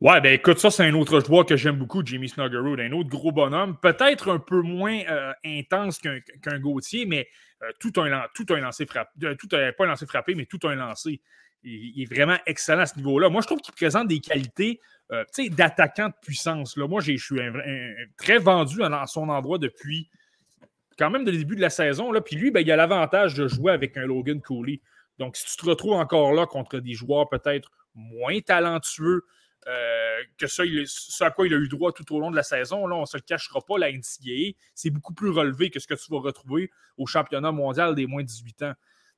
Ouais, 0.00 0.18
ben 0.22 0.32
écoute, 0.32 0.58
ça 0.58 0.70
c'est 0.70 0.84
un 0.84 0.94
autre 0.94 1.20
joueur 1.20 1.44
que 1.44 1.56
j'aime 1.56 1.76
beaucoup, 1.76 2.02
Jimmy 2.02 2.28
Snuggerud, 2.28 2.80
un 2.80 2.92
autre 2.92 3.10
gros 3.10 3.32
bonhomme, 3.32 3.76
peut-être 3.78 4.30
un 4.30 4.38
peu 4.38 4.62
moins 4.62 4.98
euh, 5.10 5.32
intense 5.44 5.98
qu'un 5.98 6.58
Gauthier, 6.58 7.04
mais 7.04 7.28
euh, 7.62 7.70
tout, 7.78 7.92
un, 8.00 8.26
tout 8.34 8.46
un 8.48 8.60
lancé 8.60 8.86
frappé, 8.86 9.36
tout 9.36 9.48
pas 9.48 9.84
un 9.84 9.86
lancé 9.86 10.06
frappé, 10.06 10.34
mais 10.34 10.46
tout 10.46 10.60
un 10.66 10.74
lancé. 10.74 11.20
Il, 11.62 12.00
est 12.00 12.06
vraiment 12.06 12.38
excellent 12.46 12.80
à 12.80 12.86
ce 12.86 12.96
niveau-là. 12.96 13.28
Moi, 13.28 13.42
je 13.42 13.46
trouve 13.46 13.60
qu'il 13.60 13.74
présente 13.74 14.08
des 14.08 14.20
qualités 14.20 14.80
euh, 15.12 15.24
d'attaquant 15.50 16.08
de 16.08 16.14
puissance. 16.22 16.76
Là. 16.76 16.86
Moi, 16.86 17.00
je 17.00 17.16
suis 17.16 17.40
très 18.16 18.38
vendu 18.38 18.82
à, 18.82 19.06
son 19.06 19.28
endroit 19.28 19.58
depuis 19.58 20.08
quand 20.98 21.10
même 21.10 21.24
le 21.24 21.32
début 21.32 21.56
de 21.56 21.60
la 21.60 21.70
saison. 21.70 22.12
Là. 22.12 22.20
Puis 22.20 22.36
lui, 22.36 22.50
ben, 22.50 22.60
il 22.60 22.70
a 22.70 22.76
l'avantage 22.76 23.34
de 23.34 23.48
jouer 23.48 23.72
avec 23.72 23.96
un 23.96 24.06
Logan 24.06 24.40
Cooley. 24.40 24.80
Donc, 25.18 25.36
si 25.36 25.46
tu 25.46 25.56
te 25.56 25.66
retrouves 25.66 25.94
encore 25.94 26.32
là 26.32 26.46
contre 26.46 26.78
des 26.78 26.94
joueurs 26.94 27.28
peut-être 27.28 27.70
moins 27.94 28.38
talentueux 28.40 29.24
euh, 29.66 30.20
que 30.38 30.46
ça, 30.46 30.62
ce 30.86 31.24
à 31.24 31.30
quoi 31.30 31.46
il 31.46 31.54
a 31.54 31.56
eu 31.56 31.68
droit 31.68 31.92
tout 31.92 32.14
au 32.14 32.20
long 32.20 32.30
de 32.30 32.36
la 32.36 32.42
saison, 32.42 32.86
là, 32.86 32.96
on 32.96 33.02
ne 33.02 33.06
se 33.06 33.16
le 33.16 33.22
cachera 33.22 33.60
pas, 33.60 33.78
la 33.78 33.90
NCAA, 33.90 34.52
c'est 34.74 34.90
beaucoup 34.90 35.12
plus 35.12 35.30
relevé 35.30 35.70
que 35.70 35.80
ce 35.80 35.86
que 35.86 35.94
tu 35.94 36.10
vas 36.10 36.20
retrouver 36.20 36.70
au 36.96 37.06
championnat 37.06 37.52
mondial 37.52 37.94
des 37.94 38.06
moins 38.06 38.22
de 38.22 38.28
18 38.28 38.62
ans. 38.62 38.74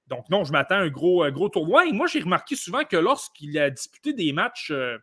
Donc, 0.09 0.29
non, 0.31 0.45
je 0.45 0.53
m'attends 0.53 0.77
à 0.77 0.79
un 0.79 0.89
gros, 0.89 1.31
gros 1.31 1.49
tournoi. 1.49 1.87
Et 1.87 1.93
moi, 1.93 2.07
j'ai 2.07 2.21
remarqué 2.21 2.57
souvent 2.57 2.85
que 2.85 2.97
lorsqu'il 2.97 3.59
a 3.59 3.71
disputé 3.71 4.13
des 4.13 4.33
matchs. 4.33 4.71
Euh, 4.71 4.99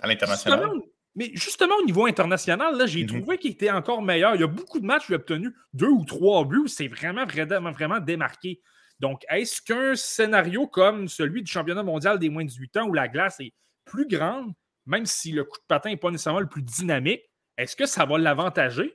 à 0.00 0.06
l'international. 0.06 0.68
Mais 1.16 1.30
justement, 1.34 1.74
au 1.80 1.84
niveau 1.84 2.06
international, 2.06 2.76
là, 2.76 2.86
j'ai 2.86 3.02
mhm. 3.02 3.20
trouvé 3.20 3.38
qu'il 3.38 3.50
était 3.52 3.70
encore 3.70 4.00
meilleur. 4.00 4.34
Il 4.34 4.40
y 4.40 4.44
a 4.44 4.48
beaucoup 4.48 4.78
de 4.78 4.86
matchs 4.86 5.08
où 5.08 5.12
il 5.12 5.14
a 5.14 5.18
obtenu 5.18 5.52
deux 5.72 5.88
ou 5.88 6.04
trois 6.04 6.44
buts. 6.44 6.68
C'est 6.68 6.88
vraiment, 6.88 7.26
vraiment, 7.26 7.72
vraiment 7.72 7.98
démarqué. 7.98 8.60
Donc, 9.00 9.24
est-ce 9.28 9.60
qu'un 9.62 9.96
scénario 9.96 10.66
comme 10.66 11.08
celui 11.08 11.42
du 11.42 11.50
championnat 11.50 11.82
mondial 11.82 12.18
des 12.18 12.28
moins 12.28 12.44
de 12.44 12.48
18 12.48 12.76
ans 12.76 12.88
où 12.88 12.92
la 12.92 13.08
glace 13.08 13.40
est 13.40 13.54
plus 13.84 14.06
grande, 14.06 14.52
même 14.86 15.06
si 15.06 15.32
le 15.32 15.44
coup 15.44 15.58
de 15.58 15.64
patin 15.66 15.90
n'est 15.90 15.96
pas 15.96 16.10
nécessairement 16.10 16.40
le 16.40 16.48
plus 16.48 16.62
dynamique, 16.62 17.22
est-ce 17.56 17.74
que 17.74 17.86
ça 17.86 18.04
va 18.04 18.18
l'avantager? 18.18 18.94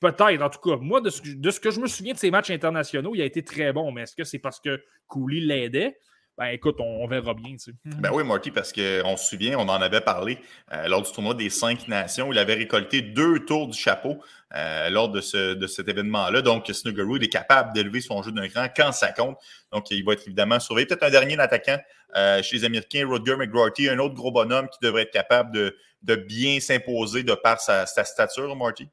Peut-être, 0.00 0.42
en 0.42 0.50
tout 0.50 0.58
cas. 0.58 0.76
Moi, 0.76 1.00
de 1.00 1.10
ce, 1.10 1.60
que 1.60 1.70
je 1.70 1.78
me 1.78 1.86
souviens 1.86 2.14
de 2.14 2.18
ces 2.18 2.30
matchs 2.30 2.50
internationaux, 2.50 3.14
il 3.14 3.22
a 3.22 3.24
été 3.24 3.44
très 3.44 3.72
bon, 3.72 3.92
mais 3.92 4.02
est-ce 4.02 4.16
que 4.16 4.24
c'est 4.24 4.40
parce 4.40 4.60
que 4.60 4.82
Cooley 5.06 5.40
l'aidait? 5.40 5.96
Ben 6.42 6.48
écoute, 6.48 6.80
on, 6.80 7.06
verra 7.06 7.34
bien. 7.34 7.54
Ben 7.84 8.10
oui, 8.12 8.24
Marty, 8.24 8.50
parce 8.50 8.72
qu'on 8.72 9.16
se 9.16 9.28
souvient, 9.28 9.56
on 9.60 9.68
en 9.68 9.80
avait 9.80 10.00
parlé 10.00 10.40
euh, 10.72 10.88
lors 10.88 11.00
du 11.00 11.12
tournoi 11.12 11.34
des 11.34 11.50
cinq 11.50 11.86
nations. 11.86 12.32
Il 12.32 12.38
avait 12.40 12.54
récolté 12.54 13.00
deux 13.00 13.44
tours 13.44 13.68
du 13.68 13.78
chapeau 13.78 14.18
euh, 14.56 14.90
lors 14.90 15.08
de, 15.08 15.20
ce, 15.20 15.54
de 15.54 15.66
cet 15.68 15.88
événement-là. 15.88 16.42
Donc, 16.42 16.66
Snuggerwood 16.66 17.22
est 17.22 17.28
capable 17.28 17.72
d'élever 17.72 18.00
son 18.00 18.24
jeu 18.24 18.32
d'un 18.32 18.48
cran 18.48 18.66
quand 18.74 18.90
ça 18.90 19.12
compte. 19.12 19.38
Donc, 19.70 19.92
il 19.92 20.04
va 20.04 20.14
être 20.14 20.26
évidemment 20.26 20.58
surveillé. 20.58 20.86
Peut-être 20.86 21.04
un 21.04 21.10
dernier 21.10 21.38
attaquant 21.38 21.78
euh, 22.16 22.42
chez 22.42 22.56
les 22.56 22.64
Américains, 22.64 23.06
Rodger 23.06 23.36
McGrorty, 23.36 23.88
un 23.88 24.00
autre 24.00 24.16
gros 24.16 24.32
bonhomme 24.32 24.68
qui 24.68 24.80
devrait 24.82 25.02
être 25.02 25.12
capable 25.12 25.54
de, 25.54 25.76
de 26.02 26.16
bien 26.16 26.58
s'imposer 26.58 27.22
de 27.22 27.34
par 27.34 27.60
sa, 27.60 27.86
sa 27.86 28.02
stature, 28.02 28.56
Marty. 28.56 28.88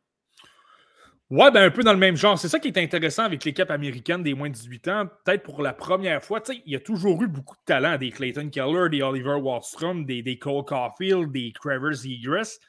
Ouais, 1.29 1.51
ben 1.51 1.63
un 1.63 1.69
peu 1.69 1.83
dans 1.83 1.93
le 1.93 1.99
même 1.99 2.15
genre. 2.15 2.39
C'est 2.39 2.49
ça 2.49 2.59
qui 2.59 2.69
est 2.69 2.77
intéressant 2.79 3.23
avec 3.23 3.45
l'équipe 3.45 3.69
américaine 3.69 4.23
des 4.23 4.33
moins 4.33 4.49
de 4.49 4.55
18 4.55 4.87
ans. 4.87 5.05
Peut-être 5.23 5.43
pour 5.43 5.61
la 5.61 5.73
première 5.73 6.23
fois, 6.23 6.41
il 6.49 6.71
y 6.71 6.75
a 6.75 6.79
toujours 6.79 7.21
eu 7.21 7.27
beaucoup 7.27 7.55
de 7.55 7.61
talent. 7.65 7.97
Des 7.97 8.09
Clayton 8.09 8.49
Keller, 8.49 8.89
des 8.89 9.03
Oliver 9.03 9.35
Wallstrom, 9.35 10.05
des, 10.05 10.23
des 10.23 10.39
Cole 10.39 10.65
Caulfield, 10.65 11.31
des 11.31 11.53
Travers 11.53 12.03
Egress. 12.03 12.59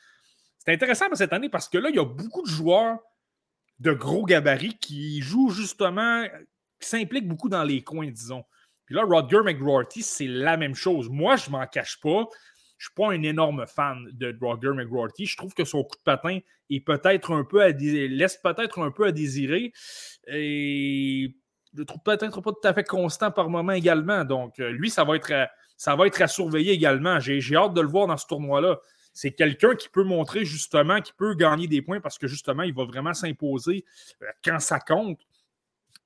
C'est 0.58 0.74
intéressant 0.74 1.06
cette 1.14 1.32
année 1.32 1.48
parce 1.48 1.70
que 1.70 1.78
là, 1.78 1.88
il 1.88 1.96
y 1.96 1.98
a 1.98 2.04
beaucoup 2.04 2.42
de 2.42 2.50
joueurs 2.50 2.98
de 3.78 3.92
gros 3.92 4.26
gabarits 4.26 4.76
qui 4.76 5.22
jouent 5.22 5.50
justement, 5.50 6.22
qui 6.78 6.88
s'impliquent 6.88 7.28
beaucoup 7.28 7.48
dans 7.48 7.64
les 7.64 7.82
coins, 7.82 8.10
disons. 8.10 8.44
Puis 8.84 8.94
là, 8.94 9.04
Rodger 9.04 9.40
McGrorty, 9.42 10.02
c'est 10.02 10.26
la 10.26 10.58
même 10.58 10.74
chose. 10.74 11.08
Moi, 11.08 11.36
je 11.36 11.48
m'en 11.48 11.66
cache 11.66 11.98
pas. 12.00 12.26
Je 12.80 12.86
ne 12.86 12.88
suis 12.88 12.94
pas 12.94 13.12
un 13.12 13.22
énorme 13.22 13.66
fan 13.66 14.08
de 14.10 14.34
Roger 14.40 14.70
McGrorty. 14.70 15.26
Je 15.26 15.36
trouve 15.36 15.52
que 15.52 15.66
son 15.66 15.84
coup 15.84 15.98
de 15.98 16.02
patin 16.02 16.38
est 16.70 16.80
peut-être 16.80 17.30
un 17.30 17.44
peu 17.44 17.62
à 17.62 17.68
laisse 17.68 18.38
peut-être 18.38 18.80
un 18.80 18.90
peu 18.90 19.04
à 19.04 19.12
désirer. 19.12 19.74
Et 20.28 21.36
je 21.74 21.78
le 21.78 21.84
trouve 21.84 22.00
peut-être 22.02 22.40
pas 22.40 22.52
tout 22.52 22.66
à 22.66 22.72
fait 22.72 22.84
constant 22.84 23.30
par 23.30 23.50
moment 23.50 23.72
également. 23.72 24.24
Donc, 24.24 24.58
euh, 24.60 24.70
lui, 24.70 24.88
ça 24.88 25.04
va 25.04 25.16
être 25.16 25.30
à, 25.30 25.50
ça 25.76 25.94
va 25.94 26.06
être 26.06 26.22
à 26.22 26.26
surveiller 26.26 26.72
également. 26.72 27.20
J'ai 27.20 27.54
hâte 27.54 27.74
de 27.74 27.82
le 27.82 27.88
voir 27.88 28.06
dans 28.06 28.16
ce 28.16 28.26
tournoi-là. 28.26 28.78
C'est 29.12 29.32
quelqu'un 29.32 29.74
qui 29.74 29.90
peut 29.90 30.04
montrer 30.04 30.46
justement, 30.46 31.02
qui 31.02 31.12
peut 31.12 31.34
gagner 31.34 31.66
des 31.66 31.82
points 31.82 32.00
parce 32.00 32.16
que 32.16 32.28
justement, 32.28 32.62
il 32.62 32.72
va 32.72 32.84
vraiment 32.84 33.12
s'imposer 33.12 33.84
euh, 34.22 34.26
quand 34.42 34.58
ça 34.58 34.80
compte 34.80 35.20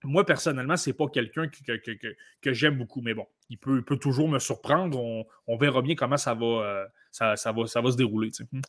moi, 0.04 0.24
personnellement, 0.24 0.76
c'est 0.76 0.92
pas 0.92 1.06
quelqu'un 1.08 1.48
que, 1.48 2.52
j'aime 2.52 2.76
beaucoup. 2.76 3.00
Mais 3.00 3.14
bon, 3.14 3.26
il 3.50 3.58
peut, 3.58 3.82
toujours 4.00 4.28
me 4.28 4.38
surprendre. 4.38 5.24
On, 5.46 5.56
verra 5.56 5.82
bien 5.82 5.94
comment 5.94 6.16
ça 6.16 6.34
va, 6.34 6.46
euh, 6.46 6.84
ça, 7.10 7.52
va, 7.52 7.66
se 7.66 7.96
dérouler. 7.96 8.30
Hmm. 8.52 8.60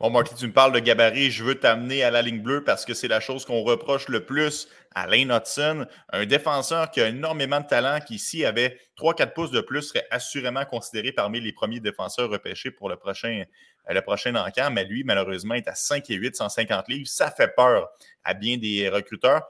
Bon, 0.00 0.10
Marty, 0.10 0.34
tu 0.34 0.46
me 0.46 0.52
parles 0.52 0.72
de 0.72 0.78
gabarit. 0.78 1.30
Je 1.30 1.44
veux 1.44 1.54
t'amener 1.54 2.02
à 2.02 2.10
la 2.10 2.22
ligne 2.22 2.42
bleue 2.42 2.64
parce 2.64 2.84
que 2.84 2.94
c'est 2.94 3.08
la 3.08 3.20
chose 3.20 3.44
qu'on 3.44 3.62
reproche 3.62 4.08
le 4.08 4.24
plus 4.24 4.68
à 4.94 5.06
Lane 5.06 5.30
Hudson, 5.30 5.86
un 6.12 6.26
défenseur 6.26 6.90
qui 6.90 7.00
a 7.00 7.08
énormément 7.08 7.60
de 7.60 7.66
talent, 7.66 7.98
qui, 8.00 8.16
ici 8.16 8.44
avait 8.44 8.78
3-4 8.98 9.32
pouces 9.32 9.50
de 9.50 9.60
plus, 9.60 9.82
serait 9.82 10.06
assurément 10.10 10.64
considéré 10.64 11.12
parmi 11.12 11.40
les 11.40 11.52
premiers 11.52 11.80
défenseurs 11.80 12.28
repêchés 12.28 12.70
pour 12.70 12.88
le 12.90 12.96
prochain, 12.96 13.44
le 13.88 14.00
prochain 14.02 14.34
encamp. 14.34 14.70
Mais 14.70 14.84
lui, 14.84 15.04
malheureusement, 15.04 15.54
est 15.54 15.68
à 15.68 15.74
5 15.74 16.10
et 16.10 16.14
8, 16.14 16.36
150 16.36 16.88
livres. 16.88 17.06
Ça 17.06 17.30
fait 17.30 17.54
peur 17.54 17.88
à 18.24 18.34
bien 18.34 18.58
des 18.58 18.88
recruteurs. 18.88 19.48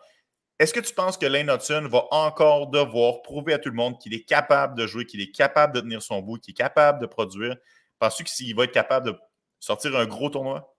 Est-ce 0.63 0.73
que 0.73 0.79
tu 0.79 0.95
penses 0.95 1.19
que 1.19 1.27
Lane 1.27 1.51
Hudson 1.51 1.89
va 1.91 2.05
encore 2.13 2.69
devoir 2.69 3.23
prouver 3.23 3.53
à 3.53 3.59
tout 3.59 3.69
le 3.69 3.75
monde 3.75 3.99
qu'il 3.99 4.15
est 4.15 4.23
capable 4.23 4.79
de 4.79 4.87
jouer, 4.87 5.07
qu'il 5.07 5.21
est 5.21 5.33
capable 5.33 5.75
de 5.75 5.81
tenir 5.81 6.01
son 6.01 6.23
bout, 6.23 6.39
qu'il 6.39 6.53
est 6.53 6.57
capable 6.57 7.01
de 7.01 7.07
produire? 7.07 7.57
Penses-tu 7.99 8.23
qu'il 8.23 8.55
va 8.55 8.63
être 8.63 8.71
capable 8.71 9.07
de 9.07 9.17
sortir 9.59 9.97
un 9.97 10.07
gros 10.07 10.31
tournoi? 10.31 10.73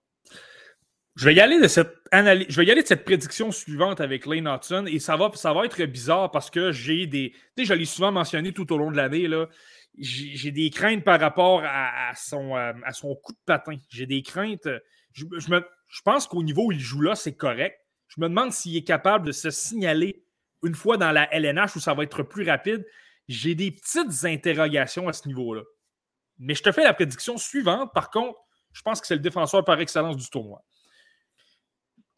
Je 1.16 1.26
vais 1.26 1.34
y 1.34 1.40
aller 1.40 1.60
de 1.60 1.68
cette 1.68 1.92
analyse, 2.12 2.46
je 2.48 2.58
vais 2.58 2.64
y 2.64 2.70
aller 2.70 2.80
de 2.80 2.86
cette 2.86 3.04
prédiction 3.04 3.52
suivante 3.52 4.00
avec 4.00 4.24
Lane 4.24 4.48
Hudson 4.48 4.86
et 4.86 4.98
ça 4.98 5.18
va, 5.18 5.26
être 5.66 5.84
bizarre 5.84 6.30
parce 6.30 6.48
que 6.48 6.72
j'ai 6.72 7.06
des. 7.06 7.32
Tu 7.32 7.38
sais, 7.58 7.64
je 7.66 7.74
l'ai 7.74 7.84
souvent 7.84 8.10
mentionné 8.10 8.52
tout 8.52 8.72
au 8.72 8.78
long 8.78 8.90
de 8.90 8.96
l'année. 8.96 9.28
J'ai 9.98 10.50
des 10.50 10.70
craintes 10.70 11.04
par 11.04 11.20
rapport 11.20 11.60
à, 11.62 12.10
son, 12.16 12.56
euh, 12.56 12.72
à 12.86 12.94
son 12.94 13.14
coup 13.16 13.32
de 13.32 13.38
patin. 13.44 13.76
J'ai 13.90 14.06
des 14.06 14.22
craintes. 14.22 14.66
Je 15.12 16.00
pense 16.02 16.26
qu'au 16.26 16.42
niveau 16.42 16.68
où 16.68 16.72
il 16.72 16.80
joue 16.80 17.02
là, 17.02 17.14
c'est 17.14 17.36
correct. 17.36 17.83
Je 18.08 18.20
me 18.20 18.28
demande 18.28 18.52
s'il 18.52 18.76
est 18.76 18.84
capable 18.84 19.26
de 19.26 19.32
se 19.32 19.50
signaler 19.50 20.24
une 20.62 20.74
fois 20.74 20.96
dans 20.96 21.10
la 21.10 21.32
LNH 21.34 21.76
où 21.76 21.80
ça 21.80 21.94
va 21.94 22.04
être 22.04 22.22
plus 22.22 22.48
rapide. 22.48 22.86
J'ai 23.28 23.54
des 23.54 23.70
petites 23.70 24.24
interrogations 24.24 25.08
à 25.08 25.12
ce 25.12 25.26
niveau-là. 25.28 25.62
Mais 26.38 26.54
je 26.54 26.62
te 26.62 26.72
fais 26.72 26.84
la 26.84 26.94
prédiction 26.94 27.38
suivante. 27.38 27.92
Par 27.94 28.10
contre, 28.10 28.38
je 28.72 28.82
pense 28.82 29.00
que 29.00 29.06
c'est 29.06 29.14
le 29.14 29.20
défenseur 29.20 29.64
par 29.64 29.80
excellence 29.80 30.16
du 30.16 30.28
tournoi. 30.28 30.64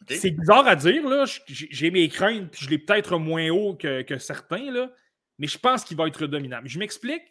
C'est 0.08 0.30
bizarre 0.30 0.66
à 0.66 0.76
dire, 0.76 1.06
là. 1.08 1.24
J'ai 1.48 1.90
mes 1.90 2.08
craintes, 2.08 2.50
puis 2.50 2.64
je 2.64 2.70
l'ai 2.70 2.78
peut-être 2.78 3.18
moins 3.18 3.48
haut 3.50 3.74
que, 3.74 4.18
certains, 4.18 4.70
là. 4.70 4.90
Mais 5.38 5.48
je 5.48 5.58
pense 5.58 5.84
qu'il 5.84 5.96
va 5.96 6.06
être 6.06 6.26
dominant. 6.26 6.60
Je 6.64 6.78
m'explique. 6.78 7.22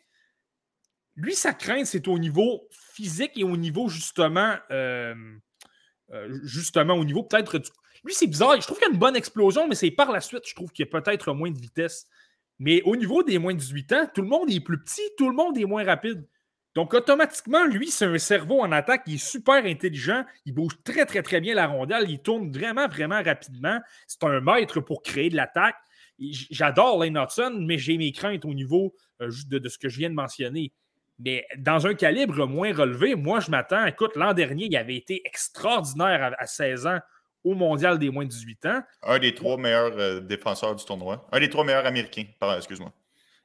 Lui, 1.16 1.34
sa 1.34 1.54
crainte, 1.54 1.86
c'est 1.86 2.08
au 2.08 2.20
niveau 2.20 2.68
physique 2.94 3.32
et 3.36 3.44
au 3.44 3.56
niveau, 3.56 3.88
justement, 3.88 4.58
euh, 4.70 5.16
justement, 6.44 6.96
au 6.96 7.06
niveau 7.06 7.24
peut-être 7.24 7.58
du. 7.58 7.70
Lui, 8.06 8.14
c'est 8.14 8.28
bizarre. 8.28 8.60
Je 8.62 8.66
trouve 8.66 8.78
qu'il 8.78 8.88
y 8.88 8.92
a 8.92 8.94
une 8.94 9.00
bonne 9.00 9.16
explosion, 9.16 9.68
mais 9.68 9.76
c'est 9.76 9.92
par 9.92 10.12
la 10.12 10.22
suite, 10.22 10.44
je 10.48 10.54
trouve 10.54 10.72
qu'il 10.72 10.86
y 10.86 10.88
a 10.88 11.02
peut-être 11.02 11.34
moins 11.34 11.52
de 11.52 11.60
vitesse. 11.60 12.08
Mais 12.60 12.82
au 12.84 12.96
niveau 12.96 13.24
des 13.24 13.38
moins 13.38 13.54
de 13.54 13.60
18 13.60 13.94
ans, 13.94 14.08
tout 14.14 14.22
le 14.22 14.28
monde 14.28 14.50
est 14.50 14.60
plus 14.60 14.80
petit, 14.82 15.02
tout 15.18 15.28
le 15.28 15.36
monde 15.36 15.58
est 15.58 15.66
moins 15.66 15.84
rapide. 15.84 16.26
Donc, 16.76 16.94
automatiquement, 16.94 17.66
lui, 17.66 17.90
c'est 17.90 18.06
un 18.06 18.18
cerveau 18.18 18.60
en 18.62 18.72
attaque 18.72 19.06
qui 19.06 19.16
est 19.16 19.26
super 19.26 19.66
intelligent. 19.66 20.24
Il 20.46 20.54
bouge 20.54 20.74
très, 20.84 21.06
très, 21.06 21.24
très 21.24 21.40
bien 21.40 21.56
la 21.56 21.68
rondelle. 21.68 22.06
Il 22.10 22.20
tourne 22.20 22.52
vraiment, 22.52 22.88
vraiment 22.88 23.24
rapidement. 23.24 23.80
C'est 24.08 24.24
un 24.24 24.42
maître 24.42 24.82
pour 24.82 25.02
créer 25.02 25.30
de 25.30 25.38
l'attaque. 25.38 25.76
J'adore 26.20 27.04
Lane 27.04 27.18
Hudson, 27.18 27.58
mais 27.66 27.78
j'ai 27.78 27.98
mes 27.98 28.12
craintes 28.12 28.46
au 28.46 28.54
niveau 28.54 28.94
euh, 29.22 29.32
de, 29.48 29.58
de, 29.58 29.70
ce 29.70 29.78
que 29.78 29.90
je 29.90 29.98
viens 29.98 30.10
de 30.10 30.16
mentionner. 30.16 30.74
Mais 31.20 31.46
dans 31.58 31.88
un 31.88 31.94
calibre 31.94 32.46
moins 32.46 32.74
relevé, 32.74 33.16
moi, 33.16 33.40
je 33.40 33.52
m'attends. 33.52 33.86
Écoute, 33.86 34.16
l'an 34.16 34.34
dernier, 34.34 34.66
il 34.66 34.76
avait 34.76 34.98
été 34.98 35.22
extraordinaire 35.26 36.36
à, 36.38 36.46
16 36.46 36.88
ans 36.88 37.00
au 37.46 37.54
mondial 37.54 37.98
des 38.00 38.10
moins 38.10 38.26
de 38.26 38.30
18 38.30 38.66
ans. 38.66 38.82
Un 39.04 39.20
des 39.20 39.34
trois 39.34 39.56
meilleurs 39.56 39.98
euh, 39.98 40.20
défenseurs 40.20 40.76
du 40.76 40.84
tournoi. 40.84 41.26
Un 41.32 41.40
des 41.40 41.50
trois 41.50 41.64
meilleurs 41.64 41.86
américains, 41.86 42.26
pardon, 42.40 42.58
excuse-moi. 42.58 42.92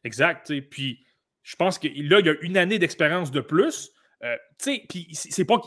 Exact. 0.02 0.52
Puis 0.70 1.04
je 1.42 1.54
pense 1.54 1.78
que 1.78 1.86
là, 1.86 2.18
il 2.20 2.26
y 2.26 2.30
a 2.30 2.34
une 2.40 2.56
année 2.56 2.78
d'expérience 2.78 3.30
de 3.30 3.40
plus. 3.40 3.90
Euh, 4.24 4.34
tu 4.58 4.76
sais, 4.76 4.84
puis 4.88 5.08
c'est 5.12 5.44
pas. 5.44 5.60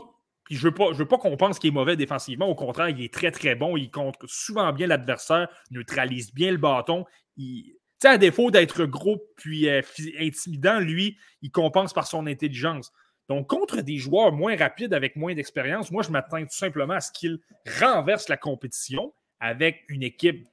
Puis 0.45 0.55
je 0.55 0.63
veux 0.63 0.73
pas, 0.73 0.91
je 0.91 0.97
veux 0.97 1.07
pas 1.07 1.17
qu'on 1.17 1.37
pense 1.37 1.59
qu'il 1.59 1.69
est 1.69 1.73
mauvais 1.73 1.95
défensivement. 1.95 2.47
Au 2.47 2.55
contraire, 2.55 2.89
il 2.89 3.01
est 3.01 3.13
très, 3.13 3.31
très 3.31 3.55
bon. 3.55 3.77
Il 3.77 3.89
contre 3.91 4.19
souvent 4.27 4.73
bien 4.73 4.87
l'adversaire, 4.87 5.47
neutralise 5.71 6.33
bien 6.33 6.51
le 6.51 6.57
bâton. 6.57 7.05
Il, 7.37 7.77
à 8.03 8.17
défaut 8.17 8.51
d'être 8.51 8.85
gros 8.85 9.23
puis 9.37 9.69
euh, 9.69 9.81
intimidant, 10.19 10.79
lui, 10.79 11.17
il 11.41 11.51
compense 11.51 11.93
par 11.93 12.05
son 12.05 12.27
intelligence. 12.27 12.91
Donc, 13.33 13.47
contre 13.47 13.81
des 13.81 13.97
joueurs 13.97 14.31
moins 14.31 14.55
rapides 14.55 14.93
avec 14.93 15.15
moins 15.15 15.33
d'expérience, 15.33 15.89
moi, 15.89 16.03
je 16.03 16.11
m'attends 16.11 16.39
tout 16.39 16.49
simplement 16.51 16.93
à 16.93 17.01
ce 17.01 17.11
qu'il 17.11 17.39
renverse 17.79 18.29
la 18.29 18.37
compétition 18.37 19.11
avec 19.39 19.85
une 19.87 20.03
équipe 20.03 20.47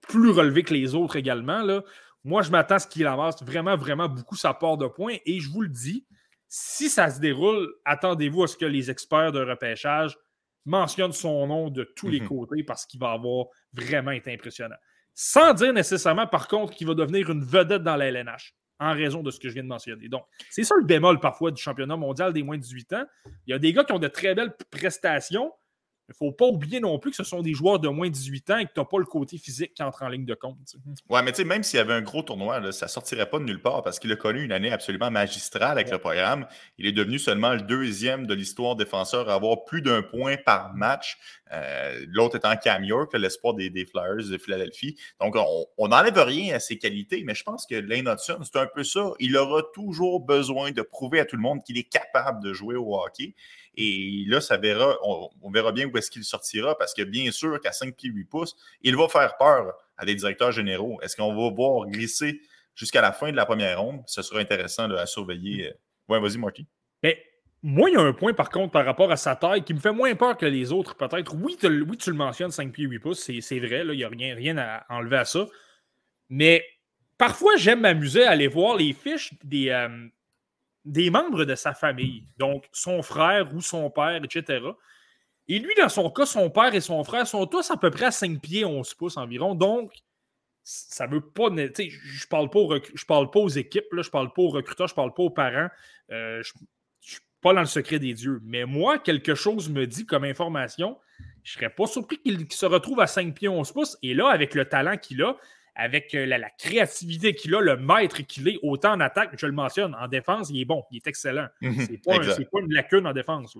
plus 0.00 0.30
relevée 0.30 0.62
que 0.62 0.72
les 0.72 0.94
autres 0.94 1.16
également. 1.16 1.60
Là. 1.60 1.82
Moi, 2.24 2.40
je 2.40 2.50
m'attends 2.50 2.76
à 2.76 2.78
ce 2.78 2.86
qu'il 2.86 3.06
amasse 3.06 3.42
vraiment, 3.42 3.76
vraiment 3.76 4.08
beaucoup 4.08 4.34
sa 4.34 4.54
part 4.54 4.78
de 4.78 4.86
points. 4.86 5.16
Et 5.26 5.40
je 5.40 5.50
vous 5.50 5.60
le 5.60 5.68
dis, 5.68 6.06
si 6.48 6.88
ça 6.88 7.10
se 7.10 7.20
déroule, 7.20 7.70
attendez-vous 7.84 8.44
à 8.44 8.48
ce 8.48 8.56
que 8.56 8.64
les 8.64 8.90
experts 8.90 9.32
de 9.32 9.44
repêchage 9.44 10.16
mentionnent 10.64 11.12
son 11.12 11.46
nom 11.46 11.68
de 11.68 11.84
tous 11.84 12.08
les 12.08 12.20
mhm. 12.20 12.28
côtés 12.28 12.62
parce 12.62 12.86
qu'il 12.86 12.98
va 12.98 13.10
avoir 13.10 13.48
vraiment 13.74 14.12
été 14.12 14.32
impressionnant. 14.32 14.76
Sans 15.14 15.52
dire 15.52 15.74
nécessairement, 15.74 16.26
par 16.26 16.48
contre, 16.48 16.72
qu'il 16.72 16.86
va 16.86 16.94
devenir 16.94 17.28
une 17.28 17.44
vedette 17.44 17.82
dans 17.82 17.96
la 17.96 18.06
LNH, 18.06 18.54
en 18.82 18.94
raison 18.94 19.22
de 19.22 19.30
ce 19.30 19.38
que 19.38 19.48
je 19.48 19.54
viens 19.54 19.62
de 19.62 19.68
mentionner. 19.68 20.08
Donc, 20.08 20.24
c'est 20.50 20.64
ça 20.64 20.74
le 20.76 20.84
bémol 20.84 21.20
parfois 21.20 21.50
du 21.50 21.62
championnat 21.62 21.96
mondial 21.96 22.32
des 22.32 22.42
moins 22.42 22.56
de 22.56 22.62
18 22.62 22.92
ans. 22.94 23.04
Il 23.46 23.50
y 23.50 23.54
a 23.54 23.58
des 23.58 23.72
gars 23.72 23.84
qui 23.84 23.92
ont 23.92 23.98
de 23.98 24.08
très 24.08 24.34
belles 24.34 24.54
prestations, 24.70 25.52
il 26.08 26.12
ne 26.12 26.14
faut 26.14 26.32
pas 26.32 26.46
oublier 26.46 26.80
non 26.80 26.98
plus 26.98 27.10
que 27.10 27.16
ce 27.16 27.24
sont 27.24 27.42
des 27.42 27.54
joueurs 27.54 27.78
de 27.78 27.88
moins 27.88 28.08
de 28.08 28.12
18 28.12 28.50
ans 28.50 28.58
et 28.58 28.66
que 28.66 28.72
tu 28.72 28.80
n'as 28.80 28.84
pas 28.84 28.98
le 28.98 29.04
côté 29.04 29.38
physique 29.38 29.74
qui 29.74 29.82
entre 29.82 30.02
en 30.02 30.08
ligne 30.08 30.24
de 30.24 30.34
compte. 30.34 30.58
Ouais, 31.08 31.22
mais 31.22 31.32
tu 31.32 31.38
sais, 31.38 31.44
même 31.44 31.62
s'il 31.62 31.78
y 31.78 31.80
avait 31.80 31.94
un 31.94 32.02
gros 32.02 32.22
tournoi, 32.22 32.72
ça 32.72 32.86
ne 32.86 32.90
sortirait 32.90 33.30
pas 33.30 33.38
de 33.38 33.44
nulle 33.44 33.62
part 33.62 33.82
parce 33.82 33.98
qu'il 33.98 34.10
a 34.12 34.16
connu 34.16 34.42
une 34.42 34.52
année 34.52 34.72
absolument 34.72 35.10
magistrale 35.10 35.72
avec 35.72 35.90
le 35.90 35.98
programme. 35.98 36.46
Il 36.78 36.86
est 36.86 36.92
devenu 36.92 37.18
seulement 37.18 37.54
le 37.54 37.62
deuxième 37.62 38.26
de 38.26 38.34
l'histoire 38.34 38.76
défenseur 38.76 39.28
à 39.28 39.34
avoir 39.34 39.64
plus 39.64 39.80
d'un 39.80 40.02
point 40.02 40.36
par 40.36 40.74
match. 40.74 41.16
Euh, 41.52 42.04
l'autre 42.08 42.36
étant 42.36 42.56
Cam 42.56 42.82
York, 42.82 43.12
l'espoir 43.14 43.54
des, 43.54 43.70
Flyers 43.84 44.28
de 44.28 44.38
Philadelphie. 44.38 44.96
Donc, 45.20 45.36
on 45.78 45.88
n'enlève 45.88 46.18
rien 46.18 46.56
à 46.56 46.60
ses 46.60 46.78
qualités, 46.78 47.22
mais 47.24 47.34
je 47.34 47.44
pense 47.44 47.66
que 47.66 47.74
Lane 47.74 48.08
Hudson, 48.08 48.38
c'est 48.42 48.58
un 48.58 48.66
peu 48.66 48.84
ça. 48.84 49.12
Il 49.20 49.36
aura 49.36 49.62
toujours 49.74 50.20
besoin 50.20 50.72
de 50.72 50.82
prouver 50.82 51.20
à 51.20 51.24
tout 51.24 51.36
le 51.36 51.42
monde 51.42 51.62
qu'il 51.62 51.78
est 51.78 51.88
capable 51.88 52.42
de 52.42 52.52
jouer 52.52 52.76
au 52.76 52.98
hockey. 52.98 53.34
Et 53.74 54.24
là, 54.26 54.40
ça 54.40 54.58
verra, 54.58 54.98
on, 55.02 55.50
verra 55.50 55.72
bien 55.72 55.86
où 55.86 55.96
est-ce 55.96 56.10
qu'il 56.10 56.24
sortira 56.24 56.76
parce 56.76 56.92
que 56.92 57.02
bien 57.02 57.30
sûr 57.30 57.58
qu'à 57.60 57.72
5 57.72 57.94
pieds 57.94 58.10
8 58.10 58.24
pouces, 58.24 58.56
il 58.82 58.96
va 58.96 59.08
faire 59.08 59.36
peur 59.38 59.74
à 59.96 60.04
des 60.04 60.14
directeurs 60.14 60.52
généraux. 60.52 61.00
Est-ce 61.02 61.16
qu'on 61.16 61.34
va 61.34 61.54
voir 61.54 61.86
glisser 61.86 62.42
jusqu'à 62.74 63.00
la 63.00 63.12
fin 63.12 63.30
de 63.30 63.36
la 63.36 63.46
première 63.46 63.80
ronde? 63.80 64.02
Ce 64.06 64.20
sera 64.20 64.40
intéressant 64.40 64.90
à 64.90 65.06
surveiller. 65.06 65.72
Ouais, 66.08 66.20
vas-y, 66.20 66.36
Marty. 66.36 66.66
Mais 67.02 67.24
moi, 67.62 67.88
il 67.88 67.94
y 67.94 67.96
a 67.96 68.00
un 68.00 68.12
point 68.12 68.34
par 68.34 68.50
contre 68.50 68.72
par 68.72 68.84
rapport 68.84 69.10
à 69.10 69.16
sa 69.16 69.36
taille 69.36 69.64
qui 69.64 69.72
me 69.72 69.78
fait 69.78 69.92
moins 69.92 70.14
peur 70.14 70.36
que 70.36 70.46
les 70.46 70.70
autres, 70.70 70.94
peut-être. 70.94 71.34
Oui, 71.34 71.56
tu 71.58 71.68
le 72.10 72.16
mentionnes, 72.16 72.50
5 72.50 72.72
pieds 72.72 72.84
8 72.84 72.98
pouces, 72.98 73.30
c'est 73.40 73.58
vrai, 73.58 73.84
il 73.86 73.96
n'y 73.96 74.04
a 74.04 74.08
rien, 74.08 74.34
rien 74.34 74.58
à 74.58 74.84
enlever 74.90 75.16
à 75.16 75.24
ça. 75.24 75.46
Mais 76.28 76.62
parfois, 77.16 77.56
j'aime 77.56 77.80
m'amuser 77.80 78.24
à 78.24 78.32
aller 78.32 78.48
voir 78.48 78.76
les 78.76 78.92
fiches 78.92 79.32
des, 79.44 79.70
euh, 79.70 79.88
des 80.84 81.10
membres 81.10 81.44
de 81.44 81.54
sa 81.54 81.74
famille, 81.74 82.24
donc 82.38 82.64
son 82.72 83.02
frère 83.02 83.54
ou 83.54 83.60
son 83.60 83.90
père, 83.90 84.22
etc. 84.24 84.60
Et 85.48 85.58
lui, 85.58 85.74
dans 85.76 85.88
son 85.88 86.10
cas, 86.10 86.26
son 86.26 86.50
père 86.50 86.74
et 86.74 86.80
son 86.80 87.02
frère 87.04 87.26
sont 87.26 87.46
tous 87.46 87.70
à 87.70 87.76
peu 87.76 87.90
près 87.90 88.06
à 88.06 88.10
5 88.10 88.40
pieds 88.40 88.64
11 88.64 88.94
pouces 88.94 89.16
environ. 89.16 89.54
Donc, 89.54 89.92
ça 90.62 91.06
veut 91.06 91.20
pas. 91.20 91.48
Je 91.50 92.26
parle 92.28 92.50
pas 92.50 92.60
parle 93.06 93.30
pas 93.30 93.40
aux 93.40 93.48
équipes, 93.48 93.92
là, 93.92 94.02
je 94.02 94.10
parle 94.10 94.32
pas 94.32 94.42
aux 94.42 94.50
recruteurs, 94.50 94.88
je 94.88 94.94
parle 94.94 95.12
pas 95.12 95.22
aux 95.22 95.30
parents. 95.30 95.68
Euh, 96.10 96.42
je, 96.42 96.52
ne 96.54 96.66
suis 97.00 97.20
pas 97.40 97.52
dans 97.52 97.60
le 97.60 97.66
secret 97.66 97.98
des 97.98 98.14
dieux. 98.14 98.40
Mais 98.44 98.64
moi, 98.64 98.98
quelque 98.98 99.34
chose 99.34 99.68
me 99.68 99.86
dit 99.86 100.06
comme 100.06 100.24
information, 100.24 100.98
je 101.42 101.52
serais 101.52 101.70
pas 101.70 101.86
surpris 101.86 102.18
qu'il 102.18 102.50
se 102.52 102.66
retrouve 102.66 103.00
à 103.00 103.06
5 103.06 103.34
pieds 103.34 103.48
11 103.48 103.72
pouces. 103.72 103.98
Et 104.02 104.14
là, 104.14 104.28
avec 104.28 104.54
le 104.54 104.64
talent 104.64 104.96
qu'il 104.96 105.22
a, 105.22 105.36
avec 105.74 106.14
euh, 106.14 106.26
la, 106.26 106.50
créativité 106.50 107.34
qu'il 107.34 107.54
a, 107.54 107.60
le 107.60 107.76
maître 107.76 108.22
qu'il 108.22 108.48
est, 108.48 108.58
autant 108.62 108.92
en 108.92 109.00
attaque, 109.00 109.30
je 109.38 109.46
le 109.46 109.52
mentionne, 109.52 109.94
en 109.94 110.06
défense, 110.08 110.50
il 110.50 110.60
est 110.60 110.64
bon, 110.64 110.84
il 110.90 110.96
est 110.96 111.06
excellent. 111.06 111.48
Mhm, 111.60 111.86
c'est 111.86 111.98
pas, 111.98 112.18
pas, 112.18 112.60
une 112.60 112.72
lacune 112.72 113.06
en 113.06 113.12
défense. 113.12 113.56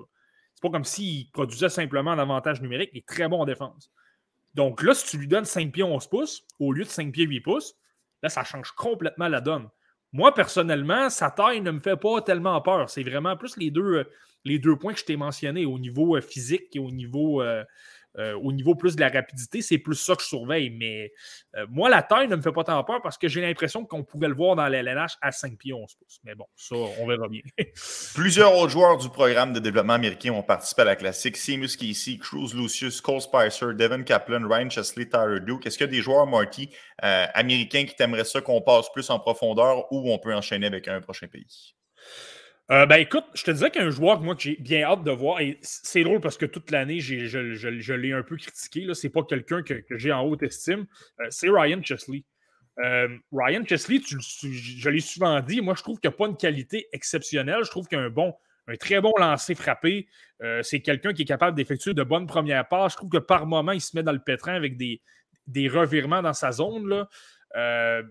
C'est 0.54 0.62
pas 0.62 0.70
comme 0.70 0.84
s'il 0.84 1.30
produisait 1.30 1.70
simplement 1.70 2.12
un 2.12 2.18
avantage 2.18 2.60
numérique, 2.60 2.90
il 2.92 2.98
est 2.98 3.08
très 3.08 3.28
bon 3.28 3.40
en 3.40 3.44
défense. 3.46 3.90
Donc 4.54 4.82
là, 4.82 4.94
si 4.94 5.06
tu 5.06 5.18
lui 5.18 5.28
donnes 5.28 5.46
5 5.46 5.72
pieds 5.72 5.82
11 5.82 6.06
pouces 6.08 6.46
au 6.58 6.72
lieu 6.72 6.84
de 6.84 6.88
5 6.88 7.12
pieds 7.12 7.24
8 7.24 7.40
pouces, 7.40 7.74
là, 8.22 8.28
ça 8.28 8.44
change 8.44 8.70
complètement 8.72 9.28
la 9.28 9.40
donne. 9.40 9.68
Moi, 10.12 10.34
personnellement, 10.34 11.08
sa 11.08 11.30
taille 11.30 11.62
ne 11.62 11.70
me 11.70 11.80
fait 11.80 11.96
pas 11.96 12.20
tellement 12.20 12.60
peur. 12.60 12.90
C'est 12.90 13.02
vraiment 13.02 13.36
plus 13.36 13.56
les 13.56 13.70
deux, 13.70 13.94
euh, 13.94 14.04
les 14.44 14.58
deux 14.58 14.76
points 14.76 14.92
que 14.92 14.98
je 14.98 15.04
t'ai 15.04 15.16
mentionnés 15.16 15.64
au 15.64 15.78
niveau 15.78 16.16
euh, 16.16 16.20
physique 16.20 16.76
et 16.76 16.78
au 16.78 16.90
niveau 16.90 17.40
euh, 17.40 17.64
au 18.18 18.52
niveau 18.52 18.74
plus 18.74 18.96
de 18.96 19.00
la 19.00 19.08
rapidité, 19.08 19.62
c'est 19.62 19.78
plus 19.78 19.94
ça 19.94 20.14
que 20.14 20.22
je 20.22 20.28
surveille. 20.28 20.70
Mais 20.70 21.12
euh, 21.56 21.66
moi, 21.70 21.88
la 21.88 22.02
taille 22.02 22.28
ne 22.28 22.36
me 22.36 22.42
fait 22.42 22.52
pas 22.52 22.64
tant 22.64 22.82
peur 22.84 23.00
parce 23.02 23.18
que 23.18 23.28
j'ai 23.28 23.40
l'impression 23.40 23.84
qu'on 23.84 24.04
pouvait 24.04 24.28
le 24.28 24.34
voir 24.34 24.56
dans 24.56 24.66
l'LNH 24.68 25.16
à 25.20 25.32
5 25.32 25.56
pieds 25.58 25.72
11 25.72 25.94
pouces. 25.94 26.20
Mais 26.24 26.34
bon, 26.34 26.46
ça, 26.56 26.76
on 26.76 27.06
verra 27.06 27.28
bien. 27.28 27.42
Plusieurs 28.14 28.56
autres 28.56 28.70
joueurs 28.70 28.96
du 28.98 29.08
programme 29.08 29.52
de 29.52 29.60
développement 29.60 29.94
américain 29.94 30.32
ont 30.32 30.42
participé 30.42 30.82
à 30.82 30.86
la 30.86 30.96
classique. 30.96 31.36
Seamus 31.36 31.76
Casey, 31.76 32.18
Cruz 32.18 32.54
Lucius, 32.54 33.00
Cole 33.00 33.20
Spicer, 33.20 33.74
Devin 33.74 34.02
Kaplan, 34.02 34.48
Ryan 34.48 34.70
Chesley, 34.70 35.08
Tyler 35.08 35.40
Duke. 35.40 35.66
Est-ce 35.66 35.78
qu'il 35.78 35.86
y 35.86 35.90
a 35.90 35.92
des 35.92 36.02
joueurs, 36.02 36.26
Marty, 36.26 36.70
euh, 37.04 37.26
américains 37.34 37.84
qui 37.84 37.94
t'aimeraient 37.94 38.24
ça 38.24 38.40
qu'on 38.40 38.60
passe 38.60 38.90
plus 38.92 39.08
en 39.10 39.18
profondeur 39.18 39.92
ou 39.92 40.10
on 40.12 40.18
peut 40.18 40.34
enchaîner 40.34 40.66
avec 40.66 40.88
un 40.88 41.00
prochain 41.00 41.26
pays? 41.28 41.74
Euh, 42.72 42.86
ben 42.86 42.96
écoute, 42.96 43.24
je 43.34 43.44
te 43.44 43.50
disais 43.50 43.70
qu'un 43.70 43.90
joueur 43.90 44.18
que 44.18 44.24
moi 44.24 44.34
que 44.34 44.40
j'ai 44.40 44.56
bien 44.56 44.84
hâte 44.84 45.04
de 45.04 45.10
voir, 45.10 45.40
et 45.40 45.58
c'est 45.60 46.02
drôle 46.04 46.20
parce 46.20 46.38
que 46.38 46.46
toute 46.46 46.70
l'année, 46.70 47.00
je, 47.00 47.26
je, 47.26 47.92
l'ai 47.92 48.12
un 48.12 48.22
peu 48.22 48.36
critiqué. 48.38 48.86
C'est 48.94 49.10
pas 49.10 49.22
quelqu'un 49.24 49.62
que, 49.62 49.84
j'ai 49.90 50.10
en 50.10 50.22
haute 50.22 50.42
estime. 50.42 50.86
Euh, 51.20 51.26
c'est 51.28 51.50
Ryan 51.50 51.82
Chesley. 51.82 52.24
Euh, 52.82 53.08
Ryan 53.30 53.62
Chesley, 53.66 54.00
je 54.08 54.88
l'ai 54.88 55.00
souvent 55.00 55.38
dit, 55.40 55.60
moi 55.60 55.74
je 55.76 55.82
trouve 55.82 56.00
qu'il 56.00 56.08
n'a 56.08 56.16
pas 56.16 56.26
une 56.26 56.36
qualité 56.36 56.88
exceptionnelle. 56.92 57.62
Je 57.62 57.70
trouve 57.70 57.86
qu'il 57.86 57.98
a 57.98 58.02
un 58.02 58.08
bon, 58.08 58.32
un 58.66 58.76
très 58.76 59.02
bon 59.02 59.12
lancer 59.18 59.54
frappé. 59.54 60.08
c'est 60.62 60.80
quelqu'un 60.80 61.12
qui 61.12 61.22
est 61.22 61.26
capable 61.26 61.54
d'effectuer 61.54 61.92
de 61.92 62.02
bonnes 62.02 62.26
premières 62.26 62.66
passes. 62.66 62.92
Je 62.92 62.96
trouve 62.96 63.10
que 63.10 63.18
par 63.18 63.44
moment, 63.44 63.72
il 63.72 63.82
se 63.82 63.94
met 63.94 64.02
dans 64.02 64.12
le 64.12 64.22
pétrin 64.22 64.54
avec 64.54 64.78
des, 64.78 65.02
des 65.46 65.68
revirements 65.68 66.22
dans 66.22 66.32
sa 66.32 66.52
zone. 66.52 66.88
Là. 66.88 68.02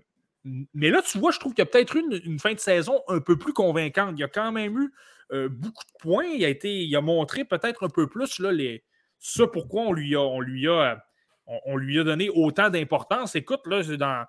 Mais 0.44 0.90
là, 0.90 1.02
tu 1.02 1.20
vois, 1.20 1.32
je 1.32 1.40
trouve 1.40 1.54
qu'il 1.54 1.64
y 1.64 1.68
a 1.68 1.72
peut-être 1.72 1.96
une, 1.96 2.20
une 2.26 2.40
fin 2.40 2.54
de 2.54 2.60
saison 2.60 3.02
un 3.08 3.20
peu 3.20 3.38
plus 3.38 3.54
convaincante. 3.54 4.14
Il 4.18 4.22
y 4.22 4.24
a 4.24 4.28
quand 4.28 4.52
même 4.52 4.78
eu 4.78 4.92
euh, 5.32 5.50
beaucoup 5.50 5.84
de 5.84 6.00
points. 6.00 6.26
Il 6.26 6.44
a, 6.44 6.50
été, 6.50 6.84
il 6.84 6.96
a 6.96 7.02
montré 7.02 7.46
peut-être 7.46 7.86
un 7.86 7.90
peu 7.90 8.08
plus 8.08 8.40
là, 8.40 8.52
les, 8.52 8.84
ça 9.20 9.48
pourquoi 9.48 9.84
on 9.84 9.94
lui 9.94 10.16
a, 10.16 10.22
on 10.22 10.40
lui 10.40 10.68
a, 10.68 11.06
on, 11.46 11.78
lui 11.78 12.00
a 12.00 12.04
donné 12.04 12.30
autant 12.30 12.70
d'importance. 12.70 13.36
Écoute, 13.36 13.62
là, 13.66 13.84
dans, 13.98 14.26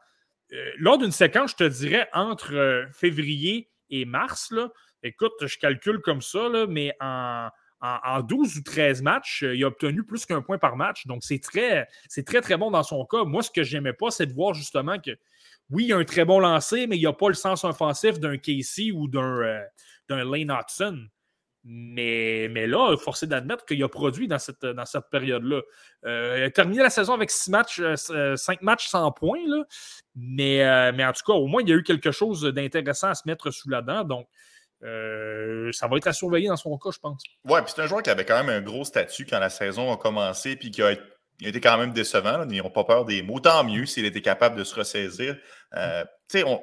euh, 0.52 0.70
lors 0.76 0.98
d'une 0.98 1.12
séquence, 1.12 1.52
je 1.52 1.56
te 1.56 1.68
dirais, 1.68 2.08
entre 2.12 2.54
euh, 2.54 2.84
février 2.92 3.70
et 3.90 4.04
mars, 4.04 4.50
là, 4.52 4.70
écoute, 5.02 5.32
je 5.40 5.58
calcule 5.58 6.00
comme 6.00 6.20
ça, 6.20 6.48
mais 6.68 6.94
en, 7.00 7.48
en, 7.80 8.20
12 8.20 8.58
ou 8.58 8.62
13 8.62 9.02
matchs, 9.02 9.42
il 9.42 9.64
a 9.64 9.66
obtenu 9.66 10.04
plus 10.04 10.24
qu'un 10.24 10.40
point 10.40 10.58
par 10.58 10.76
match. 10.76 11.06
Donc, 11.06 11.24
c'est 11.24 11.40
très, 11.40 11.88
c'est 12.08 12.24
très, 12.24 12.40
très 12.40 12.56
bon 12.56 12.70
dans 12.70 12.82
son 12.82 13.04
cas. 13.06 13.24
Moi, 13.24 13.42
ce 13.42 13.50
que 13.50 13.64
je 13.64 13.76
n'aimais 13.76 13.92
pas, 13.92 14.10
c'est 14.10 14.26
de 14.26 14.32
voir 14.32 14.54
justement 14.54 14.98
que 15.00 15.10
oui, 15.70 15.86
il 15.86 15.92
a 15.92 15.96
un 15.96 16.04
très 16.04 16.24
bon 16.24 16.38
lancer, 16.38 16.86
mais 16.86 16.98
il 16.98 17.02
n'a 17.02 17.12
pas 17.12 17.28
le 17.28 17.34
sens 17.34 17.64
offensif 17.64 18.20
d'un 18.20 18.36
Casey 18.36 18.90
ou 18.92 19.08
d'un 19.08 19.40
euh, 19.40 19.64
Lane 20.08 20.50
Hudson. 20.50 21.06
Mais, 21.64 22.48
mais 22.50 22.66
là, 22.66 22.96
forcé 22.96 23.28
d'admettre 23.28 23.64
qu'il 23.64 23.82
a 23.84 23.88
produit 23.88 24.26
dans 24.26 24.40
cette, 24.40 24.66
dans 24.66 24.84
cette 24.84 25.08
période-là. 25.10 25.60
Euh, 26.04 26.36
il 26.38 26.42
a 26.42 26.50
terminé 26.50 26.82
la 26.82 26.90
saison 26.90 27.14
avec 27.14 27.30
six 27.30 27.50
matchs, 27.50 27.80
euh, 27.80 28.34
cinq 28.36 28.62
matchs 28.62 28.88
sans 28.88 29.12
points. 29.12 29.38
Mais, 30.16 30.92
mais 30.92 31.04
en 31.04 31.12
tout 31.12 31.22
cas, 31.24 31.34
au 31.34 31.46
moins, 31.46 31.62
il 31.62 31.68
y 31.68 31.72
a 31.72 31.76
eu 31.76 31.84
quelque 31.84 32.10
chose 32.10 32.42
d'intéressant 32.42 33.08
à 33.08 33.14
se 33.14 33.22
mettre 33.26 33.52
sous 33.52 33.70
la 33.70 33.80
dent. 33.80 34.02
Donc, 34.02 34.28
ça 34.80 35.86
va 35.86 35.96
être 35.96 36.08
à 36.08 36.12
surveiller 36.12 36.48
dans 36.48 36.56
son 36.56 36.76
cas, 36.78 36.90
je 36.92 36.98
pense. 36.98 37.22
Ouais, 37.44 37.62
puis 37.62 37.72
c'est 37.74 37.82
un 37.82 37.86
joueur 37.86 38.02
qui 38.02 38.10
avait 38.10 38.24
quand 38.24 38.42
même 38.42 38.50
un 38.50 38.60
gros 38.60 38.84
statut 38.84 39.24
quand 39.24 39.38
la 39.38 39.50
saison 39.50 39.92
a 39.92 39.96
commencé, 39.96 40.56
puis 40.56 40.72
qui 40.72 40.82
a 40.82 40.90
été 40.90 41.02
quand 41.40 41.78
même 41.78 41.92
décevant. 41.92 42.46
Ils 42.48 42.62
n'ont 42.62 42.70
pas 42.70 42.84
peur 42.84 43.04
des 43.04 43.22
mots. 43.22 43.40
Tant 43.40 43.64
mieux 43.64 43.86
s'il 43.86 44.04
était 44.04 44.22
capable 44.22 44.56
de 44.56 44.64
se 44.64 44.74
ressaisir. 44.74 45.36
Euh, 45.76 46.04
on, 46.46 46.62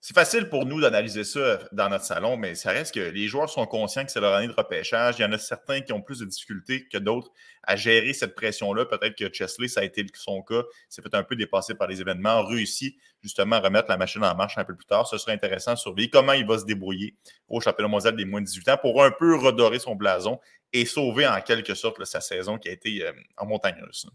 c'est 0.00 0.14
facile 0.14 0.48
pour 0.48 0.64
nous 0.64 0.80
d'analyser 0.80 1.24
ça 1.24 1.58
dans 1.72 1.88
notre 1.88 2.04
salon, 2.04 2.36
mais 2.36 2.54
ça 2.54 2.70
reste 2.70 2.94
que 2.94 3.00
les 3.00 3.26
joueurs 3.26 3.50
sont 3.50 3.66
conscients 3.66 4.04
que 4.04 4.12
c'est 4.12 4.20
leur 4.20 4.32
année 4.32 4.46
de 4.46 4.52
repêchage. 4.52 5.16
Il 5.18 5.22
y 5.22 5.24
en 5.24 5.32
a 5.32 5.38
certains 5.38 5.80
qui 5.80 5.92
ont 5.92 6.00
plus 6.00 6.20
de 6.20 6.24
difficultés 6.24 6.86
que 6.86 6.98
d'autres 6.98 7.32
à 7.64 7.74
gérer 7.74 8.12
cette 8.12 8.36
pression-là. 8.36 8.86
Peut-être 8.86 9.16
que 9.16 9.28
Chesley, 9.32 9.66
ça 9.66 9.80
a 9.80 9.84
été 9.84 10.06
son 10.14 10.42
cas, 10.42 10.62
s'est 10.88 11.02
fait 11.02 11.14
un 11.16 11.24
peu 11.24 11.34
dépasser 11.34 11.74
par 11.74 11.88
les 11.88 12.00
événements, 12.00 12.46
réussi 12.46 12.96
justement 13.24 13.56
à 13.56 13.60
remettre 13.60 13.90
la 13.90 13.96
machine 13.96 14.22
en 14.22 14.36
marche 14.36 14.56
un 14.56 14.64
peu 14.64 14.76
plus 14.76 14.86
tard. 14.86 15.04
Ce 15.08 15.18
serait 15.18 15.32
intéressant 15.32 15.74
de 15.74 15.78
surveiller 15.78 16.10
comment 16.10 16.32
il 16.32 16.46
va 16.46 16.58
se 16.58 16.64
débrouiller 16.64 17.16
au 17.48 17.60
championnat 17.60 17.88
mondial 17.88 18.14
des 18.14 18.24
moins 18.24 18.40
de 18.40 18.46
18 18.46 18.68
ans 18.68 18.78
pour 18.80 19.02
un 19.02 19.10
peu 19.10 19.34
redorer 19.34 19.80
son 19.80 19.96
blason 19.96 20.38
et 20.72 20.84
sauver 20.84 21.26
en 21.26 21.40
quelque 21.40 21.74
sorte 21.74 22.04
sa 22.04 22.20
saison 22.20 22.58
qui 22.58 22.68
a 22.68 22.72
été 22.72 23.06
euh, 23.06 23.12
en 23.36 23.46
montagneuse. 23.46 24.08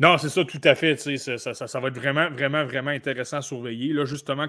Non, 0.00 0.18
c'est 0.18 0.28
ça, 0.28 0.44
tout 0.44 0.60
à 0.64 0.74
fait. 0.74 0.96
Ça, 0.96 1.80
va 1.80 1.88
être 1.88 1.96
vraiment, 1.96 2.30
vraiment, 2.30 2.64
vraiment 2.64 2.90
intéressant 2.90 3.38
à 3.38 3.42
surveiller. 3.42 3.92
Là, 3.92 4.04
justement, 4.04 4.48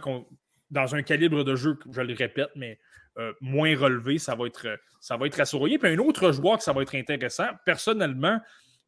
dans 0.71 0.95
un 0.95 1.03
calibre 1.03 1.43
de 1.43 1.55
jeu, 1.55 1.77
je 1.91 2.01
le 2.01 2.15
répète, 2.15 2.49
mais 2.55 2.79
euh, 3.19 3.31
moins 3.41 3.77
relevé, 3.77 4.17
ça 4.17 4.33
va, 4.35 4.47
être, 4.47 4.79
ça 4.99 5.17
va 5.17 5.27
être 5.27 5.39
à 5.39 5.45
surveiller. 5.45 5.77
Puis 5.77 5.89
un 5.89 5.99
autre 5.99 6.31
joueur 6.31 6.57
que 6.57 6.63
ça 6.63 6.73
va 6.73 6.81
être 6.81 6.95
intéressant, 6.95 7.47
personnellement, 7.65 8.39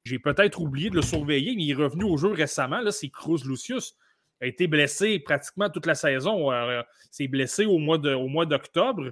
j'ai 0.04 0.20
peut-être 0.20 0.60
oublié 0.60 0.90
de 0.90 0.96
le 0.96 1.02
surveiller, 1.02 1.56
mais 1.56 1.64
il 1.64 1.72
est 1.72 1.76
revenu 1.76 2.06
au 2.06 2.18
jeu 2.18 2.30
récemment, 2.30 2.80
là, 2.80 2.92
c'est 2.92 3.10
Cruz 3.10 3.44
Lucius. 3.46 3.96
Il 4.42 4.46
a 4.46 4.48
été 4.48 4.68
blessé 4.68 5.20
pratiquement 5.20 5.70
toute 5.70 5.86
la 5.86 5.96
saison. 5.96 6.52
Euh, 6.52 6.82
il 6.82 7.08
s'est 7.12 7.28
blessé 7.28 7.66
au 7.66 7.78
mois 7.78 7.98
d'octobre. 7.98 9.12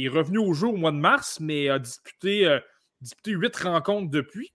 Il 0.00 0.06
est 0.06 0.08
revenu 0.08 0.38
au 0.38 0.52
jeu 0.52 0.68
au 0.68 0.76
mois 0.76 0.92
de 0.92 0.96
mars, 0.96 1.38
mais 1.40 1.68
a 1.68 1.78
disputé, 1.78 2.46
euh, 2.46 2.58
disputé 3.00 3.32
huit 3.32 3.54
rencontres 3.56 4.10
depuis. 4.10 4.52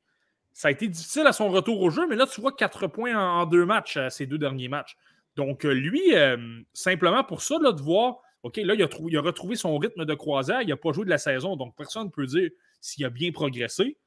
Ça 0.55 0.69
a 0.69 0.71
été 0.71 0.87
difficile 0.87 1.27
à 1.27 1.33
son 1.33 1.49
retour 1.49 1.81
au 1.81 1.89
jeu, 1.89 2.07
mais 2.07 2.15
là, 2.15 2.25
tu 2.25 2.39
vois 2.39 2.53
quatre 2.53 2.87
points 2.87 3.13
en, 3.13 3.45
deux 3.45 3.65
matchs, 3.65 3.97
euh, 3.97 4.09
ces 4.09 4.25
deux 4.25 4.37
derniers 4.37 4.69
matchs. 4.69 4.95
Donc, 5.35 5.65
euh, 5.65 5.73
lui, 5.73 6.15
euh, 6.15 6.61
simplement 6.73 7.25
pour 7.25 7.41
ça, 7.41 7.57
là, 7.61 7.73
de 7.73 7.81
voir, 7.81 8.21
OK, 8.43 8.55
là, 8.55 8.73
il 8.73 8.81
a, 8.81 9.21
retrouvé 9.21 9.57
son 9.57 9.77
rythme 9.77 10.05
de 10.05 10.13
croisière, 10.13 10.61
il 10.61 10.69
n'a 10.69 10.77
pas 10.77 10.93
joué 10.93 11.03
de 11.03 11.09
la 11.09 11.17
saison, 11.17 11.57
donc 11.57 11.75
personne 11.75 12.05
ne 12.05 12.09
peut 12.09 12.25
dire 12.25 12.49
s'il 12.79 13.03
a 13.03 13.09
bien 13.09 13.33
progressé. 13.33 13.97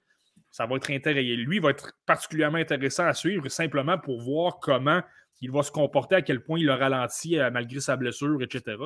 Ça 0.51 0.65
va 0.65 0.77
être 0.77 0.91
intéressant. 0.91 1.21
Lui, 1.21 1.59
va 1.59 1.69
être 1.69 1.93
particulièrement 2.07 2.57
intéressant 2.57 3.05
à 3.05 3.13
suivre 3.13 3.47
simplement 3.51 3.99
pour 3.99 4.23
voir 4.23 4.59
comment 4.59 5.03
il 5.43 5.51
va 5.51 5.63
se 5.63 5.71
comporter, 5.71 6.15
à 6.15 6.23
quel 6.23 6.43
point 6.43 6.59
il 6.59 6.71
a 6.71 6.77
ralenti 6.77 7.37
malgré 7.53 7.81
sa 7.81 7.97
blessure, 7.97 8.43
etc. 8.43 8.77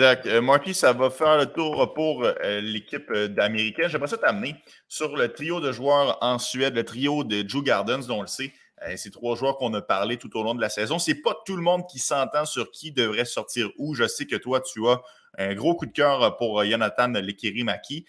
Euh, 0.00 0.40
Marky, 0.40 0.74
ça 0.74 0.92
va 0.92 1.10
faire 1.10 1.38
le 1.38 1.46
tour 1.46 1.92
pour 1.94 2.24
euh, 2.24 2.60
l'équipe 2.60 3.10
euh, 3.10 3.28
d'Américains. 3.28 3.88
J'aimerais 3.88 4.08
ça 4.08 4.18
t'amener 4.18 4.56
sur 4.88 5.16
le 5.16 5.32
trio 5.32 5.60
de 5.60 5.72
joueurs 5.72 6.18
en 6.20 6.38
Suède, 6.38 6.74
le 6.74 6.84
trio 6.84 7.24
de 7.24 7.48
Joe 7.48 7.64
Gardens, 7.64 8.06
dont 8.06 8.18
on 8.18 8.22
le 8.22 8.28
sait. 8.28 8.52
Ces 8.96 9.10
trois 9.10 9.36
joueurs 9.36 9.56
qu'on 9.56 9.72
a 9.74 9.82
parlé 9.82 10.16
tout 10.16 10.36
au 10.36 10.42
long 10.42 10.54
de 10.54 10.60
la 10.60 10.68
saison. 10.68 10.98
C'est 10.98 11.16
pas 11.22 11.36
tout 11.44 11.56
le 11.56 11.62
monde 11.62 11.86
qui 11.88 11.98
s'entend 11.98 12.44
sur 12.44 12.70
qui 12.70 12.92
devrait 12.92 13.24
sortir 13.24 13.70
où. 13.78 13.94
Je 13.94 14.06
sais 14.06 14.26
que 14.26 14.36
toi, 14.36 14.60
tu 14.60 14.86
as 14.86 15.00
un 15.38 15.54
gros 15.54 15.74
coup 15.74 15.86
de 15.86 15.92
cœur 15.92 16.36
pour 16.36 16.64
Jonathan 16.64 17.08
Lekirimaki, 17.08 18.06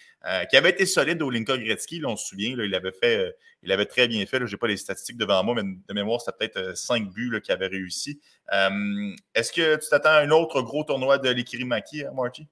qui 0.50 0.58
avait 0.58 0.70
été 0.70 0.86
solide 0.86 1.22
au 1.22 1.30
Linka 1.30 1.58
Gretzky. 1.58 2.02
on 2.06 2.16
se 2.16 2.28
souvient, 2.28 2.56
il 2.58 2.76
avait 2.76 2.92
fait 2.92 3.36
il 3.64 3.72
avait 3.72 3.86
très 3.86 4.08
bien 4.08 4.26
fait. 4.26 4.40
Je 4.46 4.52
n'ai 4.52 4.58
pas 4.58 4.68
les 4.68 4.78
statistiques 4.78 5.18
devant 5.18 5.44
moi, 5.44 5.56
mais 5.56 5.64
de 5.64 5.94
mémoire, 5.94 6.22
c'était 6.22 6.38
peut-être 6.38 6.58
euh, 6.58 6.76
cinq 6.76 7.10
buts 7.10 7.40
qu'il 7.44 7.54
avait 7.54 7.68
réussi. 7.68 8.20
Euh, 8.54 9.14
est-ce 9.36 9.52
que 9.52 9.76
tu 9.76 9.90
t'attends 9.90 10.10
à 10.10 10.20
un 10.22 10.32
autre 10.32 10.62
gros 10.62 10.84
tournoi 10.84 11.18
de 11.18 11.30
l'Ikirimaki, 11.30 12.06
hein, 12.06 12.12
Marty? 12.16 12.48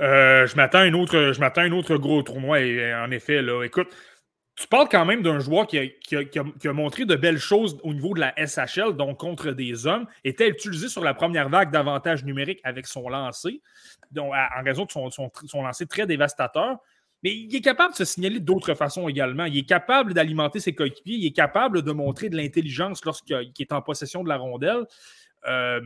Euh, 0.00 0.46
je 0.46 0.56
m'attends 0.56 0.78
à 0.78 0.82
un 0.82 0.94
autre, 0.94 1.96
gros 1.96 2.22
tournoi. 2.22 2.58
en 2.58 3.10
effet, 3.10 3.42
écoute, 3.64 3.88
tu 4.62 4.68
parles 4.68 4.88
quand 4.88 5.04
même 5.04 5.22
d'un 5.22 5.40
joueur 5.40 5.66
qui 5.66 5.76
a, 5.78 6.72
montré 6.72 7.04
de 7.04 7.16
belles 7.16 7.40
choses 7.40 7.80
au 7.82 7.92
niveau 7.92 8.14
de 8.14 8.20
la 8.20 8.32
SHL, 8.36 8.92
donc 8.96 9.18
contre 9.18 9.50
des 9.50 9.88
hommes, 9.88 10.06
était 10.22 10.48
utilisé 10.48 10.88
sur 10.88 11.02
la 11.02 11.14
première 11.14 11.48
vague 11.48 11.72
d'avantages 11.72 12.24
numériques 12.24 12.60
avec 12.62 12.86
son 12.86 13.08
lancer, 13.08 13.60
donc, 14.12 14.32
en 14.32 14.62
raison 14.62 14.84
de 14.84 14.92
son, 14.92 15.10
son 15.10 15.62
lancer 15.62 15.86
très 15.86 16.06
dévastateur. 16.06 16.78
Mais 17.24 17.34
il 17.34 17.54
est 17.56 17.60
capable 17.60 17.92
de 17.92 17.96
se 17.96 18.04
signaler 18.04 18.38
d'autres 18.38 18.74
façons 18.74 19.08
également. 19.08 19.46
Il 19.46 19.58
est 19.58 19.68
capable 19.68 20.14
d'alimenter 20.14 20.60
ses 20.60 20.74
coéquipiers. 20.74 21.16
Il 21.16 21.26
est 21.26 21.36
capable 21.36 21.82
de 21.82 21.92
montrer 21.92 22.28
de 22.28 22.36
l'intelligence 22.36 23.04
lorsqu'il 23.04 23.52
est 23.58 23.72
en 23.72 23.82
possession 23.82 24.22
de 24.22 24.28
la 24.28 24.36
rondelle. 24.36 24.84
Euh, 25.48 25.80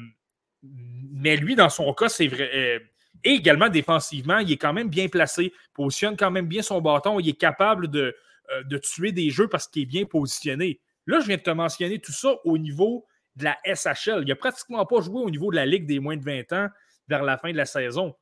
mais 0.63 1.37
lui, 1.37 1.55
dans 1.55 1.69
son 1.71 1.93
cas, 1.95 2.11
c'est 2.11 2.27
vrai. 2.27 2.51
Euh, 2.55 2.79
et 3.25 3.31
également 3.31 3.69
défensivement, 3.69 4.39
il 4.39 4.53
est 4.53 4.57
quand 4.57 4.73
même 4.73 4.89
bien 4.89 5.09
placé, 5.09 5.53
positionne 5.75 6.17
quand 6.17 6.31
même 6.31 6.47
bien 6.47 6.63
son 6.63 6.81
bâton. 6.81 7.21
Il 7.21 7.29
est 7.29 7.39
capable 7.39 7.89
de, 7.89 8.15
euh, 8.53 8.63
de 8.65 8.79
tuer 8.79 9.13
des 9.13 9.31
jeux 9.31 9.49
parce 9.49 9.69
qu'il 9.69 9.83
est 9.83 9.87
bien 9.87 10.05
positionné. 10.05 10.81
Là, 11.07 11.21
je 11.21 11.27
viens 11.27 11.37
de 11.37 11.43
te 11.43 11.51
mentionner 11.51 11.99
tout 11.99 12.13
ça 12.13 12.37
au 12.45 12.59
niveau 12.59 13.07
de 13.37 13.45
la 13.45 13.59
SHL. 13.65 14.23
Il 14.23 14.29
n'a 14.29 14.37
pratiquement 14.37 14.85
pas 14.87 15.01
joué 15.01 15.21
au 15.21 15.31
niveau 15.31 15.51
de 15.51 15.57
la 15.57 15.67
Ligue 15.67 15.87
des 15.87 16.01
moins 16.01 16.17
de 16.17 16.25
20 16.25 16.53
ans 16.53 16.69
vers 17.09 17.23
la 17.23 17.39
fin 17.39 17.53
de 17.53 17.57
la 17.57 17.67
saison. 17.67 18.15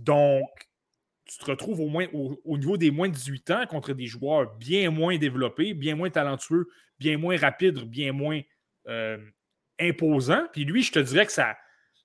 Donc, 0.00 0.48
tu 1.24 1.38
te 1.38 1.44
retrouves 1.44 1.80
au, 1.80 2.58
niveau 2.58 2.76
des 2.76 2.90
moins 2.90 3.08
de 3.08 3.14
18 3.14 3.50
ans 3.50 3.66
contre 3.66 3.92
des 3.92 4.06
joueurs 4.06 4.54
bien 4.56 4.90
moins 4.90 5.18
développés, 5.18 5.74
bien 5.74 5.96
moins 5.96 6.10
talentueux, 6.10 6.68
bien 6.98 7.18
moins 7.18 7.36
rapides, 7.36 7.80
bien 7.80 8.12
moins 8.12 8.40
euh, 8.88 9.18
imposants. 9.80 10.46
Puis 10.52 10.64
lui, 10.64 10.82
je 10.82 10.92
te 10.92 10.98
dirais 11.00 11.26
que 11.26 11.32
sa 11.32 11.56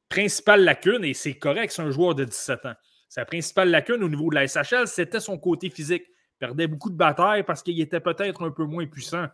principale 0.09 0.63
lacune, 0.63 1.05
et 1.05 1.13
c'est 1.13 1.35
correct, 1.35 1.71
c'est 1.71 1.83
un 1.83 1.91
joueur 1.91 2.15
de 2.15 2.25
17 2.25 2.65
ans, 2.65 2.75
sa 3.07 3.25
principale 3.25 3.69
lacune 3.69 4.03
au 4.03 4.09
niveau 4.09 4.29
de 4.29 4.35
la 4.35 4.47
SHL, 4.47 4.87
c'était 4.87 5.19
son 5.19 5.37
côté 5.37 5.69
physique. 5.69 6.03
Perdait 6.41 6.65
beaucoup 6.65 6.89
de 6.89 6.95
batailles 6.95 7.43
parce 7.43 7.61
qu'il 7.61 7.79
était 7.79 7.99
peut-être 7.99 8.43
un 8.43 8.49
peu 8.49 8.65
moins 8.65 8.87
puissant. 8.87 9.27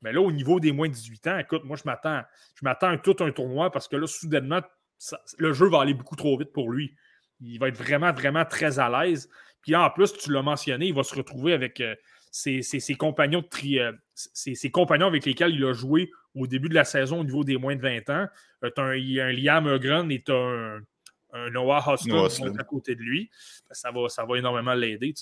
Mais 0.00 0.12
là, 0.12 0.20
au 0.20 0.32
niveau 0.32 0.58
des 0.58 0.72
moins 0.72 0.88
de 0.88 0.92
18 0.92 1.26
ans, 1.28 1.38
écoute, 1.38 1.62
moi, 1.62 1.76
je 1.76 1.84
m'attends, 1.86 2.20
je 2.56 2.64
m'attends 2.64 2.88
à 2.88 2.98
tout 2.98 3.14
un 3.20 3.30
tournoi 3.30 3.70
parce 3.70 3.86
que 3.86 3.94
là, 3.94 4.08
soudainement, 4.08 4.60
le 5.38 5.52
jeu 5.52 5.68
va 5.68 5.82
aller 5.82 5.94
beaucoup 5.94 6.16
trop 6.16 6.36
vite 6.36 6.52
pour 6.52 6.68
lui. 6.68 6.96
Il 7.38 7.60
va 7.60 7.68
être 7.68 7.78
vraiment, 7.78 8.12
vraiment 8.12 8.44
très 8.44 8.80
à 8.80 8.88
l'aise. 8.90 9.30
Puis 9.60 9.76
en 9.76 9.88
plus, 9.90 10.12
tu 10.14 10.32
l'as 10.32 10.42
mentionné, 10.42 10.86
il 10.86 10.94
va 10.94 11.04
se 11.04 11.14
retrouver 11.14 11.52
avec 11.52 11.80
euh, 11.80 11.94
ses, 12.32 12.96
compagnons 12.98 13.42
de 13.42 13.46
tri, 13.46 13.78
euh, 13.78 13.92
ses, 14.14 14.70
compagnons 14.72 15.06
avec 15.06 15.24
lesquels 15.24 15.54
il 15.54 15.64
a 15.64 15.72
joué 15.72 16.10
au 16.34 16.48
début 16.48 16.70
de 16.70 16.74
la 16.74 16.82
saison 16.82 17.20
au 17.20 17.24
niveau 17.24 17.44
des 17.44 17.56
moins 17.56 17.76
de 17.76 17.82
20 17.82 18.10
ans. 18.10 18.26
Euh, 18.64 18.70
un, 18.78 18.90
un, 18.90 19.32
Liam 19.32 19.78
Grun 19.78 20.08
et 20.08 20.20
tu 20.24 20.32
as 20.32 20.34
un, 20.34 20.80
un 21.32 21.50
Noah 21.50 21.82
Hostin 21.86 22.54
à 22.58 22.64
côté 22.64 22.94
de 22.94 23.00
lui. 23.00 23.30
Ça 23.70 23.90
va, 23.90 24.08
ça 24.08 24.24
va 24.24 24.38
énormément 24.38 24.74
l'aider. 24.74 25.14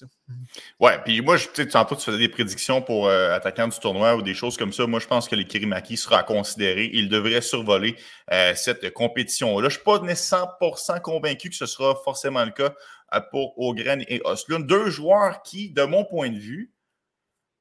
Ouais, 0.80 0.98
puis 1.04 1.20
moi, 1.20 1.38
tu 1.38 1.48
sais, 1.54 1.68
tantôt, 1.68 1.94
tu 1.94 2.04
faisais 2.04 2.18
des 2.18 2.28
prédictions 2.28 2.82
pour 2.82 3.06
euh, 3.06 3.32
attaquant 3.32 3.68
du 3.68 3.78
tournoi 3.78 4.16
ou 4.16 4.22
des 4.22 4.34
choses 4.34 4.56
comme 4.56 4.72
ça. 4.72 4.86
Moi, 4.86 5.00
je 5.00 5.06
pense 5.06 5.28
que 5.28 5.36
le 5.36 5.44
Kirimaki 5.44 5.96
sera 5.96 6.18
à 6.18 6.22
considérer. 6.22 6.90
Il 6.92 7.08
devrait 7.08 7.40
survoler 7.40 7.96
euh, 8.32 8.54
cette 8.54 8.92
compétition-là. 8.92 9.68
Je 9.68 9.78
ne 9.78 9.80
suis 9.80 9.84
pas 9.84 9.98
100% 9.98 11.00
convaincu 11.00 11.50
que 11.50 11.56
ce 11.56 11.66
sera 11.66 11.94
forcément 12.04 12.44
le 12.44 12.50
cas 12.50 12.74
euh, 13.14 13.20
pour 13.30 13.58
Ogren 13.58 14.04
et 14.08 14.20
Oslund. 14.24 14.66
Deux 14.66 14.90
joueurs 14.90 15.42
qui, 15.42 15.70
de 15.70 15.82
mon 15.82 16.04
point 16.04 16.30
de 16.30 16.38
vue, 16.38 16.72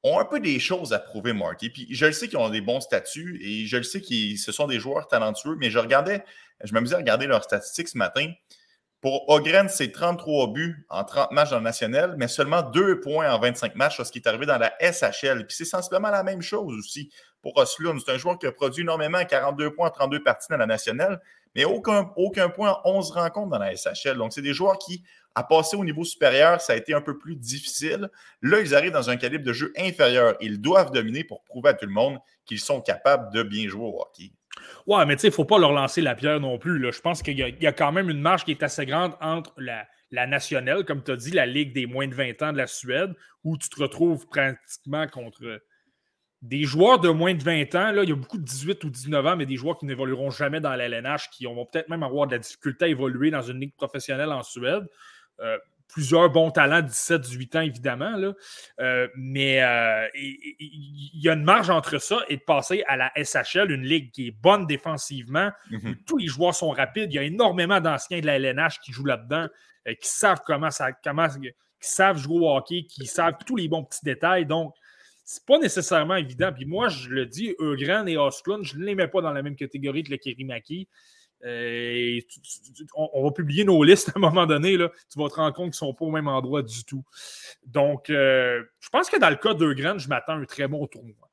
ont 0.02 0.18
un 0.18 0.24
peu 0.24 0.40
des 0.40 0.58
choses 0.58 0.92
à 0.92 0.98
prouver, 0.98 1.32
Mark. 1.32 1.62
Et 1.62 1.70
puis, 1.70 1.86
je 1.90 2.06
le 2.06 2.12
sais 2.12 2.28
qu'ils 2.28 2.38
ont 2.38 2.48
des 2.48 2.60
bons 2.60 2.80
statuts 2.80 3.38
et 3.42 3.66
je 3.66 3.76
le 3.76 3.82
sais 3.82 4.00
que 4.00 4.36
ce 4.36 4.52
sont 4.52 4.66
des 4.66 4.80
joueurs 4.80 5.08
talentueux, 5.08 5.56
mais 5.58 5.70
je 5.70 5.78
regardais 5.78 6.24
je 6.64 6.72
m'amusais 6.74 6.94
à 6.94 6.98
regarder 6.98 7.26
leurs 7.26 7.44
statistiques 7.44 7.88
ce 7.88 7.98
matin. 7.98 8.32
Pour 9.00 9.30
Ogren, 9.30 9.70
c'est 9.70 9.92
33 9.92 10.52
buts 10.52 10.84
en 10.90 11.04
30 11.04 11.32
matchs 11.32 11.50
dans 11.50 11.56
le 11.56 11.64
national, 11.64 12.16
mais 12.18 12.28
seulement 12.28 12.60
2 12.60 13.00
points 13.00 13.32
en 13.32 13.38
25 13.38 13.74
matchs 13.74 13.96
lorsqu'il 13.96 14.20
est 14.20 14.28
arrivé 14.28 14.44
dans 14.44 14.58
la 14.58 14.74
SHL. 14.80 15.46
Puis 15.46 15.56
c'est 15.56 15.64
sensiblement 15.64 16.10
la 16.10 16.22
même 16.22 16.42
chose 16.42 16.74
aussi 16.78 17.10
pour 17.40 17.56
Oslund. 17.56 17.98
C'est 18.04 18.12
un 18.12 18.18
joueur 18.18 18.38
qui 18.38 18.46
a 18.46 18.52
produit 18.52 18.82
énormément, 18.82 19.24
42 19.24 19.72
points 19.72 19.88
en 19.88 19.90
32 19.90 20.22
parties 20.22 20.48
dans 20.50 20.58
la 20.58 20.66
nationale, 20.66 21.22
mais 21.54 21.64
aucun, 21.64 22.04
point 22.48 22.72
en 22.84 22.96
11 22.96 23.10
rencontres 23.10 23.50
dans 23.50 23.58
la 23.58 23.74
SHL. 23.74 24.16
Donc, 24.16 24.32
c'est 24.32 24.42
des 24.42 24.54
joueurs 24.54 24.78
qui, 24.78 25.02
à 25.34 25.42
passer 25.42 25.76
au 25.76 25.84
niveau 25.84 26.04
supérieur, 26.04 26.60
ça 26.60 26.74
a 26.74 26.76
été 26.76 26.94
un 26.94 27.00
peu 27.00 27.18
plus 27.18 27.36
difficile. 27.36 28.08
Là, 28.42 28.60
ils 28.60 28.74
arrivent 28.74 28.92
dans 28.92 29.10
un 29.10 29.16
calibre 29.16 29.44
de 29.44 29.52
jeu 29.52 29.72
inférieur. 29.76 30.36
Ils 30.40 30.60
doivent 30.60 30.92
dominer 30.92 31.24
pour 31.24 31.42
prouver 31.44 31.70
à 31.70 31.74
tout 31.74 31.86
le 31.86 31.92
monde 31.92 32.18
qu'ils 32.44 32.60
sont 32.60 32.80
capables 32.80 33.32
de 33.32 33.42
bien 33.42 33.68
jouer 33.68 33.84
au 33.84 34.00
hockey. 34.00 34.32
Ouais, 34.86 35.06
mais 35.06 35.16
tu 35.16 35.22
sais, 35.22 35.28
il 35.28 35.30
ne 35.30 35.34
faut 35.34 35.44
pas 35.44 35.58
leur 35.58 35.72
lancer 35.72 36.00
la 36.00 36.14
pierre 36.14 36.40
non 36.40 36.58
plus. 36.58 36.92
Je 36.92 37.00
pense 37.00 37.22
qu'il 37.22 37.38
y, 37.38 37.66
a 37.66 37.72
quand 37.72 37.92
même 37.92 38.10
une 38.10 38.20
marge 38.20 38.44
qui 38.44 38.50
est 38.50 38.62
assez 38.62 38.84
grande 38.86 39.14
entre 39.20 39.52
la, 39.56 39.86
la 40.10 40.26
nationale, 40.26 40.84
comme 40.84 41.02
tu 41.02 41.12
as 41.12 41.16
dit, 41.16 41.30
la 41.30 41.46
Ligue 41.46 41.72
des 41.72 41.86
moins 41.86 42.08
de 42.08 42.14
20 42.14 42.42
ans 42.42 42.52
de 42.52 42.58
la 42.58 42.66
Suède, 42.66 43.14
où 43.44 43.56
tu 43.56 43.68
te 43.68 43.80
retrouves 43.80 44.26
pratiquement 44.26 45.06
contre 45.06 45.60
des 46.42 46.64
joueurs 46.64 46.98
de 46.98 47.08
moins 47.10 47.34
de 47.34 47.42
20 47.42 47.74
ans. 47.74 47.92
Là, 47.92 48.02
il 48.02 48.08
y 48.08 48.12
a 48.12 48.16
beaucoup 48.16 48.38
de 48.38 48.44
18 48.44 48.82
ou 48.84 48.90
19 48.90 49.26
ans, 49.26 49.36
mais 49.36 49.46
des 49.46 49.56
joueurs 49.56 49.76
qui 49.76 49.84
n'évolueront 49.84 50.30
jamais 50.30 50.60
dans 50.60 50.70
la 50.70 50.86
LNH, 50.86 51.28
qui 51.30 51.44
vont 51.44 51.66
peut-être 51.66 51.88
même 51.88 52.02
avoir 52.02 52.26
de 52.26 52.32
la 52.32 52.38
difficulté 52.38 52.86
à 52.86 52.88
évoluer 52.88 53.30
dans 53.30 53.42
une 53.42 53.60
ligue 53.60 53.74
professionnelle 53.74 54.30
en 54.30 54.42
Suède. 54.42 54.88
Euh, 55.40 55.58
plusieurs 55.92 56.30
bons 56.30 56.50
talents, 56.52 56.82
17-18 56.82 57.58
ans, 57.58 57.60
évidemment. 57.60 58.16
Là. 58.16 58.32
Euh, 58.78 59.08
mais 59.16 59.62
euh, 59.62 60.06
il, 60.14 61.20
y 61.20 61.28
a 61.28 61.32
une 61.32 61.42
marge 61.42 61.68
entre 61.68 61.98
ça 61.98 62.20
et 62.28 62.36
de 62.36 62.42
passer 62.42 62.84
à 62.86 62.96
la 62.96 63.12
SHL, 63.16 63.70
une 63.72 63.82
ligue 63.82 64.12
qui 64.12 64.28
est 64.28 64.30
bonne 64.30 64.66
défensivement, 64.66 65.50
mhm. 65.70 65.96
tous 66.06 66.16
les 66.16 66.28
joueurs 66.28 66.54
sont 66.54 66.70
rapides. 66.70 67.12
Il 67.12 67.16
y 67.16 67.18
a 67.18 67.24
énormément 67.24 67.80
d'anciens 67.80 68.20
de 68.20 68.26
la 68.26 68.36
LNH 68.36 68.78
qui 68.80 68.92
jouent 68.92 69.06
là-dedans, 69.06 69.48
qui 69.84 70.08
savent 70.08 70.40
comment 70.46 70.70
ça, 70.70 70.92
comment, 70.92 71.26
qui 71.28 71.52
savent 71.80 72.18
jouer 72.18 72.38
au 72.38 72.56
hockey, 72.56 72.84
qui 72.84 73.06
savent 73.06 73.38
tous 73.44 73.56
les 73.56 73.66
bons 73.66 73.84
petits 73.84 74.04
détails. 74.04 74.46
Donc, 74.46 74.74
c'est 75.30 75.46
pas 75.46 75.58
nécessairement 75.58 76.16
évident. 76.16 76.50
Puis 76.52 76.64
moi, 76.64 76.88
je 76.88 77.08
le 77.08 77.24
dis, 77.24 77.54
Eugran 77.60 78.04
et 78.08 78.16
Osklund, 78.16 78.64
je 78.64 78.76
ne 78.76 78.84
les 78.84 78.96
mets 78.96 79.06
pas 79.06 79.20
dans 79.20 79.30
la 79.30 79.42
même 79.42 79.54
catégorie 79.54 80.02
que 80.02 80.10
le 80.10 80.16
Kerimaki. 80.16 80.88
Euh, 81.44 82.18
on, 82.96 83.22
va 83.22 83.30
publier 83.30 83.62
nos 83.62 83.80
listes 83.84 84.08
à 84.08 84.12
un 84.16 84.20
moment 84.20 84.44
donné. 84.44 84.76
Là, 84.76 84.90
tu 85.08 85.20
vas 85.20 85.28
te 85.28 85.34
rendre 85.34 85.54
compte 85.54 85.66
qu'ils 85.66 85.84
ne 85.84 85.90
sont 85.90 85.94
pas 85.94 86.04
au 86.04 86.10
même 86.10 86.26
endroit 86.26 86.62
du 86.62 86.84
tout. 86.84 87.04
Donc, 87.64 88.10
euh, 88.10 88.60
je 88.80 88.88
pense 88.88 89.08
que 89.08 89.20
dans 89.20 89.30
le 89.30 89.36
cas 89.36 89.54
d'Eugran, 89.54 89.98
je 89.98 90.08
m'attends 90.08 90.32
à 90.32 90.36
un 90.38 90.44
très 90.46 90.66
bon 90.66 90.84
tournoi. 90.88 91.30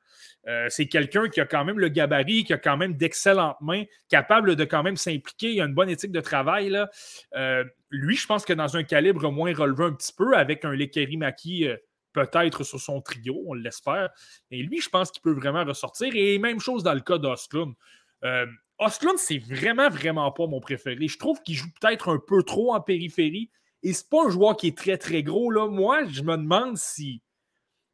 Euh, 0.48 0.68
c'est 0.70 0.88
quelqu'un 0.88 1.28
qui 1.28 1.42
a 1.42 1.48
quand 1.48 1.66
même 1.66 1.80
le 1.80 1.88
gabarit, 1.88 2.44
qui 2.44 2.54
a 2.54 2.60
quand 2.60 2.78
même 2.78 2.94
d'excellentes 2.94 3.60
mains, 3.62 3.84
capable 4.10 4.56
de 4.56 4.64
quand 4.64 4.84
même 4.84 4.96
s'impliquer. 4.96 5.54
Il 5.54 5.62
a 5.62 5.66
une 5.66 5.74
bonne 5.74 5.90
éthique 5.90 6.12
de 6.12 6.22
travail. 6.22 6.72
Lui, 7.90 8.16
je 8.16 8.28
pense 8.28 8.46
que 8.46 8.54
dans 8.54 8.78
un 8.78 8.84
calibre 8.84 9.32
moins 9.32 9.56
relevé 9.56 9.86
un 9.86 9.94
petit 9.94 10.14
peu, 10.16 10.38
avec 10.38 10.66
un 10.66 10.74
Lekeri 10.74 11.18
Maki 11.18 11.68
peut-être 12.26 12.64
sur 12.64 12.80
son 12.80 13.02
trio, 13.02 13.44
on 13.46 13.54
l'espère. 13.54 14.10
Et 14.50 14.64
lui, 14.64 14.82
je 14.82 14.90
pense 14.90 15.12
qu'il 15.12 15.22
peut 15.22 15.34
vraiment 15.34 15.64
ressortir. 15.64 16.12
Et 16.16 16.40
même 16.40 16.60
chose 16.60 16.84
dans 16.84 16.94
le 16.94 17.02
cas 17.02 17.18
d'Ostlund. 17.18 17.74
Euh, 18.24 18.46
c'est 19.18 19.40
vraiment, 19.40 19.90
vraiment 19.90 20.32
pas 20.32 20.48
mon 20.48 20.60
préféré. 20.60 21.08
Je 21.08 21.18
trouve 21.18 21.42
qu'il 21.44 21.56
joue 21.56 21.70
peut-être 21.80 22.10
un 22.10 22.20
peu 22.26 22.44
trop 22.44 22.74
en 22.74 22.82
périphérie. 22.82 23.52
Et 23.84 23.94
c'est 23.94 24.10
pas 24.10 24.26
un 24.26 24.30
joueur 24.30 24.58
qui 24.58 24.68
est 24.68 24.78
très, 24.78 24.98
très 24.98 25.24
gros. 25.24 25.52
Là. 25.52 25.68
Moi, 25.68 26.06
je 26.06 26.24
me 26.24 26.36
demande 26.36 26.78
si. 26.78 27.22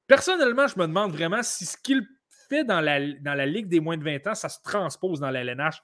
Personnellement, 0.07 0.67
je 0.67 0.79
me 0.79 0.87
demande 0.87 1.11
vraiment 1.11 1.43
si 1.43 1.65
ce 1.65 1.77
qu'il 1.77 2.05
fait 2.49 2.63
dans 2.63 2.81
la, 2.81 2.99
dans 3.21 3.33
la 3.33 3.45
Ligue 3.45 3.67
des 3.67 3.79
moins 3.79 3.97
de 3.97 4.03
20 4.03 4.27
ans, 4.27 4.35
ça 4.35 4.49
se 4.49 4.59
transpose 4.63 5.19
dans 5.19 5.31
la 5.31 5.41
LNH. 5.41 5.81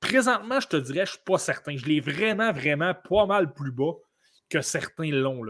Présentement, 0.00 0.60
je 0.60 0.68
te 0.68 0.76
dirais, 0.76 1.06
je 1.06 1.12
suis 1.12 1.24
pas 1.24 1.38
certain. 1.38 1.76
Je 1.76 1.86
l'ai 1.86 2.00
vraiment, 2.00 2.52
vraiment 2.52 2.94
pas 2.94 3.26
mal 3.26 3.52
plus 3.52 3.72
bas 3.72 3.92
que 4.48 4.60
certains 4.60 5.10
l'ont. 5.10 5.44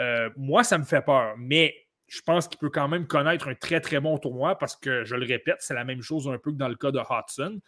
Euh, 0.00 0.30
moi, 0.36 0.64
ça 0.64 0.78
me 0.78 0.84
fait 0.84 1.02
peur. 1.02 1.34
Mais 1.38 1.74
je 2.08 2.20
pense 2.22 2.48
qu'il 2.48 2.58
peut 2.58 2.70
quand 2.70 2.88
même 2.88 3.06
connaître 3.06 3.48
un 3.48 3.54
très, 3.54 3.80
très 3.80 4.00
bon 4.00 4.18
tournoi 4.18 4.58
parce 4.58 4.76
que, 4.76 5.04
je 5.04 5.14
le 5.14 5.26
répète, 5.26 5.58
c'est 5.60 5.74
la 5.74 5.84
même 5.84 6.02
chose 6.02 6.28
un 6.28 6.38
peu 6.38 6.50
que 6.50 6.56
dans 6.56 6.68
le 6.68 6.76
cas 6.76 6.90
de 6.90 6.98
Hudson. 6.98 7.60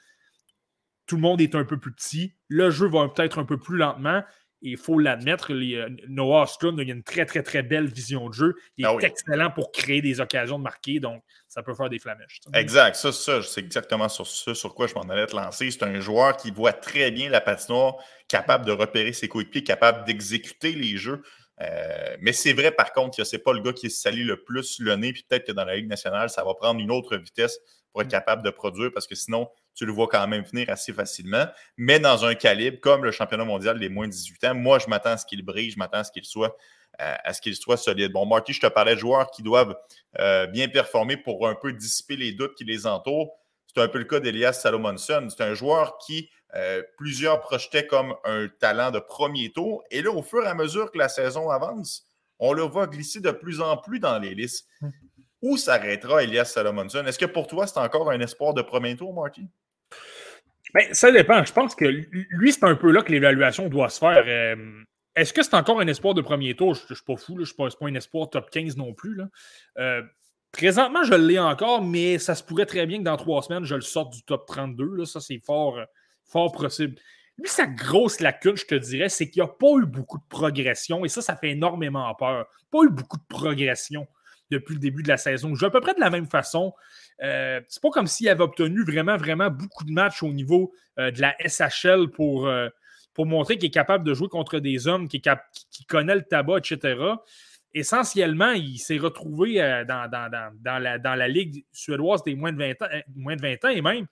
Tout 1.06 1.16
le 1.16 1.22
monde 1.22 1.40
est 1.40 1.54
un 1.54 1.64
peu 1.64 1.78
plus 1.78 1.92
petit. 1.92 2.34
Le 2.48 2.70
jeu 2.70 2.88
va 2.88 3.08
peut-être 3.08 3.38
un 3.38 3.44
peu 3.44 3.58
plus 3.58 3.76
lentement. 3.76 4.22
Et 4.64 4.70
il 4.70 4.76
faut 4.76 4.96
l'admettre, 4.96 5.52
euh, 5.52 5.88
Noah 6.08 6.44
Ostlund 6.44 6.78
a 6.78 6.82
une 6.84 7.02
très, 7.02 7.26
très, 7.26 7.42
très 7.42 7.64
belle 7.64 7.86
vision 7.86 8.28
de 8.28 8.34
jeu. 8.34 8.54
Il 8.76 8.86
ah 8.86 8.94
est 9.00 9.04
excellent 9.04 9.50
pour 9.50 9.72
créer 9.72 10.00
des 10.00 10.20
occasions 10.20 10.56
de 10.56 10.62
marquer, 10.62 11.00
donc 11.00 11.24
ça 11.48 11.64
peut 11.64 11.74
faire 11.74 11.90
des 11.90 11.98
flamèches. 11.98 12.38
Exact. 12.54 12.94
Ça, 12.94 13.10
ça 13.10 13.42
c'est 13.42 13.60
exactement 13.60 14.08
sur 14.08 14.24
ce 14.24 14.54
sur 14.54 14.72
quoi 14.76 14.86
je 14.86 14.94
m'en 14.94 15.02
allais 15.02 15.26
te 15.26 15.34
lancer. 15.34 15.68
C'est 15.72 15.82
un 15.82 15.98
joueur 15.98 16.36
qui 16.36 16.52
voit 16.52 16.72
très 16.72 17.10
bien 17.10 17.28
la 17.28 17.40
patinoire, 17.40 17.96
capable 18.28 18.64
de 18.64 18.70
repérer 18.70 19.12
ses 19.12 19.26
coéquipiers, 19.26 19.64
capable 19.64 20.04
d'exécuter 20.04 20.74
les 20.74 20.96
jeux. 20.96 21.22
Euh, 21.62 22.16
mais 22.20 22.32
c'est 22.32 22.52
vrai, 22.52 22.72
par 22.72 22.92
contre, 22.92 23.16
que 23.16 23.24
ce 23.24 23.36
n'est 23.36 23.42
pas 23.42 23.52
le 23.52 23.60
gars 23.60 23.72
qui 23.72 23.90
salit 23.90 24.24
le 24.24 24.42
plus 24.42 24.80
le 24.80 24.96
nez, 24.96 25.12
puis 25.12 25.24
peut-être 25.28 25.46
que 25.46 25.52
dans 25.52 25.64
la 25.64 25.76
Ligue 25.76 25.88
nationale, 25.88 26.30
ça 26.30 26.44
va 26.44 26.54
prendre 26.54 26.80
une 26.80 26.90
autre 26.90 27.16
vitesse 27.16 27.58
pour 27.92 28.02
être 28.02 28.08
mm. 28.08 28.10
capable 28.10 28.42
de 28.42 28.50
produire, 28.50 28.90
parce 28.92 29.06
que 29.06 29.14
sinon, 29.14 29.48
tu 29.74 29.86
le 29.86 29.92
vois 29.92 30.08
quand 30.08 30.26
même 30.26 30.44
venir 30.44 30.68
assez 30.70 30.92
facilement. 30.92 31.46
Mais 31.76 32.00
dans 32.00 32.24
un 32.24 32.34
calibre 32.34 32.80
comme 32.80 33.04
le 33.04 33.10
championnat 33.10 33.44
mondial 33.44 33.78
des 33.78 33.88
moins 33.88 34.06
de 34.06 34.12
18 34.12 34.44
ans, 34.44 34.54
moi, 34.54 34.78
je 34.78 34.88
m'attends 34.88 35.10
à 35.10 35.16
ce 35.16 35.26
qu'il 35.26 35.44
brille, 35.44 35.70
je 35.70 35.78
m'attends 35.78 35.98
à 35.98 36.04
ce 36.04 36.12
qu'il 36.12 36.24
soit, 36.24 36.56
euh, 37.00 37.14
à 37.24 37.32
ce 37.32 37.40
qu'il 37.40 37.54
soit 37.54 37.76
solide. 37.76 38.12
Bon, 38.12 38.26
Marty, 38.26 38.52
je 38.52 38.60
te 38.60 38.66
parlais 38.66 38.94
de 38.94 39.00
joueurs 39.00 39.30
qui 39.30 39.42
doivent 39.42 39.76
euh, 40.18 40.46
bien 40.46 40.68
performer 40.68 41.16
pour 41.16 41.46
un 41.46 41.54
peu 41.54 41.72
dissiper 41.72 42.16
les 42.16 42.32
doutes 42.32 42.54
qui 42.54 42.64
les 42.64 42.86
entourent. 42.86 43.38
C'est 43.74 43.82
un 43.82 43.88
peu 43.88 43.98
le 43.98 44.04
cas 44.04 44.20
d'Elias 44.20 44.54
Salomonson. 44.54 45.28
C'est 45.30 45.42
un 45.42 45.54
joueur 45.54 45.98
qui 45.98 46.28
euh, 46.54 46.82
plusieurs 46.98 47.40
projetaient 47.40 47.86
comme 47.86 48.14
un 48.24 48.48
talent 48.48 48.90
de 48.90 48.98
premier 48.98 49.50
tour. 49.50 49.82
Et 49.90 50.02
là, 50.02 50.10
au 50.10 50.22
fur 50.22 50.44
et 50.44 50.48
à 50.48 50.54
mesure 50.54 50.90
que 50.90 50.98
la 50.98 51.08
saison 51.08 51.48
avance, 51.48 52.06
on 52.38 52.52
le 52.52 52.62
voit 52.62 52.86
glisser 52.86 53.20
de 53.20 53.30
plus 53.30 53.60
en 53.60 53.76
plus 53.76 53.98
dans 53.98 54.18
les 54.18 54.34
listes. 54.34 54.68
Hmm. 54.80 54.90
Où 55.40 55.56
s'arrêtera 55.56 56.22
Elias 56.22 56.44
Salomonson? 56.44 57.04
Est-ce 57.06 57.18
que 57.18 57.26
pour 57.26 57.46
toi, 57.46 57.66
c'est 57.66 57.78
encore 57.78 58.10
un 58.10 58.20
espoir 58.20 58.54
de 58.54 58.62
premier 58.62 58.94
tour, 58.94 59.12
Marty? 59.12 59.48
Ben, 60.74 60.92
ça 60.92 61.10
dépend. 61.10 61.44
Je 61.44 61.52
pense 61.52 61.74
que 61.74 61.84
lui, 61.84 62.52
c'est 62.52 62.64
un 62.64 62.76
peu 62.76 62.90
là 62.92 63.02
que 63.02 63.10
l'évaluation 63.10 63.68
doit 63.68 63.88
se 63.88 63.98
faire. 63.98 64.24
Euh, 64.26 64.84
est-ce 65.14 65.32
que 65.32 65.42
c'est 65.42 65.54
encore 65.54 65.80
un 65.80 65.86
espoir 65.88 66.14
de 66.14 66.22
premier 66.22 66.54
tour? 66.54 66.74
Je 66.74 66.82
ne 66.88 66.94
suis 66.94 67.04
pas 67.04 67.16
fou, 67.16 67.34
je 67.34 67.40
ne 67.40 67.44
suis 67.44 67.54
pas, 67.54 67.68
un 67.82 67.94
espoir 67.94 68.30
top 68.30 68.50
15 68.50 68.76
non 68.76 68.94
plus. 68.94 69.20
Euh, 69.78 70.02
présentement, 70.52 71.02
je 71.02 71.14
l'ai 71.14 71.38
encore, 71.38 71.82
mais 71.82 72.18
ça 72.18 72.34
se 72.34 72.42
pourrait 72.42 72.66
très 72.66 72.86
bien 72.86 72.98
que 72.98 73.04
dans 73.04 73.16
trois 73.16 73.42
semaines, 73.42 73.64
je 73.64 73.74
le 73.74 73.80
sorte 73.80 74.12
du 74.12 74.22
top 74.22 74.46
32. 74.46 75.04
Ça, 75.04 75.20
c'est 75.20 75.38
fort, 75.38 75.78
fort 76.24 76.52
possible. 76.52 76.96
Lui, 77.38 77.48
sa 77.48 77.66
grosse 77.66 78.20
lacune, 78.20 78.56
je 78.56 78.66
te 78.66 78.74
dirais, 78.74 79.08
c'est 79.08 79.30
qu'il 79.30 79.42
n'y 79.42 79.48
a 79.48 79.52
pas 79.52 79.78
eu 79.80 79.86
beaucoup 79.86 80.18
de 80.18 80.24
progression. 80.28 81.04
Et 81.04 81.08
ça, 81.08 81.22
ça 81.22 81.34
fait 81.34 81.50
énormément 81.50 82.14
peur. 82.14 82.46
Pas 82.70 82.82
eu 82.84 82.90
beaucoup 82.90 83.16
de 83.16 83.24
progression 83.28 84.06
depuis 84.50 84.74
le 84.74 84.80
début 84.80 85.02
de 85.02 85.08
la 85.08 85.16
saison. 85.16 85.54
Je 85.54 85.60
joue 85.60 85.66
à 85.66 85.70
peu 85.70 85.80
près 85.80 85.94
de 85.94 86.00
la 86.00 86.10
même 86.10 86.26
façon. 86.26 86.74
Euh, 87.22 87.60
c'est 87.68 87.82
pas 87.82 87.90
comme 87.90 88.06
s'il 88.06 88.28
avait 88.28 88.42
obtenu 88.42 88.84
vraiment, 88.84 89.16
vraiment 89.16 89.50
beaucoup 89.50 89.84
de 89.84 89.92
matchs 89.92 90.22
au 90.22 90.32
niveau 90.32 90.72
euh, 90.98 91.10
de 91.10 91.20
la 91.20 91.34
SHL 91.44 92.08
pour, 92.08 92.46
euh, 92.46 92.68
pour 93.14 93.26
montrer 93.26 93.56
qu'il 93.56 93.68
est 93.68 93.70
capable 93.70 94.04
de 94.04 94.12
jouer 94.12 94.28
contre 94.28 94.58
des 94.58 94.86
hommes, 94.86 95.08
qui, 95.08 95.22
qui, 95.70 95.84
connaît 95.86 96.14
le 96.14 96.22
tabac, 96.22 96.58
etc. 96.58 96.96
Essentiellement, 97.74 98.52
il 98.52 98.78
s'est 98.78 98.98
retrouvé 98.98 99.54
dans, 99.88 100.10
dans, 100.10 100.78
la, 100.78 100.98
dans 100.98 101.14
la 101.14 101.28
Ligue 101.28 101.64
suédoise 101.72 102.22
des 102.22 102.34
moins 102.34 102.52
de 102.52 102.58
20 102.58 102.82
ans, 102.82 103.00
moins 103.14 103.36
de 103.36 103.42
20 103.42 103.64
ans 103.64 103.68
et 103.68 103.80
même 103.80 104.06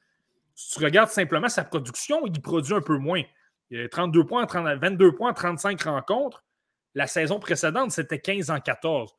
si 0.60 0.78
tu 0.78 0.84
regardes 0.84 1.08
simplement 1.08 1.48
sa 1.48 1.64
production, 1.64 2.26
il 2.26 2.40
produit 2.40 2.74
un 2.74 2.82
peu 2.82 2.98
moins. 2.98 3.22
Il 3.70 3.80
a 3.80 3.88
32 3.88 4.24
points, 4.24 4.46
22 4.46 5.14
points 5.14 5.30
en 5.30 5.34
35 5.34 5.80
rencontres. 5.82 6.44
La 6.94 7.06
saison 7.06 7.38
précédente, 7.38 7.92
c'était 7.92 8.18
15 8.18 8.50
en 8.50 8.60
14. 8.60 9.14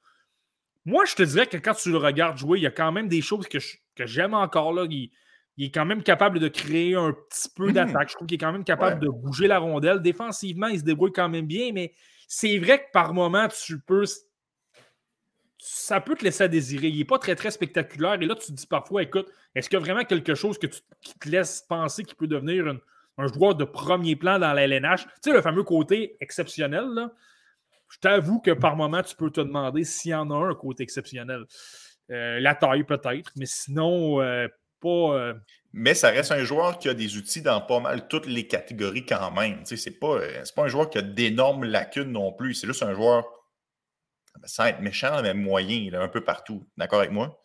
Moi, 0.86 1.06
je 1.06 1.16
te 1.16 1.24
dirais 1.24 1.48
que 1.48 1.58
quand 1.58 1.74
tu 1.74 1.90
le 1.92 1.98
regardes 1.98 2.38
jouer, 2.38 2.60
il 2.60 2.62
y 2.62 2.68
a 2.68 2.72
quand 2.72 2.92
même 2.92 3.08
des 3.08 3.22
choses 3.22 3.48
que, 3.48 3.58
j'aime 4.06 4.34
encore. 4.34 4.74
Là. 4.74 4.86
Il, 4.90 5.12
est 5.58 5.72
quand 5.72 5.86
même 5.86 6.04
capable 6.04 6.40
de 6.40 6.48
créer 6.48 6.96
un 6.96 7.12
petit 7.12 7.50
peu 7.56 7.70
hmm. 7.70 7.74
d'attaque. 7.74 8.10
Je 8.10 8.16
trouve 8.16 8.28
qu'il 8.28 8.36
est 8.36 8.40
quand 8.40 8.52
même 8.52 8.64
capable 8.64 9.00
de 9.00 9.10
bouger 9.10 9.48
la 9.48 9.60
rondelle. 9.60 10.02
Défensivement, 10.02 10.68
il 10.68 10.80
se 10.80 10.84
débrouille 10.84 11.12
quand 11.12 11.30
même 11.30 11.48
bien, 11.48 11.72
mais 11.74 11.94
c'est 12.28 12.60
vrai 12.60 12.80
que 12.80 12.92
par 12.94 13.14
moment, 13.14 13.48
tu 13.48 13.80
peux 13.80 14.06
ça 15.64 16.02
peut 16.02 16.16
te 16.16 16.24
laisser 16.26 16.46
à 16.46 16.48
désirer. 16.48 16.88
Il 16.88 16.98
n'est 16.98 17.06
pas 17.06 17.20
très, 17.20 17.36
très 17.36 17.52
spectaculaire. 17.52 18.20
Et 18.20 18.26
là, 18.26 18.34
tu 18.34 18.48
te 18.48 18.52
dis 18.52 18.66
parfois, 18.66 19.04
écoute, 19.04 19.32
est-ce 19.54 19.70
qu'il 19.70 19.78
y 19.78 19.82
a 19.82 19.86
vraiment 19.86 20.04
quelque 20.04 20.34
chose 20.34 20.58
que 20.58 20.66
qui 20.66 21.14
te 21.20 21.30
laisse 21.30 21.62
penser 21.62 22.04
qu'il 22.04 22.16
peut 22.16 22.26
devenir 22.26 22.76
un 23.20 23.28
joueur 23.28 23.54
de 23.54 23.64
premier 23.64 24.16
plan 24.16 24.40
dans 24.40 24.54
la 24.54 24.64
LNH? 24.64 25.04
Tu 25.04 25.12
sais, 25.22 25.34
le 25.34 25.42
fameux 25.44 25.62
côté 25.62 26.18
exceptionnel, 26.20 26.86
là. 26.96 27.12
Je 27.90 28.00
t'avoue 28.00 28.40
que 28.40 28.52
par 28.52 28.76
moment, 28.76 29.04
tu 29.04 29.16
peux 29.16 29.30
te 29.30 29.42
demander 29.42 29.84
s'il 29.84 30.12
y 30.12 30.16
en 30.16 30.32
a 30.32 30.36
un, 30.36 30.56
côté 30.56 30.82
exceptionnel. 30.82 31.44
Euh, 32.10 32.40
la 32.40 32.56
taille, 32.56 32.84
peut-être, 32.84 33.32
mais 33.36 33.46
sinon, 33.46 34.20
euh, 34.20 34.48
pas. 34.80 34.90
Euh, 34.90 35.34
mais 35.74 35.94
ça 35.94 36.10
reste 36.10 36.32
un 36.32 36.44
joueur 36.44 36.80
qui 36.80 36.90
a 36.90 36.96
des 36.96 37.18
outils 37.18 37.44
dans 37.44 37.62
pas 37.62 37.80
mal 37.80 38.08
toutes 38.08 38.26
les 38.26 38.48
catégories 38.48 39.06
quand 39.06 39.30
même. 39.32 39.60
Tu 39.60 39.66
sais, 39.66 39.78
c'est 39.78 40.00
pas, 40.00 40.20
pas 40.56 40.64
un 40.64 40.68
joueur 40.68 40.90
qui 40.90 40.98
a 40.98 41.02
d'énormes 41.04 41.66
lacunes 41.66 42.12
non 42.12 42.32
plus. 42.32 42.56
C'est 42.56 42.66
juste 42.66 42.82
un 42.82 42.94
joueur 42.94 43.26
sans 44.46 44.66
être 44.66 44.82
méchant, 44.82 45.22
mais 45.22 45.34
moyen, 45.34 45.94
un 45.94 46.08
peu 46.08 46.22
partout. 46.22 46.68
D'accord 46.78 47.00
avec 47.00 47.12
moi? 47.12 47.42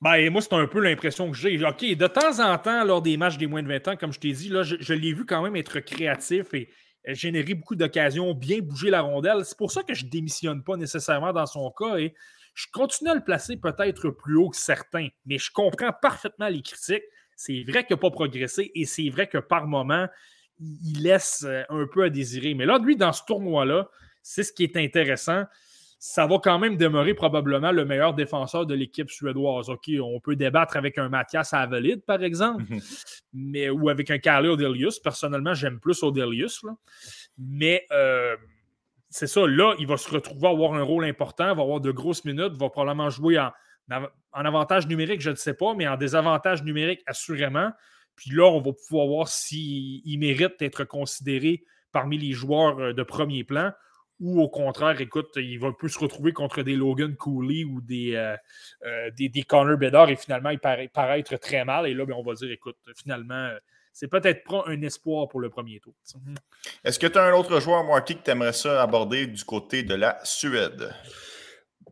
Ben, 0.00 0.30
moi, 0.30 0.40
c'est 0.40 0.54
un 0.54 0.66
peu 0.66 0.80
l'impression 0.80 1.30
que 1.30 1.36
j'ai. 1.36 1.62
OK, 1.64 1.84
de 1.84 2.06
temps 2.06 2.40
en 2.40 2.56
temps, 2.56 2.84
lors 2.84 3.02
des 3.02 3.16
matchs 3.16 3.36
des 3.36 3.46
moins 3.46 3.62
de 3.62 3.68
20 3.68 3.88
ans, 3.88 3.96
comme 3.96 4.12
je 4.12 4.20
t'ai 4.20 4.32
dit, 4.32 4.48
là, 4.48 4.62
je, 4.62 4.94
l'ai 4.94 5.12
vu 5.12 5.26
quand 5.26 5.42
même 5.42 5.56
être 5.56 5.80
créatif 5.80 6.54
et 6.54 6.70
générer 7.08 7.54
beaucoup 7.54 7.76
d'occasions, 7.76 8.32
bien 8.32 8.60
bouger 8.60 8.88
la 8.88 9.02
rondelle. 9.02 9.44
C'est 9.44 9.58
pour 9.58 9.72
ça 9.72 9.82
que 9.82 9.92
je 9.92 10.06
ne 10.06 10.10
démissionne 10.10 10.62
pas 10.64 10.76
nécessairement 10.76 11.32
dans 11.32 11.46
son 11.46 11.70
cas 11.70 11.96
et 11.96 12.14
je 12.54 12.66
continue 12.72 13.10
à 13.10 13.14
le 13.14 13.22
placer 13.22 13.56
peut-être 13.56 14.10
plus 14.10 14.36
haut 14.36 14.50
que 14.50 14.56
certains, 14.56 15.08
mais 15.26 15.38
je 15.38 15.50
comprends 15.52 15.92
parfaitement 15.92 16.48
les 16.48 16.62
critiques. 16.62 17.04
C'est 17.36 17.64
vrai 17.66 17.84
qu'il 17.86 17.94
n'a 17.94 18.00
pas 18.00 18.10
progressé 18.10 18.70
et 18.74 18.84
c'est 18.86 19.08
vrai 19.08 19.26
que 19.26 19.38
par 19.38 19.66
moment, 19.66 20.08
il 20.58 21.02
laisse 21.02 21.44
euh, 21.46 21.62
un 21.70 21.86
peu 21.86 22.04
à 22.04 22.10
désirer. 22.10 22.54
Mais 22.54 22.66
là, 22.66 22.78
lui, 22.78 22.96
dans 22.96 23.12
ce 23.12 23.22
tournoi-là, 23.26 23.88
c'est 24.22 24.42
ce 24.42 24.52
qui 24.52 24.64
est 24.64 24.76
intéressant 24.76 25.44
ça 26.02 26.26
va 26.26 26.38
quand 26.38 26.58
même 26.58 26.78
demeurer 26.78 27.12
probablement 27.12 27.72
le 27.72 27.84
meilleur 27.84 28.14
défenseur 28.14 28.64
de 28.64 28.72
l'équipe 28.72 29.10
suédoise. 29.10 29.68
OK, 29.68 29.90
on 30.02 30.18
peut 30.18 30.34
débattre 30.34 30.78
avec 30.78 30.96
un 30.96 31.10
Mathias 31.10 31.52
Avelid, 31.52 32.02
par 32.06 32.22
exemple, 32.22 32.64
mhm. 32.70 32.80
mais, 33.34 33.68
ou 33.68 33.90
avec 33.90 34.10
un 34.10 34.18
Carly 34.18 34.48
Odelius. 34.48 34.98
Personnellement, 34.98 35.52
j'aime 35.52 35.78
plus 35.78 36.02
Odelius. 36.02 36.64
Mais 37.36 37.84
euh, 37.92 38.34
c'est 39.10 39.26
ça, 39.26 39.46
là, 39.46 39.74
il 39.78 39.86
va 39.86 39.98
se 39.98 40.08
retrouver 40.10 40.48
à 40.48 40.52
avoir 40.52 40.72
un 40.72 40.82
rôle 40.82 41.04
important, 41.04 41.54
va 41.54 41.62
avoir 41.62 41.80
de 41.82 41.90
grosses 41.90 42.24
minutes, 42.24 42.54
va 42.56 42.70
probablement 42.70 43.10
jouer 43.10 43.38
en, 43.38 43.52
en 43.90 44.44
avantage 44.46 44.86
numérique, 44.86 45.20
je 45.20 45.30
ne 45.30 45.36
sais 45.36 45.54
pas, 45.54 45.74
mais 45.74 45.86
en 45.86 45.98
désavantage 45.98 46.62
numérique, 46.62 47.02
assurément. 47.04 47.72
Puis 48.16 48.30
là, 48.30 48.46
on 48.46 48.62
va 48.62 48.72
pouvoir 48.72 49.06
voir 49.06 49.28
s'il 49.28 50.18
mérite 50.18 50.58
d'être 50.58 50.84
considéré 50.84 51.62
parmi 51.92 52.16
les 52.16 52.32
joueurs 52.32 52.78
euh, 52.78 52.92
de 52.94 53.02
premier 53.02 53.44
plan 53.44 53.72
ou 54.20 54.40
au 54.40 54.48
contraire, 54.48 55.00
écoute, 55.00 55.30
il 55.36 55.58
va 55.58 55.68
un 55.68 55.72
peu 55.72 55.88
se 55.88 55.98
retrouver 55.98 56.32
contre 56.32 56.62
des 56.62 56.76
Logan 56.76 57.16
Cooley 57.16 57.64
ou 57.64 57.80
des, 57.80 58.14
euh, 58.14 59.10
des, 59.16 59.42
Connor 59.42 59.78
Bedard 59.78 60.10
et 60.10 60.16
finalement, 60.16 60.50
il 60.50 60.58
paraît, 60.58 60.88
paraître 60.88 61.36
très 61.36 61.64
mal. 61.64 61.86
Et 61.86 61.94
là, 61.94 62.04
ben, 62.04 62.14
on 62.16 62.22
va 62.22 62.34
dire, 62.34 62.50
écoute, 62.50 62.76
finalement, 62.96 63.50
c'est 63.92 64.08
peut-être 64.08 64.44
pas 64.44 64.64
un 64.66 64.80
espoir 64.82 65.28
pour 65.28 65.40
le 65.40 65.50
premier 65.50 65.80
tour. 65.80 65.94
Est-ce 66.84 66.98
que 66.98 67.06
tu 67.06 67.18
as 67.18 67.24
un 67.24 67.32
autre 67.32 67.60
joueur, 67.60 67.84
Marty, 67.84 68.16
que 68.16 68.22
tu 68.22 68.30
aimerais 68.30 68.52
ça 68.52 68.82
aborder 68.82 69.26
du 69.26 69.44
côté 69.44 69.82
de 69.82 69.94
la 69.94 70.18
Suède? 70.24 70.92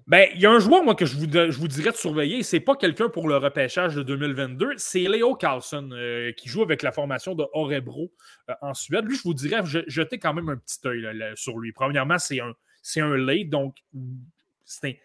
Ben, 0.09 0.27
il 0.35 0.41
y 0.41 0.47
a 0.47 0.51
un 0.51 0.59
joueur, 0.59 0.83
moi, 0.83 0.95
que 0.95 1.05
je 1.05 1.17
vous, 1.17 1.31
je 1.31 1.59
vous 1.59 1.69
dirais 1.69 1.91
de 1.91 1.97
surveiller. 1.97 2.43
C'est 2.43 2.61
pas 2.61 2.75
quelqu'un 2.77 3.11
pour 3.11 3.29
le 3.29 3.37
repêchage 3.37 3.95
de 3.95 4.03
2022. 4.03 4.73
C'est 4.79 5.01
Leo 5.01 5.35
Carlson, 5.35 5.91
euh, 5.93 6.33
qui 6.33 6.49
joue 6.49 6.63
avec 6.63 6.83
la 6.83 6.93
formation 6.93 7.35
de 7.35 7.45
Orebro 7.53 8.11
euh, 8.49 8.55
en 8.63 8.73
Suède. 8.73 9.05
Lui, 9.05 9.17
je 9.17 9.23
vous 9.23 9.35
dirais, 9.35 9.61
jetez 9.65 10.19
quand 10.19 10.33
même 10.33 10.49
un 10.49 10.57
petit 10.57 10.79
œil 10.87 11.07
sur 11.37 11.59
lui. 11.59 11.73
Premièrement, 11.73 12.19
c'est 12.19 12.41
un, 12.41 12.55
c'est 12.81 13.03
un 13.03 13.19
late, 13.19 13.51
donc 13.51 13.77
c'est 14.65 14.99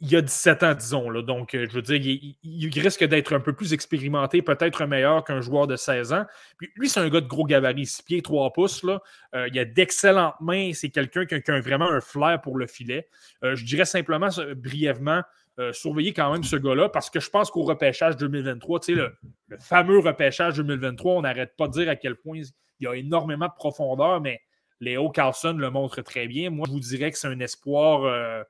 il 0.00 0.10
y 0.10 0.16
a 0.16 0.22
17 0.22 0.62
ans, 0.62 0.74
disons. 0.74 1.10
Là. 1.10 1.22
Donc, 1.22 1.54
euh, 1.54 1.66
je 1.68 1.74
veux 1.74 1.82
dire, 1.82 2.00
il, 2.42 2.80
risque 2.80 3.04
d'être 3.04 3.34
un 3.34 3.40
peu 3.40 3.52
plus 3.52 3.72
expérimenté, 3.72 4.42
peut-être 4.42 4.86
meilleur 4.86 5.24
qu'un 5.24 5.40
joueur 5.40 5.66
de 5.66 5.76
16 5.76 6.12
ans. 6.12 6.24
Puis 6.58 6.70
lui, 6.76 6.88
c'est 6.88 7.00
un 7.00 7.08
gars 7.08 7.20
de 7.20 7.26
gros 7.26 7.44
gabarit, 7.44 7.86
6 7.86 8.02
pieds, 8.02 8.22
3 8.22 8.52
pouces. 8.52 8.82
Là. 8.82 9.00
Euh, 9.34 9.48
il 9.52 9.58
a 9.58 9.64
d'excellentes 9.64 10.34
mains. 10.40 10.72
C'est 10.72 10.90
quelqu'un 10.90 11.26
qui, 11.26 11.34
a 11.34 11.60
vraiment 11.60 11.90
un 11.90 12.00
flair 12.00 12.40
pour 12.40 12.56
le 12.56 12.66
filet. 12.66 13.08
Euh, 13.42 13.54
je 13.54 13.64
dirais 13.64 13.84
simplement, 13.84 14.28
brièvement, 14.56 15.22
surveiller 15.70 16.12
quand 16.12 16.32
même 16.32 16.42
ce 16.42 16.56
gars-là 16.56 16.88
parce 16.88 17.10
que 17.10 17.20
je 17.20 17.30
pense 17.30 17.48
qu'au 17.48 17.62
repêchage 17.62 18.16
2023, 18.16 18.80
tu 18.80 18.86
sais, 18.86 18.92
le, 19.00 19.14
le, 19.46 19.56
fameux 19.58 20.00
repêchage 20.00 20.56
2023, 20.56 21.14
on 21.14 21.22
n'arrête 21.22 21.54
pas 21.56 21.68
de 21.68 21.72
dire 21.74 21.88
à 21.88 21.94
quel 21.94 22.16
point 22.16 22.40
il 22.80 22.84
y 22.84 22.88
a 22.88 22.94
énormément 22.96 23.46
de 23.46 23.52
profondeur, 23.56 24.20
mais 24.20 24.40
Léo 24.80 25.10
Carlson 25.10 25.52
le 25.56 25.70
montre 25.70 26.02
très 26.02 26.26
bien. 26.26 26.50
Moi, 26.50 26.66
je 26.66 26.72
vous 26.72 26.80
dirais 26.80 27.12
que 27.12 27.18
c'est 27.18 27.28
un 27.28 27.38
espoir 27.38 28.44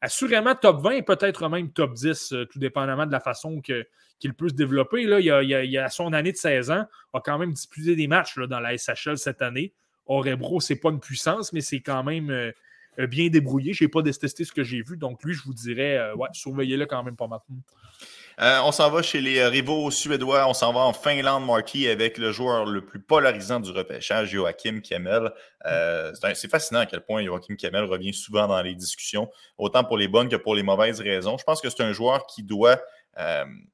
assurément 0.00 0.54
top 0.54 0.82
20 0.82 0.90
et 0.90 1.02
peut-être 1.02 1.48
même 1.48 1.70
top 1.70 1.94
10, 1.94 2.32
euh, 2.32 2.44
tout 2.46 2.58
dépendamment 2.58 3.06
de 3.06 3.12
la 3.12 3.20
façon 3.20 3.60
qu'il 3.60 4.34
peut 4.34 4.48
se 4.48 4.54
développer. 4.54 5.04
Là, 5.04 5.20
il, 5.20 5.78
a, 5.78 5.90
son 5.90 6.12
année 6.12 6.32
de 6.32 6.36
16 6.36 6.70
ans, 6.70 6.86
a 7.12 7.20
quand 7.20 7.38
même 7.38 7.52
disputé 7.52 7.96
des 7.96 8.06
matchs 8.06 8.38
dans 8.38 8.60
la 8.60 8.76
SHL 8.76 9.18
cette 9.18 9.42
année. 9.42 9.72
Orebro, 10.06 10.60
c'est 10.60 10.76
pas 10.76 10.90
une 10.90 11.00
puissance, 11.00 11.52
mais 11.52 11.60
c'est 11.60 11.80
quand 11.80 12.02
même 12.02 12.30
euh, 12.30 12.52
euh, 12.98 13.06
bien 13.06 13.28
débrouillé. 13.28 13.72
Je 13.72 13.84
n'ai 13.84 13.88
pas 13.88 14.02
détesté 14.02 14.44
ce 14.44 14.52
que 14.52 14.62
j'ai 14.62 14.82
vu, 14.82 14.96
donc 14.96 15.22
lui, 15.22 15.34
je 15.34 15.42
vous 15.42 15.54
dirais, 15.54 16.00
surveillez-le 16.32 16.86
quand 16.86 17.02
même 17.02 17.16
pas 17.16 17.26
maintenant. 17.26 17.58
Euh, 18.40 18.60
on 18.62 18.70
s'en 18.70 18.88
va 18.88 19.02
chez 19.02 19.20
les 19.20 19.40
euh, 19.40 19.48
rivaux 19.48 19.90
suédois. 19.90 20.46
On 20.46 20.54
s'en 20.54 20.72
va 20.72 20.80
en 20.80 20.92
Finlande, 20.92 21.44
Marquis, 21.44 21.88
avec 21.88 22.18
le 22.18 22.30
joueur 22.30 22.66
le 22.66 22.84
plus 22.84 23.00
polarisant 23.00 23.58
du 23.58 23.72
repêchage, 23.72 24.30
Joachim 24.30 24.80
Kemmel. 24.80 25.32
Euh, 25.66 26.12
c'est 26.34 26.48
fascinant 26.48 26.80
à 26.80 26.86
quel 26.86 27.00
point 27.00 27.24
Joachim 27.24 27.56
Kemmel 27.56 27.84
revient 27.84 28.14
souvent 28.14 28.46
dans 28.46 28.62
les 28.62 28.76
discussions, 28.76 29.28
autant 29.56 29.82
pour 29.82 29.98
les 29.98 30.06
bonnes 30.06 30.28
que 30.28 30.36
pour 30.36 30.54
les 30.54 30.62
mauvaises 30.62 31.00
raisons. 31.00 31.36
Je 31.36 31.42
pense 31.42 31.60
que 31.60 31.68
c'est 31.68 31.82
un 31.82 31.92
joueur 31.92 32.26
qui 32.26 32.42
doit 32.42 32.80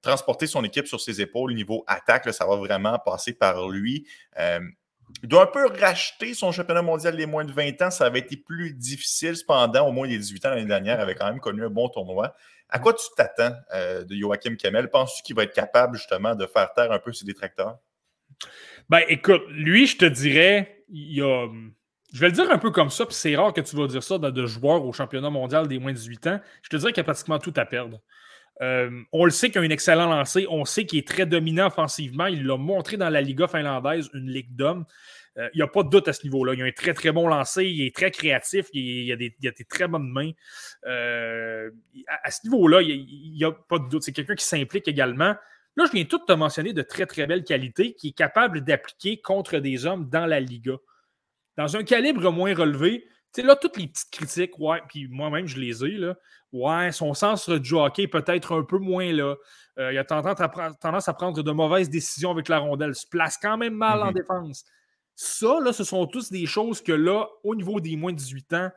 transporter 0.00 0.46
son 0.46 0.64
équipe 0.64 0.86
sur 0.86 0.98
ses 1.02 1.20
épaules. 1.20 1.52
Niveau 1.52 1.84
attaque, 1.86 2.32
ça 2.32 2.46
va 2.46 2.56
vraiment 2.56 2.98
passer 2.98 3.34
par 3.34 3.68
lui. 3.68 4.06
il 4.38 5.28
doit 5.28 5.42
un 5.42 5.46
peu 5.46 5.66
racheter 5.66 6.32
son 6.32 6.50
championnat 6.50 6.80
mondial 6.80 7.14
des 7.14 7.26
moins 7.26 7.44
de 7.44 7.52
20 7.52 7.82
ans. 7.82 7.90
Ça 7.90 8.06
avait 8.06 8.20
été 8.20 8.38
plus 8.38 8.72
difficile. 8.72 9.36
Cependant, 9.36 9.86
au 9.86 9.92
moins 9.92 10.08
des 10.08 10.16
18 10.16 10.46
ans 10.46 10.50
l'année 10.50 10.64
dernière, 10.64 10.98
avait 10.98 11.14
quand 11.14 11.26
même 11.26 11.40
connu 11.40 11.62
un 11.62 11.68
bon 11.68 11.90
tournoi. 11.90 12.34
À 12.68 12.78
quoi 12.78 12.92
tu 12.94 13.04
t'attends 13.16 13.54
euh, 13.74 14.04
de 14.04 14.14
Joachim 14.16 14.56
Kemmel? 14.56 14.90
Penses-tu 14.90 15.22
qu'il 15.22 15.36
va 15.36 15.44
être 15.44 15.54
capable 15.54 15.96
justement 15.96 16.34
de 16.34 16.46
faire 16.46 16.72
taire 16.72 16.92
un 16.92 16.98
peu 16.98 17.12
ses 17.12 17.24
détracteurs? 17.24 17.78
Ben 18.88 19.02
écoute, 19.08 19.42
lui, 19.50 19.86
je 19.86 19.96
te 19.96 20.04
dirais, 20.04 20.84
il 20.88 21.22
a. 21.22 21.48
Je 22.12 22.20
vais 22.20 22.28
le 22.28 22.32
dire 22.32 22.50
un 22.50 22.58
peu 22.58 22.70
comme 22.70 22.90
ça, 22.90 23.06
puis 23.06 23.14
c'est 23.14 23.34
rare 23.34 23.52
que 23.52 23.60
tu 23.60 23.74
vas 23.74 23.88
dire 23.88 24.02
ça 24.02 24.18
de, 24.18 24.30
de 24.30 24.46
joueurs 24.46 24.84
au 24.84 24.92
championnat 24.92 25.30
mondial 25.30 25.66
des 25.66 25.80
moins 25.80 25.92
de 25.92 25.96
18 25.96 26.26
ans. 26.28 26.40
Je 26.62 26.68
te 26.68 26.76
dirais 26.76 26.92
qu'il 26.92 27.00
a 27.00 27.04
pratiquement 27.04 27.38
tout 27.38 27.52
à 27.56 27.64
perdre. 27.64 28.00
Euh, 28.62 29.02
on 29.12 29.24
le 29.24 29.30
sait 29.30 29.50
qu'il 29.50 29.60
a 29.60 29.64
un 29.64 29.70
excellent 29.70 30.08
lancé. 30.08 30.46
On 30.48 30.64
sait 30.64 30.86
qu'il 30.86 30.98
est 30.98 31.08
très 31.08 31.26
dominant 31.26 31.66
offensivement. 31.66 32.26
Il 32.26 32.46
l'a 32.46 32.56
montré 32.56 32.96
dans 32.96 33.08
la 33.08 33.20
Liga 33.20 33.48
finlandaise, 33.48 34.08
une 34.14 34.30
ligue 34.30 34.54
d'hommes. 34.54 34.84
Euh, 35.38 35.48
il 35.54 35.58
n'y 35.58 35.62
a 35.62 35.66
pas 35.66 35.82
de 35.82 35.88
doute 35.88 36.08
à 36.08 36.12
ce 36.12 36.22
niveau-là. 36.24 36.54
Il 36.54 36.62
a 36.62 36.64
un 36.64 36.72
très, 36.72 36.94
très 36.94 37.12
bon 37.12 37.26
lancer. 37.26 37.64
Il 37.64 37.86
est 37.86 37.94
très 37.94 38.10
créatif. 38.10 38.66
Il, 38.72 39.10
a, 39.12 39.16
des, 39.16 39.34
très 39.68 39.88
bonnes 39.88 40.08
mains. 40.08 40.30
Euh, 40.86 41.70
à, 42.22 42.30
ce 42.30 42.44
niveau-là, 42.44 42.82
il 42.82 43.32
n'y 43.34 43.44
a, 43.44 43.52
pas 43.52 43.78
de 43.78 43.88
doute. 43.88 44.02
C'est 44.02 44.12
quelqu'un 44.12 44.34
qui 44.34 44.44
s'implique 44.44 44.86
également. 44.88 45.34
Là, 45.76 45.86
je 45.86 45.92
viens 45.92 46.04
tout 46.04 46.20
te 46.20 46.32
mentionner 46.32 46.72
de 46.72 46.82
très, 46.82 47.06
très 47.06 47.26
belles 47.26 47.42
qualités 47.42 47.94
qui 47.94 48.08
est 48.08 48.16
capable 48.16 48.60
d'appliquer 48.60 49.20
contre 49.20 49.58
des 49.58 49.86
hommes 49.86 50.08
dans 50.08 50.26
la 50.26 50.38
Liga. 50.38 50.76
Dans 51.56 51.76
un 51.76 51.82
calibre 51.82 52.30
moins 52.30 52.54
relevé, 52.54 53.04
tu 53.34 53.40
sais, 53.40 53.46
là, 53.46 53.56
toutes 53.56 53.76
les 53.76 53.88
petites 53.88 54.10
critiques, 54.10 54.58
ouais, 54.60 54.80
puis 54.88 55.08
moi-même, 55.08 55.46
je 55.46 55.58
les 55.58 55.84
ai, 55.84 55.90
là. 55.98 56.14
Ouais, 56.52 56.92
son 56.92 57.14
sens 57.14 57.48
du 57.50 57.74
hockey 57.74 58.06
peut-être 58.06 58.56
un 58.56 58.62
peu 58.62 58.78
moins 58.78 59.12
là. 59.12 59.34
Euh, 59.76 59.92
il 59.92 59.98
a 59.98 60.04
tendance 60.04 60.40
à, 60.40 60.48
tendance 60.80 61.08
à, 61.08 61.12
prendre 61.12 61.42
de 61.42 61.50
mauvaises 61.50 61.90
décisions 61.90 62.30
avec 62.30 62.48
la 62.48 62.58
rondelle. 62.58 62.94
Se 62.94 63.08
place 63.08 63.36
quand 63.42 63.58
même 63.58 63.74
mal 63.74 64.00
en 64.00 64.12
mm-hmm. 64.12 64.14
défense. 64.14 64.64
Ça, 65.16 65.58
là, 65.60 65.72
ce 65.72 65.84
sont 65.84 66.06
tous 66.06 66.30
des 66.30 66.46
choses 66.46 66.82
que 66.82 66.92
là, 66.92 67.28
au 67.44 67.54
niveau 67.54 67.80
des 67.80 67.96
moins 67.96 68.12
de 68.12 68.18
18 68.18 68.52
ans, 68.54 68.70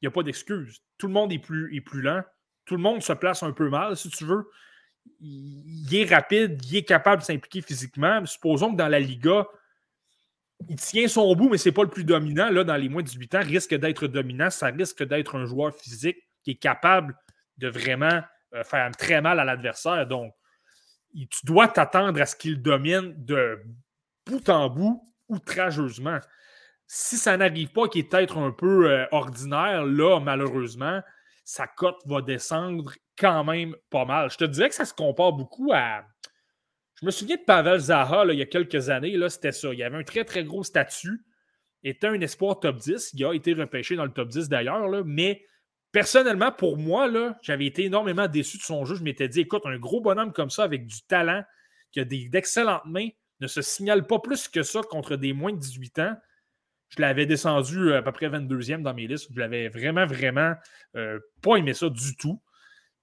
il 0.00 0.06
n'y 0.06 0.08
a 0.08 0.10
pas 0.10 0.22
d'excuse. 0.22 0.80
Tout 0.98 1.06
le 1.08 1.12
monde 1.12 1.32
est 1.32 1.38
plus, 1.38 1.74
est 1.74 1.80
plus 1.80 2.02
lent. 2.02 2.22
Tout 2.64 2.76
le 2.76 2.82
monde 2.82 3.02
se 3.02 3.12
place 3.12 3.42
un 3.42 3.52
peu 3.52 3.68
mal, 3.68 3.96
si 3.96 4.08
tu 4.10 4.24
veux. 4.24 4.48
Il 5.20 5.94
est 5.94 6.12
rapide, 6.12 6.60
il 6.66 6.76
est 6.76 6.84
capable 6.84 7.22
de 7.22 7.26
s'impliquer 7.26 7.60
physiquement. 7.60 8.24
Supposons 8.26 8.72
que 8.72 8.76
dans 8.76 8.88
la 8.88 9.00
Liga, 9.00 9.46
il 10.68 10.76
tient 10.76 11.08
son 11.08 11.34
bout, 11.34 11.48
mais 11.48 11.58
ce 11.58 11.68
n'est 11.68 11.74
pas 11.74 11.82
le 11.82 11.90
plus 11.90 12.04
dominant. 12.04 12.50
Là, 12.50 12.62
dans 12.62 12.76
les 12.76 12.88
moins 12.88 13.02
de 13.02 13.08
18 13.08 13.34
ans, 13.34 13.40
risque 13.42 13.74
d'être 13.74 14.06
dominant. 14.06 14.50
Ça 14.50 14.66
risque 14.66 15.02
d'être 15.02 15.36
un 15.36 15.44
joueur 15.44 15.74
physique 15.74 16.18
qui 16.44 16.52
est 16.52 16.60
capable 16.60 17.16
de 17.58 17.68
vraiment 17.68 18.22
euh, 18.54 18.64
faire 18.64 18.90
très 18.96 19.20
mal 19.20 19.40
à 19.40 19.44
l'adversaire. 19.44 20.06
Donc, 20.06 20.32
tu 21.14 21.44
dois 21.44 21.68
t'attendre 21.68 22.20
à 22.20 22.26
ce 22.26 22.36
qu'il 22.36 22.62
domine 22.62 23.14
de 23.16 23.60
bout 24.26 24.48
en 24.48 24.68
bout 24.70 25.11
outrageusement. 25.32 26.18
Si 26.86 27.16
ça 27.16 27.36
n'arrive 27.36 27.72
pas, 27.72 27.88
qu'il 27.88 28.02
est 28.02 28.08
peut-être 28.08 28.38
un 28.38 28.50
peu 28.50 28.90
euh, 28.90 29.06
ordinaire, 29.10 29.84
là, 29.84 30.20
malheureusement, 30.20 31.00
sa 31.44 31.66
cote 31.66 32.00
va 32.06 32.20
descendre 32.20 32.92
quand 33.18 33.44
même 33.44 33.74
pas 33.90 34.04
mal. 34.04 34.30
Je 34.30 34.36
te 34.36 34.44
dirais 34.44 34.68
que 34.68 34.74
ça 34.74 34.84
se 34.84 34.94
compare 34.94 35.32
beaucoup 35.32 35.72
à. 35.72 36.04
Je 37.00 37.06
me 37.06 37.10
souviens 37.10 37.36
de 37.36 37.42
Pavel 37.42 37.80
Zaha 37.80 38.26
il 38.26 38.38
y 38.38 38.42
a 38.42 38.46
quelques 38.46 38.90
années, 38.90 39.16
c'était 39.28 39.52
ça. 39.52 39.72
Il 39.72 39.82
avait 39.82 39.96
un 39.96 40.04
très, 40.04 40.24
très 40.24 40.44
gros 40.44 40.62
statut. 40.62 41.24
Était 41.82 42.06
un 42.06 42.20
espoir 42.20 42.60
top 42.60 42.76
10. 42.76 43.10
Il 43.14 43.24
a 43.24 43.32
été 43.32 43.54
repêché 43.54 43.96
dans 43.96 44.04
le 44.04 44.12
top 44.12 44.28
10 44.28 44.48
d'ailleurs, 44.48 44.88
mais 45.04 45.44
personnellement, 45.90 46.52
pour 46.52 46.78
moi, 46.78 47.10
j'avais 47.42 47.66
été 47.66 47.84
énormément 47.84 48.28
déçu 48.28 48.58
de 48.58 48.62
son 48.62 48.84
jeu. 48.84 48.94
Je 48.94 49.02
m'étais 49.02 49.28
dit, 49.28 49.40
écoute, 49.40 49.62
un 49.64 49.78
gros 49.78 50.00
bonhomme 50.00 50.32
comme 50.32 50.50
ça 50.50 50.62
avec 50.62 50.86
du 50.86 51.02
talent, 51.08 51.42
qui 51.90 52.00
a 52.00 52.04
d'excellentes 52.04 52.84
mains, 52.86 53.08
ne 53.42 53.48
se 53.48 53.60
signale 53.60 54.06
pas 54.06 54.20
plus 54.20 54.48
que 54.48 54.62
ça 54.62 54.80
contre 54.82 55.16
des 55.16 55.32
moins 55.32 55.52
de 55.52 55.58
18 55.58 55.98
ans. 55.98 56.16
Je 56.88 57.00
l'avais 57.00 57.26
descendu 57.26 57.90
euh, 57.90 57.98
à 57.98 58.02
peu 58.02 58.12
près 58.12 58.28
22e 58.28 58.82
dans 58.82 58.94
mes 58.94 59.06
listes. 59.06 59.28
Je 59.34 59.38
l'avais 59.38 59.68
vraiment, 59.68 60.06
vraiment 60.06 60.54
euh, 60.96 61.18
pas 61.42 61.56
aimé 61.56 61.74
ça 61.74 61.88
du 61.88 62.16
tout. 62.16 62.40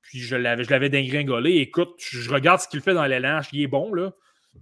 Puis 0.01 0.19
je 0.19 0.35
l'avais, 0.35 0.63
je 0.63 0.69
l'avais 0.69 0.89
dégringolé. 0.89 1.57
Écoute, 1.57 1.93
je 1.99 2.29
regarde 2.31 2.61
ce 2.61 2.67
qu'il 2.67 2.81
fait 2.81 2.93
dans 2.93 3.05
les 3.05 3.19
lanches. 3.19 3.49
Il 3.51 3.61
est 3.61 3.67
bon, 3.67 3.93
là. 3.93 4.11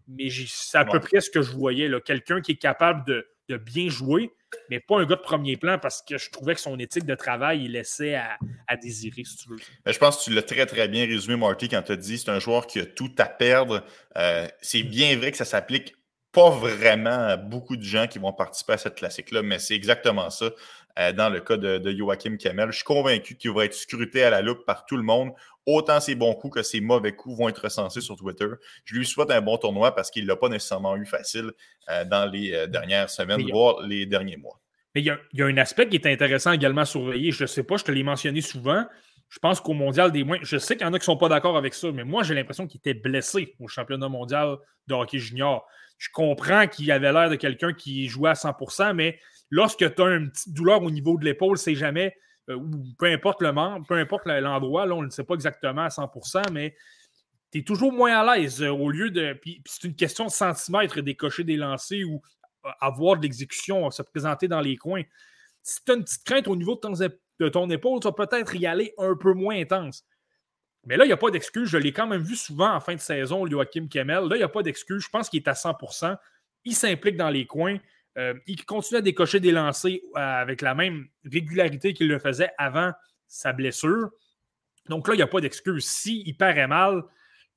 Mais 0.08 0.30
c'est 0.30 0.78
à 0.78 0.86
peu 0.86 1.00
près 1.00 1.22
ce 1.22 1.30
que 1.30 1.42
je 1.42 1.52
voyais. 1.52 1.90
Quelqu'un 2.04 2.42
qui 2.42 2.54
est 2.54 2.58
capable 2.58 3.06
de, 3.06 3.28
de 3.48 3.58
bien 3.58 3.90
jouer, 3.90 4.32
mais 4.70 4.80
pas 4.80 5.00
un 5.00 5.06
gars 5.06 5.16
de 5.16 5.22
premier 5.22 5.58
plan 5.58 5.78
parce 5.80 6.02
que 6.02 6.18
je 6.18 6.30
trouvais 6.30 6.56
que 6.56 6.62
son 6.62 6.78
éthique 6.80 7.06
de 7.06 7.16
travail, 7.16 7.66
il 7.66 7.72
laissait 7.72 8.16
à, 8.16 8.38
désirer, 8.82 9.24
si 9.24 9.38
tu 9.38 9.50
veux. 9.50 9.58
Ben, 9.86 9.92
je 9.92 9.98
pense 10.00 10.18
que 10.18 10.24
tu 10.26 10.34
l'as 10.34 10.44
très, 10.44 10.66
très 10.66 10.88
bien 10.88 11.06
résumé, 11.06 11.36
Marty, 11.36 11.70
quand 11.70 11.82
tu 11.82 11.92
as 11.92 11.96
dit 11.96 12.18
c'est 12.18 12.30
un 12.30 12.40
joueur 12.40 12.68
qui 12.68 12.80
a 12.80 12.86
tout 12.86 13.14
à 13.18 13.26
perdre. 13.26 13.84
Euh, 14.18 14.48
c'est 14.62 14.84
bien 14.84 15.18
vrai 15.18 15.32
que 15.32 15.38
ça 15.38 15.46
s'applique 15.46 15.96
pas 16.32 16.50
vraiment 16.50 17.10
à 17.10 17.38
beaucoup 17.38 17.78
de 17.78 17.84
gens 17.84 18.08
qui 18.08 18.20
vont 18.20 18.34
participer 18.34 18.74
à 18.74 18.78
cette 18.78 18.96
classique-là, 18.96 19.42
mais 19.42 19.60
c'est 19.60 19.76
exactement 19.76 20.30
ça. 20.30 20.52
Euh, 21.00 21.12
dans 21.12 21.30
le 21.30 21.42
cas 21.42 21.58
de, 21.58 21.96
Joachim 21.96 22.38
Kemmel. 22.38 22.72
Je 22.72 22.78
suis 22.78 22.84
convaincu 22.84 23.36
qu'il 23.36 23.52
va 23.52 23.66
être 23.66 23.76
scruté 23.76 24.24
à 24.24 24.32
la 24.32 24.42
loupe 24.42 24.66
par 24.66 24.86
tout 24.86 24.98
le 24.98 25.04
monde. 25.04 25.32
Autant 25.68 26.00
ses 26.00 26.16
bons 26.16 26.34
coups 26.34 26.56
que 26.56 26.64
ses 26.64 26.82
mauvais 26.82 27.12
coups 27.12 27.38
vont 27.38 27.50
être 27.50 27.62
recensés 27.62 28.02
sur 28.02 28.16
Twitter. 28.16 28.48
Je 28.84 28.96
lui 28.96 29.06
souhaite 29.06 29.30
un 29.30 29.42
bon 29.42 29.58
tournoi 29.58 29.94
parce 29.94 30.10
qu'il 30.10 30.24
ne 30.24 30.30
l'a 30.30 30.36
pas 30.36 30.50
nécessairement 30.50 30.96
eu 30.96 31.06
facile 31.06 31.52
euh, 31.90 32.04
dans 32.06 32.26
les 32.26 32.54
euh, 32.54 32.66
dernières 32.66 33.12
semaines, 33.12 33.48
voire 33.52 33.82
les 33.82 34.08
derniers 34.08 34.38
mois. 34.38 34.60
Mais 34.96 35.02
il 35.02 35.06
y, 35.06 35.12
a, 35.12 35.20
il 35.34 35.40
y, 35.40 35.44
a, 35.44 35.46
un 35.46 35.58
aspect 35.58 35.88
qui 35.88 35.98
est 35.98 36.08
intéressant 36.08 36.52
également 36.52 36.82
à 36.82 36.86
surveiller. 36.86 37.32
Je 37.32 37.44
ne 37.44 37.48
sais 37.48 37.64
pas, 37.64 37.78
je 37.78 37.84
te 37.84 37.92
l'ai 37.92 38.04
mentionné 38.04 38.42
souvent. 38.42 38.84
Je 39.30 39.38
pense 39.38 39.62
qu'au 39.62 39.74
mondial 39.74 40.12
des 40.12 40.24
moins, 40.24 40.40
je 40.42 40.58
sais 40.58 40.78
qu'il 40.78 40.86
y 40.86 40.90
en 40.90 40.94
a 40.94 40.98
qui 40.98 41.04
ne 41.04 41.14
sont 41.14 41.18
pas 41.18 41.30
d'accord 41.30 41.58
avec 41.58 41.76
ça, 41.76 41.92
mais 41.92 42.06
moi, 42.06 42.24
j'ai 42.24 42.34
l'impression 42.34 42.66
qu'il 42.66 42.80
était 42.80 42.96
blessé 42.96 43.56
au 43.60 43.68
championnat 43.68 44.10
mondial 44.10 44.56
de 44.88 44.94
hockey 44.96 45.20
junior. 45.20 45.68
Je 45.98 46.10
comprends 46.12 46.68
qu'il 46.68 46.92
avait 46.92 47.12
l'air 47.12 47.30
de 47.30 47.36
quelqu'un 47.36 47.74
qui 47.74 48.08
jouait 48.08 48.30
à 48.30 48.34
100%, 48.34 48.94
mais 48.94 49.20
lorsque 49.50 49.96
tu 49.96 50.02
as 50.02 50.16
une 50.16 50.32
petite 50.32 50.54
douleur 50.54 50.84
au 50.84 50.92
niveau 50.92 51.18
de 51.18 51.26
l'épaule, 51.26 51.58
c'est 51.58 51.76
jamais, 51.76 52.16
euh, 52.50 52.60
peu 52.98 53.08
importe 53.08 53.42
le 53.42 53.52
membre, 53.52 53.86
peu 53.88 53.96
importe 53.96 54.26
l'endroit, 54.26 54.86
là, 54.86 54.96
on 54.96 55.04
ne 55.04 55.10
sait 55.10 55.24
pas 55.24 55.36
exactement 55.36 55.84
à 55.84 55.90
100%, 55.90 56.52
mais 56.52 56.76
tu 57.52 57.60
es 57.60 57.64
toujours 57.64 57.94
moins 57.94 58.18
à 58.18 58.38
l'aise 58.38 58.62
euh, 58.62 58.70
au 58.70 58.90
lieu 58.90 59.10
de. 59.10 59.34
Puis, 59.34 59.62
c'est 59.66 59.86
une 59.86 59.96
question 59.96 60.26
de 60.26 60.32
centimètres 60.32 61.02
décocher 61.02 61.44
des 61.44 61.58
lancers 61.58 62.06
ou 62.06 62.22
euh, 62.66 62.70
avoir 62.80 63.18
de 63.18 63.24
l'exécution, 63.24 63.90
se 63.92 64.02
présenter 64.02 64.48
dans 64.48 64.62
les 64.62 64.76
coins. 64.76 65.04
si 65.64 65.84
tu 65.84 65.92
as 65.92 65.96
une 65.96 66.04
petite 66.04 66.24
crainte 66.24 66.48
au 66.48 66.56
niveau 66.56 66.76
de 66.76 67.50
ton, 67.50 67.70
épaule, 67.70 68.00
tu 68.00 68.08
vas 68.08 68.14
peut-être 68.14 68.56
y 68.56 68.66
aller 68.66 68.94
un 68.98 69.16
peu 69.16 69.34
moins 69.34 69.56
intense. 69.56 70.06
Mais 70.86 70.96
là, 70.96 71.04
il 71.04 71.08
n'y 71.08 71.14
a 71.14 71.18
pas 71.18 71.32
d'excuse. 71.32 71.70
Je 71.70 71.78
l'ai 71.78 71.92
quand 71.92 72.08
même 72.08 72.22
vu 72.22 72.36
souvent 72.36 72.74
en 72.74 72.80
fin 72.80 72.96
de 72.96 73.00
saison, 73.00 73.46
Joachim 73.46 73.88
Kemel. 73.92 74.24
Là, 74.24 74.36
il 74.36 74.40
n'y 74.40 74.44
a 74.44 74.50
pas 74.50 74.64
d'excuse. 74.64 75.04
Je 75.04 75.10
pense 75.10 75.30
qu'il 75.30 75.42
est 75.42 75.48
à 75.50 75.54
100% 75.54 76.18
Il 76.64 76.74
s'implique 76.74 77.18
dans 77.18 77.30
les 77.30 77.46
coins. 77.46 77.78
Euh, 78.18 78.34
il 78.48 78.66
continue 78.66 78.98
à 78.98 79.02
décocher 79.02 79.40
des 79.40 79.52
lancers 79.52 80.00
euh, 80.16 80.20
avec 80.20 80.62
la 80.62 80.74
même 80.74 81.08
régularité 81.24 81.94
qu'il 81.94 82.08
le 82.08 82.20
faisait 82.20 82.52
avant 82.58 82.92
sa 83.28 83.54
blessure. 83.54 84.10
Donc 84.90 85.08
là, 85.08 85.14
il 85.14 85.18
n'y 85.18 85.24
a 85.24 85.28
pas 85.28 85.42
d'excuse. 85.42 85.86
S'il 85.86 86.36
paraît 86.36 86.68
mal, 86.68 87.04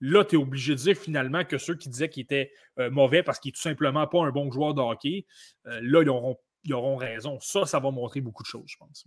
là, 0.00 0.24
tu 0.24 0.36
es 0.36 0.38
obligé 0.38 0.74
de 0.74 0.78
dire 0.78 0.96
finalement 0.96 1.44
que 1.44 1.56
ceux 1.58 1.76
qui 1.76 1.88
disaient 1.88 2.08
qu'il 2.08 2.24
était 2.24 2.52
euh, 2.78 2.90
mauvais 2.90 3.22
parce 3.22 3.38
qu'il 3.38 3.50
n'est 3.50 3.54
tout 3.54 3.62
simplement 3.62 4.06
pas 4.06 4.20
un 4.20 4.30
bon 4.30 4.50
joueur 4.50 4.74
de 4.74 4.80
hockey, 4.80 5.26
là, 5.64 6.02
ils 6.02 6.08
auront, 6.08 6.36
ils 6.64 6.74
auront 6.74 6.96
raison. 6.96 7.38
Ça, 7.40 7.64
ça 7.66 7.78
va 7.78 7.90
montrer 7.90 8.20
beaucoup 8.20 8.42
de 8.42 8.48
choses, 8.48 8.66
je 8.66 8.76
pense. 8.76 9.04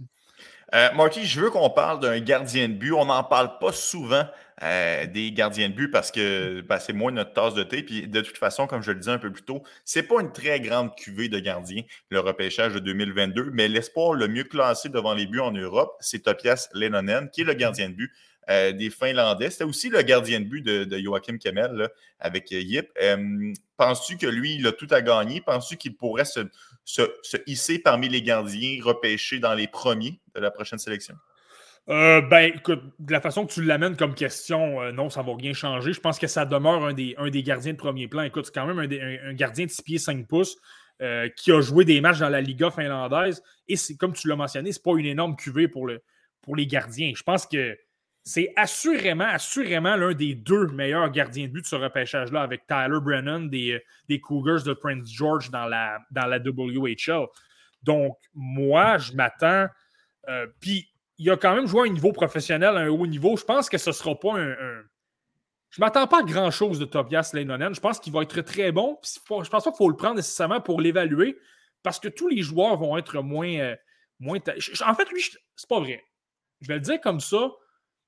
Euh, 0.74 0.92
Marty, 0.94 1.26
je 1.26 1.40
veux 1.40 1.52
qu'on 1.52 1.70
parle 1.70 2.00
d'un 2.00 2.20
gardien 2.20 2.68
de 2.68 2.74
but. 2.74 2.94
On 2.94 3.06
n'en 3.06 3.24
parle 3.24 3.60
pas 3.60 3.72
souvent 3.72 4.26
euh, 4.64 5.06
des 5.06 5.32
gardiens 5.32 5.70
de 5.70 5.76
but 5.76 5.92
parce 5.92 6.12
que 6.12 6.62
ben, 6.62 6.80
c'est 6.80 6.94
moins 6.94 7.12
notre 7.12 7.34
tasse 7.34 7.54
de 7.54 7.64
thé. 7.64 7.84
Puis 7.84 8.08
de 8.08 8.22
toute 8.22 8.38
façon, 8.38 8.66
comme 8.66 8.82
je 8.82 8.92
le 8.92 9.00
disais 9.00 9.12
un 9.12 9.20
peu 9.20 9.32
plus 9.32 9.44
tôt, 9.44 9.62
c'est 9.86 10.04
pas 10.04 10.20
une 10.22 10.32
très 10.32 10.60
grande 10.60 10.96
cuvée 10.96 11.30
de 11.30 11.40
gardiens, 11.40 11.84
le 12.10 12.20
repêchage 12.20 12.74
de 12.74 12.80
2022. 12.80 13.52
Mais 13.54 13.68
l'espoir 13.68 14.14
le 14.14 14.28
mieux 14.28 14.46
classé 14.46 14.90
devant 14.90 15.14
les 15.14 15.28
buts 15.28 15.40
en 15.40 15.52
Europe, 15.52 15.96
c'est 16.00 16.24
Topias 16.24 16.70
Lenonen, 16.74 17.30
qui 17.30 17.42
est 17.42 17.46
le 17.46 17.54
gardien 17.54 17.90
de 17.90 17.94
but 17.94 18.12
euh, 18.50 18.72
des 18.72 18.90
Finlandais. 18.90 19.52
C'était 19.52 19.64
aussi 19.64 19.90
le 19.90 20.02
gardien 20.02 20.40
de 20.40 20.46
but 20.46 20.62
de, 20.62 20.98
Joachim 20.98 21.38
Kemel 21.38 21.90
avec 22.20 22.50
Yip. 22.50 22.90
Penses-tu 23.78 24.18
que 24.18 24.28
lui, 24.28 24.56
il 24.56 24.66
a 24.66 24.72
tout 24.72 24.88
à 24.90 25.02
gagner? 25.02 25.42
Penses-tu 25.42 25.78
qu'il 25.78 25.96
pourrait 25.96 26.26
se, 26.26 26.40
se, 26.86 27.02
hisser 27.48 27.80
parmi 27.80 28.10
les 28.10 28.22
gardiens 28.22 28.78
repêchés 28.84 29.40
dans 29.40 29.54
les 29.54 29.68
premiers 29.68 30.20
de 30.36 30.42
la 30.42 30.52
prochaine 30.52 30.80
sélection? 30.80 31.16
Euh, 31.90 32.22
ben, 32.22 32.54
écoute, 32.56 32.82
de 33.00 33.12
la 33.12 33.20
façon 33.20 33.46
que 33.46 33.52
tu 33.52 33.62
l'amènes 33.62 33.98
comme 33.98 34.16
question, 34.16 34.82
euh, 34.82 34.92
non, 34.92 35.10
ça 35.10 35.22
ne 35.22 35.28
va 35.28 35.36
rien 35.36 35.54
changer. 35.54 35.92
Je 35.92 36.00
pense 36.00 36.18
que 36.18 36.28
ça 36.28 36.46
demeure 36.46 36.86
un 36.86 36.94
des, 36.94 37.14
un 37.18 37.30
des 37.30 37.44
gardiens 37.44 37.74
de 37.74 37.78
premier 37.78 38.08
plan. 38.08 38.24
Écoute, 38.24 38.46
c'est 38.46 38.54
quand 38.54 38.66
même 38.66 38.80
un, 38.80 39.34
gardien 39.34 39.66
de 39.66 39.72
6 39.72 39.82
pieds 39.82 39.98
5 39.98 40.28
pouces 40.28 40.58
euh, 41.02 41.28
qui 41.36 41.52
a 41.52 41.60
joué 41.60 41.84
des 41.84 42.00
matchs 42.00 42.20
dans 42.20 42.30
la 42.30 42.40
Liga 42.40 42.72
finlandaise. 42.72 43.44
Et 43.68 43.76
comme 44.00 44.14
tu 44.14 44.30
l'as 44.30 44.38
mentionné, 44.38 44.72
c'est 44.72 44.84
pas 44.84 44.94
une 44.98 45.06
énorme 45.06 45.36
cuvée 45.36 45.68
pour, 45.68 45.86
le, 45.86 46.02
pour 46.42 46.56
les 46.56 46.68
gardiens. 46.68 47.12
Je 47.16 47.24
pense 47.24 47.46
que 47.46 47.78
c'est 48.24 48.54
assurément, 48.56 49.26
assurément 49.26 49.98
l'un 49.98 50.14
des 50.14 50.34
deux 50.34 50.68
meilleurs 50.68 51.10
gardiens 51.12 51.48
de 51.48 51.52
but 51.52 51.62
de 51.62 51.68
ce 51.68 51.76
repêchage-là 51.76 52.42
avec 52.42 52.66
Tyler 52.68 53.00
Brennan 53.02 53.50
des, 53.50 53.82
des 54.08 54.22
Cougars 54.22 54.64
de 54.64 54.74
Prince 54.74 55.12
George 55.12 55.52
dans 55.52 55.66
la, 55.66 56.00
dans 56.10 56.30
WHL. 56.32 57.28
Donc, 57.84 58.18
moi, 58.34 58.98
je 58.98 59.12
m'attends. 59.12 59.68
Euh, 60.30 60.48
puis, 60.62 60.90
il 61.18 61.30
a 61.30 61.36
quand 61.36 61.54
même 61.54 61.68
joué 61.68 61.82
à 61.82 61.92
un 61.92 61.94
niveau 61.94 62.14
professionnel, 62.14 62.78
à 62.78 62.82
un 62.82 62.88
haut 62.88 63.06
niveau. 63.06 63.36
Je 63.36 63.44
pense 63.44 63.70
que 63.70 63.78
ce 63.78 63.90
ne 63.90 63.94
sera 63.94 64.18
pas 64.18 64.40
un. 64.40 64.56
Je 65.70 65.82
ne 65.82 65.86
m'attends 65.86 66.08
pas 66.08 66.20
à 66.20 66.24
grand-chose 66.24 66.80
de 66.80 66.86
Tobias 66.86 67.32
Leinonen. 67.34 67.76
Je 67.76 67.82
pense 67.82 68.00
qu'il 68.00 68.14
va 68.14 68.22
être 68.22 68.42
très 68.42 68.72
bon. 68.72 68.98
je 69.04 69.20
pense 69.28 69.50
pas 69.50 69.62
qu'il 69.62 69.74
faut 69.76 69.90
le 69.90 69.98
prendre 69.98 70.16
nécessairement 70.16 70.62
pour 70.62 70.80
l'évaluer 70.80 71.38
parce 71.82 72.00
que 72.00 72.08
tous 72.08 72.30
les 72.30 72.42
joueurs 72.42 72.78
vont 72.78 72.96
être 72.98 73.22
moins. 73.22 73.54
Euh, 73.58 73.76
moins 74.20 74.38
en 74.86 74.96
fait, 74.96 75.10
lui, 75.12 75.22
c'est 75.56 75.70
pas 75.70 75.80
vrai. 75.80 76.02
Je 76.62 76.68
vais 76.70 76.76
le 76.76 76.80
dire 76.80 77.02
comme 77.02 77.20
ça 77.20 77.52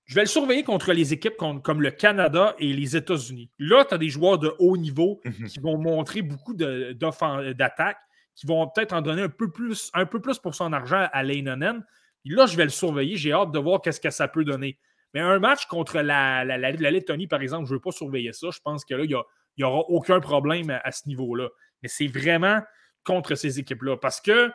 je 0.05 0.13
vais 0.13 0.21
le 0.21 0.27
surveiller 0.27 0.63
contre 0.63 0.93
les 0.93 1.13
équipes 1.13 1.35
comme, 1.35 1.81
le 1.81 1.91
Canada 1.91 2.55
et 2.59 2.71
les 2.73 2.95
États-Unis. 2.95 3.49
Là, 3.57 3.85
tu 3.85 3.95
as 3.95 3.97
des 3.97 4.09
joueurs 4.09 4.37
de 4.37 4.53
haut 4.59 4.77
niveau 4.77 5.19
mhm. 5.25 5.47
qui 5.47 5.59
vont 5.59 5.77
montrer 5.79 6.21
beaucoup 6.21 6.53
d'attaques, 6.53 7.97
qui 8.35 8.45
vont 8.45 8.67
peut-être 8.67 8.93
en 8.93 9.01
donner 9.01 9.23
un 9.23 9.29
peu, 9.29 9.51
plus, 9.51 9.89
un 9.93 10.05
peu 10.05 10.21
plus 10.21 10.37
pour 10.37 10.53
son 10.53 10.73
argent 10.73 11.07
à 11.11 11.23
Leinonen. 11.23 11.83
là, 12.25 12.45
je 12.45 12.55
vais 12.55 12.65
le 12.65 12.69
surveiller. 12.69 13.17
J'ai 13.17 13.33
hâte 13.33 13.51
de 13.51 13.59
voir 13.59 13.81
qu'est-ce 13.81 13.99
que 13.99 14.11
ça 14.11 14.27
peut 14.27 14.43
donner. 14.43 14.77
Mais 15.15 15.21
un 15.21 15.39
match 15.39 15.65
contre 15.65 15.99
la, 16.01 16.45
la, 16.45 16.71
Lettonie, 16.71 17.27
par 17.27 17.41
exemple, 17.41 17.65
je 17.65 17.71
ne 17.71 17.77
veux 17.77 17.81
pas 17.81 17.91
surveiller 17.91 18.33
ça. 18.33 18.49
Je 18.51 18.59
pense 18.63 18.85
que 18.85 18.93
là, 18.93 19.05
il 19.05 19.17
n'y 19.57 19.63
aura 19.63 19.79
aucun 19.89 20.19
problème 20.19 20.69
à, 20.83 20.91
ce 20.91 21.07
niveau-là. 21.07 21.49
Mais 21.81 21.89
c'est 21.89 22.07
vraiment 22.07 22.61
contre 23.03 23.33
ces 23.33 23.57
équipes-là. 23.57 23.97
Parce 23.97 24.21
que 24.21 24.51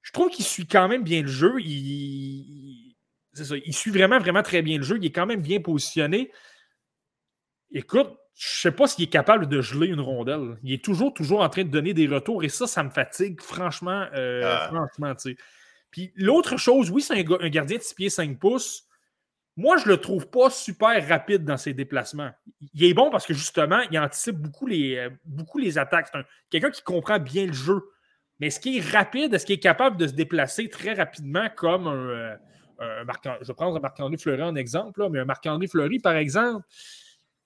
je 0.00 0.10
trouve 0.10 0.30
qu'il 0.30 0.44
suit 0.44 0.66
quand 0.66 0.88
même 0.88 1.04
bien 1.04 1.22
le 1.22 1.28
jeu. 1.28 1.60
il 1.60 2.91
il 3.34 3.74
suit 3.74 3.90
vraiment, 3.90 4.18
vraiment 4.18 4.42
très 4.42 4.62
bien 4.62 4.78
le 4.78 4.82
jeu. 4.82 4.98
Il 5.00 5.06
est 5.06 5.12
quand 5.12 5.26
même 5.26 5.42
bien 5.42 5.60
positionné. 5.60 6.30
Écoute, 7.72 8.16
je 8.34 8.68
ne 8.68 8.72
sais 8.72 8.76
pas 8.76 8.86
s'il 8.86 9.04
est 9.04 9.08
capable 9.08 9.48
de 9.48 9.60
geler 9.60 9.88
une 9.88 10.00
rondelle. 10.00 10.56
Il 10.62 10.72
est 10.72 10.84
toujours, 10.84 11.12
toujours 11.12 11.42
en 11.42 11.48
train 11.48 11.64
de 11.64 11.70
donner 11.70 11.94
des 11.94 12.06
retours 12.06 12.44
et 12.44 12.48
ça, 12.48 12.66
ça 12.66 12.82
me 12.82 12.90
fatigue, 12.90 13.40
franchement. 13.40 14.06
Euh, 14.14 14.42
ah. 14.44 14.68
Franchement, 14.68 15.14
Puis 15.90 16.12
l'autre 16.16 16.56
chose, 16.56 16.90
oui, 16.90 17.02
c'est 17.02 17.14
un, 17.14 17.48
gardien 17.48 17.78
de 17.78 17.82
6 17.82 17.94
pieds 17.94 18.10
5 18.10 18.38
pouces. 18.38 18.84
Moi, 19.56 19.76
je 19.76 19.84
ne 19.84 19.90
le 19.90 19.96
trouve 19.98 20.28
pas 20.28 20.48
super 20.48 21.06
rapide 21.06 21.44
dans 21.44 21.58
ses 21.58 21.74
déplacements. 21.74 22.30
Il 22.72 22.84
est 22.84 22.94
bon 22.94 23.10
parce 23.10 23.26
que 23.26 23.34
justement, 23.34 23.80
il 23.90 23.98
anticipe 23.98 24.36
beaucoup 24.36 24.66
les, 24.66 24.96
euh, 24.96 25.10
beaucoup 25.26 25.58
les 25.58 25.76
attaques. 25.76 26.08
C'est 26.12 26.24
quelqu'un 26.48 26.70
qui 26.70 26.82
comprend 26.82 27.18
bien 27.18 27.46
le 27.46 27.52
jeu. 27.52 27.82
Mais 28.40 28.46
est-ce 28.46 28.60
qu'il 28.60 28.78
est 28.78 28.90
rapide? 28.90 29.34
Est-ce 29.34 29.44
qu'il 29.44 29.56
est 29.56 29.60
capable 29.60 29.98
de 29.98 30.06
se 30.06 30.14
déplacer 30.14 30.70
très 30.70 30.94
rapidement 30.94 31.48
comme 31.54 31.86
un. 31.86 32.38
Je 32.80 33.46
vais 33.46 33.54
prendre 33.54 33.80
Marc-André 33.80 34.16
Fleury 34.16 34.42
en 34.42 34.56
exemple, 34.56 35.06
mais 35.10 35.20
un 35.20 35.24
Marc-André 35.24 35.66
Fleury, 35.66 35.98
par 35.98 36.16
exemple, 36.16 36.66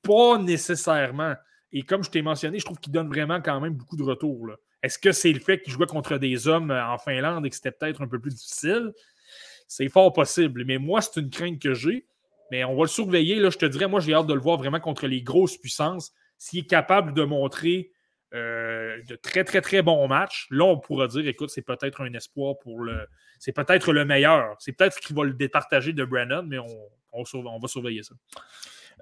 pas 0.03 0.39
nécessairement. 0.39 1.35
Et 1.72 1.83
comme 1.83 2.05
je 2.05 2.11
t'ai 2.11 2.22
mentionné, 2.22 2.59
je 2.59 2.64
trouve 2.64 2.79
qu'il 2.79 2.93
donne 2.93 3.09
vraiment 3.09 3.41
quand 3.41 3.61
même 3.61 3.74
beaucoup 3.74 3.97
de 3.97 4.03
retours. 4.03 4.49
Est-ce 4.83 4.99
que 4.99 5.12
c'est 5.12 5.33
le 5.33 5.41
fait 5.41 5.61
qu'il 5.61 5.72
jouait 5.72 5.87
contre 5.87 6.16
des 6.16 6.47
hommes 6.49 6.70
euh, 6.70 6.87
en 6.87 6.99
Finlande 6.99 7.45
et 7.45 7.51
que 7.51 7.57
c'était 7.57 7.72
peut-être 7.72 8.03
un 8.03 8.09
peu 8.09 8.20
plus 8.20 8.31
difficile? 8.31 8.93
C'est 9.66 9.89
fort 9.89 10.12
possible. 10.12 10.64
Mais 10.64 10.79
moi, 10.79 11.01
c'est 11.01 11.20
une 11.20 11.31
crainte 11.31 11.61
que 11.61 11.74
j'ai. 11.74 12.07
Mais 12.51 12.62
on 12.64 12.77
va 12.77 12.83
le 12.83 12.89
surveiller. 12.89 13.37
Là, 13.37 13.51
je 13.51 13.59
te 13.59 13.66
dirais, 13.66 13.89
moi, 13.89 14.01
j'ai 14.01 14.14
hâte 14.14 14.27
de 14.27 14.35
le 14.35 14.41
voir 14.41 14.59
vraiment 14.59 14.79
contre 14.79 15.07
les 15.07 15.22
grosses 15.22 15.57
puissances. 15.57 16.12
S'il 16.39 16.61
est 16.61 16.66
capable 16.70 17.14
de 17.14 17.24
montrer 17.24 17.91
euh, 18.37 19.03
de 19.09 19.16
très, 19.16 19.45
très, 19.45 19.61
très 19.61 19.82
bons 19.82 20.07
matchs. 20.09 20.47
Là, 20.51 20.64
on 20.64 20.78
pourra 20.78 21.09
dire, 21.09 21.26
écoute, 21.26 21.51
c'est 21.51 21.62
peut-être 21.62 22.01
un 22.03 22.12
espoir 22.12 22.59
pour 22.59 22.80
le. 22.80 23.07
C'est 23.39 23.53
peut-être 23.53 23.93
le 23.93 24.05
meilleur. 24.05 24.55
C'est 24.59 24.72
peut-être 24.72 24.99
qu'il 25.01 25.16
va 25.16 25.24
le 25.24 25.32
départager 25.32 25.93
de 25.93 26.05
Brandon, 26.05 26.45
mais 26.47 26.59
on, 26.59 26.66
on, 27.12 27.59
va 27.59 27.68
surveiller 27.68 28.03
ça. 28.03 28.14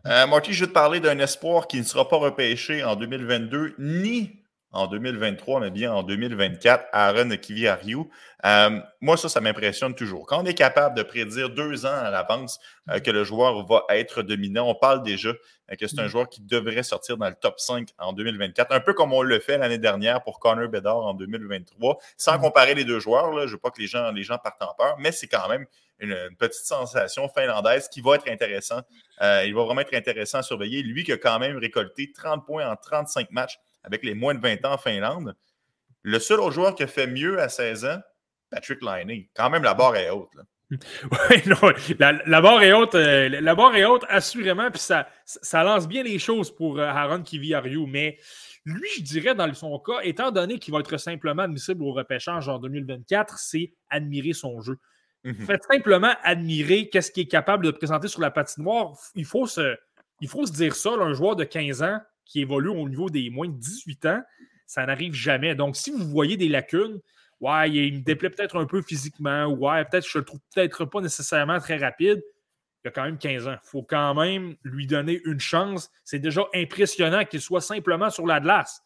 Euh, 0.06 0.26
Marty, 0.26 0.52
je 0.52 0.60
vais 0.64 0.68
te 0.68 0.72
parler 0.72 1.00
d'un 1.00 1.18
espoir 1.18 1.66
qui 1.66 1.78
ne 1.78 1.84
sera 1.84 2.08
pas 2.08 2.16
repêché 2.16 2.82
en 2.84 2.96
2022 2.96 3.74
ni 3.78 4.43
en 4.74 4.88
2023, 4.88 5.60
mais 5.60 5.70
bien 5.70 5.92
en 5.92 6.02
2024, 6.02 6.88
Aaron 6.92 7.30
Kiviariou. 7.36 8.10
Euh, 8.44 8.80
moi, 9.00 9.16
ça, 9.16 9.28
ça 9.28 9.40
m'impressionne 9.40 9.94
toujours. 9.94 10.26
Quand 10.26 10.42
on 10.42 10.46
est 10.46 10.54
capable 10.54 10.96
de 10.96 11.02
prédire 11.02 11.48
deux 11.48 11.86
ans 11.86 11.94
à 11.94 12.10
l'avance 12.10 12.58
euh, 12.90 12.98
que 12.98 13.10
le 13.10 13.24
joueur 13.24 13.64
va 13.66 13.84
être 13.90 14.22
dominant, 14.22 14.68
on 14.68 14.74
parle 14.74 15.02
déjà 15.02 15.30
euh, 15.30 15.76
que 15.78 15.86
c'est 15.86 16.00
un 16.00 16.06
mm. 16.06 16.08
joueur 16.08 16.28
qui 16.28 16.42
devrait 16.42 16.82
sortir 16.82 17.16
dans 17.16 17.28
le 17.28 17.36
top 17.36 17.60
5 17.60 17.88
en 17.98 18.12
2024, 18.12 18.72
un 18.72 18.80
peu 18.80 18.92
comme 18.94 19.12
on 19.12 19.22
le 19.22 19.38
fait 19.38 19.56
l'année 19.56 19.78
dernière 19.78 20.22
pour 20.22 20.40
Connor 20.40 20.68
Bedard 20.68 20.98
en 20.98 21.14
2023, 21.14 21.98
sans 22.16 22.36
mm. 22.36 22.40
comparer 22.40 22.74
les 22.74 22.84
deux 22.84 22.98
joueurs. 22.98 23.30
Là, 23.32 23.42
je 23.42 23.46
ne 23.46 23.52
veux 23.52 23.58
pas 23.58 23.70
que 23.70 23.80
les 23.80 23.86
gens, 23.86 24.10
les 24.10 24.24
gens 24.24 24.38
partent 24.38 24.62
en 24.62 24.74
peur, 24.74 24.96
mais 24.98 25.12
c'est 25.12 25.28
quand 25.28 25.48
même 25.48 25.66
une, 26.00 26.16
petite 26.36 26.64
sensation 26.64 27.28
finlandaise 27.28 27.88
qui 27.88 28.00
va 28.00 28.16
être 28.16 28.28
intéressant. 28.28 28.80
il 29.20 29.54
va 29.54 29.62
vraiment 29.62 29.80
être 29.80 29.94
intéressant 29.94 30.38
à 30.38 30.42
surveiller. 30.42 30.82
Lui 30.82 31.04
qui 31.04 31.12
a 31.12 31.16
quand 31.16 31.38
même 31.38 31.56
récolté 31.56 32.10
30 32.12 32.44
points 32.44 32.68
en 32.68 32.74
35 32.74 33.30
matchs 33.30 33.58
avec 33.84 34.02
les 34.02 34.14
moins 34.14 34.34
de 34.34 34.40
20 34.40 34.64
ans 34.64 34.72
en 34.72 34.78
Finlande. 34.78 35.36
Le 36.02 36.18
seul 36.18 36.40
autre 36.40 36.52
joueur 36.52 36.74
qui 36.74 36.82
a 36.82 36.86
fait 36.86 37.06
mieux 37.06 37.40
à 37.40 37.48
16 37.48 37.84
ans, 37.84 38.00
Patrick 38.50 38.80
Liney. 38.82 39.30
Quand 39.34 39.50
même, 39.50 39.62
la 39.62 39.74
barre 39.74 39.96
est 39.96 40.10
haute. 40.10 40.30
Oui, 40.70 41.36
non, 41.46 41.72
la, 42.26 42.40
barre 42.40 42.62
est 42.62 42.72
haute, 42.72 42.94
euh, 42.94 43.28
la 43.28 43.54
barre 43.54 43.76
est 43.76 43.84
haute, 43.84 44.04
assurément, 44.08 44.70
puis 44.70 44.80
ça, 44.80 45.06
ça 45.24 45.62
lance 45.62 45.86
bien 45.86 46.02
les 46.02 46.18
choses 46.18 46.50
pour 46.52 46.78
euh, 46.78 46.86
Aaron 46.86 47.22
Kiviariou, 47.22 47.86
mais 47.86 48.18
lui, 48.64 48.88
je 48.96 49.02
dirais, 49.02 49.34
dans 49.34 49.52
son 49.52 49.78
cas, 49.78 50.00
étant 50.02 50.30
donné 50.30 50.58
qu'il 50.58 50.72
va 50.72 50.80
être 50.80 50.96
simplement 50.96 51.42
admissible 51.42 51.82
au 51.82 51.92
repêchage 51.92 52.48
en 52.48 52.58
2024, 52.58 53.38
c'est 53.38 53.74
admirer 53.90 54.32
son 54.32 54.60
jeu. 54.62 54.78
Mhm. 55.22 55.46
Faites 55.46 55.64
simplement 55.70 56.12
admirer 56.22 56.88
qu'est-ce 56.88 57.10
qu'il 57.10 57.24
est 57.24 57.30
capable 57.30 57.66
de 57.66 57.70
présenter 57.70 58.08
sur 58.08 58.20
la 58.20 58.30
patinoire. 58.30 58.94
Il 59.14 59.26
faut 59.26 59.46
se, 59.46 59.76
il 60.20 60.28
faut 60.28 60.46
se 60.46 60.52
dire 60.52 60.74
ça, 60.74 60.90
un 60.90 61.12
joueur 61.12 61.36
de 61.36 61.44
15 61.44 61.82
ans, 61.82 61.98
qui 62.24 62.40
évolue 62.40 62.70
au 62.70 62.88
niveau 62.88 63.10
des 63.10 63.30
moins 63.30 63.48
de 63.48 63.58
18 63.58 64.06
ans, 64.06 64.22
ça 64.66 64.86
n'arrive 64.86 65.14
jamais. 65.14 65.54
Donc, 65.54 65.76
si 65.76 65.90
vous 65.90 66.08
voyez 66.08 66.36
des 66.36 66.48
lacunes, 66.48 67.00
ouais, 67.40 67.70
il 67.70 67.98
me 67.98 68.00
déplaît 68.00 68.30
peut-être 68.30 68.58
un 68.58 68.66
peu 68.66 68.82
physiquement, 68.82 69.46
ouais, 69.46 69.84
peut-être 69.84 70.08
je 70.08 70.18
le 70.18 70.24
trouve 70.24 70.40
peut-être 70.54 70.84
pas 70.84 71.00
nécessairement 71.00 71.58
très 71.58 71.76
rapide. 71.76 72.22
Il 72.84 72.88
a 72.88 72.90
quand 72.90 73.04
même 73.04 73.18
15 73.18 73.48
ans. 73.48 73.56
Il 73.62 73.68
faut 73.68 73.82
quand 73.82 74.14
même 74.14 74.56
lui 74.62 74.86
donner 74.86 75.20
une 75.24 75.40
chance. 75.40 75.90
C'est 76.04 76.18
déjà 76.18 76.42
impressionnant 76.54 77.24
qu'il 77.24 77.40
soit 77.40 77.62
simplement 77.62 78.10
sur 78.10 78.26
la 78.26 78.40
glace. 78.40 78.82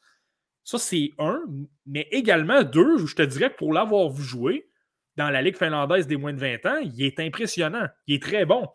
Ça, 0.62 0.78
c'est 0.78 1.10
un. 1.18 1.42
Mais 1.86 2.06
également, 2.12 2.62
deux, 2.62 3.06
je 3.06 3.14
te 3.14 3.22
dirais 3.22 3.50
que 3.50 3.56
pour 3.56 3.72
l'avoir 3.72 4.10
vu 4.10 4.22
jouer 4.22 4.68
dans 5.16 5.30
la 5.30 5.42
Ligue 5.42 5.56
finlandaise 5.56 6.06
des 6.06 6.16
moins 6.16 6.32
de 6.32 6.38
20 6.38 6.66
ans, 6.66 6.76
il 6.76 7.02
est 7.02 7.18
impressionnant. 7.18 7.88
Il 8.06 8.16
est 8.16 8.22
très 8.22 8.44
bon. 8.44 8.68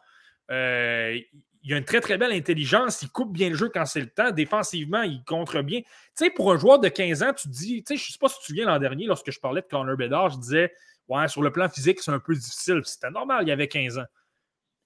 Euh, 0.51 1.18
il 1.64 1.74
a 1.74 1.78
une 1.78 1.86
très, 1.86 2.01
très 2.01 2.18
belle 2.18 2.34
intelligence. 2.34 3.01
Il 3.01 3.09
coupe 3.09 3.32
bien 3.32 3.49
le 3.49 3.55
jeu 3.55 3.70
quand 3.70 3.86
c'est 3.86 4.01
le 4.01 4.09
temps. 4.09 4.32
Défensivement, 4.32 5.01
il 5.01 5.24
contre 5.24 5.61
bien. 5.61 5.82
Tu 5.82 5.88
sais, 6.16 6.30
pour 6.30 6.51
un 6.51 6.57
joueur 6.57 6.80
de 6.80 6.89
15 6.89 7.24
ans, 7.24 7.34
tu 7.34 7.47
dis, 7.47 7.84
tu 7.84 7.95
sais, 7.95 8.03
je 8.03 8.09
ne 8.09 8.14
sais 8.14 8.20
pas 8.20 8.28
si 8.28 8.36
tu 8.36 8.41
te 8.41 8.45
souviens 8.47 8.66
l'an 8.66 8.80
dernier, 8.80 9.05
lorsque 9.05 9.32
je 9.32 9.39
parlais 9.39 9.61
de 9.61 9.68
Connor 9.68 9.95
Bedard, 9.95 10.30
je 10.30 10.38
disais, 10.38 10.74
Ouais, 11.09 11.28
sur 11.28 11.41
le 11.41 11.51
plan 11.51 11.70
physique, 11.70 11.99
c'est 12.01 12.11
un 12.11 12.20
peu 12.20 12.34
difficile. 12.34 12.82
C'était 12.84 13.11
normal, 13.11 13.45
il 13.47 13.51
avait 13.51 13.68
15 13.68 13.97
ans. 13.97 14.05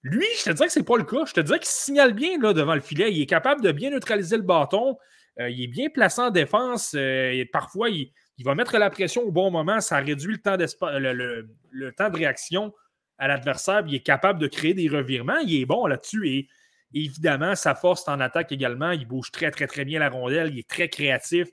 Lui, 0.03 0.25
je 0.39 0.45
te 0.45 0.49
dirais 0.51 0.67
que 0.67 0.73
c'est 0.73 0.83
pas 0.83 0.97
le 0.97 1.03
cas. 1.03 1.25
Je 1.25 1.33
te 1.33 1.41
dirais 1.41 1.59
qu'il 1.59 1.67
signale 1.67 2.13
bien 2.13 2.39
là, 2.39 2.53
devant 2.53 2.75
le 2.75 2.81
filet. 2.81 3.11
Il 3.11 3.21
est 3.21 3.25
capable 3.27 3.61
de 3.61 3.71
bien 3.71 3.89
neutraliser 3.91 4.37
le 4.37 4.43
bâton. 4.43 4.97
Euh, 5.39 5.49
il 5.49 5.63
est 5.63 5.67
bien 5.67 5.89
placé 5.89 6.21
en 6.21 6.29
défense. 6.29 6.93
Euh, 6.95 7.43
parfois, 7.51 7.89
il, 7.89 8.11
va 8.43 8.55
mettre 8.55 8.77
la 8.77 8.89
pression 8.89 9.23
au 9.23 9.31
bon 9.31 9.51
moment. 9.51 9.79
Ça 9.81 9.97
réduit 9.97 10.33
le 10.33 10.41
temps, 10.41 10.57
le, 10.57 11.91
temps 11.91 12.09
de 12.09 12.17
réaction 12.17 12.73
à 13.17 13.27
l'adversaire. 13.27 13.83
Il 13.87 13.95
est 13.95 14.03
capable 14.03 14.39
de 14.39 14.47
créer 14.47 14.73
des 14.73 14.87
revirements. 14.87 15.39
Il 15.39 15.61
est 15.61 15.65
bon 15.65 15.85
là-dessus. 15.87 16.47
Évidemment, 16.93 17.55
sa 17.55 17.75
force 17.75 18.07
en 18.07 18.19
attaque 18.19 18.51
également. 18.51 18.91
Il 18.91 19.07
bouge 19.07 19.31
très, 19.31 19.51
très, 19.51 19.67
très 19.67 19.85
bien 19.85 19.99
la 19.99 20.09
rondelle. 20.09 20.51
Il 20.53 20.59
est 20.59 20.69
très 20.69 20.89
créatif. 20.89 21.47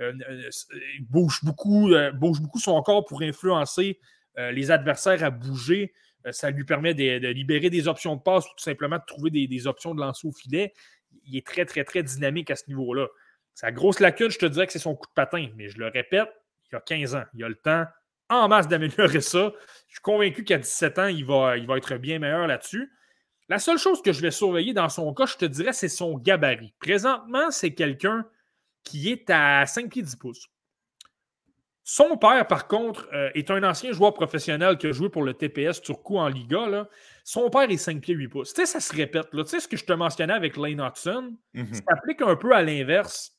Euh, 0.00 0.12
il 0.98 1.06
bouge 1.06 1.40
beaucoup, 1.42 1.90
bouge 2.14 2.40
beaucoup 2.40 2.58
son 2.58 2.80
corps 2.82 3.04
pour 3.04 3.22
influencer 3.22 3.98
les 4.36 4.70
adversaires 4.70 5.24
à 5.24 5.30
bouger. 5.30 5.94
ça 6.30 6.50
lui 6.50 6.64
permet 6.64 6.92
de, 6.92 7.28
libérer 7.28 7.70
des 7.70 7.88
options 7.88 8.16
de 8.16 8.20
passe 8.20 8.44
ou 8.44 8.50
tout 8.50 8.62
simplement 8.62 8.96
de 8.96 9.04
trouver 9.06 9.30
des, 9.30 9.66
options 9.66 9.94
de 9.94 10.00
lancer 10.00 10.28
au 10.28 10.32
filet. 10.32 10.74
Il 11.24 11.36
est 11.38 11.46
très, 11.46 11.64
très, 11.64 11.84
très 11.84 12.02
dynamique 12.02 12.50
à 12.50 12.56
ce 12.56 12.64
niveau-là. 12.68 13.06
Sa 13.56 13.72
grosse 13.72 14.00
lacune, 14.00 14.30
je 14.30 14.38
te 14.38 14.44
dirais 14.44 14.66
que 14.66 14.72
c'est 14.72 14.78
son 14.78 14.94
coup 14.94 15.06
de 15.06 15.14
patin. 15.14 15.48
Mais 15.56 15.70
je 15.70 15.78
le 15.78 15.86
répète, 15.86 16.28
il 16.70 16.76
a 16.76 16.80
15 16.80 17.14
ans. 17.14 17.24
Il 17.32 17.42
a 17.42 17.48
le 17.48 17.54
temps 17.54 17.86
en 18.28 18.48
masse 18.48 18.68
d'améliorer 18.68 19.20
ça. 19.22 19.52
Je 19.88 19.94
suis 19.94 20.02
convaincu 20.02 20.44
qu'à 20.44 20.58
17 20.58 20.98
ans, 20.98 21.06
il 21.06 21.24
va 21.24 21.56
être 21.56 21.96
bien 21.96 22.18
meilleur 22.18 22.46
là-dessus. 22.46 22.92
La 23.48 23.58
seule 23.58 23.78
chose 23.78 24.02
que 24.02 24.12
je 24.12 24.20
vais 24.20 24.30
surveiller 24.30 24.72
dans 24.72 24.88
son 24.88 25.14
cas, 25.14 25.26
je 25.26 25.36
te 25.36 25.44
dirais, 25.44 25.72
c'est 25.72 25.88
son 25.88 26.18
gabarit. 26.18 26.74
Présentement, 26.80 27.50
c'est 27.50 27.74
quelqu'un 27.74 28.26
qui 28.82 29.10
est 29.10 29.30
à 29.30 29.66
5 29.66 29.90
pieds 29.90 30.02
10 30.02 30.16
pouces. 30.16 30.48
Son 31.84 32.16
père, 32.16 32.48
par 32.48 32.66
contre, 32.66 33.08
euh, 33.12 33.30
est 33.34 33.48
un 33.52 33.62
ancien 33.62 33.92
joueur 33.92 34.12
professionnel 34.12 34.76
qui 34.76 34.88
a 34.88 34.92
joué 34.92 35.08
pour 35.08 35.22
le 35.22 35.34
TPS 35.34 35.80
Turcou 35.80 36.18
en 36.18 36.26
Liga. 36.26 36.88
Son 37.22 37.48
père 37.48 37.70
est 37.70 37.76
5 37.76 38.00
pieds 38.00 38.14
8 38.14 38.28
pouces. 38.28 38.52
Tu 38.52 38.62
sais, 38.62 38.66
ça 38.66 38.80
se 38.80 38.92
répète. 38.92 39.28
Tu 39.30 39.44
sais 39.44 39.60
ce 39.60 39.68
que 39.68 39.76
je 39.76 39.84
te 39.84 39.92
mentionnais 39.92 40.32
avec 40.32 40.56
Lane 40.56 40.80
Hudson? 40.80 41.36
Mm-hmm. 41.54 41.74
Ça 41.74 41.82
s'applique 41.88 42.22
un 42.22 42.34
peu 42.34 42.52
à 42.52 42.62
l'inverse 42.62 43.36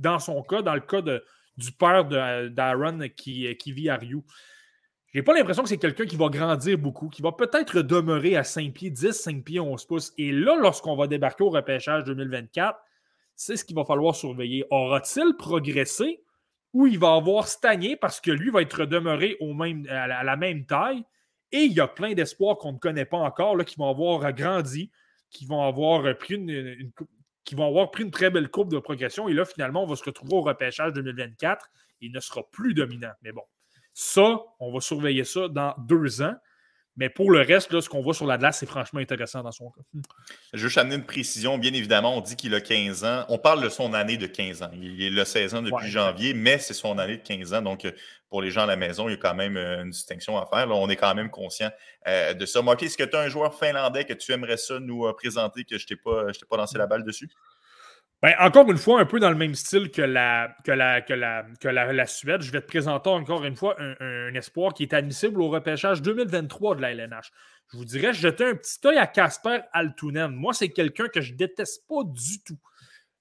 dans 0.00 0.18
son 0.18 0.42
cas, 0.42 0.62
dans 0.62 0.74
le 0.74 0.80
cas 0.80 1.00
de, 1.00 1.24
du 1.56 1.70
père 1.70 2.04
d'Aaron 2.04 3.08
qui, 3.16 3.56
qui 3.56 3.72
vit 3.72 3.88
à 3.88 3.96
Rio. 3.96 4.24
J'ai 5.14 5.22
pas 5.22 5.34
l'impression 5.34 5.62
que 5.62 5.68
c'est 5.68 5.78
quelqu'un 5.78 6.04
qui 6.04 6.16
va 6.16 6.28
grandir 6.28 6.76
beaucoup, 6.78 7.08
qui 7.08 7.22
va 7.22 7.32
peut-être 7.32 7.80
demeurer 7.82 8.36
à 8.36 8.44
5 8.44 8.72
pieds 8.72 8.90
10, 8.90 9.12
5 9.12 9.44
pieds 9.44 9.60
11 9.60 9.84
pouces. 9.86 10.12
Et 10.18 10.32
là, 10.32 10.56
lorsqu'on 10.56 10.96
va 10.96 11.06
débarquer 11.06 11.44
au 11.44 11.50
repêchage 11.50 12.04
2024, 12.04 12.78
c'est 13.34 13.56
ce 13.56 13.64
qu'il 13.64 13.76
va 13.76 13.84
falloir 13.84 14.14
surveiller. 14.14 14.64
Aura-t-il 14.70 15.34
progressé 15.36 16.22
ou 16.72 16.86
il 16.86 16.98
va 16.98 17.14
avoir 17.14 17.48
stagné 17.48 17.96
parce 17.96 18.20
que 18.20 18.30
lui 18.30 18.50
va 18.50 18.62
être 18.62 18.84
demeuré 18.84 19.38
à, 19.88 20.24
la, 20.24 20.36
même 20.36 20.66
taille? 20.66 21.04
Et 21.52 21.60
il 21.60 21.72
y 21.72 21.80
a 21.80 21.88
plein 21.88 22.12
d'espoirs 22.12 22.58
qu'on 22.58 22.72
ne 22.72 22.78
connaît 22.78 23.04
pas 23.04 23.18
encore, 23.18 23.56
là, 23.56 23.64
qui 23.64 23.76
vont 23.76 23.88
avoir 23.88 24.32
grandi, 24.32 24.90
qui 25.30 25.46
vont 25.46 25.62
avoir 25.62 26.16
pris 26.18 26.34
une, 26.34 26.50
une, 26.50 26.92
qui 27.44 27.54
vont 27.54 27.66
avoir 27.66 27.90
pris 27.90 28.02
une 28.02 28.10
très 28.10 28.28
belle 28.28 28.50
courbe 28.50 28.70
de 28.72 28.78
progression. 28.78 29.28
Et 29.28 29.32
là, 29.32 29.44
finalement, 29.44 29.84
on 29.84 29.86
va 29.86 29.96
se 29.96 30.04
retrouver 30.04 30.34
au 30.34 30.42
repêchage 30.42 30.92
2024. 30.94 31.70
Il 32.00 32.12
ne 32.12 32.20
sera 32.20 32.42
plus 32.50 32.74
dominant. 32.74 33.12
Mais 33.22 33.32
bon, 33.32 33.44
ça, 33.98 34.42
on 34.60 34.70
va 34.70 34.80
surveiller 34.80 35.24
ça 35.24 35.48
dans 35.48 35.74
deux 35.78 36.20
ans. 36.20 36.34
Mais 36.98 37.08
pour 37.08 37.30
le 37.30 37.40
reste, 37.40 37.72
là, 37.72 37.80
ce 37.80 37.88
qu'on 37.88 38.02
voit 38.02 38.12
sur 38.12 38.26
la 38.26 38.36
glace, 38.36 38.58
c'est 38.58 38.66
franchement 38.66 39.00
intéressant 39.00 39.42
dans 39.42 39.52
son 39.52 39.70
cas. 39.70 39.80
Je 40.52 40.58
veux 40.58 40.68
juste 40.68 40.76
amener 40.76 40.96
une 40.96 41.04
précision. 41.04 41.56
Bien 41.56 41.72
évidemment, 41.72 42.14
on 42.14 42.20
dit 42.20 42.36
qu'il 42.36 42.54
a 42.54 42.60
15 42.60 43.04
ans. 43.04 43.24
On 43.30 43.38
parle 43.38 43.62
de 43.62 43.70
son 43.70 43.94
année 43.94 44.18
de 44.18 44.26
15 44.26 44.62
ans. 44.62 44.70
Il 44.74 45.18
a 45.18 45.24
16 45.24 45.54
ans 45.54 45.62
depuis 45.62 45.88
janvier, 45.88 46.34
mais 46.34 46.58
c'est 46.58 46.74
son 46.74 46.98
année 46.98 47.16
de 47.16 47.22
15 47.22 47.54
ans. 47.54 47.62
Donc, 47.62 47.86
pour 48.28 48.42
les 48.42 48.50
gens 48.50 48.64
à 48.64 48.66
la 48.66 48.76
maison, 48.76 49.08
il 49.08 49.12
y 49.12 49.14
a 49.14 49.18
quand 49.18 49.34
même 49.34 49.56
euh, 49.56 49.82
une 49.82 49.90
distinction 49.90 50.36
à 50.36 50.44
faire. 50.44 50.68
on 50.70 50.90
est 50.90 50.96
quand 50.96 51.14
même 51.14 51.30
conscient 51.30 51.70
euh, 52.06 52.34
de 52.34 52.44
ça. 52.44 52.60
Marty, 52.60 52.86
est-ce 52.86 52.98
que 52.98 53.04
tu 53.04 53.16
as 53.16 53.20
un 53.20 53.28
joueur 53.28 53.58
finlandais 53.58 54.04
que 54.04 54.12
tu 54.12 54.32
aimerais 54.32 54.58
ça 54.58 54.78
nous 54.78 55.06
euh, 55.06 55.14
présenter 55.14 55.64
que 55.64 55.78
je 55.78 55.84
ne 55.84 55.88
t'ai 55.88 55.96
pas, 55.96 56.26
pas 56.50 56.56
lancé 56.58 56.76
la 56.76 56.86
balle 56.86 57.02
dessus? 57.02 57.30
Ben, 58.22 58.32
encore 58.40 58.70
une 58.70 58.78
fois, 58.78 59.00
un 59.00 59.04
peu 59.04 59.20
dans 59.20 59.28
le 59.28 59.36
même 59.36 59.54
style 59.54 59.90
que 59.90 60.00
la, 60.00 60.56
que 60.64 60.72
la, 60.72 61.02
que 61.02 61.12
la, 61.12 61.44
que 61.60 61.68
la, 61.68 62.06
Suède, 62.06 62.40
je 62.40 62.50
vais 62.50 62.62
te 62.62 62.66
présenter 62.66 63.10
encore 63.10 63.44
une 63.44 63.56
fois 63.56 63.76
un, 63.78 64.34
espoir 64.34 64.72
qui 64.72 64.84
est 64.84 64.94
admissible 64.94 65.40
au 65.42 65.50
repêchage 65.50 66.00
2023 66.00 66.76
de 66.76 66.82
la 66.82 66.92
LNH. 66.92 67.30
Je 67.72 67.76
vous 67.76 67.84
dirais, 67.84 68.14
jeter 68.14 68.44
un 68.44 68.54
petit 68.54 68.78
œil 68.86 68.96
à 68.96 69.06
Casper 69.06 69.58
Altunen. 69.72 70.28
Moi, 70.28 70.54
c'est 70.54 70.70
quelqu'un 70.70 71.08
que 71.08 71.20
je 71.20 71.34
déteste 71.34 71.86
pas 71.86 72.04
du 72.04 72.42
tout. 72.42 72.58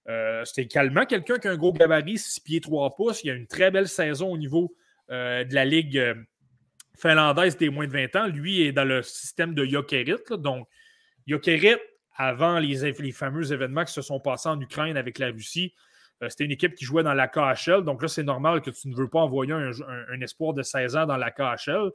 Euh, 0.08 0.46
c'est 0.46 0.62
également 0.62 1.06
quelqu'un 1.06 1.40
qui 1.40 1.48
a 1.48 1.52
un 1.52 1.58
gros 1.58 1.74
gabarit, 1.74 2.18
6 2.18 2.40
pieds 2.40 2.62
3 2.62 2.96
pouces. 2.96 3.24
Il 3.24 3.32
a 3.32 3.34
une 3.34 3.48
très 3.48 3.72
belle 3.72 3.90
saison 3.90 4.32
au 4.32 4.38
niveau 4.38 4.76
euh, 5.10 5.44
de 5.44 5.54
la 5.54 5.66
Ligue 5.66 5.98
euh, 5.98 6.16
finlandaise 6.96 7.58
des 7.58 7.70
moins 7.70 7.88
de 7.88 7.92
20 7.92 8.16
ans. 8.16 8.28
Lui 8.28 8.62
est 8.62 8.72
dans 8.72 8.86
le 8.86 9.02
système 9.02 9.56
de 9.56 9.66
Jokerit. 9.66 10.16
Donc, 10.38 10.68
Jokerit, 11.28 11.76
avant 12.16 12.60
les, 12.60 13.12
fameux 13.12 13.52
événements 13.52 13.84
qui 13.84 13.94
se 13.94 14.02
sont 14.02 14.20
passés 14.20 14.50
en 14.50 14.60
Ukraine 14.60 14.98
avec 14.98 15.20
la 15.20 15.28
Russie. 15.28 15.74
Euh, 16.24 16.30
c'était 16.30 16.46
une 16.46 16.52
équipe 16.52 16.76
qui 16.76 16.86
jouait 16.86 17.04
dans 17.04 17.14
la 17.14 17.28
KHL. 17.28 17.84
Donc 17.84 18.02
là, 18.02 18.08
c'est 18.08 18.24
normal 18.24 18.62
que 18.62 18.70
tu 18.70 18.88
ne 18.88 18.96
veux 18.96 19.10
pas 19.10 19.20
envoyer 19.20 19.54
un, 19.54 20.22
espoir 20.22 20.54
de 20.54 20.64
16 20.64 20.96
ans 20.96 21.06
dans 21.06 21.18
la 21.18 21.32
KHL. 21.32 21.92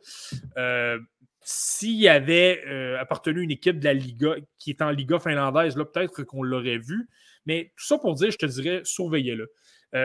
Euh, 0.58 0.98
s'il 1.42 2.06
avait 2.06 2.62
euh, 2.66 3.00
appartenu 3.00 3.42
une 3.42 3.50
équipe 3.50 3.78
de 3.78 3.84
la 3.84 3.94
Liga 3.94 4.34
qui 4.58 4.70
est 4.70 4.82
en 4.82 4.90
Liga 4.90 5.18
finlandaise, 5.18 5.76
là, 5.76 5.86
peut-être 5.86 6.22
qu'on 6.24 6.42
l'aurait 6.42 6.78
vu. 6.78 7.08
Mais 7.46 7.72
tout 7.76 7.86
ça 7.86 7.96
pour 7.96 8.14
dire, 8.14 8.30
je 8.30 8.36
te 8.36 8.46
dirais, 8.46 8.82
surveillez-le. 8.84 9.50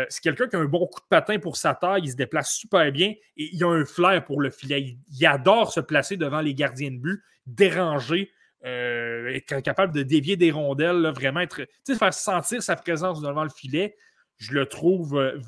c'est 0.09 0.21
quelqu'un 0.21 0.47
qui 0.47 0.55
a 0.55 0.59
un 0.59 0.65
bon 0.65 0.87
coup 0.87 1.01
de 1.01 1.07
patin 1.09 1.37
pour 1.37 1.57
sa 1.57 1.75
taille, 1.75 2.03
il 2.05 2.11
se 2.11 2.15
déplace 2.15 2.55
super 2.55 2.89
bien 2.93 3.09
et 3.09 3.49
il 3.51 3.61
a 3.65 3.67
un 3.67 3.83
flair 3.83 4.23
pour 4.23 4.39
le 4.39 4.49
filet. 4.49 4.95
il 5.11 5.25
adore 5.25 5.73
se 5.73 5.81
placer 5.81 6.15
devant 6.15 6.39
les 6.39 6.55
gardiens 6.55 6.91
de 6.91 6.97
but, 6.97 7.21
déranger, 7.45 8.31
euh, 8.65 9.27
être 9.27 9.59
capable 9.59 9.93
de 9.93 10.01
dévier 10.01 10.37
des 10.37 10.51
rondelles, 10.51 11.11
vraiment 11.15 11.41
être, 11.41 11.67
faire 11.85 12.13
sentir 12.13 12.63
sa 12.63 12.75
présence 12.75 13.21
devant 13.21 13.43
le 13.43 13.49
filet, 13.49 13.95
je 14.37 14.53
le 14.53 14.65
trouve, 14.65 15.17
euh, 15.17 15.39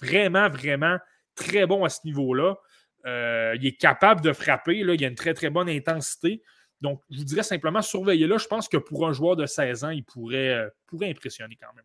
vraiment, 0.00 0.48
vraiment 0.48 0.98
très 1.34 1.66
bon 1.66 1.84
à 1.84 1.88
ce 1.88 2.00
niveau-là. 2.04 2.56
Euh, 3.04 3.54
il 3.56 3.66
est 3.66 3.76
capable 3.76 4.20
de 4.22 4.32
frapper, 4.32 4.78
il 4.78 4.88
a 4.88 4.94
une 4.94 5.14
très, 5.14 5.34
très 5.34 5.50
bonne 5.50 5.68
intensité. 5.68 6.42
Donc, 6.80 7.02
je 7.10 7.18
vous 7.18 7.24
dirais 7.24 7.42
simplement, 7.42 7.82
surveillez-le. 7.82 8.38
Je 8.38 8.46
pense 8.48 8.68
que 8.68 8.76
pour 8.76 9.06
un 9.06 9.12
joueur 9.12 9.36
de 9.36 9.46
16 9.46 9.84
ans, 9.84 9.90
il 9.90 10.04
pourrait 10.04 10.70
impressionner 11.02 11.56
quand 11.60 11.72
même. 11.74 11.84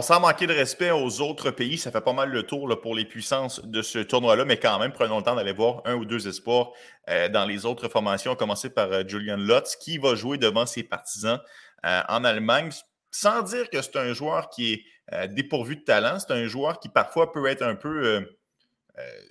Sans 0.00 0.20
manquer 0.20 0.46
de 0.46 0.54
respect 0.54 0.90
aux 0.92 1.20
autres 1.20 1.50
pays, 1.50 1.76
ça 1.76 1.90
fait 1.90 2.00
pas 2.00 2.12
mal 2.12 2.30
le 2.30 2.44
tour 2.44 2.80
pour 2.80 2.94
les 2.94 3.04
puissances 3.04 3.64
de 3.64 3.82
ce 3.82 3.98
tournoi-là, 3.98 4.44
mais 4.44 4.56
quand 4.56 4.78
même, 4.78 4.92
prenons 4.92 5.18
le 5.18 5.24
temps 5.24 5.34
d'aller 5.34 5.52
voir 5.52 5.82
un 5.84 5.94
ou 5.96 6.04
deux 6.04 6.28
espoirs 6.28 6.70
euh, 7.10 7.28
dans 7.28 7.44
les 7.44 7.66
autres 7.66 7.88
formations, 7.88 8.32
à 8.32 8.36
commencer 8.36 8.70
par 8.70 8.90
euh, 8.92 9.02
Julian 9.06 9.36
Lutz, 9.36 9.76
qui 9.76 9.98
va 9.98 10.14
jouer 10.14 10.38
devant 10.38 10.66
ses 10.66 10.84
partisans 10.84 11.40
euh, 11.84 12.00
en 12.08 12.22
Allemagne, 12.22 12.70
sans 13.10 13.42
dire 13.42 13.68
que 13.70 13.82
c'est 13.82 13.96
un 13.96 14.12
joueur 14.14 14.50
qui 14.50 14.72
est 14.72 14.84
dépourvu 15.28 15.76
de 15.76 15.82
talent, 15.82 16.18
c'est 16.20 16.32
un 16.32 16.46
joueur 16.46 16.78
qui 16.78 16.88
parfois 16.88 17.32
peut 17.32 17.44
être 17.46 17.62
un 17.62 17.74
peu 17.74 18.24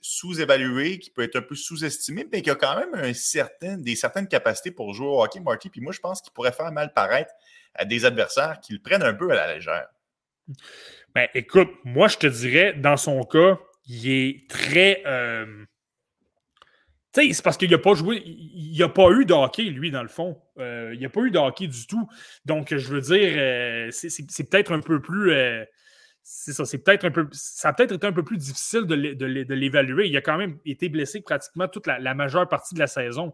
sous-évalué, 0.01 0.99
qui 0.99 1.09
peut 1.09 1.23
être 1.23 1.37
un 1.37 1.41
peu 1.41 1.55
sous-estimé, 1.55 2.27
mais 2.31 2.43
qui 2.43 2.51
a 2.51 2.55
quand 2.55 2.75
même 2.75 3.11
des 3.81 3.95
certaines 3.95 4.27
capacités 4.27 4.69
pour 4.69 4.93
jouer 4.93 5.07
au 5.07 5.23
hockey, 5.23 5.39
Marty. 5.39 5.69
Puis 5.69 5.81
moi, 5.81 5.93
je 5.93 5.99
pense 5.99 6.21
qu'il 6.21 6.33
pourrait 6.33 6.51
faire 6.51 6.71
mal 6.71 6.93
paraître 6.93 7.33
à 7.73 7.85
des 7.85 8.05
adversaires 8.05 8.59
qui 8.59 8.73
le 8.73 8.79
prennent 8.79 9.01
un 9.01 9.15
peu 9.15 9.31
à 9.31 9.35
la 9.35 9.55
légère. 9.55 9.87
Ben, 11.13 11.27
écoute, 11.33 11.69
moi, 11.83 12.07
je 12.07 12.17
te 12.17 12.27
dirais, 12.27 12.73
dans 12.73 12.97
son 12.97 13.23
cas, 13.23 13.57
il 13.85 14.09
est 14.09 14.49
très. 14.49 15.03
Euh, 15.05 15.65
tu 17.13 17.27
sais, 17.27 17.33
c'est 17.33 17.43
parce 17.43 17.57
qu'il 17.57 17.69
n'a 17.69 17.77
pas 17.77 17.93
joué, 17.93 18.21
il 18.25 18.77
n'a 18.79 18.87
pas 18.87 19.09
eu 19.11 19.25
de 19.25 19.69
lui, 19.69 19.91
dans 19.91 20.03
le 20.03 20.09
fond. 20.09 20.41
Euh, 20.59 20.91
il 20.93 21.01
n'a 21.01 21.09
pas 21.09 21.21
eu 21.21 21.31
de 21.31 21.37
hockey 21.37 21.67
du 21.67 21.85
tout. 21.87 22.07
Donc, 22.45 22.73
je 22.73 22.87
veux 22.87 23.01
dire, 23.01 23.33
euh, 23.35 23.89
c'est 23.91 24.49
peut-être 24.49 24.71
un 24.71 24.79
peu 24.79 25.01
plus. 25.01 25.33
c'est 26.23 26.53
ça, 26.53 26.63
c'est 26.63 26.77
peut-être 26.77 27.03
un 27.03 27.11
peu. 27.11 27.27
Ça 27.33 27.69
a 27.69 27.73
peut-être 27.73 27.95
été 27.95 28.07
un 28.07 28.13
peu 28.13 28.23
plus 28.23 28.37
difficile 28.37 28.85
de 28.85 29.53
l'évaluer. 29.53 30.07
Il 30.07 30.15
a 30.15 30.21
quand 30.21 30.37
même 30.37 30.57
été 30.65 30.87
blessé 30.87 31.19
pratiquement 31.19 31.67
toute 31.67 31.87
la, 31.87 32.13
majeure 32.13 32.47
partie 32.47 32.75
de 32.75 32.79
la 32.79 32.87
saison. 32.87 33.33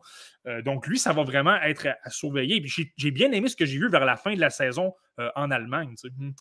donc, 0.66 0.88
lui, 0.88 0.98
ça 0.98 1.14
va 1.14 1.24
vraiment 1.24 1.62
être 1.62 1.88
à, 2.02 2.10
surveiller. 2.10 2.64
j'ai 2.66 3.12
bien 3.12 3.32
aimé 3.32 3.48
ce 3.48 3.56
que 3.56 3.66
j'ai 3.66 3.78
vu 3.78 3.90
vers 3.90 4.06
la 4.06 4.16
fin 4.16 4.34
de 4.34 4.42
la 4.42 4.50
saison 4.50 4.96
en 5.36 5.52
Allemagne. 5.52 5.94
Hmm. 6.18 6.32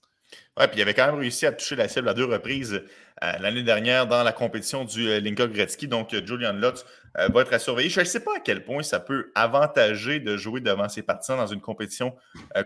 Oui, 0.58 0.66
puis 0.68 0.78
il 0.78 0.82
avait 0.82 0.94
quand 0.94 1.06
même 1.06 1.20
réussi 1.20 1.46
à 1.46 1.52
toucher 1.52 1.76
la 1.76 1.88
cible 1.88 2.08
à 2.08 2.14
deux 2.14 2.24
reprises 2.24 2.82
euh, 3.24 3.32
l'année 3.40 3.62
dernière 3.62 4.06
dans 4.06 4.22
la 4.22 4.32
compétition 4.32 4.84
du 4.84 5.08
euh, 5.08 5.20
Linka 5.20 5.46
Gretzky. 5.46 5.88
Donc, 5.88 6.12
euh, 6.12 6.20
Julian 6.24 6.52
Lutz 6.52 6.84
va 7.14 7.40
être 7.40 7.52
à 7.54 7.58
surveiller. 7.58 7.88
Je 7.88 8.00
ne 8.00 8.04
sais 8.04 8.20
pas 8.20 8.36
à 8.36 8.40
quel 8.40 8.62
point 8.62 8.82
ça 8.82 9.00
peut 9.00 9.30
avantager 9.34 10.20
de 10.20 10.36
jouer 10.36 10.60
devant 10.60 10.88
ses 10.90 11.02
partisans 11.02 11.38
dans 11.38 11.46
une 11.46 11.62
compétition 11.62 12.14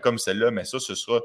comme 0.01 0.17
celle-là, 0.17 0.51
mais 0.51 0.65
ça, 0.65 0.77
ce 0.77 0.93
sera 0.93 1.21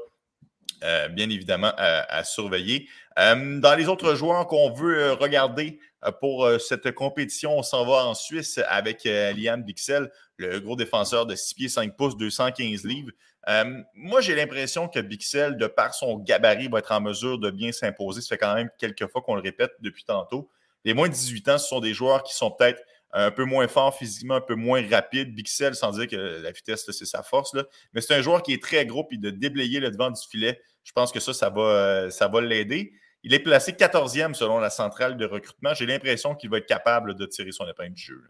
bien 1.11 1.29
évidemment 1.29 1.73
à, 1.75 2.23
surveiller. 2.23 2.87
dans 3.17 3.75
les 3.77 3.89
autres 3.89 4.15
joueurs 4.15 4.47
qu'on 4.47 4.71
veut 4.71 5.11
regarder 5.11 5.77
pour 6.21 6.49
cette 6.61 6.93
compétition, 6.93 7.57
on 7.57 7.63
s'en 7.63 7.85
va 7.85 8.05
en 8.05 8.13
Suisse 8.13 8.61
avec 8.69 9.03
Liam 9.03 9.61
Bixel, 9.61 10.09
le 10.37 10.61
gros 10.61 10.77
défenseur 10.77 11.25
de 11.25 11.35
6 11.35 11.53
pieds 11.53 11.67
5 11.67 11.97
pouces, 11.97 12.15
215 12.15 12.85
livres. 12.85 13.11
Euh, 13.47 13.81
moi, 13.93 14.21
j'ai 14.21 14.35
l'impression 14.35 14.87
que 14.87 14.99
Bixel, 14.99 15.57
de 15.57 15.67
par 15.67 15.93
son 15.93 16.17
gabarit, 16.17 16.67
va 16.67 16.79
être 16.79 16.91
en 16.91 17.01
mesure 17.01 17.39
de 17.39 17.49
bien 17.49 17.71
s'imposer. 17.71 18.21
Ça 18.21 18.29
fait 18.29 18.37
quand 18.37 18.55
même 18.55 18.69
quelques 18.77 19.07
fois 19.07 19.21
qu'on 19.21 19.35
le 19.35 19.41
répète 19.41 19.71
depuis 19.79 20.03
tantôt. 20.03 20.49
Les 20.83 20.93
moins 20.93 21.07
de 21.07 21.13
18 21.13 21.49
ans, 21.49 21.57
ce 21.57 21.67
sont 21.67 21.79
des 21.79 21.93
joueurs 21.93 22.23
qui 22.23 22.35
sont 22.35 22.51
peut-être 22.51 22.81
un 23.13 23.31
peu 23.31 23.45
moins 23.45 23.67
forts 23.67 23.97
physiquement, 23.97 24.35
un 24.35 24.41
peu 24.41 24.55
moins 24.55 24.85
rapides. 24.89 25.33
Bixel, 25.33 25.75
sans 25.75 25.91
dire 25.91 26.07
que 26.07 26.15
la 26.15 26.51
vitesse, 26.51 26.89
c'est 26.91 27.05
sa 27.05 27.23
force. 27.23 27.55
Mais 27.93 28.01
c'est 28.01 28.15
un 28.15 28.21
joueur 28.21 28.43
qui 28.43 28.53
est 28.53 28.61
très 28.61 28.85
gros, 28.85 29.03
puis 29.05 29.17
de 29.17 29.29
déblayer 29.29 29.79
le 29.79 29.91
devant 29.91 30.11
du 30.11 30.21
filet, 30.29 30.61
je 30.83 30.91
pense 30.91 31.11
que 31.11 31.19
ça, 31.19 31.33
ça 31.33 31.49
va, 31.49 31.61
euh, 31.61 32.09
ça 32.09 32.27
va 32.27 32.41
l'aider. 32.41 32.93
Il 33.23 33.33
est 33.33 33.39
placé 33.39 33.73
14e 33.73 34.33
selon 34.33 34.59
la 34.59 34.69
centrale 34.69 35.17
de 35.17 35.25
recrutement. 35.25 35.73
J'ai 35.73 35.85
l'impression 35.85 36.35
qu'il 36.35 36.49
va 36.49 36.59
être 36.59 36.65
capable 36.65 37.15
de 37.15 37.25
tirer 37.25 37.51
son 37.51 37.67
épingle 37.67 37.93
du 37.93 38.01
jeu. 38.01 38.23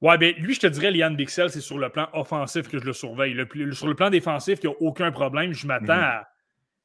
Ouais, 0.00 0.16
ben 0.16 0.34
lui, 0.36 0.54
je 0.54 0.60
te 0.60 0.66
dirais, 0.68 0.92
Liane 0.92 1.16
Bixel, 1.16 1.50
c'est 1.50 1.60
sur 1.60 1.78
le 1.78 1.88
plan 1.90 2.08
offensif 2.12 2.68
que 2.68 2.78
je 2.78 2.84
le 2.84 2.92
surveille. 2.92 3.34
sur 3.72 3.88
le 3.88 3.94
plan 3.94 4.10
défensif, 4.10 4.60
il 4.62 4.68
n'y 4.68 4.74
a 4.74 4.76
aucun 4.80 5.10
problème. 5.10 5.52
Je 5.52 5.66
m'attends 5.66 5.96
mhm. 5.96 6.02
à. 6.02 6.28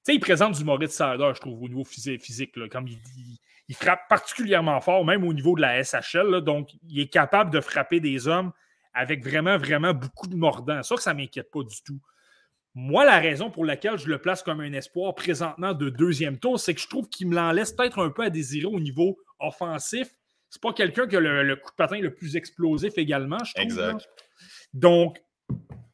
Tu 0.05 0.11
sais, 0.11 0.15
il 0.15 0.19
présente 0.19 0.57
du 0.57 0.63
Maurice 0.63 0.91
Sader, 0.91 1.31
je 1.35 1.39
trouve, 1.39 1.61
au 1.61 1.67
niveau 1.67 1.85
physique. 1.85 2.53
comme 2.69 2.87
il, 2.87 2.99
il, 3.69 3.75
frappe 3.75 4.01
particulièrement 4.09 4.81
fort, 4.81 5.05
même 5.05 5.23
au 5.23 5.33
niveau 5.33 5.55
de 5.55 5.61
la 5.61 5.81
SHL. 5.83 6.41
donc, 6.41 6.71
il 6.89 6.99
est 6.99 7.07
capable 7.07 7.51
de 7.51 7.61
frapper 7.61 7.99
des 7.99 8.27
hommes 8.27 8.51
avec 8.93 9.23
vraiment, 9.23 9.57
vraiment 9.57 9.93
beaucoup 9.93 10.27
de 10.27 10.35
mordants. 10.35 10.83
Ça, 10.83 10.95
que 10.95 11.01
ça 11.01 11.13
ne 11.13 11.19
m'inquiète 11.19 11.51
pas 11.51 11.63
du 11.63 11.81
tout. 11.83 11.99
Moi, 12.75 13.05
la 13.05 13.19
raison 13.19 13.51
pour 13.51 13.65
laquelle 13.65 13.97
je 13.97 14.07
le 14.07 14.17
place 14.17 14.41
comme 14.41 14.59
un 14.59 14.73
espoir 14.73 15.13
présentement 15.13 15.73
de 15.73 15.89
deuxième 15.89 16.39
tour, 16.39 16.59
c'est 16.59 16.73
que 16.73 16.81
je 16.81 16.87
trouve 16.87 17.07
qu'il 17.07 17.27
me 17.27 17.35
l'en 17.35 17.51
laisse 17.51 17.71
peut-être 17.71 18.03
un 18.03 18.09
peu 18.09 18.23
à 18.23 18.29
désirer 18.31 18.65
au 18.65 18.79
niveau 18.79 19.17
offensif. 19.39 20.09
C'est 20.53 20.61
pas 20.61 20.71
quelqu'un 20.71 21.07
qui 21.07 21.15
a 21.15 21.19
le, 21.19 21.55
coup 21.55 21.71
de 21.71 21.75
patin 21.75 21.99
le 21.99 22.13
plus 22.13 22.35
explosif 22.35 22.93
également, 22.97 23.43
je 23.43 23.53
trouve. 23.53 23.63
Exact. 23.63 24.07
Donc, 24.71 25.19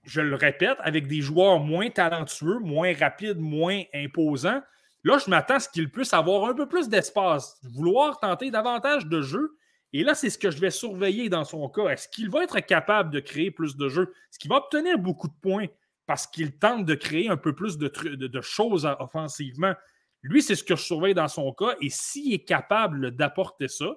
je 0.04 0.20
le 0.20 0.36
répète, 0.36 0.76
avec 0.82 1.08
des 1.08 1.22
joueurs 1.22 1.60
moins 1.60 1.90
talentueux, 1.90 2.60
moins 2.60 2.94
rapides, 2.94 3.40
moins 3.40 3.84
imposants, 3.94 4.62
là, 5.06 5.18
je 5.18 5.30
m'attends 5.30 5.56
à 5.56 5.60
ce 5.62 5.70
qu'il 5.70 5.90
puisse 5.90 6.14
avoir 6.14 6.50
un 6.50 6.54
peu 6.54 6.68
plus 6.68 6.90
d'espace, 6.90 7.58
vouloir 7.64 8.20
tenter 8.20 8.52
davantage 8.52 9.06
de 9.06 9.22
jeux. 9.22 9.56
Et 9.94 10.04
là, 10.04 10.14
c'est 10.14 10.30
ce 10.30 10.38
que 10.38 10.52
je 10.52 10.60
vais 10.60 10.72
surveiller 10.72 11.30
dans 11.30 11.46
son 11.46 11.70
cas. 11.70 11.88
Est-ce 11.88 12.10
qu'il 12.10 12.30
va 12.30 12.44
être 12.44 12.60
capable 12.60 13.12
de 13.12 13.22
créer 13.22 13.52
plus 13.52 13.78
de 13.78 13.88
jeux? 13.88 14.14
Est-ce 14.30 14.40
qu'il 14.40 14.50
va 14.50 14.58
obtenir 14.58 15.00
beaucoup 15.00 15.30
de 15.30 15.40
points? 15.42 15.68
parce 16.06 16.26
qu'il 16.26 16.58
tente 16.58 16.88
de 16.88 16.96
créer 16.96 17.30
un 17.30 17.38
peu 17.38 17.54
plus 17.54 17.78
de, 17.78 18.42
choses 18.42 18.90
offensivement? 19.00 19.76
Lui, 20.24 20.42
c'est 20.42 20.56
ce 20.56 20.64
que 20.64 20.76
je 20.76 20.82
surveille 20.82 21.14
dans 21.14 21.28
son 21.28 21.54
cas. 21.54 21.76
Et 21.82 21.90
s'il 21.92 22.34
est 22.34 22.44
capable 22.46 23.12
d'apporter 23.12 23.68
ça, 23.68 23.94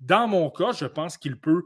dans 0.00 0.26
mon 0.26 0.50
cas, 0.50 0.72
je 0.72 0.86
pense 0.86 1.16
qu'il 1.16 1.38
peut. 1.38 1.62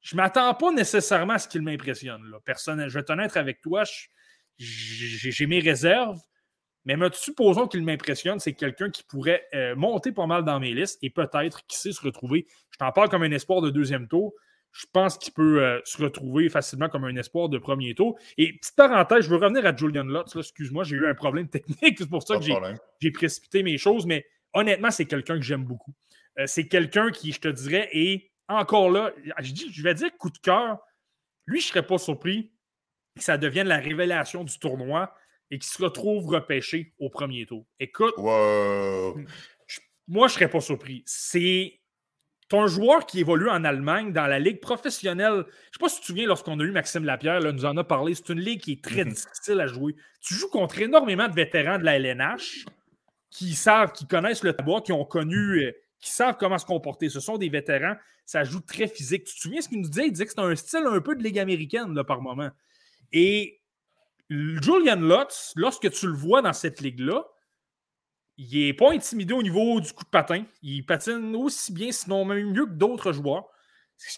Je 0.00 0.16
ne 0.16 0.20
m'attends 0.20 0.52
pas 0.54 0.72
nécessairement 0.72 1.34
à 1.34 1.38
ce 1.38 1.48
qu'il 1.48 1.62
m'impressionne. 1.62 2.22
Personne, 2.44 2.88
je 2.88 2.94
vais 2.94 3.00
être 3.00 3.10
honnête 3.10 3.36
avec 3.36 3.60
toi, 3.60 3.84
j'ai 4.58 5.46
mes 5.46 5.60
réserves. 5.60 6.18
Mais 6.86 6.96
supposons 7.14 7.66
qu'il 7.66 7.82
m'impressionne, 7.82 8.38
c'est 8.40 8.52
quelqu'un 8.52 8.90
qui 8.90 9.02
pourrait 9.04 9.46
euh, 9.54 9.74
monter 9.74 10.12
pas 10.12 10.26
mal 10.26 10.44
dans 10.44 10.60
mes 10.60 10.74
listes 10.74 10.98
et 11.02 11.08
peut-être 11.08 11.64
qui 11.66 11.78
sait 11.78 11.92
se 11.92 12.02
retrouver. 12.02 12.46
Je 12.70 12.76
t'en 12.76 12.92
parle 12.92 13.08
comme 13.08 13.22
un 13.22 13.30
espoir 13.30 13.62
de 13.62 13.70
deuxième 13.70 14.06
tour 14.06 14.34
je 14.74 14.86
pense 14.92 15.16
qu'il 15.16 15.32
peut 15.32 15.62
euh, 15.62 15.80
se 15.84 16.02
retrouver 16.02 16.48
facilement 16.48 16.88
comme 16.88 17.04
un 17.04 17.14
espoir 17.14 17.48
de 17.48 17.58
premier 17.58 17.94
tour. 17.94 18.18
Et 18.36 18.54
petite 18.54 18.74
parenthèse, 18.76 19.24
je 19.24 19.30
veux 19.30 19.36
revenir 19.36 19.64
à 19.64 19.74
Julian 19.74 20.02
Lutz. 20.02 20.34
Excuse-moi, 20.34 20.82
j'ai 20.82 20.96
eu 20.96 21.06
un 21.06 21.14
problème 21.14 21.48
technique. 21.48 21.78
C'est 21.98 22.10
pour 22.10 22.24
ça 22.24 22.38
que 22.38 22.44
j'ai 23.00 23.10
précipité 23.12 23.62
mes 23.62 23.78
choses. 23.78 24.04
Mais 24.04 24.26
honnêtement, 24.52 24.90
c'est 24.90 25.06
quelqu'un 25.06 25.36
que 25.36 25.44
j'aime 25.44 25.64
beaucoup. 25.64 25.94
Euh, 26.38 26.46
c'est 26.46 26.66
quelqu'un 26.66 27.10
qui, 27.10 27.32
je 27.32 27.40
te 27.40 27.48
dirais, 27.48 27.88
est 27.92 28.30
encore 28.48 28.90
là. 28.90 29.12
Je, 29.40 29.52
dis, 29.52 29.72
je 29.72 29.82
vais 29.82 29.94
dire 29.94 30.10
coup 30.18 30.30
de 30.30 30.38
cœur. 30.38 30.78
Lui, 31.46 31.60
je 31.60 31.66
ne 31.66 31.68
serais 31.70 31.86
pas 31.86 31.98
surpris 31.98 32.52
que 33.16 33.22
ça 33.22 33.38
devienne 33.38 33.68
la 33.68 33.78
révélation 33.78 34.44
du 34.44 34.58
tournoi 34.58 35.14
et 35.50 35.58
qu'il 35.58 35.70
se 35.70 35.82
retrouve 35.82 36.26
repêché 36.26 36.94
au 36.98 37.10
premier 37.10 37.46
tour. 37.46 37.66
Écoute, 37.78 38.14
moi, 38.18 39.14
je 39.68 39.80
ne 40.08 40.28
serais 40.28 40.50
pas 40.50 40.60
surpris. 40.60 41.02
C'est 41.06 41.80
un 42.52 42.66
joueur 42.66 43.06
qui 43.06 43.20
évolue 43.20 43.48
en 43.48 43.64
Allemagne 43.64 44.12
dans 44.12 44.26
la 44.26 44.38
ligue 44.38 44.60
professionnelle. 44.60 45.32
Je 45.32 45.38
ne 45.38 45.42
sais 45.44 45.78
pas 45.80 45.88
si 45.88 45.96
tu 45.96 46.00
te 46.02 46.06
souviens, 46.06 46.26
lorsqu'on 46.26 46.58
a 46.60 46.62
eu 46.62 46.70
Maxime 46.70 47.04
Lapierre, 47.04 47.40
là, 47.40 47.52
nous 47.52 47.64
en 47.64 47.76
a 47.76 47.84
parlé. 47.84 48.14
C'est 48.14 48.28
une 48.30 48.40
ligue 48.40 48.60
qui 48.60 48.72
est 48.72 48.84
très 48.84 49.04
mhm. 49.04 49.12
difficile 49.12 49.60
à 49.60 49.66
jouer. 49.66 49.96
Tu 50.20 50.34
joues 50.34 50.48
contre 50.48 50.80
énormément 50.80 51.28
de 51.28 51.34
vétérans 51.34 51.78
de 51.78 51.84
la 51.84 51.98
LNH 51.98 52.66
qui 53.30 53.54
savent, 53.54 53.92
qui 53.92 54.06
connaissent 54.06 54.44
le 54.44 54.52
tabac, 54.52 54.82
qui 54.82 54.92
ont 54.92 55.04
connu, 55.04 55.64
euh, 55.64 55.72
qui 56.04 56.10
savent 56.10 56.36
comment 56.38 56.58
se 56.58 56.66
comporter. 56.66 57.08
Ce 57.08 57.18
sont 57.18 57.38
des 57.38 57.48
vétérans. 57.48 57.96
Ça 58.26 58.44
joue 58.44 58.60
très 58.60 58.86
physique. 58.86 59.24
Tu 59.24 59.34
te 59.34 59.40
souviens 59.40 59.62
ce 59.62 59.68
qu'il 59.68 59.80
nous 59.80 59.88
disait? 59.88 60.06
Il 60.06 60.12
disait 60.12 60.26
que 60.26 60.32
c'est 60.32 60.40
un 60.40 60.54
style 60.54 60.84
un 60.86 61.00
peu 61.00 61.16
de 61.16 61.22
ligue 61.22 61.38
américaine 61.38 61.94
là, 61.94 62.04
par 62.04 62.20
moment. 62.20 62.50
Et 63.10 63.62
Julian 64.28 65.00
Lutz, 65.00 65.52
lorsque 65.56 65.90
tu 65.90 66.06
le 66.06 66.12
vois 66.12 66.42
dans 66.42 66.52
cette 66.52 66.80
ligue-là, 66.80 67.24
il 68.36 68.66
n'est 68.66 68.74
pas 68.74 68.92
intimidé 68.92 69.32
au 69.32 69.42
niveau 69.42 69.80
du 69.80 69.92
coup 69.92 70.04
de 70.04 70.08
patin. 70.10 70.44
Il 70.62 70.84
patine 70.84 71.34
aussi 71.36 71.72
bien, 71.72 71.90
sinon 71.90 72.24
même 72.24 72.52
mieux 72.52 72.66
que 72.66 72.72
d'autres 72.72 73.12
joueurs. 73.12 73.48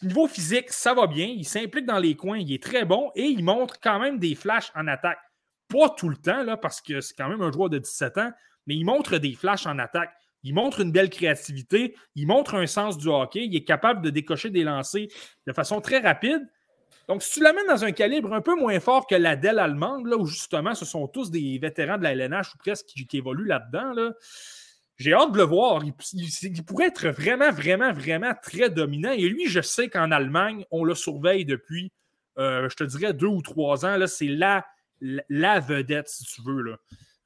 Niveau 0.03 0.27
physique, 0.27 0.71
ça 0.71 0.93
va 0.95 1.07
bien. 1.07 1.27
Il 1.27 1.45
s'implique 1.45 1.87
dans 1.87 1.99
les 1.99 2.17
coins. 2.17 2.39
Il 2.39 2.53
est 2.53 2.63
très 2.63 2.85
bon 2.85 3.13
et 3.15 3.25
il 3.25 3.45
montre 3.45 3.79
quand 3.81 4.01
même 4.01 4.19
des 4.19 4.35
flashs 4.35 4.73
en 4.75 4.89
attaque. 4.89 5.21
Pas 5.69 5.91
tout 5.91 6.09
le 6.09 6.17
temps, 6.17 6.43
là, 6.43 6.57
parce 6.57 6.81
que 6.81 7.01
c'est 7.01 7.15
quand 7.15 7.29
même 7.29 7.43
un 7.43 7.53
joueur 7.53 7.69
de 7.69 7.79
17 7.79 8.19
ans, 8.19 8.33
mais 8.67 8.75
il 8.75 8.85
montre 8.85 9.19
des 9.19 9.35
flashs 9.35 9.67
en 9.67 9.79
attaque. 9.79 10.13
Il 10.47 10.55
montre 10.55 10.81
une 10.81 10.93
belle 10.93 11.11
créativité. 11.11 11.97
Il 12.15 12.29
montre 12.29 12.55
un 12.55 12.69
sens 12.69 12.97
du 12.97 13.09
hockey. 13.09 13.47
Il 13.47 13.57
est 13.57 13.65
capable 13.65 14.01
de 14.01 14.11
décocher 14.11 14.49
des 14.49 14.63
lancers 14.63 15.09
de 15.45 15.53
façon 15.53 15.81
très 15.81 15.99
rapide. 15.99 16.41
Donc, 17.09 17.25
si 17.25 17.33
tu 17.33 17.43
l'amènes 17.43 17.67
dans 17.67 17.85
un 17.85 17.91
calibre 17.91 18.33
un 18.33 18.41
peu 18.41 18.55
moins 18.55 18.79
fort 18.79 19.09
que 19.09 19.17
la 19.17 19.35
Dell 19.35 19.59
allemande, 19.59 20.07
là, 20.07 20.17
où 20.17 20.25
justement 20.25 20.77
ce 20.77 20.85
sont 20.85 21.09
tous 21.09 21.33
des 21.33 21.59
vétérans 21.59 21.99
de 21.99 22.05
la 22.05 22.13
LNH 22.13 22.55
ou 22.55 22.59
presque 22.59 22.87
qui, 22.87 23.17
évoluent 23.17 23.47
là-dedans, 23.47 23.93
là, 23.93 24.13
j'ai 24.99 25.15
hâte 25.15 25.33
de 25.33 25.39
le 25.39 25.43
voir. 25.43 25.83
Il, 25.85 26.65
pourrait 26.65 26.87
être 26.87 27.09
vraiment, 27.09 27.51
vraiment, 27.51 27.93
vraiment 27.93 28.33
très 28.41 28.71
dominant. 28.71 29.11
Et 29.11 29.29
lui, 29.29 29.49
je 29.49 29.61
sais 29.61 29.89
qu'en 29.89 30.13
Allemagne, 30.13 30.65
on 30.71 30.85
le 30.85 30.95
surveille 30.95 31.45
depuis, 31.45 31.91
euh, 32.39 32.69
je 32.69 32.77
te 32.77 32.85
dirais, 32.85 33.15
deux 33.15 33.27
ou 33.27 33.43
trois 33.43 33.85
ans. 33.85 33.99
C'est 34.07 34.29
la, 34.29 34.65
la, 35.01 35.59
vedette, 35.59 36.09
si 36.09 36.25
tu 36.25 36.41
veux. 36.43 36.63
Là. 36.63 36.77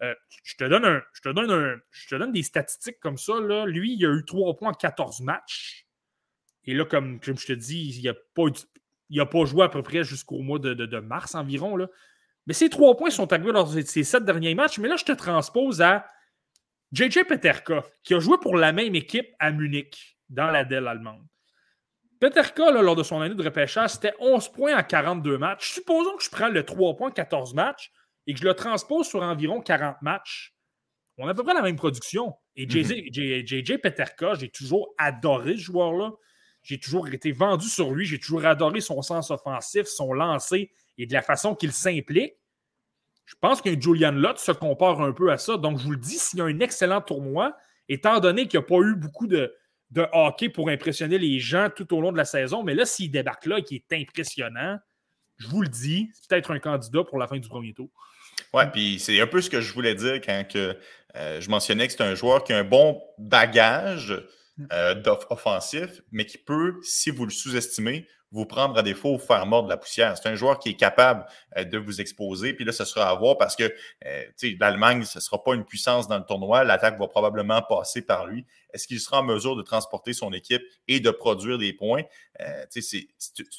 Euh, 0.02 0.14
je, 0.44 0.56
te 0.56 0.64
donne 0.64 0.84
un, 0.84 1.02
je, 1.12 1.20
te 1.20 1.28
donne 1.28 1.80
je 1.90 2.08
te 2.08 2.14
donne 2.14 2.32
des 2.32 2.42
statistiques 2.42 3.00
comme 3.00 3.18
ça. 3.18 3.40
Là. 3.40 3.66
Lui, 3.66 3.94
il 3.94 4.06
a 4.06 4.10
eu 4.10 4.24
trois 4.24 4.56
points 4.56 4.70
en 4.70 4.74
14 4.74 5.20
matchs. 5.20 5.86
Et 6.64 6.74
là, 6.74 6.84
comme, 6.84 7.20
comme 7.20 7.38
je 7.38 7.46
te 7.46 7.52
dis, 7.52 7.94
il 7.96 8.00
n'y 8.00 8.08
a 8.08 8.14
pas 8.34 8.44
n'a 9.10 9.26
pas 9.26 9.44
joué 9.44 9.64
à 9.64 9.68
peu 9.68 9.82
près 9.82 10.04
jusqu'au 10.04 10.40
mois 10.40 10.58
de, 10.58 11.00
mars 11.00 11.34
environ. 11.34 11.76
Là. 11.76 11.88
Mais 12.46 12.54
ces 12.54 12.68
trois 12.68 12.96
points 12.96 13.10
sont 13.10 13.32
arrivés 13.32 13.52
lors 13.52 13.72
de 13.72 13.80
ces 13.82 14.04
sept 14.04 14.24
derniers 14.24 14.54
matchs. 14.54 14.78
Mais 14.78 14.88
là, 14.88 14.96
je 14.96 15.04
te 15.04 15.12
transpose 15.12 15.82
à 15.82 16.06
JJ 16.92 17.24
Peterka, 17.24 17.84
qui 18.02 18.14
a 18.14 18.20
joué 18.20 18.36
pour 18.40 18.56
la 18.56 18.72
même 18.72 18.94
équipe 18.94 19.28
à 19.38 19.50
Munich, 19.52 20.18
dans 20.28 20.50
la 20.50 20.64
Dell 20.64 20.86
allemande. 20.86 21.26
Peterka, 22.20 22.70
lors 22.70 22.96
de 22.96 23.02
son 23.02 23.20
année 23.20 23.34
de 23.34 23.42
repêchage, 23.42 23.90
c'était 23.90 24.14
11 24.18 24.50
points 24.50 24.78
en 24.78 24.82
42 24.82 25.38
matchs. 25.38 25.72
Supposons 25.74 26.16
que 26.16 26.22
je 26.22 26.30
prends 26.30 26.48
le 26.48 26.64
3 26.64 26.96
points 26.96 27.08
en 27.08 27.12
14 27.12 27.54
matchs 27.54 27.90
et 28.26 28.34
que 28.34 28.40
je 28.40 28.44
le 28.44 28.54
transpose 28.54 29.08
sur 29.08 29.22
environ 29.22 29.60
40 29.60 30.02
matchs. 30.02 30.54
On 31.18 31.26
a 31.26 31.32
à 31.32 31.34
peu 31.34 31.42
près 31.42 31.54
la 31.54 31.62
même 31.62 31.76
production. 31.76 32.34
Et 32.56 32.68
JJ, 32.68 33.72
mhm. 33.72 33.78
Peterka, 33.78 34.34
j'ai 34.34 34.48
toujours 34.48 34.94
adoré 34.98 35.52
ce 35.56 35.62
joueur-là. 35.62 36.12
J'ai 36.62 36.78
toujours 36.78 37.08
été 37.08 37.32
vendu 37.32 37.68
sur 37.68 37.92
lui. 37.92 38.06
J'ai 38.06 38.18
toujours 38.18 38.44
adoré 38.44 38.80
son 38.80 39.02
sens 39.02 39.30
offensif, 39.30 39.86
son 39.86 40.12
lancer 40.12 40.70
et 40.98 41.06
de 41.06 41.12
la 41.12 41.22
façon 41.22 41.54
qu'il 41.54 41.72
s'implique. 41.72 42.34
Je 43.24 43.34
pense 43.40 43.62
qu'un 43.62 43.78
Julian 43.78 44.12
Lott 44.12 44.38
se 44.38 44.52
compare 44.52 45.00
un 45.00 45.12
peu 45.12 45.30
à 45.30 45.38
ça. 45.38 45.56
Donc, 45.56 45.78
je 45.78 45.84
vous 45.84 45.92
le 45.92 45.96
dis, 45.96 46.18
s'il 46.18 46.40
y 46.40 46.42
a 46.42 46.46
un 46.46 46.60
excellent 46.60 47.00
tournoi, 47.00 47.56
étant 47.88 48.18
donné 48.18 48.48
qu'il 48.48 48.58
n'y 48.58 48.64
a 48.64 48.66
pas 48.66 48.80
eu 48.80 48.96
beaucoup 48.96 49.26
de, 49.26 49.54
hockey 50.12 50.48
pour 50.48 50.68
impressionner 50.68 51.18
les 51.18 51.38
gens 51.38 51.68
tout 51.74 51.94
au 51.94 52.00
long 52.00 52.12
de 52.12 52.16
la 52.16 52.24
saison, 52.24 52.62
mais 52.62 52.74
là, 52.74 52.84
s'il 52.84 53.10
débarque 53.10 53.46
là 53.46 53.58
et 53.58 53.62
qu'il 53.62 53.76
est 53.78 53.92
impressionnant, 53.92 54.78
je 55.40 55.48
vous 55.48 55.62
le 55.62 55.68
dis, 55.68 56.10
c'est 56.12 56.28
peut-être 56.28 56.52
un 56.52 56.58
candidat 56.58 57.02
pour 57.02 57.18
la 57.18 57.26
fin 57.26 57.38
du 57.38 57.48
premier 57.48 57.72
tour. 57.72 57.88
Oui, 58.52 58.62
puis 58.72 58.98
c'est 59.00 59.20
un 59.20 59.26
peu 59.26 59.40
ce 59.40 59.50
que 59.50 59.60
je 59.60 59.72
voulais 59.72 59.94
dire 59.94 60.20
quand 60.20 60.44
que, 60.48 60.76
euh, 61.16 61.40
je 61.40 61.50
mentionnais 61.50 61.86
que 61.86 61.92
c'est 61.92 62.02
un 62.02 62.14
joueur 62.14 62.44
qui 62.44 62.52
a 62.52 62.58
un 62.58 62.64
bon 62.64 63.02
bagage, 63.18 64.14
euh, 64.72 65.02
offensif, 65.30 66.02
mais 66.12 66.26
qui 66.26 66.36
peut, 66.36 66.78
si 66.82 67.10
vous 67.10 67.24
le 67.24 67.30
sous-estimez, 67.30 68.06
vous 68.32 68.46
prendre 68.46 68.78
à 68.78 68.82
défaut 68.82 69.14
ou 69.14 69.18
faire 69.18 69.44
mordre 69.46 69.68
la 69.68 69.76
poussière. 69.76 70.16
C'est 70.16 70.28
un 70.28 70.34
joueur 70.34 70.58
qui 70.58 70.70
est 70.70 70.76
capable 70.76 71.24
euh, 71.56 71.64
de 71.64 71.78
vous 71.78 72.00
exposer. 72.00 72.52
Puis 72.52 72.64
là, 72.64 72.72
ce 72.72 72.84
sera 72.84 73.08
à 73.10 73.14
voir 73.14 73.38
parce 73.38 73.56
que 73.56 73.72
euh, 74.06 74.24
l'Allemagne, 74.60 75.04
ce 75.04 75.18
ne 75.18 75.22
sera 75.22 75.42
pas 75.42 75.54
une 75.54 75.64
puissance 75.64 76.06
dans 76.08 76.18
le 76.18 76.24
tournoi. 76.24 76.64
L'attaque 76.64 76.98
va 76.98 77.08
probablement 77.08 77.60
passer 77.62 78.02
par 78.02 78.26
lui. 78.26 78.46
Est-ce 78.72 78.86
qu'il 78.86 79.00
sera 79.00 79.20
en 79.20 79.24
mesure 79.24 79.56
de 79.56 79.62
transporter 79.62 80.12
son 80.12 80.32
équipe 80.32 80.62
et 80.86 81.00
de 81.00 81.10
produire 81.10 81.58
des 81.58 81.72
points? 81.72 82.02
Euh, 82.40 82.64
c'est 82.70 83.08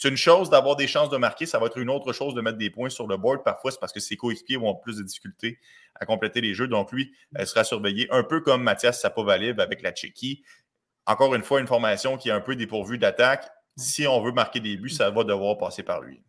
une 0.05 0.17
chose 0.17 0.49
d'avoir 0.49 0.77
des 0.77 0.87
chances 0.87 1.09
de 1.09 1.17
marquer. 1.17 1.45
Ça 1.45 1.59
va 1.59 1.65
être 1.65 1.77
une 1.77 1.89
autre 1.89 2.13
chose 2.13 2.33
de 2.33 2.41
mettre 2.41 2.57
des 2.57 2.69
points 2.69 2.89
sur 2.89 3.07
le 3.07 3.17
board. 3.17 3.43
Parfois, 3.43 3.71
c'est 3.71 3.79
parce 3.79 3.91
que 3.91 3.99
ses 3.99 4.15
coéquipiers 4.15 4.57
vont 4.57 4.75
plus 4.75 4.97
de 4.97 5.03
difficultés 5.03 5.59
à 5.95 6.05
compléter 6.05 6.39
les 6.39 6.53
jeux. 6.53 6.67
Donc, 6.69 6.91
lui 6.93 7.11
sera 7.43 7.65
surveillé 7.65 8.07
un 8.11 8.23
peu 8.23 8.39
comme 8.39 8.63
Mathias 8.63 9.01
Sapovalib 9.01 9.59
avec 9.59 9.81
la 9.81 9.91
Tchéquie 9.91 10.43
encore 11.05 11.35
une 11.35 11.43
fois, 11.43 11.59
une 11.59 11.67
formation 11.67 12.17
qui 12.17 12.29
est 12.29 12.31
un 12.31 12.41
peu 12.41 12.55
dépourvue 12.55 12.97
d'attaque. 12.97 13.49
Si 13.81 14.07
on 14.07 14.21
veut 14.21 14.31
marquer 14.31 14.59
des 14.59 14.77
buts, 14.77 14.89
ça 14.89 15.09
va 15.09 15.23
devoir 15.23 15.57
passer 15.57 15.83
par 15.83 16.01
lui. 16.01 16.21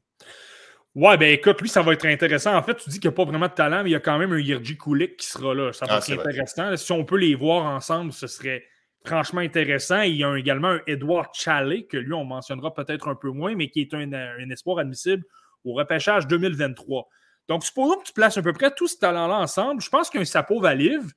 Ouais, 0.94 1.16
ben 1.16 1.32
écoute, 1.32 1.60
lui, 1.60 1.68
ça 1.68 1.80
va 1.80 1.94
être 1.94 2.04
intéressant. 2.04 2.54
En 2.54 2.62
fait, 2.62 2.74
tu 2.74 2.90
dis 2.90 3.00
qu'il 3.00 3.08
n'y 3.08 3.14
a 3.14 3.16
pas 3.16 3.24
vraiment 3.24 3.46
de 3.46 3.52
talent, 3.52 3.82
mais 3.82 3.90
il 3.90 3.92
y 3.92 3.96
a 3.96 4.00
quand 4.00 4.18
même 4.18 4.32
un 4.32 4.38
Yerji 4.38 4.76
Kulik 4.76 5.16
qui 5.16 5.26
sera 5.26 5.54
là. 5.54 5.72
Ça 5.72 5.86
va 5.86 5.94
ah, 5.94 5.98
être 5.98 6.20
intéressant. 6.20 6.76
Si 6.76 6.92
on 6.92 7.04
peut 7.04 7.16
les 7.16 7.34
voir 7.34 7.64
ensemble, 7.64 8.12
ce 8.12 8.26
serait 8.26 8.64
franchement 9.06 9.40
intéressant. 9.40 10.02
Il 10.02 10.16
y 10.16 10.24
a 10.24 10.36
également 10.36 10.68
un 10.68 10.80
Edouard 10.86 11.34
Chalet, 11.34 11.86
que 11.86 11.96
lui, 11.96 12.12
on 12.12 12.24
mentionnera 12.24 12.74
peut-être 12.74 13.08
un 13.08 13.14
peu 13.14 13.30
moins, 13.30 13.54
mais 13.54 13.70
qui 13.70 13.80
est 13.80 13.94
un, 13.94 14.12
un 14.12 14.50
espoir 14.50 14.78
admissible 14.78 15.24
au 15.64 15.72
repêchage 15.72 16.26
2023. 16.26 17.08
Donc, 17.48 17.64
supposons 17.64 17.96
que 17.96 18.04
tu 18.04 18.12
places 18.12 18.36
à 18.36 18.42
peu 18.42 18.52
près 18.52 18.70
tout 18.74 18.86
ce 18.86 18.98
talent-là 18.98 19.38
ensemble. 19.38 19.80
Je 19.80 19.88
pense 19.88 20.10
qu'un 20.10 20.24
Sapo 20.24 20.60
Valive, 20.60 21.12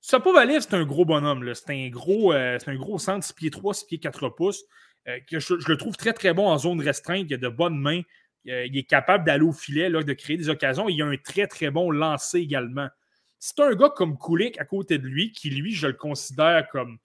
Sapo 0.00 0.32
Valive, 0.32 0.60
c'est 0.60 0.74
un 0.74 0.84
gros 0.84 1.04
bonhomme. 1.04 1.52
C'est 1.54 1.70
un 1.70 1.88
gros, 1.88 2.32
euh, 2.32 2.58
un 2.66 2.76
gros 2.76 2.98
centre 2.98 3.24
6 3.24 3.32
pieds 3.32 3.50
3, 3.50 3.74
6 3.74 3.86
pieds 3.86 3.98
4 3.98 4.28
pouces. 4.30 4.64
Euh, 5.08 5.18
que 5.30 5.38
je, 5.38 5.54
le 5.54 5.76
trouve 5.76 5.96
très, 5.96 6.12
très 6.12 6.34
bon 6.34 6.48
en 6.48 6.58
zone 6.58 6.80
restreinte. 6.80 7.26
Il 7.28 7.34
a 7.34 7.38
de 7.38 7.48
bonnes 7.48 7.78
mains. 7.78 8.02
Euh, 8.48 8.66
il 8.66 8.76
est 8.76 8.84
capable 8.84 9.24
d'aller 9.24 9.44
au 9.44 9.52
filet, 9.52 9.88
là, 9.88 10.02
de 10.02 10.12
créer 10.12 10.36
des 10.36 10.48
occasions. 10.48 10.88
Il 10.88 11.00
a 11.02 11.06
un 11.06 11.16
très, 11.16 11.46
très 11.46 11.70
bon 11.70 11.90
lancer 11.90 12.38
également. 12.38 12.88
C'est 13.38 13.60
un 13.60 13.74
gars 13.74 13.90
comme 13.94 14.18
Kulik 14.18 14.58
à 14.60 14.64
côté 14.64 14.98
de 14.98 15.06
lui, 15.06 15.32
qui, 15.32 15.50
lui, 15.50 15.72
je 15.72 15.86
le 15.86 15.92
considère 15.92 16.68
comme 16.68 16.98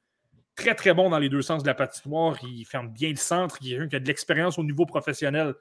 très, 0.56 0.76
très 0.76 0.94
bon 0.94 1.10
dans 1.10 1.20
les 1.20 1.30
deux 1.30 1.42
sens 1.42 1.64
de 1.64 1.68
la 1.68 1.76
patinoire. 1.76 2.38
Il 2.44 2.66
ferme 2.66 2.90
bien 2.90 3.10
le 3.10 3.16
centre. 3.16 3.58
Il 3.62 3.82
a 3.82 4.00
de 4.00 4.08
l'expérience 4.08 4.58
au 4.58 4.64
niveau 4.64 4.86
professionnel 4.86 5.54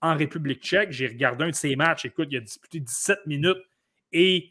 en 0.00 0.16
République 0.16 0.62
tchèque. 0.62 0.92
J'ai 0.92 1.08
regardé 1.08 1.44
un 1.44 1.50
de 1.50 1.54
ses 1.54 1.74
matchs. 1.74 2.04
Écoute, 2.04 2.28
il 2.30 2.36
a 2.36 2.40
disputé 2.40 2.80
17 2.80 3.26
minutes 3.26 3.58
et 4.12 4.50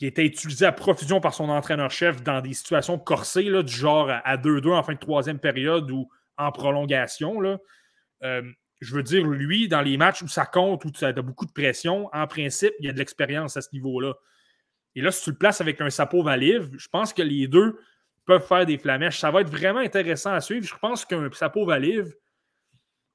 il 0.00 0.06
était 0.06 0.24
utilisé 0.24 0.64
à 0.64 0.72
profusion 0.72 1.20
par 1.20 1.34
son 1.34 1.48
entraîneur-chef 1.48 2.22
dans 2.22 2.40
des 2.40 2.52
situations 2.52 2.98
corsées, 2.98 3.42
là, 3.44 3.64
du 3.64 3.72
genre 3.72 4.10
à 4.10 4.36
2-2 4.36 4.70
en 4.70 4.82
fin 4.84 4.92
de 4.92 4.98
troisième 4.98 5.40
période 5.40 5.90
ou 5.90 6.08
en 6.38 6.52
prolongation. 6.52 7.40
Là. 7.40 7.58
Euh, 8.22 8.42
je 8.80 8.94
veux 8.94 9.02
dire, 9.02 9.26
lui, 9.26 9.68
dans 9.68 9.80
les 9.80 9.96
matchs 9.96 10.22
où 10.22 10.28
ça 10.28 10.46
compte, 10.46 10.84
où 10.84 10.90
tu 10.90 11.04
as 11.04 11.12
beaucoup 11.12 11.46
de 11.46 11.52
pression, 11.52 12.08
en 12.12 12.26
principe, 12.26 12.72
il 12.78 12.86
y 12.86 12.88
a 12.88 12.92
de 12.92 12.98
l'expérience 12.98 13.56
à 13.56 13.60
ce 13.60 13.68
niveau-là. 13.72 14.14
Et 14.94 15.00
là, 15.00 15.10
si 15.10 15.24
tu 15.24 15.30
le 15.30 15.36
places 15.36 15.60
avec 15.60 15.80
un 15.80 15.90
Sapo 15.90 16.22
Valive, 16.22 16.70
je 16.76 16.88
pense 16.88 17.12
que 17.12 17.22
les 17.22 17.48
deux 17.48 17.78
peuvent 18.24 18.46
faire 18.46 18.66
des 18.66 18.78
flamèches. 18.78 19.18
Ça 19.18 19.30
va 19.30 19.40
être 19.40 19.50
vraiment 19.50 19.80
intéressant 19.80 20.32
à 20.32 20.40
suivre. 20.40 20.66
Je 20.66 20.74
pense 20.80 21.04
qu'un 21.04 21.28
Sapo 21.32 21.64
Valive, 21.64 22.14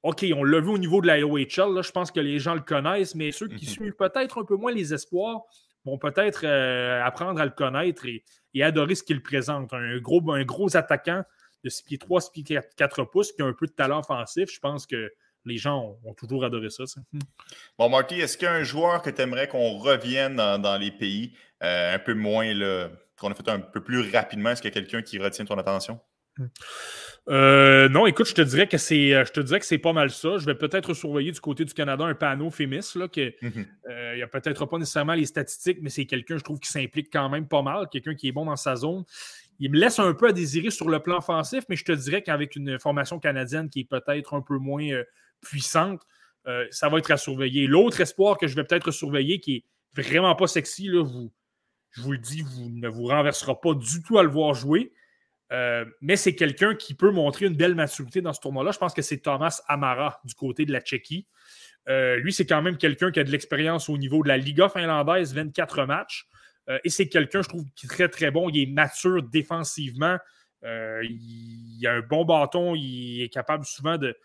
OK, 0.02 0.24
on 0.34 0.44
l'a 0.44 0.60
vu 0.60 0.68
au 0.68 0.78
niveau 0.78 1.00
de 1.00 1.06
la 1.06 1.26
OHL, 1.26 1.82
je 1.82 1.90
pense 1.90 2.10
que 2.10 2.20
les 2.20 2.38
gens 2.38 2.54
le 2.54 2.60
connaissent, 2.60 3.14
mais 3.14 3.32
ceux 3.32 3.48
qui 3.48 3.64
mhm. 3.64 3.70
suivent 3.72 3.96
peut-être 3.96 4.42
un 4.42 4.44
peu 4.44 4.56
moins 4.56 4.72
les 4.72 4.92
espoirs 4.92 5.42
vont 5.84 5.98
peut-être 5.98 6.44
euh, 6.44 7.02
apprendre 7.02 7.40
à 7.40 7.44
le 7.44 7.50
connaître 7.50 8.06
et, 8.06 8.22
adorer 8.62 8.94
ce 8.94 9.02
qu'il 9.02 9.22
présente. 9.22 9.72
Un 9.72 9.98
gros, 9.98 10.22
un 10.30 10.44
gros 10.44 10.76
attaquant 10.76 11.24
de 11.64 11.70
6 11.70 11.82
pieds 11.82 11.98
3, 11.98 12.20
6 12.20 12.30
pieds 12.42 12.60
4 12.76 13.04
pouces 13.04 13.32
qui 13.32 13.42
a 13.42 13.46
un 13.46 13.52
peu 13.52 13.66
de 13.66 13.72
talent 13.72 14.00
offensif. 14.00 14.50
Je 14.52 14.60
pense 14.60 14.86
que 14.86 15.10
les 15.44 15.56
gens 15.56 15.98
ont, 16.04 16.14
toujours 16.14 16.44
adoré 16.44 16.70
ça, 16.70 16.84
hmm. 16.84 17.18
Bon, 17.78 17.88
Marty, 17.88 18.20
est-ce 18.20 18.38
qu'il 18.38 18.46
y 18.46 18.48
a 18.48 18.54
un 18.54 18.62
joueur 18.62 19.02
que 19.02 19.10
tu 19.10 19.20
aimerais 19.20 19.48
qu'on 19.48 19.78
revienne 19.78 20.36
dans, 20.36 20.80
les 20.80 20.90
pays 20.90 21.36
euh, 21.62 21.94
un 21.94 21.98
peu 21.98 22.14
moins, 22.14 22.46
qu'on 23.18 23.30
a 23.30 23.34
fait 23.34 23.48
un 23.48 23.60
peu 23.60 23.82
plus 23.82 24.10
rapidement? 24.10 24.50
Est-ce 24.50 24.62
qu'il 24.62 24.70
y 24.70 24.72
a 24.72 24.80
quelqu'un 24.80 25.02
qui 25.02 25.18
retient 25.18 25.44
ton 25.44 25.58
attention? 25.58 26.00
Hmm. 26.38 26.46
Euh, 27.28 27.88
non, 27.88 28.06
écoute, 28.06 28.28
je 28.28 28.34
te 28.34 28.42
dirais 28.42 28.66
que 28.66 28.76
c'est, 28.76 29.14
euh, 29.14 29.24
je 29.24 29.32
te 29.32 29.40
dirais 29.40 29.58
que 29.58 29.64
c'est 29.64 29.78
pas 29.78 29.92
mal 29.92 30.10
ça. 30.10 30.36
Je 30.36 30.44
vais 30.44 30.54
peut-être 30.54 30.92
surveiller 30.92 31.32
du 31.32 31.40
côté 31.40 31.64
du 31.64 31.72
Canada 31.72 32.04
un 32.04 32.14
panneau 32.14 32.50
Fémis 32.50 32.86
là, 32.96 33.08
que 33.08 33.32
mhm. 33.40 33.66
euh, 33.88 34.12
il 34.14 34.16
n'y 34.16 34.22
a 34.22 34.26
peut-être 34.26 34.66
pas 34.66 34.78
nécessairement 34.78 35.14
les 35.14 35.24
statistiques, 35.24 35.78
mais 35.80 35.88
c'est 35.88 36.04
quelqu'un, 36.04 36.36
je 36.36 36.44
trouve, 36.44 36.58
qui 36.58 36.70
s'implique 36.70 37.08
quand 37.10 37.28
même 37.30 37.48
pas 37.48 37.62
mal, 37.62 37.88
quelqu'un 37.90 38.14
qui 38.14 38.28
est 38.28 38.32
bon 38.32 38.44
dans 38.44 38.56
sa 38.56 38.76
zone. 38.76 39.04
Il 39.58 39.70
me 39.70 39.78
laisse 39.78 39.98
un 39.98 40.12
peu 40.14 40.28
à 40.28 40.32
désirer 40.32 40.70
sur 40.70 40.88
le 40.88 41.00
plan 41.00 41.18
offensif, 41.18 41.64
mais 41.68 41.76
je 41.76 41.84
te 41.84 41.92
dirais 41.92 42.22
qu'avec 42.22 42.56
une 42.56 42.78
formation 42.78 43.18
canadienne 43.18 43.70
qui 43.70 43.80
est 43.80 43.88
peut-être 43.88 44.34
un 44.34 44.40
peu 44.42 44.58
moins 44.58 44.88
puissante, 45.40 46.02
ça 46.70 46.88
va 46.88 46.98
être 46.98 47.10
à 47.10 47.16
surveiller. 47.16 47.66
L'autre 47.66 48.00
espoir 48.00 48.36
que 48.36 48.46
je 48.46 48.56
vais 48.56 48.64
peut-être 48.64 48.90
surveiller, 48.90 49.40
qui 49.40 49.56
est 49.56 49.64
vraiment 50.02 50.34
pas 50.34 50.46
sexy, 50.46 50.88
là, 50.88 51.04
je 51.94 52.02
vous 52.02 52.12
le 52.12 52.18
dis, 52.18 52.42
vous 52.42 52.70
ne 52.70 52.88
vous 52.88 53.06
renversera 53.06 53.60
pas 53.60 53.74
du 53.74 54.02
tout 54.02 54.18
à 54.18 54.22
le 54.22 54.28
voir 54.28 54.54
jouer. 54.54 54.92
Euh, 55.52 55.84
mais 56.00 56.16
c'est 56.16 56.34
quelqu'un 56.34 56.74
qui 56.74 56.94
peut 56.94 57.10
montrer 57.10 57.46
une 57.46 57.56
belle 57.56 57.74
maturité 57.74 58.20
dans 58.20 58.32
ce 58.32 58.40
tournoi-là. 58.40 58.72
Je 58.72 58.78
pense 58.78 58.94
que 58.94 59.02
c'est 59.02 59.18
Thomas 59.18 59.60
Amara 59.68 60.20
du 60.24 60.34
côté 60.34 60.64
de 60.64 60.72
la 60.72 60.80
Tchéquie. 60.80 61.26
Euh, 61.88 62.16
lui, 62.16 62.32
c'est 62.32 62.46
quand 62.46 62.62
même 62.62 62.78
quelqu'un 62.78 63.12
qui 63.12 63.20
a 63.20 63.24
de 63.24 63.30
l'expérience 63.30 63.88
au 63.88 63.96
niveau 63.96 64.22
de 64.22 64.28
la 64.28 64.38
Liga 64.38 64.68
finlandaise, 64.68 65.34
24 65.34 65.84
matchs. 65.84 66.26
Euh, 66.68 66.78
et 66.84 66.90
c'est 66.90 67.08
quelqu'un, 67.08 67.42
je 67.42 67.48
trouve, 67.48 67.64
qui 67.74 67.86
est 67.86 67.88
très, 67.88 68.08
très 68.08 68.30
bon. 68.30 68.48
Il 68.48 68.60
est 68.60 68.66
mature 68.66 69.22
défensivement. 69.22 70.18
il 70.62 71.86
a 71.86 71.92
un 71.92 72.00
bon 72.00 72.24
bâton. 72.24 72.74
Il 72.74 73.22
est 73.22 73.28
capable 73.28 73.64
souvent 73.64 73.98
de, 73.98 74.16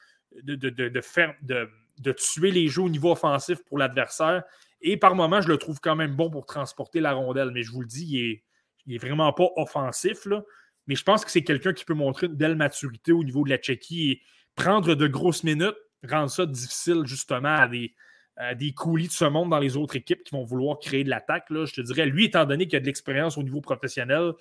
de, 0.44 1.02
faire, 1.02 1.36
de, 1.41 2.11
tuer 2.14 2.52
les 2.52 2.68
jeux 2.68 2.84
au 2.84 2.90
niveau 2.90 3.11
offensif 3.11 3.60
pour 3.66 3.78
l'adversaire. 3.78 4.44
Et 4.82 4.95
par 4.98 5.16
moments, 5.16 5.41
je 5.41 5.49
le 5.49 5.57
trouve 5.57 5.80
quand 5.82 5.95
même 5.95 6.16
bon 6.16 6.30
pour 6.30 6.45
transporter 6.45 7.02
la 7.02 7.14
rondelle. 7.14 7.52
Mais 7.52 7.64
je 7.64 7.72
vous 7.72 7.82
le 7.82 7.88
dis, 7.88 8.06
il 8.06 8.30
n'est 8.30 8.44
il 8.88 8.95
est 8.95 8.98
vraiment 8.98 9.34
pas 9.34 9.49
offensif. 9.57 10.26
Là. 10.26 10.41
Mais 10.88 10.95
je 10.95 11.03
pense 11.03 11.24
que 11.24 11.32
c'est 11.32 11.44
quelqu'un 11.44 11.74
qui 11.74 11.86
peut 11.86 11.94
montrer 11.94 12.28
une 12.28 12.36
belle 12.36 12.56
maturité 12.56 13.11
au 13.11 13.24
niveau 13.24 13.44
de 13.44 13.49
la 13.49 13.57
Tchéquie 13.57 14.11
et 14.11 14.22
prendre 14.56 14.95
de 14.95 15.07
grosses 15.07 15.44
minutes, 15.44 15.78
rendre 16.03 16.32
ça 16.32 16.45
difficile 16.45 17.03
justement 17.06 17.56
à 17.56 17.68
des, 17.68 17.94
des 18.57 18.74
coulis 18.74 19.07
de 19.07 19.14
ce 19.14 19.26
monde 19.26 19.49
dans 19.49 19.60
les 19.60 19.76
autres 19.76 19.95
équipes 19.95 20.24
qui 20.24 20.36
vont 20.36 20.44
vouloir 20.44 20.80
créer 20.80 21.03
de 21.03 21.10
l'attaque. 21.10 21.45
Je 21.49 21.74
te 21.74 21.82
dirais, 21.82 22.06
lui, 22.06 22.26
étant 22.26 22.45
donné 22.45 22.68
qu'il 22.68 22.78
a 22.78 22.80
de 22.80 22.86
l'expérience 22.86 23.38
au 23.38 23.44
niveau 23.44 23.60
professionnel, 23.60 24.34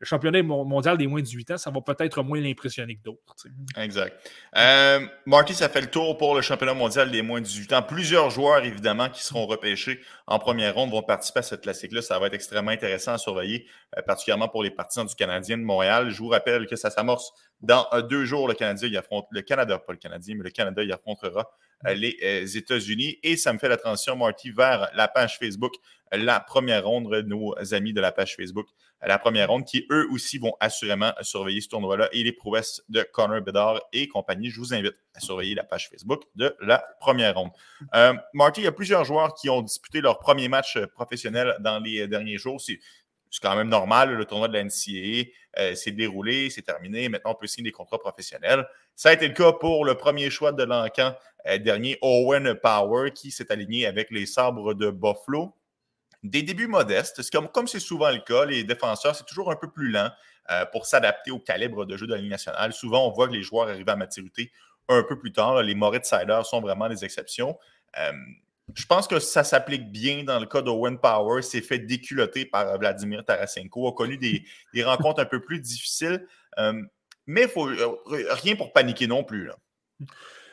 le 0.00 0.06
championnat 0.06 0.42
mondial 0.42 0.96
des 0.96 1.06
moins 1.06 1.20
de 1.20 1.24
18 1.24 1.52
ans, 1.52 1.58
ça 1.58 1.70
va 1.70 1.80
peut-être 1.80 2.22
moins 2.22 2.40
l'impressionner 2.40 2.96
que 2.96 3.02
d'autres. 3.02 3.34
Exact. 3.76 4.14
Euh, 4.56 5.00
Marty, 5.26 5.54
ça 5.54 5.68
fait 5.68 5.80
le 5.80 5.88
tour 5.88 6.16
pour 6.16 6.36
le 6.36 6.40
championnat 6.40 6.74
mondial 6.74 7.10
des 7.10 7.22
moins 7.22 7.40
de 7.40 7.46
18 7.46 7.72
ans. 7.72 7.82
Plusieurs 7.82 8.30
joueurs, 8.30 8.64
évidemment, 8.64 9.08
qui 9.08 9.22
seront 9.24 9.46
repêchés 9.46 10.00
en 10.26 10.38
première 10.38 10.74
ronde 10.74 10.90
vont 10.90 11.02
participer 11.02 11.40
à 11.40 11.42
cette 11.42 11.62
classique-là. 11.62 12.00
Ça 12.00 12.18
va 12.18 12.28
être 12.28 12.34
extrêmement 12.34 12.70
intéressant 12.70 13.12
à 13.14 13.18
surveiller, 13.18 13.66
euh, 13.96 14.02
particulièrement 14.02 14.48
pour 14.48 14.62
les 14.62 14.70
partisans 14.70 15.06
du 15.06 15.14
Canadien 15.16 15.58
de 15.58 15.64
Montréal. 15.64 16.10
Je 16.10 16.18
vous 16.18 16.28
rappelle 16.28 16.66
que 16.66 16.76
ça 16.76 16.90
s'amorce 16.90 17.32
dans 17.60 17.86
euh, 17.92 18.02
deux 18.02 18.24
jours. 18.24 18.46
Le 18.46 18.54
Canadien, 18.54 18.88
il 18.88 18.96
affronte 18.96 19.26
le 19.30 19.42
Canada, 19.42 19.78
pas 19.78 19.92
le 19.92 19.98
Canadien, 19.98 20.36
mais 20.36 20.44
le 20.44 20.50
Canada, 20.50 20.82
il 20.84 20.92
affrontera 20.92 21.40
euh, 21.40 21.42
les 21.86 22.16
euh, 22.22 22.46
États-Unis. 22.46 23.18
Et 23.22 23.36
ça 23.36 23.52
me 23.52 23.58
fait 23.58 23.68
la 23.68 23.76
transition, 23.76 24.16
Marty, 24.16 24.50
vers 24.50 24.90
la 24.94 25.08
page 25.08 25.38
Facebook, 25.38 25.74
la 26.12 26.40
première 26.40 26.86
ronde, 26.86 27.12
nos 27.26 27.54
amis 27.72 27.92
de 27.92 28.00
la 28.00 28.12
page 28.12 28.36
Facebook, 28.36 28.66
la 29.06 29.18
première 29.18 29.48
ronde, 29.48 29.64
qui 29.64 29.86
eux 29.90 30.08
aussi 30.10 30.38
vont 30.38 30.54
assurément 30.58 31.12
surveiller 31.20 31.60
ce 31.60 31.68
tournoi-là 31.68 32.08
et 32.12 32.24
les 32.24 32.32
prouesses 32.32 32.82
de 32.88 33.02
Connor 33.02 33.42
Bedard 33.42 33.80
et 33.92 34.08
compagnie. 34.08 34.50
Je 34.50 34.58
vous 34.58 34.74
invite 34.74 34.94
à 35.14 35.20
surveiller 35.20 35.54
la 35.54 35.64
page 35.64 35.88
Facebook 35.88 36.22
de 36.34 36.56
la 36.60 36.84
première 36.98 37.36
ronde. 37.36 37.50
Euh, 37.94 38.14
Marty, 38.32 38.62
il 38.62 38.64
y 38.64 38.68
a 38.68 38.72
plusieurs 38.72 39.04
joueurs 39.04 39.34
qui 39.34 39.48
ont 39.50 39.62
disputé 39.62 40.00
leur 40.00 40.18
premier 40.18 40.48
match 40.48 40.78
professionnel 40.94 41.56
dans 41.60 41.78
les 41.78 42.08
derniers 42.08 42.38
jours. 42.38 42.60
C'est 42.60 42.80
quand 43.42 43.56
même 43.56 43.68
normal. 43.68 44.14
Le 44.14 44.24
tournoi 44.24 44.48
de 44.48 44.54
la 44.54 44.64
euh, 45.58 45.74
s'est 45.74 45.90
déroulé, 45.92 46.50
c'est 46.50 46.62
terminé. 46.62 47.08
Maintenant, 47.08 47.32
on 47.32 47.34
peut 47.34 47.46
signer 47.46 47.70
des 47.70 47.72
contrats 47.72 47.98
professionnels. 47.98 48.66
Ça 48.94 49.10
a 49.10 49.12
été 49.12 49.28
le 49.28 49.34
cas 49.34 49.52
pour 49.52 49.84
le 49.84 49.94
premier 49.94 50.30
choix 50.30 50.52
de 50.52 50.62
l'encan 50.62 51.14
euh, 51.14 51.37
dernier, 51.56 51.96
Owen 52.02 52.54
Power, 52.54 53.12
qui 53.12 53.30
s'est 53.30 53.50
aligné 53.50 53.86
avec 53.86 54.10
les 54.10 54.26
sabres 54.26 54.74
de 54.74 54.90
Buffalo. 54.90 55.54
Des 56.22 56.42
débuts 56.42 56.66
modestes. 56.66 57.30
Comme, 57.30 57.48
comme 57.48 57.66
c'est 57.66 57.80
souvent 57.80 58.10
le 58.10 58.18
cas, 58.18 58.44
les 58.44 58.64
défenseurs, 58.64 59.14
c'est 59.14 59.24
toujours 59.24 59.50
un 59.50 59.56
peu 59.56 59.70
plus 59.70 59.90
lent 59.90 60.10
euh, 60.50 60.66
pour 60.66 60.84
s'adapter 60.84 61.30
au 61.30 61.38
calibre 61.38 61.86
de 61.86 61.96
jeu 61.96 62.06
de 62.06 62.12
la 62.12 62.18
Ligue 62.18 62.30
nationale. 62.30 62.72
Souvent, 62.72 63.06
on 63.06 63.12
voit 63.12 63.28
que 63.28 63.32
les 63.32 63.42
joueurs 63.42 63.68
arrivent 63.68 63.88
à 63.88 63.96
maturité 63.96 64.50
un 64.88 65.02
peu 65.02 65.18
plus 65.18 65.32
tard. 65.32 65.62
Les 65.62 65.74
Moritz 65.74 66.08
Sider 66.08 66.40
sont 66.44 66.60
vraiment 66.60 66.88
des 66.88 67.04
exceptions 67.04 67.56
je 68.74 68.86
pense 68.86 69.08
que 69.08 69.18
ça 69.18 69.44
s'applique 69.44 69.90
bien 69.90 70.24
dans 70.24 70.38
le 70.38 70.46
cas 70.46 70.62
d'Owen 70.62 70.98
Power. 70.98 71.42
s'est 71.42 71.60
fait 71.60 71.78
déculoter 71.78 72.44
par 72.44 72.78
Vladimir 72.78 73.24
Tarasenko, 73.24 73.88
a 73.88 73.92
connu 73.92 74.18
des, 74.74 74.84
rencontres 74.84 75.20
un 75.20 75.26
peu 75.26 75.40
plus 75.40 75.60
difficiles. 75.60 76.26
Euh, 76.58 76.82
mais 77.26 77.42
il 77.42 77.48
faut 77.48 77.68
euh, 77.68 77.96
rien 78.06 78.56
pour 78.56 78.72
paniquer 78.72 79.06
non 79.06 79.24
plus. 79.24 79.50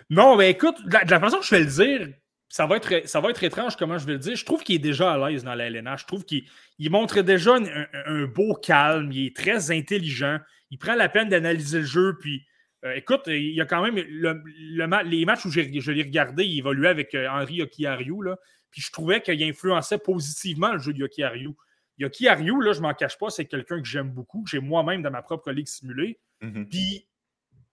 Non, 0.09 0.35
mais 0.37 0.51
écoute, 0.51 0.75
de 0.85 1.11
la, 1.11 1.19
façon 1.19 1.39
que 1.39 1.45
je 1.45 1.55
vais 1.55 1.61
le 1.61 1.65
dire, 1.65 2.13
ça 2.47 2.65
va, 2.67 2.77
être, 2.77 3.07
ça 3.07 3.19
va 3.19 3.31
être 3.31 3.43
étrange 3.43 3.75
comment 3.75 3.97
je 3.97 4.05
vais 4.05 4.13
le 4.13 4.19
dire. 4.19 4.35
Je 4.35 4.45
trouve 4.45 4.63
qu'il 4.63 4.75
est 4.75 4.79
déjà 4.79 5.13
à 5.13 5.29
l'aise 5.29 5.43
dans 5.43 5.55
la 5.55 5.65
LNH. 5.67 6.01
Je 6.01 6.05
trouve 6.05 6.25
qu'il 6.25 6.45
montre 6.91 7.21
déjà 7.21 7.55
un, 7.55 8.25
beau 8.25 8.53
calme. 8.53 9.11
Il 9.11 9.27
est 9.27 9.35
très 9.35 9.71
intelligent. 9.71 10.39
Il 10.71 10.77
prend 10.77 10.95
la 10.95 11.09
peine 11.09 11.29
d'analyser 11.29 11.79
le 11.79 11.85
jeu. 11.85 12.17
Puis 12.19 12.45
euh, 12.85 12.93
écoute, 12.93 13.23
il 13.27 13.53
y 13.53 13.61
a 13.61 13.65
quand 13.65 13.81
même 13.83 13.95
les 13.95 15.25
matchs 15.25 15.45
où 15.45 15.49
je 15.49 15.59
l'ai 15.59 16.03
regardé, 16.03 16.45
il 16.45 16.59
évoluait 16.59 16.89
avec 16.89 17.15
euh, 17.15 17.27
Henri 17.27 17.55
Yokiariou, 17.55 18.23
puis 18.69 18.81
je 18.81 18.91
trouvais 18.91 19.21
qu'il 19.21 19.41
influençait 19.43 19.97
positivement 19.97 20.73
le 20.73 20.79
jeu 20.79 20.93
de 20.93 20.99
Yokiariou. 20.99 21.55
Yokiariou, 21.97 22.61
là, 22.61 22.73
je 22.73 22.81
m'en 22.81 22.93
cache 22.93 23.17
pas, 23.17 23.29
c'est 23.29 23.45
quelqu'un 23.45 23.81
que 23.81 23.87
j'aime 23.87 24.11
beaucoup, 24.11 24.43
que 24.43 24.49
j'ai 24.49 24.59
moi-même 24.59 25.01
dans 25.01 25.11
ma 25.11 25.21
propre 25.21 25.51
ligue 25.51 25.67
simulée. 25.67 26.19
Mm-hmm. 26.41 26.65
Puis 26.67 27.07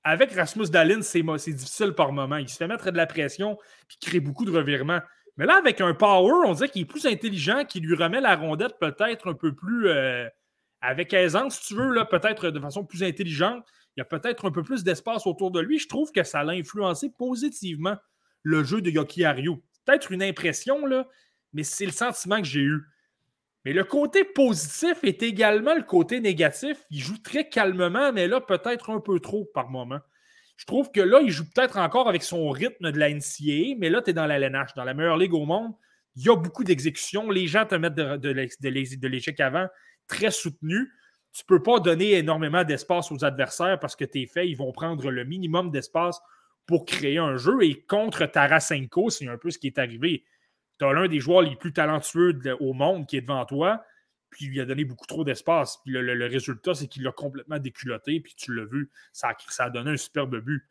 avec 0.05 0.33
Rasmus 0.33 0.67
Dalin, 0.67 1.03
c'est 1.03 1.23
difficile 1.53 1.93
par 1.93 2.13
moment. 2.13 2.37
Il 2.37 2.49
se 2.49 2.57
fait 2.57 2.67
mettre 2.67 2.91
de 2.91 2.97
la 2.97 3.07
pression, 3.07 3.59
puis 3.89 3.99
crée 4.01 4.21
beaucoup 4.21 4.45
de 4.45 4.51
revirements. 4.51 5.01
Mais 5.37 5.47
là, 5.47 5.57
avec 5.57 5.81
un 5.81 5.95
power, 5.95 6.47
on 6.47 6.53
dirait 6.53 6.69
qu'il 6.69 6.83
est 6.83 6.87
plus 6.87 7.07
intelligent, 7.07 7.65
qu'il 7.65 7.85
lui 7.85 7.95
remet 7.95 8.21
la 8.21 8.37
rondette 8.37 8.79
peut-être 8.79 9.31
un 9.31 9.35
peu 9.35 9.55
plus 9.55 9.89
euh, 9.89 10.29
avec 10.81 11.13
aisance, 11.13 11.59
si 11.61 11.69
tu 11.69 11.75
veux, 11.75 11.95
peut-être 12.11 12.51
de 12.51 12.61
façon 12.61 12.85
plus 12.85 13.03
intelligente 13.03 13.65
il 13.97 14.01
y 14.01 14.03
a 14.03 14.05
peut-être 14.05 14.47
un 14.47 14.51
peu 14.51 14.63
plus 14.63 14.85
d'espace 14.85 15.27
autour 15.27 15.51
de 15.51 15.61
lui. 15.61 15.79
Je 15.79 15.89
trouve 15.89 16.13
que 16.13 16.23
ça 16.23 16.43
l'a 16.43 16.53
influencé 16.53 17.11
positivement 17.11 17.97
le 18.43 18.65
jeu 18.65 18.81
de 18.81 18.91
Yoki 18.91 19.23
Peut-être 19.85 20.13
une 20.13 20.23
impression, 20.23 20.87
là, 20.87 21.07
mais 21.53 21.63
c'est 21.63 21.85
le 21.85 21.93
sentiment 21.93 22.39
que 22.39 22.47
j'ai 22.47 22.61
eu. 22.61 22.87
Mais 23.65 23.73
le 23.73 23.85
côté 23.85 24.25
positif 24.25 25.05
est 25.05 25.23
également 25.23 25.75
le 25.75 25.83
côté 25.83 26.21
négatif. 26.21 26.79
Il 26.91 27.01
joue 27.01 27.19
très 27.19 27.49
calmement, 27.49 28.13
mais 28.13 28.27
là, 28.27 28.41
peut-être 28.41 28.91
un 28.91 29.01
peu 29.01 29.21
trop 29.21 29.45
par 29.55 29.71
moment. 29.71 30.01
Je 30.57 30.67
trouve 30.67 30.91
que 30.91 31.01
là, 31.01 31.21
il 31.23 31.31
joue 31.31 31.45
peut-être 31.45 31.79
encore 31.79 32.09
avec 32.09 32.23
son 32.23 32.51
rythme 32.51 32.91
de 32.91 32.99
la 32.99 33.11
NCAA, 33.11 33.77
mais 33.79 33.89
là, 33.89 34.03
tu 34.03 34.11
es 34.11 34.13
dans 34.13 34.27
la 34.27 34.39
LNH, 34.39 34.75
dans 34.75 34.85
la 34.85 34.95
meilleure 34.95 35.17
ligue 35.17 35.35
au 35.35 35.45
monde. 35.45 35.73
Il 36.17 36.25
y 36.25 36.29
a 36.29 36.37
beaucoup 36.37 36.65
d'exécutions. 36.65 37.31
Les 37.31 37.47
gens 37.47 37.65
te 37.65 37.75
mettent 37.75 37.95
de, 37.95 39.09
l'échec 39.09 39.41
avant, 39.41 39.67
très 40.09 40.31
soutenu. 40.31 40.89
Tu 41.33 41.43
ne 41.43 41.47
peux 41.47 41.63
pas 41.63 41.81
donner 41.81 42.13
énormément 42.13 42.65
d'espace 42.65 43.11
aux 43.11 43.25
adversaires 43.25 43.81
parce 43.81 43.97
que 43.97 44.05
tes 44.05 44.27
faits, 44.27 44.47
ils 44.47 44.57
vont 44.57 44.73
prendre 44.73 45.11
le 45.11 45.25
minimum 45.25 45.71
d'espace 45.71 46.21
pour 46.67 46.85
créer 46.85 47.19
un 47.19 47.37
jeu. 47.39 47.63
Et 47.63 47.83
contre 47.83 48.27
Tarasenko, 48.27 49.09
c'est 49.09 49.29
un 49.29 49.39
peu 49.39 49.51
ce 49.51 49.59
qui 49.59 49.69
est 49.69 49.79
arrivé. 49.79 50.25
Tu 50.83 50.89
as 50.89 50.93
l'un 50.93 51.07
des 51.07 51.21
joueurs 51.21 51.43
les 51.43 51.55
plus 51.55 51.73
talentueux 51.73 52.41
au 52.59 52.73
monde 52.73 53.07
qui 53.07 53.17
est 53.17 53.21
devant 53.21 53.45
toi, 53.45 53.85
puis 54.31 54.47
il 54.47 54.51
lui 54.51 54.61
a 54.61 54.65
donné 54.65 54.85
beaucoup 54.85 55.07
trop 55.07 55.23
d'espace. 55.23 55.79
Puis 55.85 55.93
le, 55.93 56.27
résultat, 56.27 56.75
c'est 56.75 56.89
qu'il 56.89 57.05
l'a 57.05 57.13
complètement 57.13 57.61
déculotté, 57.61 58.19
puis 58.19 58.35
tu 58.35 58.53
l'as 58.53 58.65
vu, 58.65 58.91
ça 59.13 59.29
a, 59.29 59.37
ça 59.47 59.65
a 59.67 59.71
donné 59.71 59.93
un 59.93 59.97
superbe 59.97 60.41
but. 60.41 60.67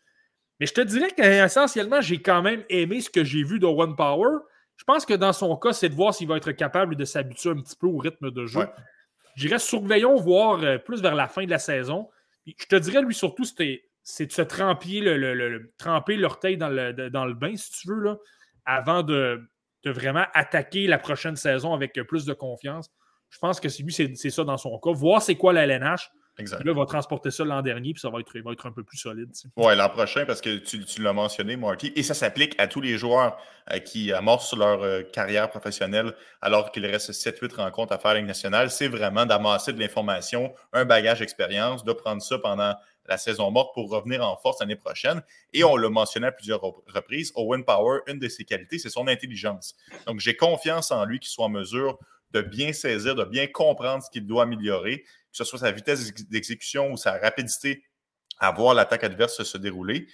Mais 0.60 0.66
je 0.66 0.74
te 0.74 0.82
dirais 0.82 1.12
qu'essentiellement, 1.16 2.02
j'ai 2.02 2.22
quand 2.22 2.42
même 2.42 2.66
aimé 2.68 3.00
ce 3.00 3.10
que 3.10 3.24
j'ai 3.24 3.42
vu 3.44 3.58
de 3.58 3.66
One 3.66 3.96
Power. 3.96 4.40
Je 4.76 4.84
pense 4.84 5.06
que 5.06 5.14
dans 5.14 5.32
son 5.32 5.56
cas, 5.56 5.72
c'est 5.72 5.88
de 5.88 5.96
voir 5.96 6.14
s'il 6.14 6.28
va 6.28 6.36
être 6.36 6.52
capable 6.52 6.98
de 6.98 7.06
s'habituer 7.06 7.52
un 7.52 7.62
petit 7.62 7.78
peu 7.78 7.88
au 7.88 7.98
rythme 7.98 8.32
de 8.32 8.46
jeu. 8.46 8.68
Je 9.38 9.48
dirais 9.48 9.60
surveillons 9.60 10.18
voir 10.18 10.62
euh, 10.62 10.78
plus 10.78 11.02
vers 11.02 11.16
la 11.16 11.30
fin 11.30 11.46
de 11.46 11.50
la 11.50 11.60
saison. 11.60 12.10
je 12.46 12.66
te 12.66 12.76
dirais, 12.76 13.02
lui, 13.02 13.16
surtout, 13.16 13.46
c'est 13.46 14.26
de 14.26 14.32
se 14.32 14.42
tremper, 14.42 15.00
le, 15.00 15.72
tremper 15.78 16.18
l'orteil 16.18 16.58
dans 16.58 16.68
le, 16.68 17.10
dans 17.10 17.26
le 17.26 17.34
bain, 17.34 17.56
si 17.56 17.72
tu 17.72 17.88
veux, 17.88 18.02
là, 18.02 18.18
avant 18.66 19.04
de, 19.04 19.42
de 19.84 19.92
vraiment 19.92 20.26
attaquer 20.34 20.88
la 20.88 20.98
prochaine 20.98 21.36
saison 21.36 21.74
avec 21.74 21.94
plus 22.08 22.26
de 22.26 22.34
confiance. 22.34 22.90
Je 23.30 23.40
pense 23.40 23.60
que 23.60 23.68
lui, 23.82 23.94
c'est 23.94 24.30
ça 24.30 24.44
dans 24.44 24.58
son 24.58 24.78
cas. 24.80 24.92
Voir 24.92 25.22
c'est 25.22 25.36
quoi 25.36 25.54
la 25.54 25.64
LNH. 25.64 26.12
Exact. 26.38 26.64
Là, 26.64 26.72
il 26.72 26.78
va 26.78 26.86
transporter 26.86 27.30
ça 27.30 27.44
l'an 27.44 27.62
dernier, 27.62 27.94
puis 27.94 28.00
ça 28.00 28.10
va 28.10 28.20
être, 28.20 28.40
va 28.40 28.52
être 28.52 28.66
un 28.66 28.72
peu 28.72 28.84
plus 28.84 28.98
solide. 28.98 29.30
Oui, 29.58 29.76
l'an 29.76 29.90
prochain, 29.90 30.26
parce 30.26 30.42
que 30.42 30.58
tu, 30.58 31.02
l'as 31.02 31.14
mentionné, 31.14 31.58
Marty, 31.58 31.92
et 31.96 32.04
ça 32.04 32.14
s'applique 32.14 32.56
à 32.58 32.68
tous 32.68 32.82
les 32.82 32.98
joueurs 32.98 33.38
euh, 33.72 33.80
qui 33.80 34.14
amorcent 34.14 34.56
leur 34.56 34.82
euh, 34.82 35.04
carrière 35.04 35.50
professionnelle 35.50 36.14
alors 36.42 36.72
qu'il 36.72 36.86
reste 36.86 37.12
7-8 37.12 37.56
rencontres 37.56 37.94
à 37.94 38.00
faire 38.00 38.12
à 38.12 38.14
la 38.16 38.22
nationale. 38.22 38.72
C'est 38.72 38.88
vraiment 38.88 39.26
d'amasser 39.26 39.74
de 39.74 39.80
l'information, 39.80 40.54
un 40.72 40.86
bagage 40.86 41.20
d'expérience, 41.20 41.84
de 41.84 41.94
prendre 41.94 42.22
ça 42.22 42.40
pendant 42.40 42.76
la 43.12 43.18
saison 43.18 43.52
morte 43.52 43.74
pour 43.74 43.90
revenir 43.90 44.26
en 44.26 44.38
force 44.38 44.62
l'année 44.62 44.78
prochaine. 44.78 45.22
Et 45.54 45.64
on 45.64 45.76
l'a 45.76 45.90
mentionné 45.90 46.28
à 46.28 46.32
plusieurs 46.32 46.62
reprises, 46.62 47.32
Owen 47.36 47.66
Power, 47.66 48.00
une 48.08 48.20
de 48.20 48.30
ses 48.30 48.46
qualités, 48.46 48.80
c'est 48.80 48.90
son 48.90 49.08
intelligence. 49.08 49.76
Donc, 50.08 50.22
j'ai 50.22 50.36
confiance 50.36 50.92
en 50.92 51.04
lui 51.06 51.20
qu'il 51.20 51.30
soit 51.30 51.46
en 51.46 51.50
mesure 51.50 52.00
de 52.32 52.42
bien 52.42 52.72
saisir, 52.72 53.14
de 53.16 53.26
bien 53.26 53.48
comprendre 53.48 54.02
ce 54.02 54.10
qu'il 54.10 54.26
doit 54.26 54.44
améliorer, 54.44 55.02
que 55.02 55.08
ce 55.34 55.44
soit 55.44 55.60
sa 55.60 55.72
vitesse 55.72 56.14
d'exécution 56.30 56.94
ou 56.94 56.98
sa 56.98 57.18
rapidité 57.18 57.84
à 58.40 58.52
voir 58.52 58.74
l'attaque 58.74 59.04
adverse 59.04 59.44
se 59.44 59.58
dérouler 59.58 60.08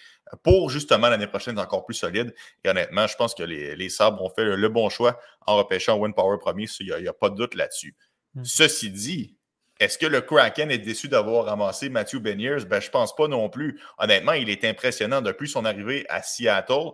pour 0.44 0.70
justement 0.70 1.08
l'année 1.08 1.28
prochaine 1.28 1.58
être 1.58 1.64
encore 1.64 1.86
plus 1.86 1.94
solide. 1.94 2.34
Et 2.64 2.70
honnêtement, 2.70 3.06
je 3.08 3.16
pense 3.16 3.36
que 3.36 3.44
les, 3.44 3.76
les 3.76 3.90
Sabres 3.90 4.22
ont 4.22 4.30
fait 4.30 4.44
le 4.44 4.70
bon 4.70 4.90
choix 4.90 5.20
en 5.46 5.56
repêchant 5.56 5.98
Owen 5.98 6.14
Power 6.14 6.38
premier. 6.40 6.66
Il 6.80 6.94
n'y 7.00 7.08
a, 7.08 7.14
pas 7.14 7.30
de 7.30 7.36
doute 7.36 7.54
là-dessus. 7.54 7.96
Hmm. 8.34 8.44
Ceci 8.44 8.90
dit, 8.90 9.37
est-ce 9.80 9.98
que 9.98 10.06
le 10.06 10.22
Kraken 10.22 10.72
est 10.72 10.78
déçu 10.78 11.08
d'avoir 11.08 11.46
ramassé 11.46 11.90
Matthew 11.90 12.18
Beniers? 12.18 12.66
Ben, 12.68 12.80
je 12.80 12.88
ne 12.88 12.92
pense 12.92 13.16
pas 13.16 13.28
non 13.28 13.50
plus. 13.50 13.80
Honnêtement, 13.98 14.34
il 14.34 14.50
est 14.50 14.64
impressionnant 14.66 15.22
depuis 15.22 15.48
son 15.48 15.66
arrivée 15.66 16.06
à 16.10 16.22
Seattle. 16.24 16.92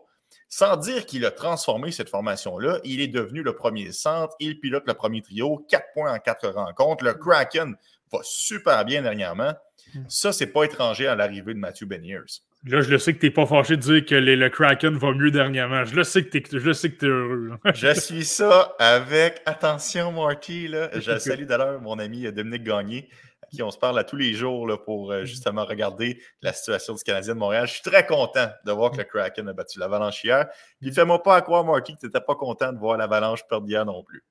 Sans 0.50 0.78
dire 0.78 1.06
qu'il 1.06 1.26
a 1.26 1.32
transformé 1.32 1.92
cette 1.92 2.10
formation-là, 2.10 2.80
il 2.84 3.02
est 3.02 3.08
devenu 3.08 3.42
le 3.42 3.56
premier 3.56 3.92
centre, 3.92 4.36
il 4.40 4.60
pilote 4.60 4.84
le 4.86 4.94
premier 4.94 5.22
trio, 5.22 5.66
quatre 5.70 5.88
points 5.94 6.14
en 6.14 6.20
quatre 6.20 6.48
rencontres. 6.50 7.04
Le 7.04 7.14
Kraken 7.14 7.76
va 8.12 8.20
super 8.22 8.86
bien 8.86 9.02
dernièrement. 9.02 9.54
Hmm. 9.96 10.04
Ça, 10.08 10.32
c'est 10.32 10.48
pas 10.48 10.64
étranger 10.64 11.08
à 11.08 11.16
l'arrivée 11.16 11.54
de 11.54 11.60
Matthew 11.60 11.86
Beniers. 11.86 12.42
Là, 12.66 12.82
je 12.82 12.90
le 12.90 12.98
sais 12.98 13.14
que 13.14 13.20
tu 13.20 13.26
n'es 13.26 13.32
pas 13.32 13.46
fâché 13.46 13.76
de 13.76 13.82
dire 13.82 14.06
que 14.06 14.16
le 14.16 14.50
Kraken 14.50 14.96
va 14.98 15.12
mieux 15.12 15.32
dernièrement. 15.32 15.84
Je 15.84 15.96
le 15.96 16.04
sais 16.06 16.24
que 16.24 16.30
tu 16.30 16.38
es, 16.38 17.08
heureux. 17.08 17.52
je 17.74 17.94
suis 18.00 18.24
ça 18.24 18.74
avec 18.80 19.42
attention, 19.46 20.14
Marty. 20.14 20.70
Là. 20.70 20.90
Je 21.00 21.18
salue 21.20 21.44
d'ailleurs 21.44 21.82
mon 21.82 22.00
ami 22.00 22.32
Dominique 22.32 22.64
Gagné, 22.64 23.10
à 23.44 23.46
qui 23.48 23.62
on 23.62 23.72
se 23.72 23.78
parle 23.78 24.00
à 24.00 24.04
tous 24.04 24.16
les 24.16 24.34
jours 24.34 24.68
là, 24.68 24.78
pour 24.78 25.12
euh, 25.12 25.26
justement 25.26 25.66
regarder 25.66 26.22
la 26.42 26.54
situation 26.54 26.94
du 26.94 27.04
Canadien 27.04 27.34
de 27.34 27.40
Montréal. 27.40 27.68
Je 27.68 27.74
suis 27.74 27.82
très 27.82 28.06
content 28.06 28.48
de 28.66 28.72
voir 28.72 28.92
que 28.92 28.98
le 28.98 29.04
Kraken 29.04 29.48
a 29.50 29.54
battu 29.54 29.80
l'Avalanche 29.80 30.24
hier. 30.24 30.48
Puis 30.82 30.92
fais-moi 30.92 31.22
pas 31.22 31.36
à 31.36 31.42
croire, 31.42 31.64
Marty, 31.66 31.96
que 31.96 32.00
tu 32.00 32.06
n'étais 32.06 32.22
pas 32.22 32.36
content 32.36 32.72
de 32.72 32.80
voir 32.80 32.98
l'Avalanche 32.98 33.42
perdre 33.48 33.68
hier 33.68 33.86
non 33.86 34.04
plus. 34.04 34.24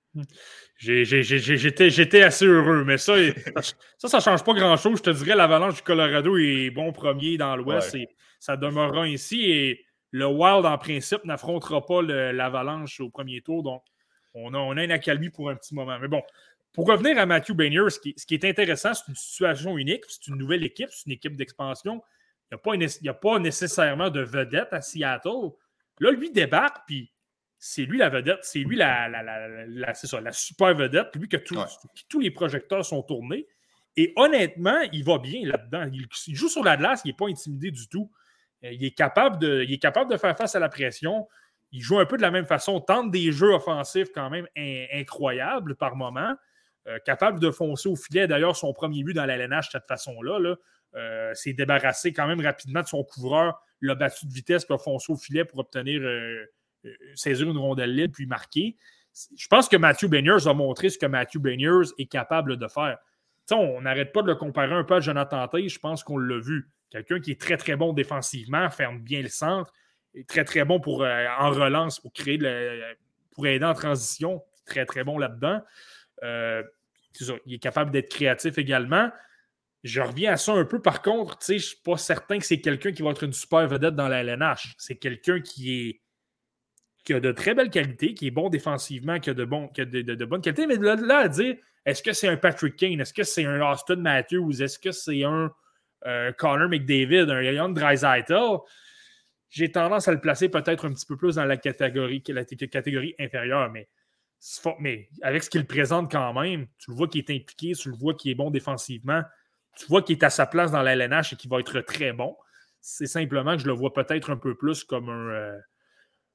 J'étais 0.78 2.22
assez 2.22 2.46
heureux, 2.46 2.84
mais 2.84 2.98
ça, 2.98 3.14
ça, 3.98 4.16
ne 4.16 4.22
change 4.22 4.44
pas 4.44 4.54
grand-chose. 4.54 4.98
Je 4.98 5.02
te 5.02 5.10
dirais, 5.10 5.36
l'Avalanche 5.36 5.76
du 5.76 5.82
Colorado 5.82 6.36
est 6.36 6.70
bon 6.70 6.92
premier 6.92 7.36
dans 7.36 7.56
l'Ouest 7.56 7.94
et 7.94 8.08
ça 8.40 8.56
demeurera 8.56 9.02
ainsi. 9.02 9.50
Et 9.50 9.84
le 10.10 10.26
Wild, 10.26 10.66
en 10.66 10.78
principe, 10.78 11.24
n'affrontera 11.24 11.84
pas 11.84 12.02
l'Avalanche 12.02 13.00
au 13.00 13.10
premier 13.10 13.40
tour. 13.40 13.62
Donc, 13.62 13.82
on 14.34 14.54
a, 14.54 14.58
on 14.58 14.76
a 14.76 14.84
une 14.84 14.92
accalmie 14.92 15.30
pour 15.30 15.50
un 15.50 15.56
petit 15.56 15.74
moment. 15.74 15.98
Mais 15.98 16.08
bon, 16.08 16.22
pour 16.72 16.86
revenir 16.86 17.18
à 17.18 17.26
Matthew 17.26 17.52
Bainer, 17.52 17.90
ce 17.90 17.98
qui, 17.98 18.34
est 18.34 18.44
intéressant, 18.44 18.94
c'est 18.94 19.08
une 19.08 19.14
situation 19.14 19.76
unique. 19.76 20.04
C'est 20.08 20.28
une 20.28 20.36
nouvelle 20.36 20.64
équipe, 20.64 20.88
c'est 20.90 21.06
une 21.06 21.12
équipe 21.12 21.36
d'expansion. 21.36 22.02
Il 22.50 22.78
n'y 22.78 23.08
a, 23.08 23.12
a, 23.12 23.14
pas 23.14 23.38
nécessairement 23.38 24.10
de 24.10 24.20
vedette 24.20 24.72
à 24.72 24.80
Seattle. 24.80 25.52
Là, 26.00 26.10
lui 26.10 26.30
débarque, 26.30 26.78
puis 26.86 27.12
c'est 27.58 27.84
lui 27.84 27.98
la 27.98 28.08
vedette, 28.08 28.40
c'est 28.42 28.58
lui 28.58 28.76
la, 28.76 29.08
la, 29.08 29.22
la, 29.22 29.94
ça, 29.94 30.20
la, 30.20 30.32
super 30.32 30.74
vedette, 30.74 31.14
lui 31.14 31.28
que 31.28 31.36
tous 32.08 32.20
les 32.20 32.30
projecteurs 32.30 32.84
sont 32.84 33.02
tournés. 33.02 33.46
Et 33.96 34.12
honnêtement, 34.16 34.80
il 34.92 35.04
va 35.04 35.18
bien 35.18 35.46
là-dedans. 35.46 35.88
Il, 35.92 36.34
joue 36.34 36.48
sur 36.48 36.64
la 36.64 36.76
glace, 36.76 37.02
il 37.04 37.08
n'est 37.08 37.16
pas 37.16 37.28
intimidé 37.28 37.70
du 37.70 37.86
tout. 37.88 38.10
Euh, 38.64 38.72
il 38.72 38.84
est, 38.84 38.92
capable 38.96 39.38
de, 39.38 39.62
il 39.62 39.72
est 39.74 39.78
capable 39.78 40.10
de 40.10 40.16
faire 40.16 40.36
face 40.36 40.54
à 40.54 40.58
la 40.58 40.68
pression. 40.68 41.28
Il 41.70 41.82
joue 41.82 41.98
un 41.98 42.06
peu 42.06 42.16
de 42.16 42.22
la 42.22 42.30
même 42.30 42.46
façon, 42.46 42.80
tente 42.80 43.10
des 43.10 43.30
jeux 43.32 43.52
offensifs 43.52 44.08
quand 44.14 44.30
même 44.30 44.46
incroyables 44.56 45.76
par 45.76 45.96
moment. 45.96 46.34
Euh, 46.88 46.98
capable 47.04 47.38
de 47.38 47.50
foncer 47.50 47.88
au 47.88 47.94
filet. 47.94 48.26
D'ailleurs, 48.26 48.56
son 48.56 48.72
premier 48.72 49.04
but 49.04 49.14
dans 49.14 49.24
l'LNH, 49.24 49.68
de 49.68 49.72
cette 49.72 49.86
façon-là, 49.86 50.40
là, 50.40 50.56
euh, 50.94 51.32
s'est 51.34 51.52
débarrassé 51.52 52.12
quand 52.12 52.26
même 52.26 52.40
rapidement 52.40 52.82
de 52.82 52.86
son 52.86 53.04
couvreur, 53.04 53.62
l'a 53.80 53.94
battu 53.94 54.26
de 54.26 54.32
vitesse, 54.32 54.64
puis 54.64 54.74
a 54.74 54.78
foncé 54.78 55.12
au 55.12 55.16
filet 55.16 55.44
pour 55.44 55.60
obtenir 55.60 56.00
euh, 56.02 56.44
saisir 57.14 57.48
une 57.48 57.56
rondelle 57.56 57.94
libre 57.94 58.14
puis 58.14 58.26
marquer. 58.26 58.76
Je 59.36 59.46
pense 59.46 59.68
que 59.68 59.76
Matthew 59.76 60.06
Beniers 60.06 60.46
a 60.46 60.54
montré 60.54 60.90
ce 60.90 60.98
que 60.98 61.06
Matthew 61.06 61.38
Beniers 61.38 61.92
est 61.98 62.06
capable 62.06 62.56
de 62.56 62.66
faire. 62.66 62.98
on 63.52 63.82
n'arrête 63.82 64.12
pas 64.12 64.22
de 64.22 64.26
le 64.26 64.34
comparer 64.34 64.74
un 64.74 64.84
peu 64.84 64.96
à 64.96 65.00
Jonathan 65.00 65.46
Tay. 65.48 65.68
Je 65.68 65.78
pense 65.78 66.02
qu'on 66.02 66.18
l'a 66.18 66.40
vu. 66.40 66.68
Quelqu'un 66.90 67.20
qui 67.20 67.30
est 67.30 67.40
très, 67.40 67.56
très 67.56 67.76
bon 67.76 67.92
défensivement, 67.92 68.68
ferme 68.70 69.00
bien 69.00 69.22
le 69.22 69.28
centre, 69.28 69.72
est 70.14 70.28
très, 70.28 70.44
très 70.44 70.64
bon 70.64 70.80
pour, 70.80 71.04
euh, 71.04 71.26
en 71.38 71.50
relance 71.50 72.00
pour 72.00 72.12
créer 72.12 72.38
pour 73.30 73.46
aider 73.46 73.64
en 73.64 73.74
transition. 73.74 74.42
Très, 74.66 74.84
très 74.84 75.04
bon 75.04 75.18
là-dedans. 75.18 75.62
Euh, 76.22 76.62
il 77.46 77.54
est 77.54 77.58
capable 77.58 77.90
d'être 77.90 78.10
créatif 78.10 78.58
également. 78.58 79.10
Je 79.84 80.00
reviens 80.00 80.32
à 80.32 80.36
ça 80.36 80.52
un 80.52 80.64
peu. 80.64 80.80
Par 80.80 81.02
contre, 81.02 81.38
je 81.46 81.54
ne 81.54 81.58
suis 81.58 81.76
pas 81.84 81.96
certain 81.96 82.38
que 82.38 82.44
c'est 82.46 82.60
quelqu'un 82.60 82.92
qui 82.92 83.02
va 83.02 83.10
être 83.10 83.24
une 83.24 83.32
super 83.32 83.66
vedette 83.66 83.94
dans 83.94 84.08
la 84.08 84.22
LNH. 84.22 84.74
C'est 84.78 84.96
quelqu'un 84.96 85.40
qui 85.40 85.80
est 85.80 86.00
qui 87.04 87.14
a 87.14 87.20
de 87.20 87.32
très 87.32 87.54
belles 87.54 87.70
qualités, 87.70 88.14
qui 88.14 88.28
est 88.28 88.30
bon 88.30 88.48
défensivement, 88.48 89.18
qui 89.18 89.30
a 89.30 89.34
de, 89.34 89.44
bon, 89.44 89.68
qui 89.68 89.84
de, 89.84 90.24
bonnes 90.24 90.40
qualités. 90.40 90.66
Mais 90.66 90.76
là, 90.76 90.94
là 90.94 91.18
à 91.18 91.28
dire, 91.28 91.56
est-ce 91.84 92.02
que 92.02 92.12
c'est 92.12 92.28
un 92.28 92.36
Patrick 92.36 92.76
Kane? 92.76 93.00
Est-ce 93.00 93.12
que 93.12 93.24
c'est 93.24 93.44
un 93.44 93.60
Austin 93.60 93.96
Matthews? 93.96 94.62
Est-ce 94.62 94.78
que 94.78 94.92
c'est 94.92 95.24
un 95.24 95.52
euh, 96.06 96.32
Connor 96.32 96.68
McDavid? 96.68 97.28
Un 97.30 97.42
Young 97.42 97.74
Dreisaitl? 97.74 98.58
J'ai 99.50 99.70
tendance 99.70 100.08
à 100.08 100.12
le 100.12 100.20
placer 100.20 100.48
peut-être 100.48 100.86
un 100.86 100.92
petit 100.92 101.04
peu 101.04 101.16
plus 101.16 101.34
dans 101.34 101.44
la 101.44 101.56
catégorie, 101.56 102.22
la 102.28 102.44
catégorie 102.44 103.14
inférieure, 103.18 103.70
mais, 103.70 103.88
mais 104.80 105.08
avec 105.22 105.42
ce 105.42 105.50
qu'il 105.50 105.66
présente 105.66 106.10
quand 106.10 106.32
même, 106.34 106.66
tu 106.78 106.90
le 106.90 106.96
vois 106.96 107.08
qu'il 107.08 107.20
est 107.20 107.30
impliqué, 107.30 107.72
tu 107.72 107.90
le 107.90 107.96
vois 107.96 108.14
qu'il 108.14 108.30
est 108.30 108.34
bon 108.34 108.50
défensivement, 108.50 109.22
tu 109.76 109.86
vois 109.86 110.02
qu'il 110.02 110.16
est 110.16 110.24
à 110.24 110.30
sa 110.30 110.46
place 110.46 110.70
dans 110.70 110.82
la 110.82 110.94
LNH 110.94 111.32
et 111.32 111.36
qu'il 111.36 111.50
va 111.50 111.60
être 111.60 111.80
très 111.80 112.12
bon. 112.12 112.36
C'est 112.80 113.06
simplement 113.06 113.56
que 113.56 113.62
je 113.62 113.66
le 113.66 113.72
vois 113.72 113.92
peut-être 113.92 114.30
un 114.30 114.36
peu 114.36 114.56
plus 114.56 114.82
comme 114.82 115.08
un, 115.08 115.28
euh, 115.30 115.58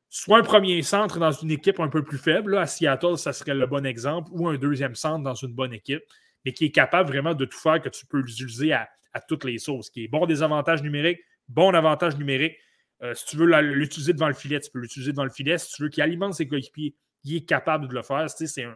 soit 0.10 0.40
un 0.40 0.44
premier 0.44 0.82
centre 0.84 1.20
dans 1.20 1.32
une 1.32 1.52
équipe 1.52 1.80
un 1.80 1.90
peu 1.90 2.04
plus 2.04 2.18
faible, 2.18 2.58
à 2.58 2.66
Seattle, 2.66 3.18
ça 3.18 3.34
serait 3.34 3.54
le 3.54 3.68
bon 3.68 3.86
exemple, 3.86 4.30
ou 4.32 4.48
un 4.48 4.58
deuxième 4.58 4.96
centre 4.96 5.24
dans 5.24 5.36
une 5.36 5.54
bonne 5.54 5.74
équipe, 5.74 6.04
mais 6.46 6.54
qui 6.54 6.66
est 6.66 6.72
capable 6.72 7.10
vraiment 7.10 7.34
de 7.34 7.46
tout 7.46 7.58
faire, 7.58 7.82
que 7.82 7.90
tu 7.90 8.06
peux 8.06 8.20
l'utiliser 8.20 8.74
à, 8.74 8.90
toutes 9.28 9.46
les 9.46 9.58
sauces, 9.58 9.90
qui 9.90 10.04
est 10.04 10.08
bon 10.08 10.28
des 10.28 10.44
avantages 10.44 10.84
numériques, 10.84 11.20
bon 11.48 11.74
avantage 11.74 12.18
numérique. 12.18 12.56
Euh, 13.02 13.16
si 13.16 13.26
tu 13.26 13.38
veux 13.38 13.48
l'utiliser 13.62 14.14
devant 14.14 14.28
le 14.28 14.36
filet, 14.36 14.60
tu 14.60 14.70
peux 14.70 14.78
l'utiliser 14.78 15.12
devant 15.12 15.24
le 15.24 15.32
filet. 15.32 15.58
Si 15.58 15.74
tu 15.74 15.82
veux 15.82 15.90
qu'il 15.90 16.04
alimente 16.04 16.36
ses 16.36 16.48
coéquipiers, 16.48 16.96
il 17.28 17.38
est 17.38 17.46
capable 17.46 17.88
de 17.88 17.94
le 17.94 18.04
faire. 18.04 18.30
C'est 18.30 18.64
un, 18.64 18.76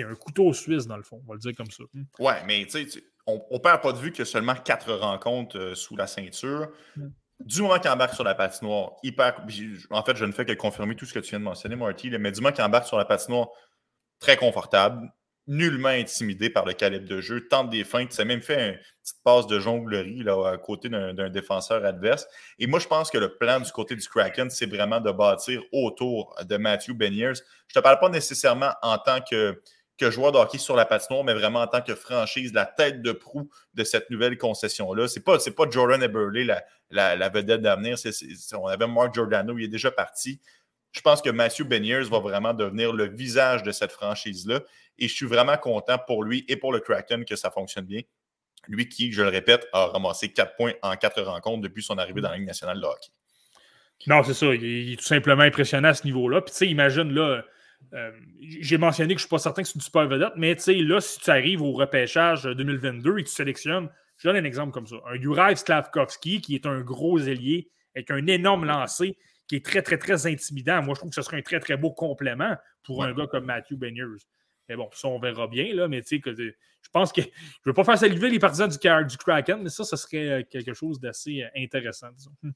un 0.00 0.14
couteau 0.14 0.52
suisse, 0.52 0.86
dans 0.86 0.96
le 0.96 1.02
fond, 1.02 1.20
on 1.24 1.28
va 1.28 1.34
le 1.34 1.40
dire 1.40 1.52
comme 1.56 1.70
ça. 1.70 1.84
Ouais, 2.18 2.42
mais 2.46 2.64
tu 2.66 2.88
sais, 2.88 3.02
on 3.26 3.42
ne 3.50 3.58
perd 3.58 3.82
pas 3.82 3.92
de 3.92 3.98
vue 3.98 4.10
qu'il 4.10 4.20
y 4.20 4.22
a 4.22 4.26
seulement 4.26 4.54
quatre 4.54 4.92
rencontres 4.92 5.58
euh, 5.58 5.74
sous 5.74 5.96
la 5.96 6.06
ceinture. 6.06 6.68
Mm 6.96 7.08
du 7.40 7.62
moment 7.62 7.78
qu'il 7.78 7.90
embarque 7.90 8.14
sur 8.14 8.24
la 8.24 8.34
patinoire, 8.34 8.92
hyper. 9.02 9.44
En 9.90 10.02
fait, 10.02 10.16
je 10.16 10.24
ne 10.24 10.32
fais 10.32 10.44
que 10.44 10.52
confirmer 10.52 10.94
tout 10.94 11.06
ce 11.06 11.14
que 11.14 11.18
tu 11.18 11.30
viens 11.30 11.40
de 11.40 11.44
mentionner, 11.44 11.76
Marty, 11.76 12.10
mais 12.18 12.32
du 12.32 12.40
moment 12.40 12.52
qu'il 12.52 12.64
embarque 12.64 12.86
sur 12.86 12.98
la 12.98 13.04
patinoire, 13.04 13.48
très 14.18 14.36
confortable. 14.36 15.10
Nullement 15.50 15.88
intimidé 15.88 16.48
par 16.48 16.64
le 16.64 16.72
calibre 16.72 17.08
de 17.08 17.20
jeu, 17.20 17.48
tente 17.48 17.70
des 17.70 17.82
feintes, 17.82 18.12
s'est 18.12 18.24
même 18.24 18.40
fait 18.40 18.68
une 18.68 18.78
petite 19.02 19.22
passe 19.24 19.48
de 19.48 19.58
jonglerie 19.58 20.22
là, 20.22 20.52
à 20.52 20.56
côté 20.58 20.88
d'un 20.88 21.28
défenseur 21.28 21.84
adverse. 21.84 22.28
Et 22.60 22.68
moi, 22.68 22.78
je 22.78 22.86
pense 22.86 23.10
que 23.10 23.18
le 23.18 23.36
plan 23.36 23.58
du 23.58 23.70
côté 23.72 23.96
du 23.96 24.08
Kraken, 24.08 24.48
c'est 24.48 24.66
vraiment 24.66 25.00
de 25.00 25.10
bâtir 25.10 25.60
autour 25.72 26.36
de 26.48 26.56
Matthew 26.56 26.92
Beniers. 26.92 27.34
Je 27.34 27.74
ne 27.74 27.74
te 27.74 27.78
parle 27.80 27.98
pas 27.98 28.08
nécessairement 28.08 28.70
en 28.80 28.96
tant 28.98 29.20
que, 29.28 29.60
joueur 29.98 30.30
de 30.30 30.38
hockey 30.38 30.58
sur 30.58 30.76
la 30.76 30.86
patinoire, 30.86 31.24
mais 31.24 31.34
vraiment 31.34 31.62
en 31.62 31.66
tant 31.66 31.82
que 31.82 31.96
franchise, 31.96 32.54
la 32.54 32.64
tête 32.64 33.02
de 33.02 33.10
proue 33.10 33.50
de 33.74 33.82
cette 33.82 34.08
nouvelle 34.08 34.38
concession-là. 34.38 35.08
Ce 35.08 35.18
n'est 35.18 35.24
pas, 35.24 35.38
pas 35.38 35.68
Jordan 35.68 36.00
Eberle, 36.00 36.44
la, 36.44 36.64
la, 36.90 37.16
la 37.16 37.28
vedette 37.28 37.60
d'avenir. 37.60 37.96
On 38.54 38.68
avait 38.68 38.86
Mark 38.86 39.12
Giordano, 39.12 39.58
il 39.58 39.64
est 39.64 39.68
déjà 39.68 39.90
parti. 39.90 40.40
Je 40.92 41.00
pense 41.02 41.22
que 41.22 41.30
Matthew 41.30 41.64
Beniers 41.64 42.08
va 42.10 42.18
vraiment 42.18 42.52
devenir 42.52 42.92
le 42.92 43.08
visage 43.08 43.62
de 43.62 43.70
cette 43.70 43.92
franchise-là. 43.92 44.60
Et 45.00 45.08
je 45.08 45.14
suis 45.14 45.26
vraiment 45.26 45.56
content 45.56 45.98
pour 46.06 46.22
lui 46.22 46.44
et 46.48 46.56
pour 46.56 46.72
le 46.72 46.80
Kraken 46.80 47.24
que 47.24 47.36
ça 47.36 47.50
fonctionne 47.50 47.86
bien. 47.86 48.02
Lui 48.68 48.88
qui, 48.88 49.12
je 49.12 49.22
le 49.22 49.28
répète, 49.28 49.66
a 49.72 49.86
ramassé 49.86 50.32
4 50.32 50.56
points 50.56 50.74
en 50.82 50.94
4 50.96 51.22
rencontres 51.22 51.62
depuis 51.62 51.82
son 51.82 51.98
arrivée 51.98 52.20
dans 52.20 52.30
la 52.30 52.36
Ligue 52.36 52.46
nationale 52.46 52.80
de 52.80 52.84
hockey. 52.84 53.10
Non, 54.06 54.22
c'est 54.22 54.34
ça. 54.34 54.54
Il 54.54 54.92
est, 54.92 54.96
tout 54.96 55.04
simplement 55.04 55.42
impressionnant 55.42 55.88
à 55.88 55.94
ce 55.94 56.04
niveau-là. 56.04 56.40
Puis, 56.42 56.52
tu 56.52 56.58
sais, 56.58 56.66
imagine, 56.66 57.12
là, 57.12 57.42
euh, 57.94 58.12
j'ai 58.40 58.78
mentionné 58.78 59.14
que 59.14 59.20
je 59.20 59.24
ne 59.24 59.26
suis 59.26 59.28
pas 59.28 59.38
certain 59.38 59.62
que 59.62 59.68
c'est 59.68 59.74
une 59.74 59.80
super 59.80 60.06
vedette, 60.06 60.32
mais 60.36 60.54
tu 60.54 60.62
sais, 60.62 60.74
là, 60.74 61.00
si 61.00 61.18
tu 61.18 61.30
arrives 61.30 61.62
au 61.62 61.72
repêchage 61.72 62.44
2022 62.44 63.18
et 63.18 63.24
tu 63.24 63.30
sélectionnes, 63.30 63.88
je 64.18 64.28
donne 64.28 64.36
un 64.36 64.44
exemple 64.44 64.72
comme 64.72 64.86
ça, 64.86 64.96
un 65.10 65.20
Juraj 65.20 65.56
Slavkovski 65.56 66.40
qui 66.40 66.54
est 66.54 66.66
un 66.66 66.80
gros 66.80 67.18
ailier 67.18 67.70
avec 67.94 68.10
un 68.10 68.26
énorme 68.26 68.66
lancer 68.66 69.16
qui 69.48 69.56
est 69.56 69.64
très, 69.64 69.82
très, 69.82 69.98
très 69.98 70.26
intimidant. 70.26 70.82
Moi, 70.82 70.94
je 70.94 71.00
trouve 71.00 71.10
que 71.10 71.14
ce 71.14 71.22
serait 71.22 71.38
un 71.38 71.42
très, 71.42 71.58
très 71.58 71.76
beau 71.76 71.90
complément 71.90 72.54
pour 72.84 73.02
un 73.02 73.12
gars 73.12 73.26
comme 73.26 73.46
Matthew 73.46 73.74
Beniers. 73.74 74.04
Mais 74.70 74.76
bon, 74.76 74.88
ça, 74.92 75.08
on 75.08 75.18
verra 75.18 75.48
bien, 75.48 75.74
là. 75.74 75.88
Mais 75.88 76.00
tu 76.00 76.22
sais, 76.24 76.32
je 76.36 76.90
pense 76.92 77.12
que 77.12 77.22
je 77.22 77.26
ne 77.26 77.32
veux 77.66 77.74
pas 77.74 77.82
faire 77.82 77.98
saliver 77.98 78.30
les 78.30 78.38
partisans 78.38 78.68
du, 78.68 78.78
du 78.78 79.16
Kraken, 79.16 79.60
mais 79.60 79.68
ça, 79.68 79.82
ce 79.82 79.96
serait 79.96 80.28
euh, 80.28 80.42
quelque 80.48 80.74
chose 80.74 81.00
d'assez 81.00 81.42
euh, 81.42 81.48
intéressant, 81.60 82.06
disons. 82.16 82.30
Hmm. 82.44 82.50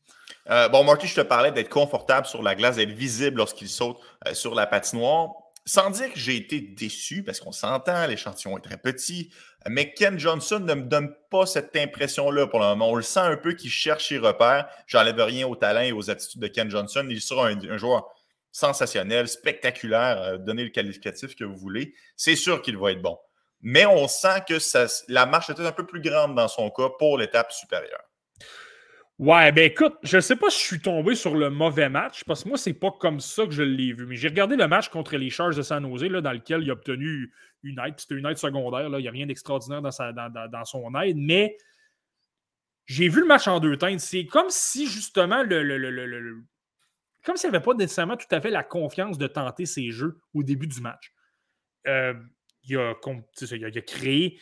Euh, 0.51 0.69
bon, 0.69 0.85
Marty, 0.85 1.09
je 1.09 1.17
te 1.17 1.21
parlais 1.23 1.51
d'être 1.51 1.69
confortable 1.69 2.29
sur 2.29 2.41
la 2.41 2.55
glace, 2.55 2.77
d'être 2.77 2.93
visible 2.93 3.39
lorsqu'il 3.39 3.69
saute 3.69 3.99
sur 4.33 4.55
la 4.55 4.69
patinoire. 4.69 5.33
Sans 5.67 5.91
dire 5.91 6.13
que 6.13 6.19
j'ai 6.19 6.37
été 6.37 6.61
déçu, 6.61 7.25
parce 7.25 7.41
qu'on 7.41 7.51
s'entend, 7.51 8.07
l'échantillon 8.07 8.57
est 8.59 8.61
très 8.61 8.77
petit, 8.77 9.33
mais 9.67 9.93
Ken 9.93 10.19
Johnson 10.19 10.61
ne 10.61 10.75
me 10.75 10.83
donne 10.83 11.13
pas 11.31 11.47
cette 11.47 11.75
impression-là 11.75 12.47
pour 12.47 12.61
le 12.61 12.67
moment. 12.67 12.91
On 12.91 12.95
le 12.95 13.03
sent 13.03 13.21
un 13.21 13.37
peu 13.37 13.55
qu'il 13.55 13.71
cherche 13.71 14.09
ses 14.09 14.19
repères. 14.19 14.69
J'enlève 14.87 15.19
rien 15.21 15.49
au 15.49 15.57
talent 15.57 15.81
et 15.81 15.93
aux 15.93 16.11
attitudes 16.11 16.43
de 16.43 16.49
Ken 16.49 16.71
Johnson. 16.71 17.07
Il 17.09 17.21
sera 17.21 17.49
un, 17.49 17.79
joueur 17.79 18.09
sensationnel, 18.55 19.27
spectaculaire, 19.27 20.23
euh, 20.23 20.39
donnez 20.39 20.63
le 20.63 20.71
qualificatif 20.71 21.35
que 21.35 21.43
vous 21.43 21.57
voulez. 21.57 21.93
C'est 22.17 22.37
sûr 22.37 22.63
qu'il 22.63 22.79
va 22.79 22.93
être 22.93 23.03
bon. 23.03 23.19
Mais 23.61 23.85
on 23.85 24.07
sent 24.07 24.45
que 24.49 24.55
la 25.09 25.27
marche 25.27 25.51
était 25.51 25.67
un 25.67 25.73
peu 25.73 25.85
plus 25.85 26.01
grande 26.01 26.37
dans 26.37 26.47
son 26.47 26.71
cas 26.71 26.89
pour 26.97 27.19
l'étape 27.19 27.51
supérieure. 27.51 28.05
Ouais, 29.19 29.51
ben 29.51 29.65
écoute, 29.65 29.95
je 30.05 30.17
ne 30.17 30.21
sais 30.21 30.37
pas 30.37 30.51
si 30.51 30.61
je 30.61 30.65
suis 30.67 30.81
tombé 30.81 31.17
sur 31.17 31.35
le 31.35 31.51
mauvais 31.51 31.89
match, 31.89 32.23
parce 32.25 32.45
que 32.45 32.49
moi, 32.49 32.59
c'est 32.59 32.75
pas 32.75 32.93
comme 32.93 33.19
ça 33.19 33.45
que 33.45 33.53
je 33.53 33.63
l'ai 33.63 33.93
vu. 33.93 34.07
Mais 34.07 34.15
j'ai 34.15 34.29
regardé 34.29 34.55
le 34.55 34.69
match 34.69 34.89
contre 34.89 35.17
les 35.17 35.31
Charges 35.31 35.57
de 35.57 35.63
San 35.63 35.85
Jose, 35.89 36.05
là, 36.05 36.21
dans 36.21 36.33
lequel 36.33 36.63
il 36.63 36.71
a 36.71 36.75
obtenu 36.75 37.33
une 37.65 37.81
aide. 37.81 37.95
C'était 37.97 38.15
une 38.15 38.27
aide 38.27 38.39
secondaire. 38.39 38.87
Il 38.89 38.97
n'y 38.99 39.09
a 39.09 39.11
rien 39.11 39.27
d'extraordinaire 39.27 39.83
dans, 39.83 40.49
dans, 40.51 40.65
son 40.65 40.95
aide. 41.01 41.17
Mais 41.17 41.57
j'ai 42.87 43.09
vu 43.09 43.21
le 43.21 43.27
match 43.27 43.49
en 43.49 43.59
deux 43.59 43.77
teintes. 43.77 44.01
C'est 44.01 44.27
comme 44.27 44.51
si, 44.51 44.87
justement, 44.87 45.43
le, 45.43 46.45
comme 47.25 47.37
s'il 47.37 47.51
n'y 47.51 47.57
avait 47.57 47.65
pas 47.65 47.75
nécessairement 47.75 48.17
tout 48.17 48.27
à 48.31 48.41
fait 48.41 48.51
la 48.51 48.63
confiance 48.63 49.19
de 49.19 49.27
tenter 49.27 49.67
ses 49.67 49.91
jeux 49.91 50.21
au 50.35 50.43
début 50.43 50.67
du 50.67 50.81
match. 50.81 51.13
Euh, 51.87 52.15
il, 52.65 52.77
a, 52.77 52.95
il, 53.53 53.79
a, 53.79 53.81
créé. 53.83 54.41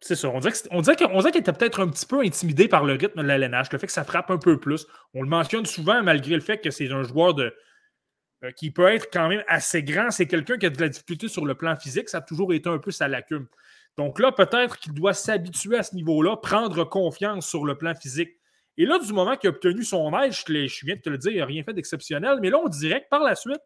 C'est 0.00 0.14
ça. 0.14 0.28
On 0.28 0.38
dirait, 0.38 0.96
qu'il 0.96 1.40
était 1.40 1.52
peut-être 1.52 1.80
un 1.80 1.88
petit 1.88 2.06
peu 2.06 2.20
intimidé 2.20 2.68
par 2.68 2.84
le 2.84 2.92
rythme 2.92 3.22
de 3.22 3.26
l'ALNH, 3.26 3.72
le 3.72 3.78
fait 3.78 3.86
que 3.86 3.92
ça 3.92 4.04
frappe 4.04 4.30
un 4.30 4.38
peu 4.38 4.60
plus. 4.60 4.86
On 5.14 5.22
le 5.22 5.28
mentionne 5.28 5.66
souvent, 5.66 6.02
malgré 6.02 6.34
le 6.34 6.40
fait 6.40 6.58
que 6.58 6.70
c'est 6.70 6.90
un 6.92 7.02
joueur 7.02 7.34
euh, 7.38 8.52
qui 8.52 8.70
peut 8.70 8.86
être 8.86 9.08
quand 9.12 9.28
même 9.28 9.42
assez 9.48 9.82
grand. 9.82 10.10
C'est 10.10 10.26
quelqu'un 10.26 10.56
qui 10.56 10.66
a 10.66 10.70
de 10.70 10.80
la 10.80 10.88
difficulté 10.88 11.26
sur 11.26 11.44
le 11.44 11.56
plan 11.56 11.74
physique. 11.74 12.08
Ça 12.08 12.18
a 12.18 12.22
toujours 12.22 12.52
été 12.52 12.68
un 12.68 12.78
peu 12.78 12.92
sa 12.92 13.08
lacune. 13.08 13.46
Donc 13.96 14.20
là, 14.20 14.30
peut-être 14.30 14.78
qu'il 14.78 14.94
doit 14.94 15.14
s'habituer 15.14 15.76
à 15.76 15.82
ce 15.82 15.96
niveau-là, 15.96 16.36
prendre 16.36 16.84
confiance 16.84 17.48
sur 17.48 17.64
le 17.64 17.76
plan 17.76 17.94
physique. 17.96 18.37
Et 18.78 18.86
là, 18.86 18.98
du 19.00 19.12
moment 19.12 19.36
qu'il 19.36 19.48
a 19.48 19.50
obtenu 19.50 19.82
son 19.82 20.16
aide, 20.20 20.32
je, 20.32 20.84
viens 20.86 20.94
de 20.94 21.00
te 21.00 21.10
le 21.10 21.18
dire, 21.18 21.32
il 21.32 21.38
n'a 21.38 21.46
rien 21.46 21.64
fait 21.64 21.74
d'exceptionnel, 21.74 22.38
mais 22.40 22.48
là, 22.48 22.58
on 22.64 22.68
dirait 22.68 23.02
que 23.02 23.08
par 23.10 23.24
la 23.24 23.34
suite, 23.34 23.60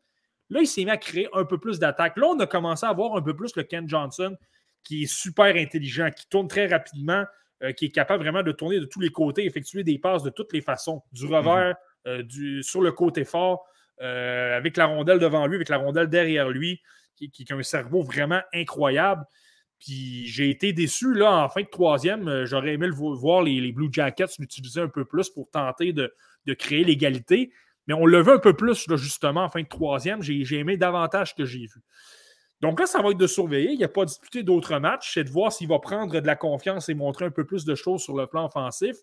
là, 0.49 0.61
il 0.61 0.67
s'est 0.67 0.85
mis 0.85 0.91
à 0.91 0.97
créer 0.97 1.29
un 1.35 1.45
peu 1.45 1.59
plus 1.59 1.79
d'attaques. 1.79 2.17
Là, 2.17 2.29
on 2.29 2.41
a 2.41 2.47
commencé 2.47 2.87
à 2.87 2.93
voir 2.95 3.15
un 3.15 3.23
peu 3.23 3.37
plus 3.37 3.55
le 3.55 3.63
Ken 3.63 3.87
Johnson 3.87 4.35
qui 4.83 5.05
est 5.05 5.13
super 5.13 5.55
intelligent, 5.55 6.11
qui 6.11 6.27
tourne 6.29 6.49
très 6.49 6.67
rapidement, 6.67 7.25
euh, 7.63 7.73
qui 7.73 7.85
est 7.85 7.91
capable 7.91 8.25
vraiment 8.25 8.43
de 8.43 8.53
tourner 8.53 8.81
de 8.81 8.87
tous 8.87 9.01
les 9.01 9.11
côtés, 9.11 9.45
effectuer 9.45 9.85
des 9.85 9.99
passes 9.99 10.23
de 10.23 10.31
toutes 10.31 10.53
les 10.55 10.63
façons, 10.63 11.03
du 11.13 11.27
revers, 11.27 11.77
mhm. 12.07 12.13
euh, 12.13 12.23
du, 12.23 12.63
sur 12.63 12.81
le 12.81 12.91
côté 12.91 13.25
fort, 13.25 13.67
euh, 14.01 14.57
avec 14.57 14.77
la 14.79 14.87
rondelle 14.87 15.19
devant 15.19 15.47
lui, 15.47 15.57
avec 15.57 15.69
la 15.69 15.77
rondelle 15.77 16.09
derrière 16.09 16.49
lui, 16.49 16.81
qui, 17.17 17.45
a 17.51 17.55
un 17.55 17.63
cerveau 17.63 18.03
vraiment 18.03 18.41
incroyable. 18.53 19.25
Puis 19.83 20.29
j'ai 20.29 20.49
été 20.49 20.73
déçu, 20.73 21.13
là, 21.13 21.45
en 21.45 21.49
fin 21.49 21.63
de 21.63 21.67
troisième. 21.67 22.45
J'aurais 22.45 22.75
aimé 22.75 22.89
voir 22.91 23.43
les, 23.43 23.73
Blue 23.73 23.89
Jackets 23.91 24.39
l'utiliser 24.39 24.81
un 24.81 24.89
peu 24.89 25.05
plus 25.05 25.29
pour 25.29 25.51
tenter 25.51 25.93
de, 25.93 26.15
créer 26.55 26.85
l'égalité. 26.85 27.51
Mais 27.89 27.95
on 27.95 28.07
le 28.07 28.23
veut 28.23 28.35
un 28.35 28.39
peu 28.39 28.55
plus, 28.55 28.87
justement, 28.95 29.43
en 29.43 29.49
fin 29.49 29.63
de 29.63 29.67
troisième. 29.67 30.23
J'ai 30.23 30.57
aimé 30.57 30.77
davantage 30.77 31.31
ce 31.31 31.35
que 31.35 31.45
j'ai 31.45 31.67
vu. 31.67 31.83
Donc 32.61 32.79
là, 32.79 32.87
ça 32.87 33.03
va 33.03 33.11
être 33.11 33.19
de 33.19 33.27
surveiller. 33.27 33.73
Il 33.73 33.79
n'y 33.79 33.85
a 33.85 33.89
pas 33.89 34.05
disputé 34.05 34.45
d'autres 34.45 34.79
matchs. 34.79 35.15
C'est 35.15 35.25
de 35.25 35.31
voir 35.31 35.53
s'il 35.53 35.67
va 35.67 35.81
prendre 35.81 36.21
de 36.21 36.27
la 36.27 36.37
confiance 36.37 36.89
et 36.89 36.95
montrer 36.95 37.25
un 37.25 37.33
peu 37.33 37.45
plus 37.45 37.65
de 37.65 37.75
choses 37.75 38.03
sur 38.03 38.17
le 38.17 38.29
plan 38.29 38.47
offensif. 38.47 38.95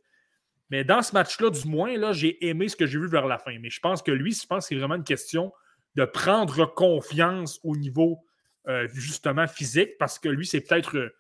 Mais 0.70 0.86
dans 0.86 1.02
ce 1.02 1.12
match-là, 1.12 1.50
du 1.50 1.68
moins, 1.68 1.98
là, 1.98 2.14
j'ai 2.14 2.48
aimé 2.48 2.70
ce 2.70 2.78
que 2.78 2.86
j'ai 2.86 3.00
vu 3.00 3.10
vers 3.10 3.28
la 3.28 3.38
fin. 3.38 3.58
Mais 3.60 3.70
je 3.70 3.82
pense 3.82 4.02
que 4.02 4.12
lui, 4.12 4.32
je 4.32 4.48
pense 4.48 4.64
que 4.64 4.70
c'est 4.70 4.80
vraiment 4.80 4.96
une 4.96 5.04
question 5.04 5.52
de 5.96 6.06
prendre 6.06 6.74
confiance 6.74 7.60
au 7.64 7.76
niveau 7.76 8.24
euh, 8.70 8.88
justement 8.94 9.48
physique, 9.48 9.98
parce 9.98 10.20
que 10.20 10.30
lui, 10.30 10.46
c'est 10.46 10.62
peut-être 10.62 11.12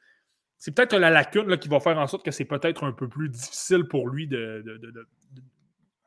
peut-être 0.67 0.95
la 0.97 1.09
lacune 1.09 1.57
qui 1.57 1.67
va 1.67 1.79
faire 1.79 1.97
en 1.97 2.07
sorte 2.07 2.23
que 2.23 2.31
c'est 2.31 2.45
peut-être 2.45 2.83
un 2.83 2.91
peu 2.91 3.07
plus 3.07 3.29
difficile 3.29 3.85
pour 3.85 4.07
lui 4.07 4.27
de, 4.27 4.63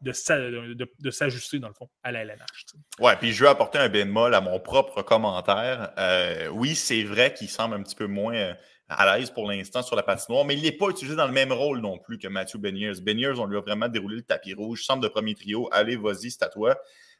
de, 0.02 1.10
s'ajuster, 1.10 1.58
dans 1.58 1.68
le 1.68 1.74
fond, 1.74 1.88
à 2.02 2.12
la 2.12 2.20
LNH. 2.22 2.66
Ouais, 3.00 3.16
puis 3.16 3.32
je 3.32 3.42
veux 3.42 3.48
apporter 3.48 3.78
un 3.78 3.88
bémol 3.88 4.34
à 4.34 4.40
mon 4.40 4.60
propre 4.60 5.02
commentaire. 5.02 5.92
Euh, 5.98 6.48
oui, 6.48 6.74
c'est 6.74 7.02
vrai 7.02 7.32
qu'il 7.34 7.48
semble 7.48 7.74
un 7.74 7.82
petit 7.82 7.96
peu 7.96 8.06
moins 8.06 8.34
euh, 8.34 8.54
à 8.88 9.16
l'aise 9.16 9.30
pour 9.30 9.50
l'instant 9.50 9.82
sur 9.82 9.96
la 9.96 10.02
patinoire, 10.02 10.44
mais 10.44 10.54
il 10.54 10.62
n'est 10.62 10.72
pas 10.72 10.88
utilisé 10.88 11.16
dans 11.16 11.26
le 11.26 11.32
même 11.32 11.52
rôle 11.52 11.80
non 11.80 11.98
plus 11.98 12.18
que 12.18 12.28
Matthew 12.28 12.58
Beniers. 12.58 13.00
Beniers, 13.00 13.38
on 13.38 13.46
lui 13.46 13.56
a 13.56 13.60
vraiment 13.60 13.88
déroulé 13.88 14.16
le 14.16 14.22
tapis 14.22 14.54
rouge, 14.54 14.84
centre 14.84 15.00
de 15.00 15.08
premier 15.08 15.34
trio, 15.34 15.68
allez, 15.72 15.96
vas-y, 15.96 16.30
c'est 16.30 16.42
à 16.42 16.48
toi 16.48 16.76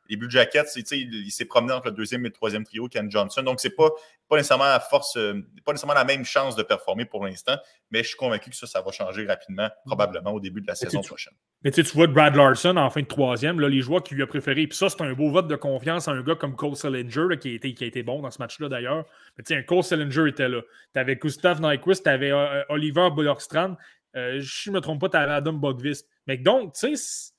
les 0.08 0.16
Blue 0.16 0.30
Jackets, 0.30 0.66
il, 0.76 1.30
s'est 1.30 1.44
promené 1.44 1.72
entre 1.72 1.86
le 1.86 1.92
deuxième 1.92 2.22
et 2.22 2.28
le 2.28 2.32
troisième 2.32 2.64
trio, 2.64 2.88
Ken 2.88 3.10
Johnson. 3.10 3.42
Donc, 3.42 3.60
c'est 3.60 3.74
pas, 3.74 3.90
pas 4.28 4.36
nécessairement 4.36 4.64
la 4.64 4.80
force, 4.80 5.16
euh, 5.16 5.34
pas 5.64 5.72
nécessairement 5.72 5.94
la 5.94 6.04
même 6.04 6.24
chance 6.24 6.56
de 6.56 6.62
performer 6.62 7.04
pour 7.04 7.24
l'instant, 7.24 7.56
mais 7.90 8.02
je 8.02 8.08
suis 8.08 8.16
convaincu 8.16 8.50
que 8.50 8.56
ça, 8.56 8.66
ça 8.66 8.82
va 8.82 8.90
changer 8.90 9.26
rapidement, 9.26 9.70
probablement 9.86 10.32
au 10.32 10.40
début 10.40 10.60
de 10.60 10.66
la 10.66 10.74
saison 10.74 11.00
prochaine. 11.00 11.34
Mais 11.64 11.70
tu 11.70 11.82
vois 11.82 12.08
Brad 12.08 12.34
Larson 12.34 12.76
en 12.76 12.90
fin 12.90 13.02
de 13.02 13.06
troisième, 13.06 13.60
là, 13.60 13.68
les 13.68 13.80
joueurs 13.80 14.02
qui 14.02 14.14
lui 14.14 14.22
a 14.22 14.26
préféré, 14.26 14.66
puis 14.66 14.76
ça, 14.76 14.88
c'est 14.88 15.00
un 15.02 15.12
beau 15.12 15.30
vote 15.30 15.48
de 15.48 15.56
confiance 15.56 16.08
à 16.08 16.12
un 16.12 16.22
gars 16.22 16.34
comme 16.34 16.56
Cole 16.56 16.76
Sillinger, 16.76 17.38
qui, 17.40 17.50
a 17.50 17.52
été, 17.54 17.74
qui 17.74 17.84
a 17.84 17.86
été 17.86 18.02
bon 18.02 18.20
dans 18.20 18.30
ce 18.30 18.38
match-là 18.38 18.68
d'ailleurs. 18.68 19.04
Mais 19.38 19.44
tu 19.44 19.54
sais, 19.54 19.64
Cole 19.64 19.84
Sillinger 19.84 20.28
était 20.28 20.48
là. 20.48 20.60
Tu 20.92 21.00
avais 21.00 21.16
Gustav 21.16 21.60
Nyquist, 21.60 22.02
tu 22.02 22.10
avais 22.10 22.32
euh, 22.32 22.62
Oliver 22.68 23.08
Bullockstrand. 23.14 23.76
Euh, 24.16 24.40
je 24.40 24.70
ne 24.70 24.74
me 24.74 24.80
trompe 24.80 25.00
pas, 25.00 25.08
tu 25.08 25.16
avais 25.16 25.32
Adam 25.32 25.54
Bogvist. 25.54 26.08
Mais 26.26 26.36
donc, 26.36 26.74
tu 26.74 26.96
sais, 26.96 27.31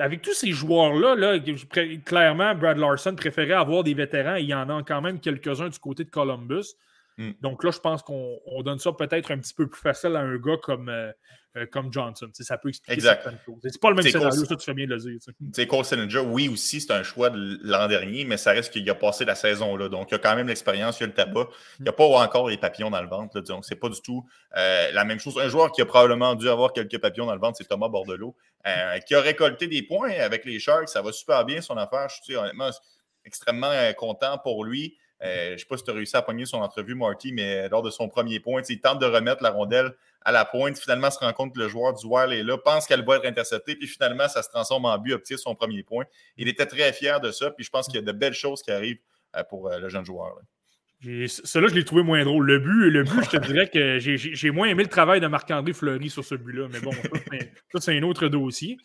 avec 0.00 0.22
tous 0.22 0.34
ces 0.34 0.52
joueurs-là, 0.52 1.14
là, 1.14 1.38
clairement, 2.04 2.54
Brad 2.54 2.78
Larson 2.78 3.14
préférait 3.16 3.54
avoir 3.54 3.84
des 3.84 3.94
vétérans 3.94 4.36
il 4.36 4.46
y 4.46 4.54
en 4.54 4.68
a 4.68 4.82
quand 4.82 5.00
même 5.00 5.20
quelques-uns 5.20 5.68
du 5.68 5.78
côté 5.78 6.04
de 6.04 6.10
Columbus. 6.10 6.74
Hmm. 7.18 7.32
Donc 7.40 7.64
là, 7.64 7.72
je 7.72 7.80
pense 7.80 8.02
qu'on 8.02 8.38
donne 8.64 8.78
ça 8.78 8.92
peut-être 8.92 9.32
un 9.32 9.38
petit 9.38 9.52
peu 9.52 9.66
plus 9.66 9.80
facile 9.80 10.14
à 10.14 10.20
un 10.20 10.36
gars 10.36 10.56
comme, 10.62 10.88
euh, 10.88 11.10
euh, 11.56 11.66
comme 11.66 11.92
Johnson. 11.92 12.28
ça 12.32 12.58
peut 12.58 12.68
expliquer 12.68 13.00
certaines 13.00 13.38
choses. 13.44 13.58
C'est 13.64 13.80
pas 13.80 13.90
le 13.90 13.96
même 13.96 14.04
scénario, 14.04 14.44
ça, 14.44 14.54
tu 14.54 14.64
fais 14.64 14.72
bien 14.72 14.86
de 14.86 14.94
le 14.94 15.00
dire. 15.00 15.18
sais, 15.52 15.66
Cole 15.66 15.84
Sillinger, 15.84 16.20
oui, 16.20 16.48
aussi, 16.48 16.80
c'est 16.80 16.92
un 16.92 17.02
choix 17.02 17.30
de 17.30 17.58
l'an 17.64 17.88
dernier, 17.88 18.24
mais 18.24 18.36
ça 18.36 18.52
reste 18.52 18.72
qu'il 18.72 18.88
a 18.88 18.94
passé 18.94 19.24
la 19.24 19.34
saison 19.34 19.76
là. 19.76 19.88
Donc, 19.88 20.12
il 20.12 20.14
a 20.14 20.18
quand 20.18 20.36
même 20.36 20.46
l'expérience, 20.46 21.00
il 21.00 21.04
a 21.04 21.06
le 21.08 21.12
tabac. 21.12 21.48
Il 21.80 21.82
n'y 21.82 21.88
a 21.88 21.92
pas 21.92 22.04
encore 22.04 22.48
les 22.48 22.56
papillons 22.56 22.90
dans 22.90 23.02
le 23.02 23.08
ventre. 23.08 23.36
Là, 23.36 23.42
donc, 23.42 23.64
c'est 23.64 23.74
pas 23.74 23.88
du 23.88 24.00
tout 24.00 24.24
euh, 24.56 24.92
la 24.92 25.04
même 25.04 25.18
chose. 25.18 25.36
Un 25.38 25.48
joueur 25.48 25.72
qui 25.72 25.82
a 25.82 25.86
probablement 25.86 26.36
dû 26.36 26.48
avoir 26.48 26.72
quelques 26.72 27.00
papillons 27.00 27.26
dans 27.26 27.34
le 27.34 27.40
ventre, 27.40 27.58
c'est 27.58 27.66
Thomas 27.66 27.88
Bordelot, 27.88 28.36
qui 29.08 29.14
a 29.16 29.20
récolté 29.20 29.66
des 29.66 29.82
points 29.82 30.12
avec 30.20 30.44
les 30.44 30.60
Sharks. 30.60 30.88
Ça 30.88 31.02
va 31.02 31.10
super 31.10 31.44
bien, 31.44 31.60
son 31.62 31.76
affaire. 31.76 32.08
Je 32.10 32.22
suis 32.22 32.36
honnêtement 32.36 32.70
extrêmement 33.24 33.72
content 33.96 34.38
pour 34.38 34.64
lui. 34.64 34.96
Euh, 35.22 35.48
je 35.48 35.52
ne 35.52 35.58
sais 35.58 35.66
pas 35.66 35.76
si 35.76 35.84
tu 35.84 35.90
as 35.90 35.94
réussi 35.94 36.16
à 36.16 36.22
pogner 36.22 36.46
son 36.46 36.58
entrevue, 36.58 36.94
Marty, 36.94 37.32
mais 37.32 37.68
lors 37.68 37.82
de 37.82 37.90
son 37.90 38.08
premier 38.08 38.40
point, 38.40 38.62
il 38.68 38.80
tente 38.80 39.00
de 39.00 39.06
remettre 39.06 39.42
la 39.42 39.50
rondelle 39.50 39.94
à 40.22 40.32
la 40.32 40.44
pointe. 40.44 40.78
Finalement, 40.78 41.10
se 41.10 41.18
rend 41.18 41.32
compte 41.32 41.54
que 41.54 41.58
le 41.58 41.68
joueur 41.68 41.94
du 41.94 42.06
Wild 42.06 42.32
est 42.32 42.42
là, 42.42 42.56
pense 42.58 42.86
qu'elle 42.86 43.04
va 43.04 43.16
être 43.16 43.26
interceptée, 43.26 43.74
puis 43.76 43.88
finalement, 43.88 44.28
ça 44.28 44.42
se 44.42 44.48
transforme 44.48 44.84
en 44.84 44.96
but, 44.98 45.14
obtient 45.14 45.36
son 45.36 45.54
premier 45.54 45.82
point. 45.82 46.04
Il 46.36 46.48
était 46.48 46.66
très 46.66 46.92
fier 46.92 47.20
de 47.20 47.30
ça, 47.30 47.50
puis 47.50 47.64
je 47.64 47.70
pense 47.70 47.86
qu'il 47.86 47.96
y 47.96 47.98
a 47.98 48.02
de 48.02 48.12
belles 48.12 48.34
choses 48.34 48.62
qui 48.62 48.70
arrivent 48.70 49.00
euh, 49.36 49.42
pour 49.44 49.68
euh, 49.68 49.78
le 49.78 49.88
jeune 49.88 50.04
joueur. 50.04 50.38
Celui-là, 51.00 51.68
je 51.68 51.74
l'ai 51.74 51.84
trouvé 51.84 52.02
moins 52.02 52.24
drôle. 52.24 52.46
Le 52.46 52.58
but, 52.58 52.90
le 52.90 53.04
but 53.04 53.24
je 53.24 53.30
te 53.30 53.36
dirais 53.46 53.68
que 53.68 53.98
j'ai 53.98 54.50
moins 54.50 54.68
aimé 54.68 54.82
le 54.82 54.88
travail 54.88 55.20
de 55.20 55.28
Marc-André 55.28 55.72
Fleury 55.72 56.10
sur 56.10 56.24
ce 56.24 56.34
but-là. 56.34 56.66
Mais 56.72 56.80
bon, 56.80 56.90
ça, 57.72 57.80
c'est 57.80 57.96
un 57.96 58.02
autre 58.02 58.26
dossier. 58.28 58.78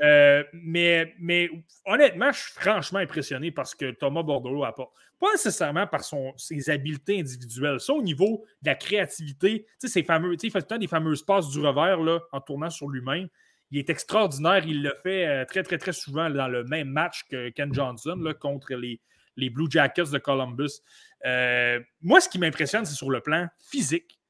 Euh, 0.00 0.42
mais, 0.54 1.14
mais 1.18 1.50
honnêtement, 1.84 2.32
je 2.32 2.38
suis 2.38 2.52
franchement 2.52 3.00
impressionné 3.00 3.50
par 3.50 3.66
ce 3.66 3.76
que 3.76 3.90
Thomas 3.90 4.22
Bordeaux 4.22 4.64
apporte. 4.64 4.92
Pas 5.18 5.32
nécessairement 5.32 5.86
par 5.86 6.02
son, 6.02 6.32
ses 6.38 6.70
habiletés 6.70 7.20
individuelles. 7.20 7.78
Ça, 7.78 7.92
au 7.92 8.02
niveau 8.02 8.42
de 8.62 8.70
la 8.70 8.74
créativité, 8.74 9.66
tu 9.78 9.86
sais, 9.86 10.02
fameux, 10.02 10.34
il 10.42 10.50
fait 10.50 10.60
tout 10.60 10.64
le 10.64 10.68
temps 10.68 10.78
des 10.78 10.86
fameuses 10.86 11.22
passes 11.22 11.50
du 11.50 11.60
revers 11.60 12.00
là, 12.00 12.20
en 12.32 12.40
tournant 12.40 12.70
sur 12.70 12.88
lui-même. 12.88 13.28
Il 13.70 13.78
est 13.78 13.90
extraordinaire. 13.90 14.64
Il 14.66 14.82
le 14.82 14.94
fait 15.02 15.26
euh, 15.26 15.44
très, 15.44 15.62
très, 15.62 15.76
très 15.76 15.92
souvent 15.92 16.30
dans 16.30 16.48
le 16.48 16.64
même 16.64 16.88
match 16.88 17.24
que 17.30 17.50
Ken 17.50 17.72
Johnson 17.74 18.16
là, 18.18 18.32
contre 18.32 18.72
les, 18.74 18.98
les 19.40 19.50
Blue 19.50 19.66
Jackets 19.68 20.10
de 20.12 20.18
Columbus. 20.18 20.80
Euh, 21.26 21.80
moi, 22.00 22.20
ce 22.20 22.28
qui 22.28 22.38
m'impressionne, 22.38 22.84
c'est 22.84 22.94
sur 22.94 23.10
le 23.10 23.20
plan 23.20 23.48
physique. 23.58 24.20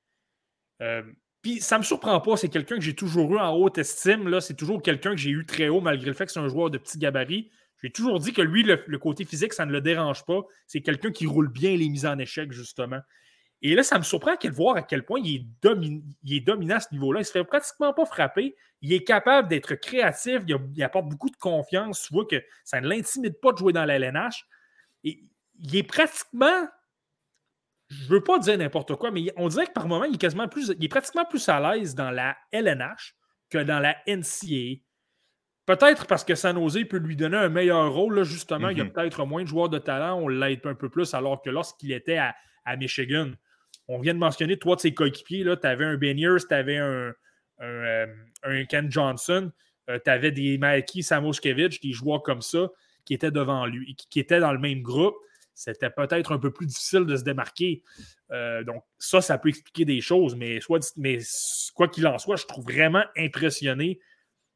Euh, 0.82 1.03
puis 1.43 1.61
ça 1.61 1.77
ne 1.77 1.81
me 1.81 1.85
surprend 1.85 2.20
pas, 2.20 2.37
c'est 2.37 2.49
quelqu'un 2.49 2.77
que 2.77 2.82
j'ai 2.82 2.95
toujours 2.95 3.32
eu 3.35 3.39
en 3.39 3.55
haute 3.55 3.78
estime. 3.78 4.41
C'est 4.41 4.57
toujours 4.57 4.82
quelqu'un 4.82 5.11
que 5.11 5.16
j'ai 5.16 5.31
eu 5.31 5.47
très 5.47 5.69
haut, 5.69 5.81
malgré 5.81 6.07
le 6.07 6.15
fait 6.15 6.27
que 6.27 6.32
c'est 6.32 6.41
un 6.41 6.49
joueur 6.49 6.70
de 6.70 6.78
petit 6.78 6.99
gabarit. 6.99 7.51
J'ai 7.82 7.91
toujours 7.91 8.19
dit 8.19 8.32
que 8.32 8.43
lui, 8.43 8.62
le, 8.62 8.99
côté 8.99 9.24
physique, 9.24 9.55
ça 9.55 9.65
ne 9.65 9.73
le 9.73 9.81
dérange 9.81 10.24
pas. 10.27 10.43
C'est 10.66 10.82
quelqu'un 10.82 11.11
qui 11.11 11.27
roule 11.27 11.49
bien 11.49 11.77
les 11.77 11.89
mises 11.89 12.05
en 12.05 12.19
échec, 12.19 12.53
justement. 12.53 13.01
Et 13.62 13.74
là, 13.74 13.82
ça 13.82 13.99
me 13.99 14.03
surprend 14.03 14.35
de 14.43 14.51
voir 14.51 14.77
à 14.77 14.82
quel 14.82 15.05
point 15.05 15.20
il 15.23 15.47
est, 15.62 16.41
dominant 16.41 16.77
à 16.77 16.81
ce 16.81 16.89
niveau-là. 16.93 17.20
Il 17.20 17.23
ne 17.23 17.27
se 17.27 17.32
fait 17.32 17.45
pratiquement 17.45 17.95
pas 17.95 18.05
frapper. 18.05 18.55
Il 18.82 18.93
est 18.93 19.05
capable 19.05 19.49
d'être 19.49 19.74
créatif. 19.77 20.43
Il, 20.47 20.57
il, 20.74 20.82
apporte 20.82 21.09
beaucoup 21.09 21.31
de 21.31 21.37
confiance. 21.37 22.03
Tu 22.03 22.12
vois 22.12 22.27
que 22.27 22.43
ça 22.65 22.82
ne 22.82 22.89
l'intimide 22.89 23.39
pas 23.41 23.53
de 23.53 23.59
jouer 23.59 23.73
dans 23.73 23.85
la 23.87 23.97
LNH 23.97 24.45
il 25.02 25.77
est 25.77 25.82
pratiquement. 25.82 26.68
Je 27.89 28.09
veux 28.09 28.22
pas 28.22 28.39
dire 28.39 28.56
n'importe 28.56 28.94
quoi, 28.97 29.10
mais 29.10 29.32
on 29.36 29.48
dirait 29.48 29.66
que 29.66 29.72
par 29.72 29.89
moment, 29.89 30.05
il 30.05 30.14
est 30.14 30.18
quasiment 30.18 30.48
plus. 30.48 30.72
Il 30.78 30.85
est 30.85 30.89
pratiquement 30.89 31.24
plus 31.24 31.48
à 31.48 31.60
l'aise 31.60 31.94
dans 31.94 32.10
la 32.10 32.36
LNH 32.52 33.16
que 33.51 33.59
dans 33.59 33.81
la 33.81 33.97
NCA. 34.06 34.81
Peut-être 35.66 36.06
parce 36.06 36.24
que 36.24 36.35
San 36.35 36.56
Jose 36.56 36.85
peut 36.89 36.98
lui 36.98 37.16
donner 37.16 37.36
un 37.36 37.48
meilleur 37.48 37.93
rôle. 37.93 38.22
justement, 38.22 38.68
il 38.68 38.78
y 38.78 38.81
a 38.81 38.85
mhm. 38.85 38.93
peut-être 38.93 39.24
moins 39.27 39.43
de 39.43 39.48
joueurs 39.48 39.68
de 39.68 39.78
talent. 39.78 40.20
On 40.20 40.28
l'aide 40.28 40.60
un 40.64 40.74
peu 40.74 40.89
plus, 40.89 41.14
alors 41.14 41.43
que 41.43 41.51
lorsqu'il 41.51 41.93
était 41.93 42.18
à, 42.18 42.35
Michigan, 42.77 43.32
on 43.89 43.98
vient 43.98 44.14
de 44.14 44.18
mentionner 44.18 44.56
trois 44.56 44.77
de 44.77 44.81
ses 44.81 44.94
coéquipiers. 44.94 45.44
Tu 45.44 45.66
avais 45.66 45.85
un 45.85 45.97
Beniers, 45.97 46.47
tu 46.48 46.55
avais 46.55 46.77
un, 46.77 47.12
euh, 47.60 48.06
un, 48.44 48.64
Ken 48.66 48.90
Johnson, 48.90 49.51
euh, 49.89 49.98
tu 50.05 50.10
avais 50.10 50.31
des 50.31 50.59
Mikey 50.59 51.02
Samoskevich, 51.02 51.81
des 51.81 51.93
joueurs 51.93 52.22
comme 52.22 52.43
ça 52.43 52.68
qui 53.05 53.14
étaient 53.14 53.31
devant 53.31 53.66
lui, 53.66 53.94
qui 53.94 54.20
étaient 54.20 54.40
dans 54.40 54.52
le 54.52 54.59
même 54.59 54.82
groupe, 54.82 55.16
c'était 55.55 55.90
peut-être 55.90 56.32
un 56.32 56.39
peu 56.39 56.51
plus 56.51 56.66
difficile 56.66 57.05
de 57.05 57.16
se 57.16 57.22
démarquer. 57.22 57.82
Euh, 58.31 58.64
donc, 58.64 58.82
ça, 58.98 59.20
ça 59.20 59.36
peut 59.36 59.51
expliquer 59.51 59.85
des 59.85 60.01
choses, 60.01 60.35
mais, 60.36 60.59
quoi 61.74 61.89
qu'il 61.89 62.06
en 62.06 62.18
soit, 62.18 62.36
je 62.36 62.47
trouve 62.47 62.64
vraiment 62.64 63.05
impressionné 63.16 64.01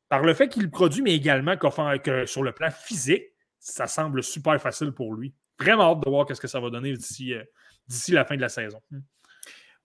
par 0.09 0.23
le 0.23 0.33
fait 0.35 0.49
qu'il 0.49 0.71
produit, 0.71 1.03
mais 1.03 1.15
également 1.15 1.57
que 1.57 2.27
sur 2.27 2.43
le 2.43 2.53
plan 2.53 2.71
physique, 2.71 3.25
ça 3.59 3.87
semble 3.87 4.23
super 4.23 4.61
facile 4.61 4.93
pour 4.93 5.15
lui. 5.15 5.35
Vraiment 5.59 5.93
hâte 5.93 6.05
de 6.05 6.11
voir 6.11 6.27
ce 6.29 6.41
que 6.41 6.49
ça 6.49 6.61
va 6.61 6.71
donner 6.71 6.93
d'ici 6.93 7.35
euh, 7.35 7.45
la 8.09 8.25
fin 8.25 8.37
de 8.37 8.41
la 8.41 8.49
saison. 8.49 8.81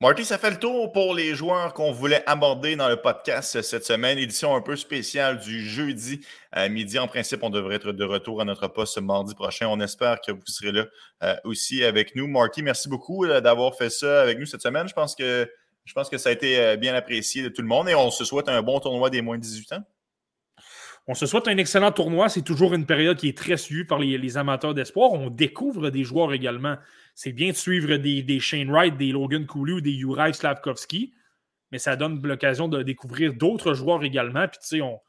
Marty, 0.02 0.24
ça 0.24 0.38
fait 0.38 0.52
le 0.52 0.60
tour 0.60 0.94
pour 0.94 1.14
les 1.14 1.36
joueurs 1.36 1.74
qu'on 1.74 1.92
voulait 1.92 2.24
aborder 2.26 2.78
dans 2.78 2.88
le 2.88 2.96
podcast 2.96 3.62
cette 3.62 3.84
semaine. 3.84 4.18
Édition 4.18 4.56
un 4.56 4.62
peu 4.62 4.78
spéciale 4.78 5.40
du 5.40 5.62
jeudi 5.62 6.22
à 6.54 6.70
midi. 6.70 6.98
En 6.98 7.10
principe, 7.10 7.44
on 7.44 7.50
devrait 7.50 7.76
être 7.76 7.92
de 7.92 8.06
retour 8.06 8.40
à 8.40 8.46
notre 8.46 8.70
poste 8.70 8.98
mardi 9.02 9.36
prochain. 9.36 9.68
On 9.68 9.82
espère 9.82 10.22
que 10.22 10.32
vous 10.32 10.40
serez 10.46 10.72
là 10.72 10.86
euh, 11.24 11.36
aussi 11.44 11.84
avec 11.84 12.16
nous. 12.16 12.30
Marty, 12.30 12.64
merci 12.64 12.88
beaucoup 12.88 13.26
euh, 13.26 13.42
d'avoir 13.42 13.76
fait 13.76 13.90
ça 13.90 14.22
avec 14.22 14.40
nous 14.40 14.46
cette 14.46 14.62
semaine. 14.62 14.88
Je 14.88 14.94
pense 14.94 15.16
que 15.16 15.52
je 15.84 15.94
pense 15.94 16.08
que 16.08 16.18
ça 16.18 16.30
a 16.30 16.32
été 16.32 16.58
euh, 16.62 16.78
bien 16.78 16.96
apprécié 16.96 17.44
de 17.44 17.50
tout 17.50 17.62
le 17.62 17.68
monde 17.68 17.90
et 17.90 17.96
on 17.96 18.10
se 18.10 18.24
souhaite 18.24 18.48
un 18.48 18.62
bon 18.62 18.80
tournoi 18.80 19.10
des 19.10 19.22
moins 19.22 19.36
de 19.36 19.42
18 19.42 19.74
ans. 19.74 19.84
On 21.08 21.14
se 21.14 21.26
souhaite 21.26 21.50
un 21.50 21.58
excellent 21.58 21.92
tournoi. 21.92 22.30
C'est 22.30 22.44
toujours 22.44 22.74
une 22.74 22.86
période 22.86 23.18
qui 23.18 23.28
est 23.28 23.38
très 23.38 23.58
suivie 23.58 23.84
par 23.84 24.00
les, 24.00 24.18
les 24.18 24.38
amateurs 24.38 24.74
d'espoir. 24.74 25.12
On 25.12 25.30
découvre 25.30 25.90
des 25.90 26.06
joueurs 26.06 26.32
également 26.32 26.78
c'est 27.15 27.31
bien 27.31 27.52
de 27.52 27.56
suivre 27.56 27.95
des, 27.98 28.40
Shane 28.40 28.69
Wright, 28.72 28.98
des 28.98 29.11
Logan 29.11 29.45
Cooley 29.45 29.73
ou 29.73 29.81
des 29.81 29.94
Juraj 29.94 30.36
Slavkovski, 30.36 31.14
mais 31.72 31.77
ça 31.77 31.95
donne 31.95 32.26
l'occasion 32.26 32.68
de 32.68 32.84
découvrir 32.84 33.34
d'autres 33.34 33.73
joueurs 33.73 34.03
également. 34.03 34.48
Puis, 34.48 34.60
tu 34.61 34.68
sais, 34.68 34.81
on, 34.81 34.99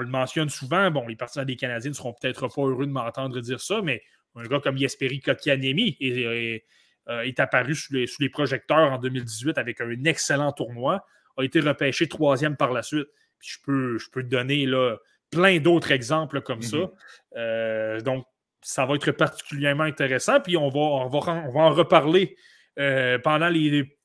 le 0.00 0.06
mentionne 0.06 0.48
souvent. 0.48 0.90
Bon, 0.90 1.06
les 1.06 1.16
partisans 1.16 1.44
des 1.44 1.56
Canadiens 1.56 1.90
ne 1.90 1.94
seront 1.94 2.14
peut-être 2.14 2.48
pas 2.48 2.62
heureux 2.62 2.86
de 2.86 2.92
m'entendre 2.92 3.38
dire 3.40 3.60
ça, 3.60 3.82
mais 3.82 4.02
un 4.34 4.44
gars 4.44 4.60
comme 4.60 4.78
Jesperi 4.78 5.20
Kotkaniemi 5.20 5.96
est, 6.00 6.62
euh, 7.08 7.20
est, 7.22 7.40
apparu 7.40 7.74
sous 7.74 7.92
les, 7.92 8.06
sous 8.06 8.22
les, 8.22 8.28
projecteurs 8.28 8.92
en 8.92 8.98
2018 8.98 9.58
avec 9.58 9.80
un 9.80 10.04
excellent 10.04 10.52
tournoi, 10.52 11.04
a 11.36 11.42
été 11.42 11.60
repêché 11.60 12.08
troisième 12.08 12.56
par 12.56 12.72
la 12.72 12.82
suite. 12.82 13.08
Puis 13.38 13.50
je 13.52 13.58
peux, 13.64 13.98
je 13.98 14.10
peux 14.10 14.22
te 14.22 14.28
donner 14.28 14.66
là, 14.66 14.96
plein 15.30 15.58
d'autres 15.58 15.92
exemples 15.92 16.40
comme 16.40 16.62
ça. 16.62 16.76
Mm-hmm. 16.76 16.90
Euh, 17.36 18.00
donc, 18.00 18.26
ça 18.62 18.86
va 18.86 18.94
être 18.94 19.12
particulièrement 19.12 19.84
intéressant. 19.84 20.40
Puis 20.40 20.56
on 20.56 20.68
va, 20.68 20.80
on 20.80 21.08
va, 21.08 21.60
en 21.60 21.70
reparler 21.70 22.36
euh, 22.78 23.18
pendant 23.18 23.48
les, 23.48 23.96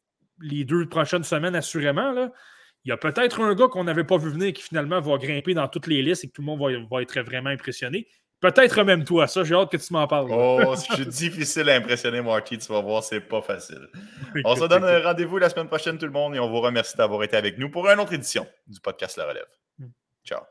les, 0.41 0.65
deux 0.65 0.88
prochaines 0.88 1.23
semaines, 1.23 1.56
assurément. 1.56 2.11
Là. 2.11 2.32
Il 2.84 2.90
y 2.90 2.91
a 2.91 2.98
peut-être 2.98 3.41
un 3.41 3.53
gars 3.53 3.68
qu'on 3.68 3.84
n'avait 3.84 4.03
pas 4.03 4.18
vu 4.18 4.30
venir 4.30 4.53
qui 4.53 4.64
finalement 4.64 4.99
va 4.99 5.18
grimper 5.18 5.53
dans 5.53 5.68
toutes 5.68 5.88
les 5.88 6.02
listes 6.02 6.23
et 6.23 6.28
que 6.28 6.34
tout 6.34 6.41
le 6.41 6.48
monde 6.48 6.88
va, 6.90 7.02
être 7.02 7.19
vraiment 7.22 7.49
impressionné. 7.49 8.07
Peut-être 8.40 8.84
même 8.84 9.03
toi, 9.03 9.28
ça, 9.28 9.44
j'ai 9.44 9.53
hâte 9.53 9.69
que 9.69 9.78
tu 9.78 9.94
m'en 9.94 10.07
parles. 10.07 10.32
Oh, 10.32 10.73
c'est 10.76 11.07
difficile 11.07 11.69
à 11.69 11.76
impressionner, 11.76 12.22
Marty. 12.22 12.57
Tu 12.57 12.73
vas 12.73 12.82
voir, 12.82 13.03
c'est 13.03 13.22
pas 13.22 13.44
facile. 13.44 13.88
On 14.44 14.56
se 14.56 14.65
donne 14.65 14.84
un 14.84 14.99
rendez-vous 15.03 15.38
la 15.38 15.49
semaine 15.49 15.68
prochaine, 15.68 15.99
tout 15.99 16.07
le 16.07 16.11
monde, 16.11 16.36
et 16.36 16.40
on 16.40 16.49
vous 16.49 16.61
remercie 16.61 16.98
d'avoir 16.98 17.22
été 17.22 17.38
avec 17.38 17.60
nous 17.60 17.69
pour 17.69 17.88
une 17.88 17.99
autre 17.99 18.14
édition 18.14 18.48
du 18.65 18.80
podcast 18.80 19.15
La 19.18 19.28
Relève. 19.28 19.45
Hmm. 19.78 19.90
Ciao. 20.26 20.41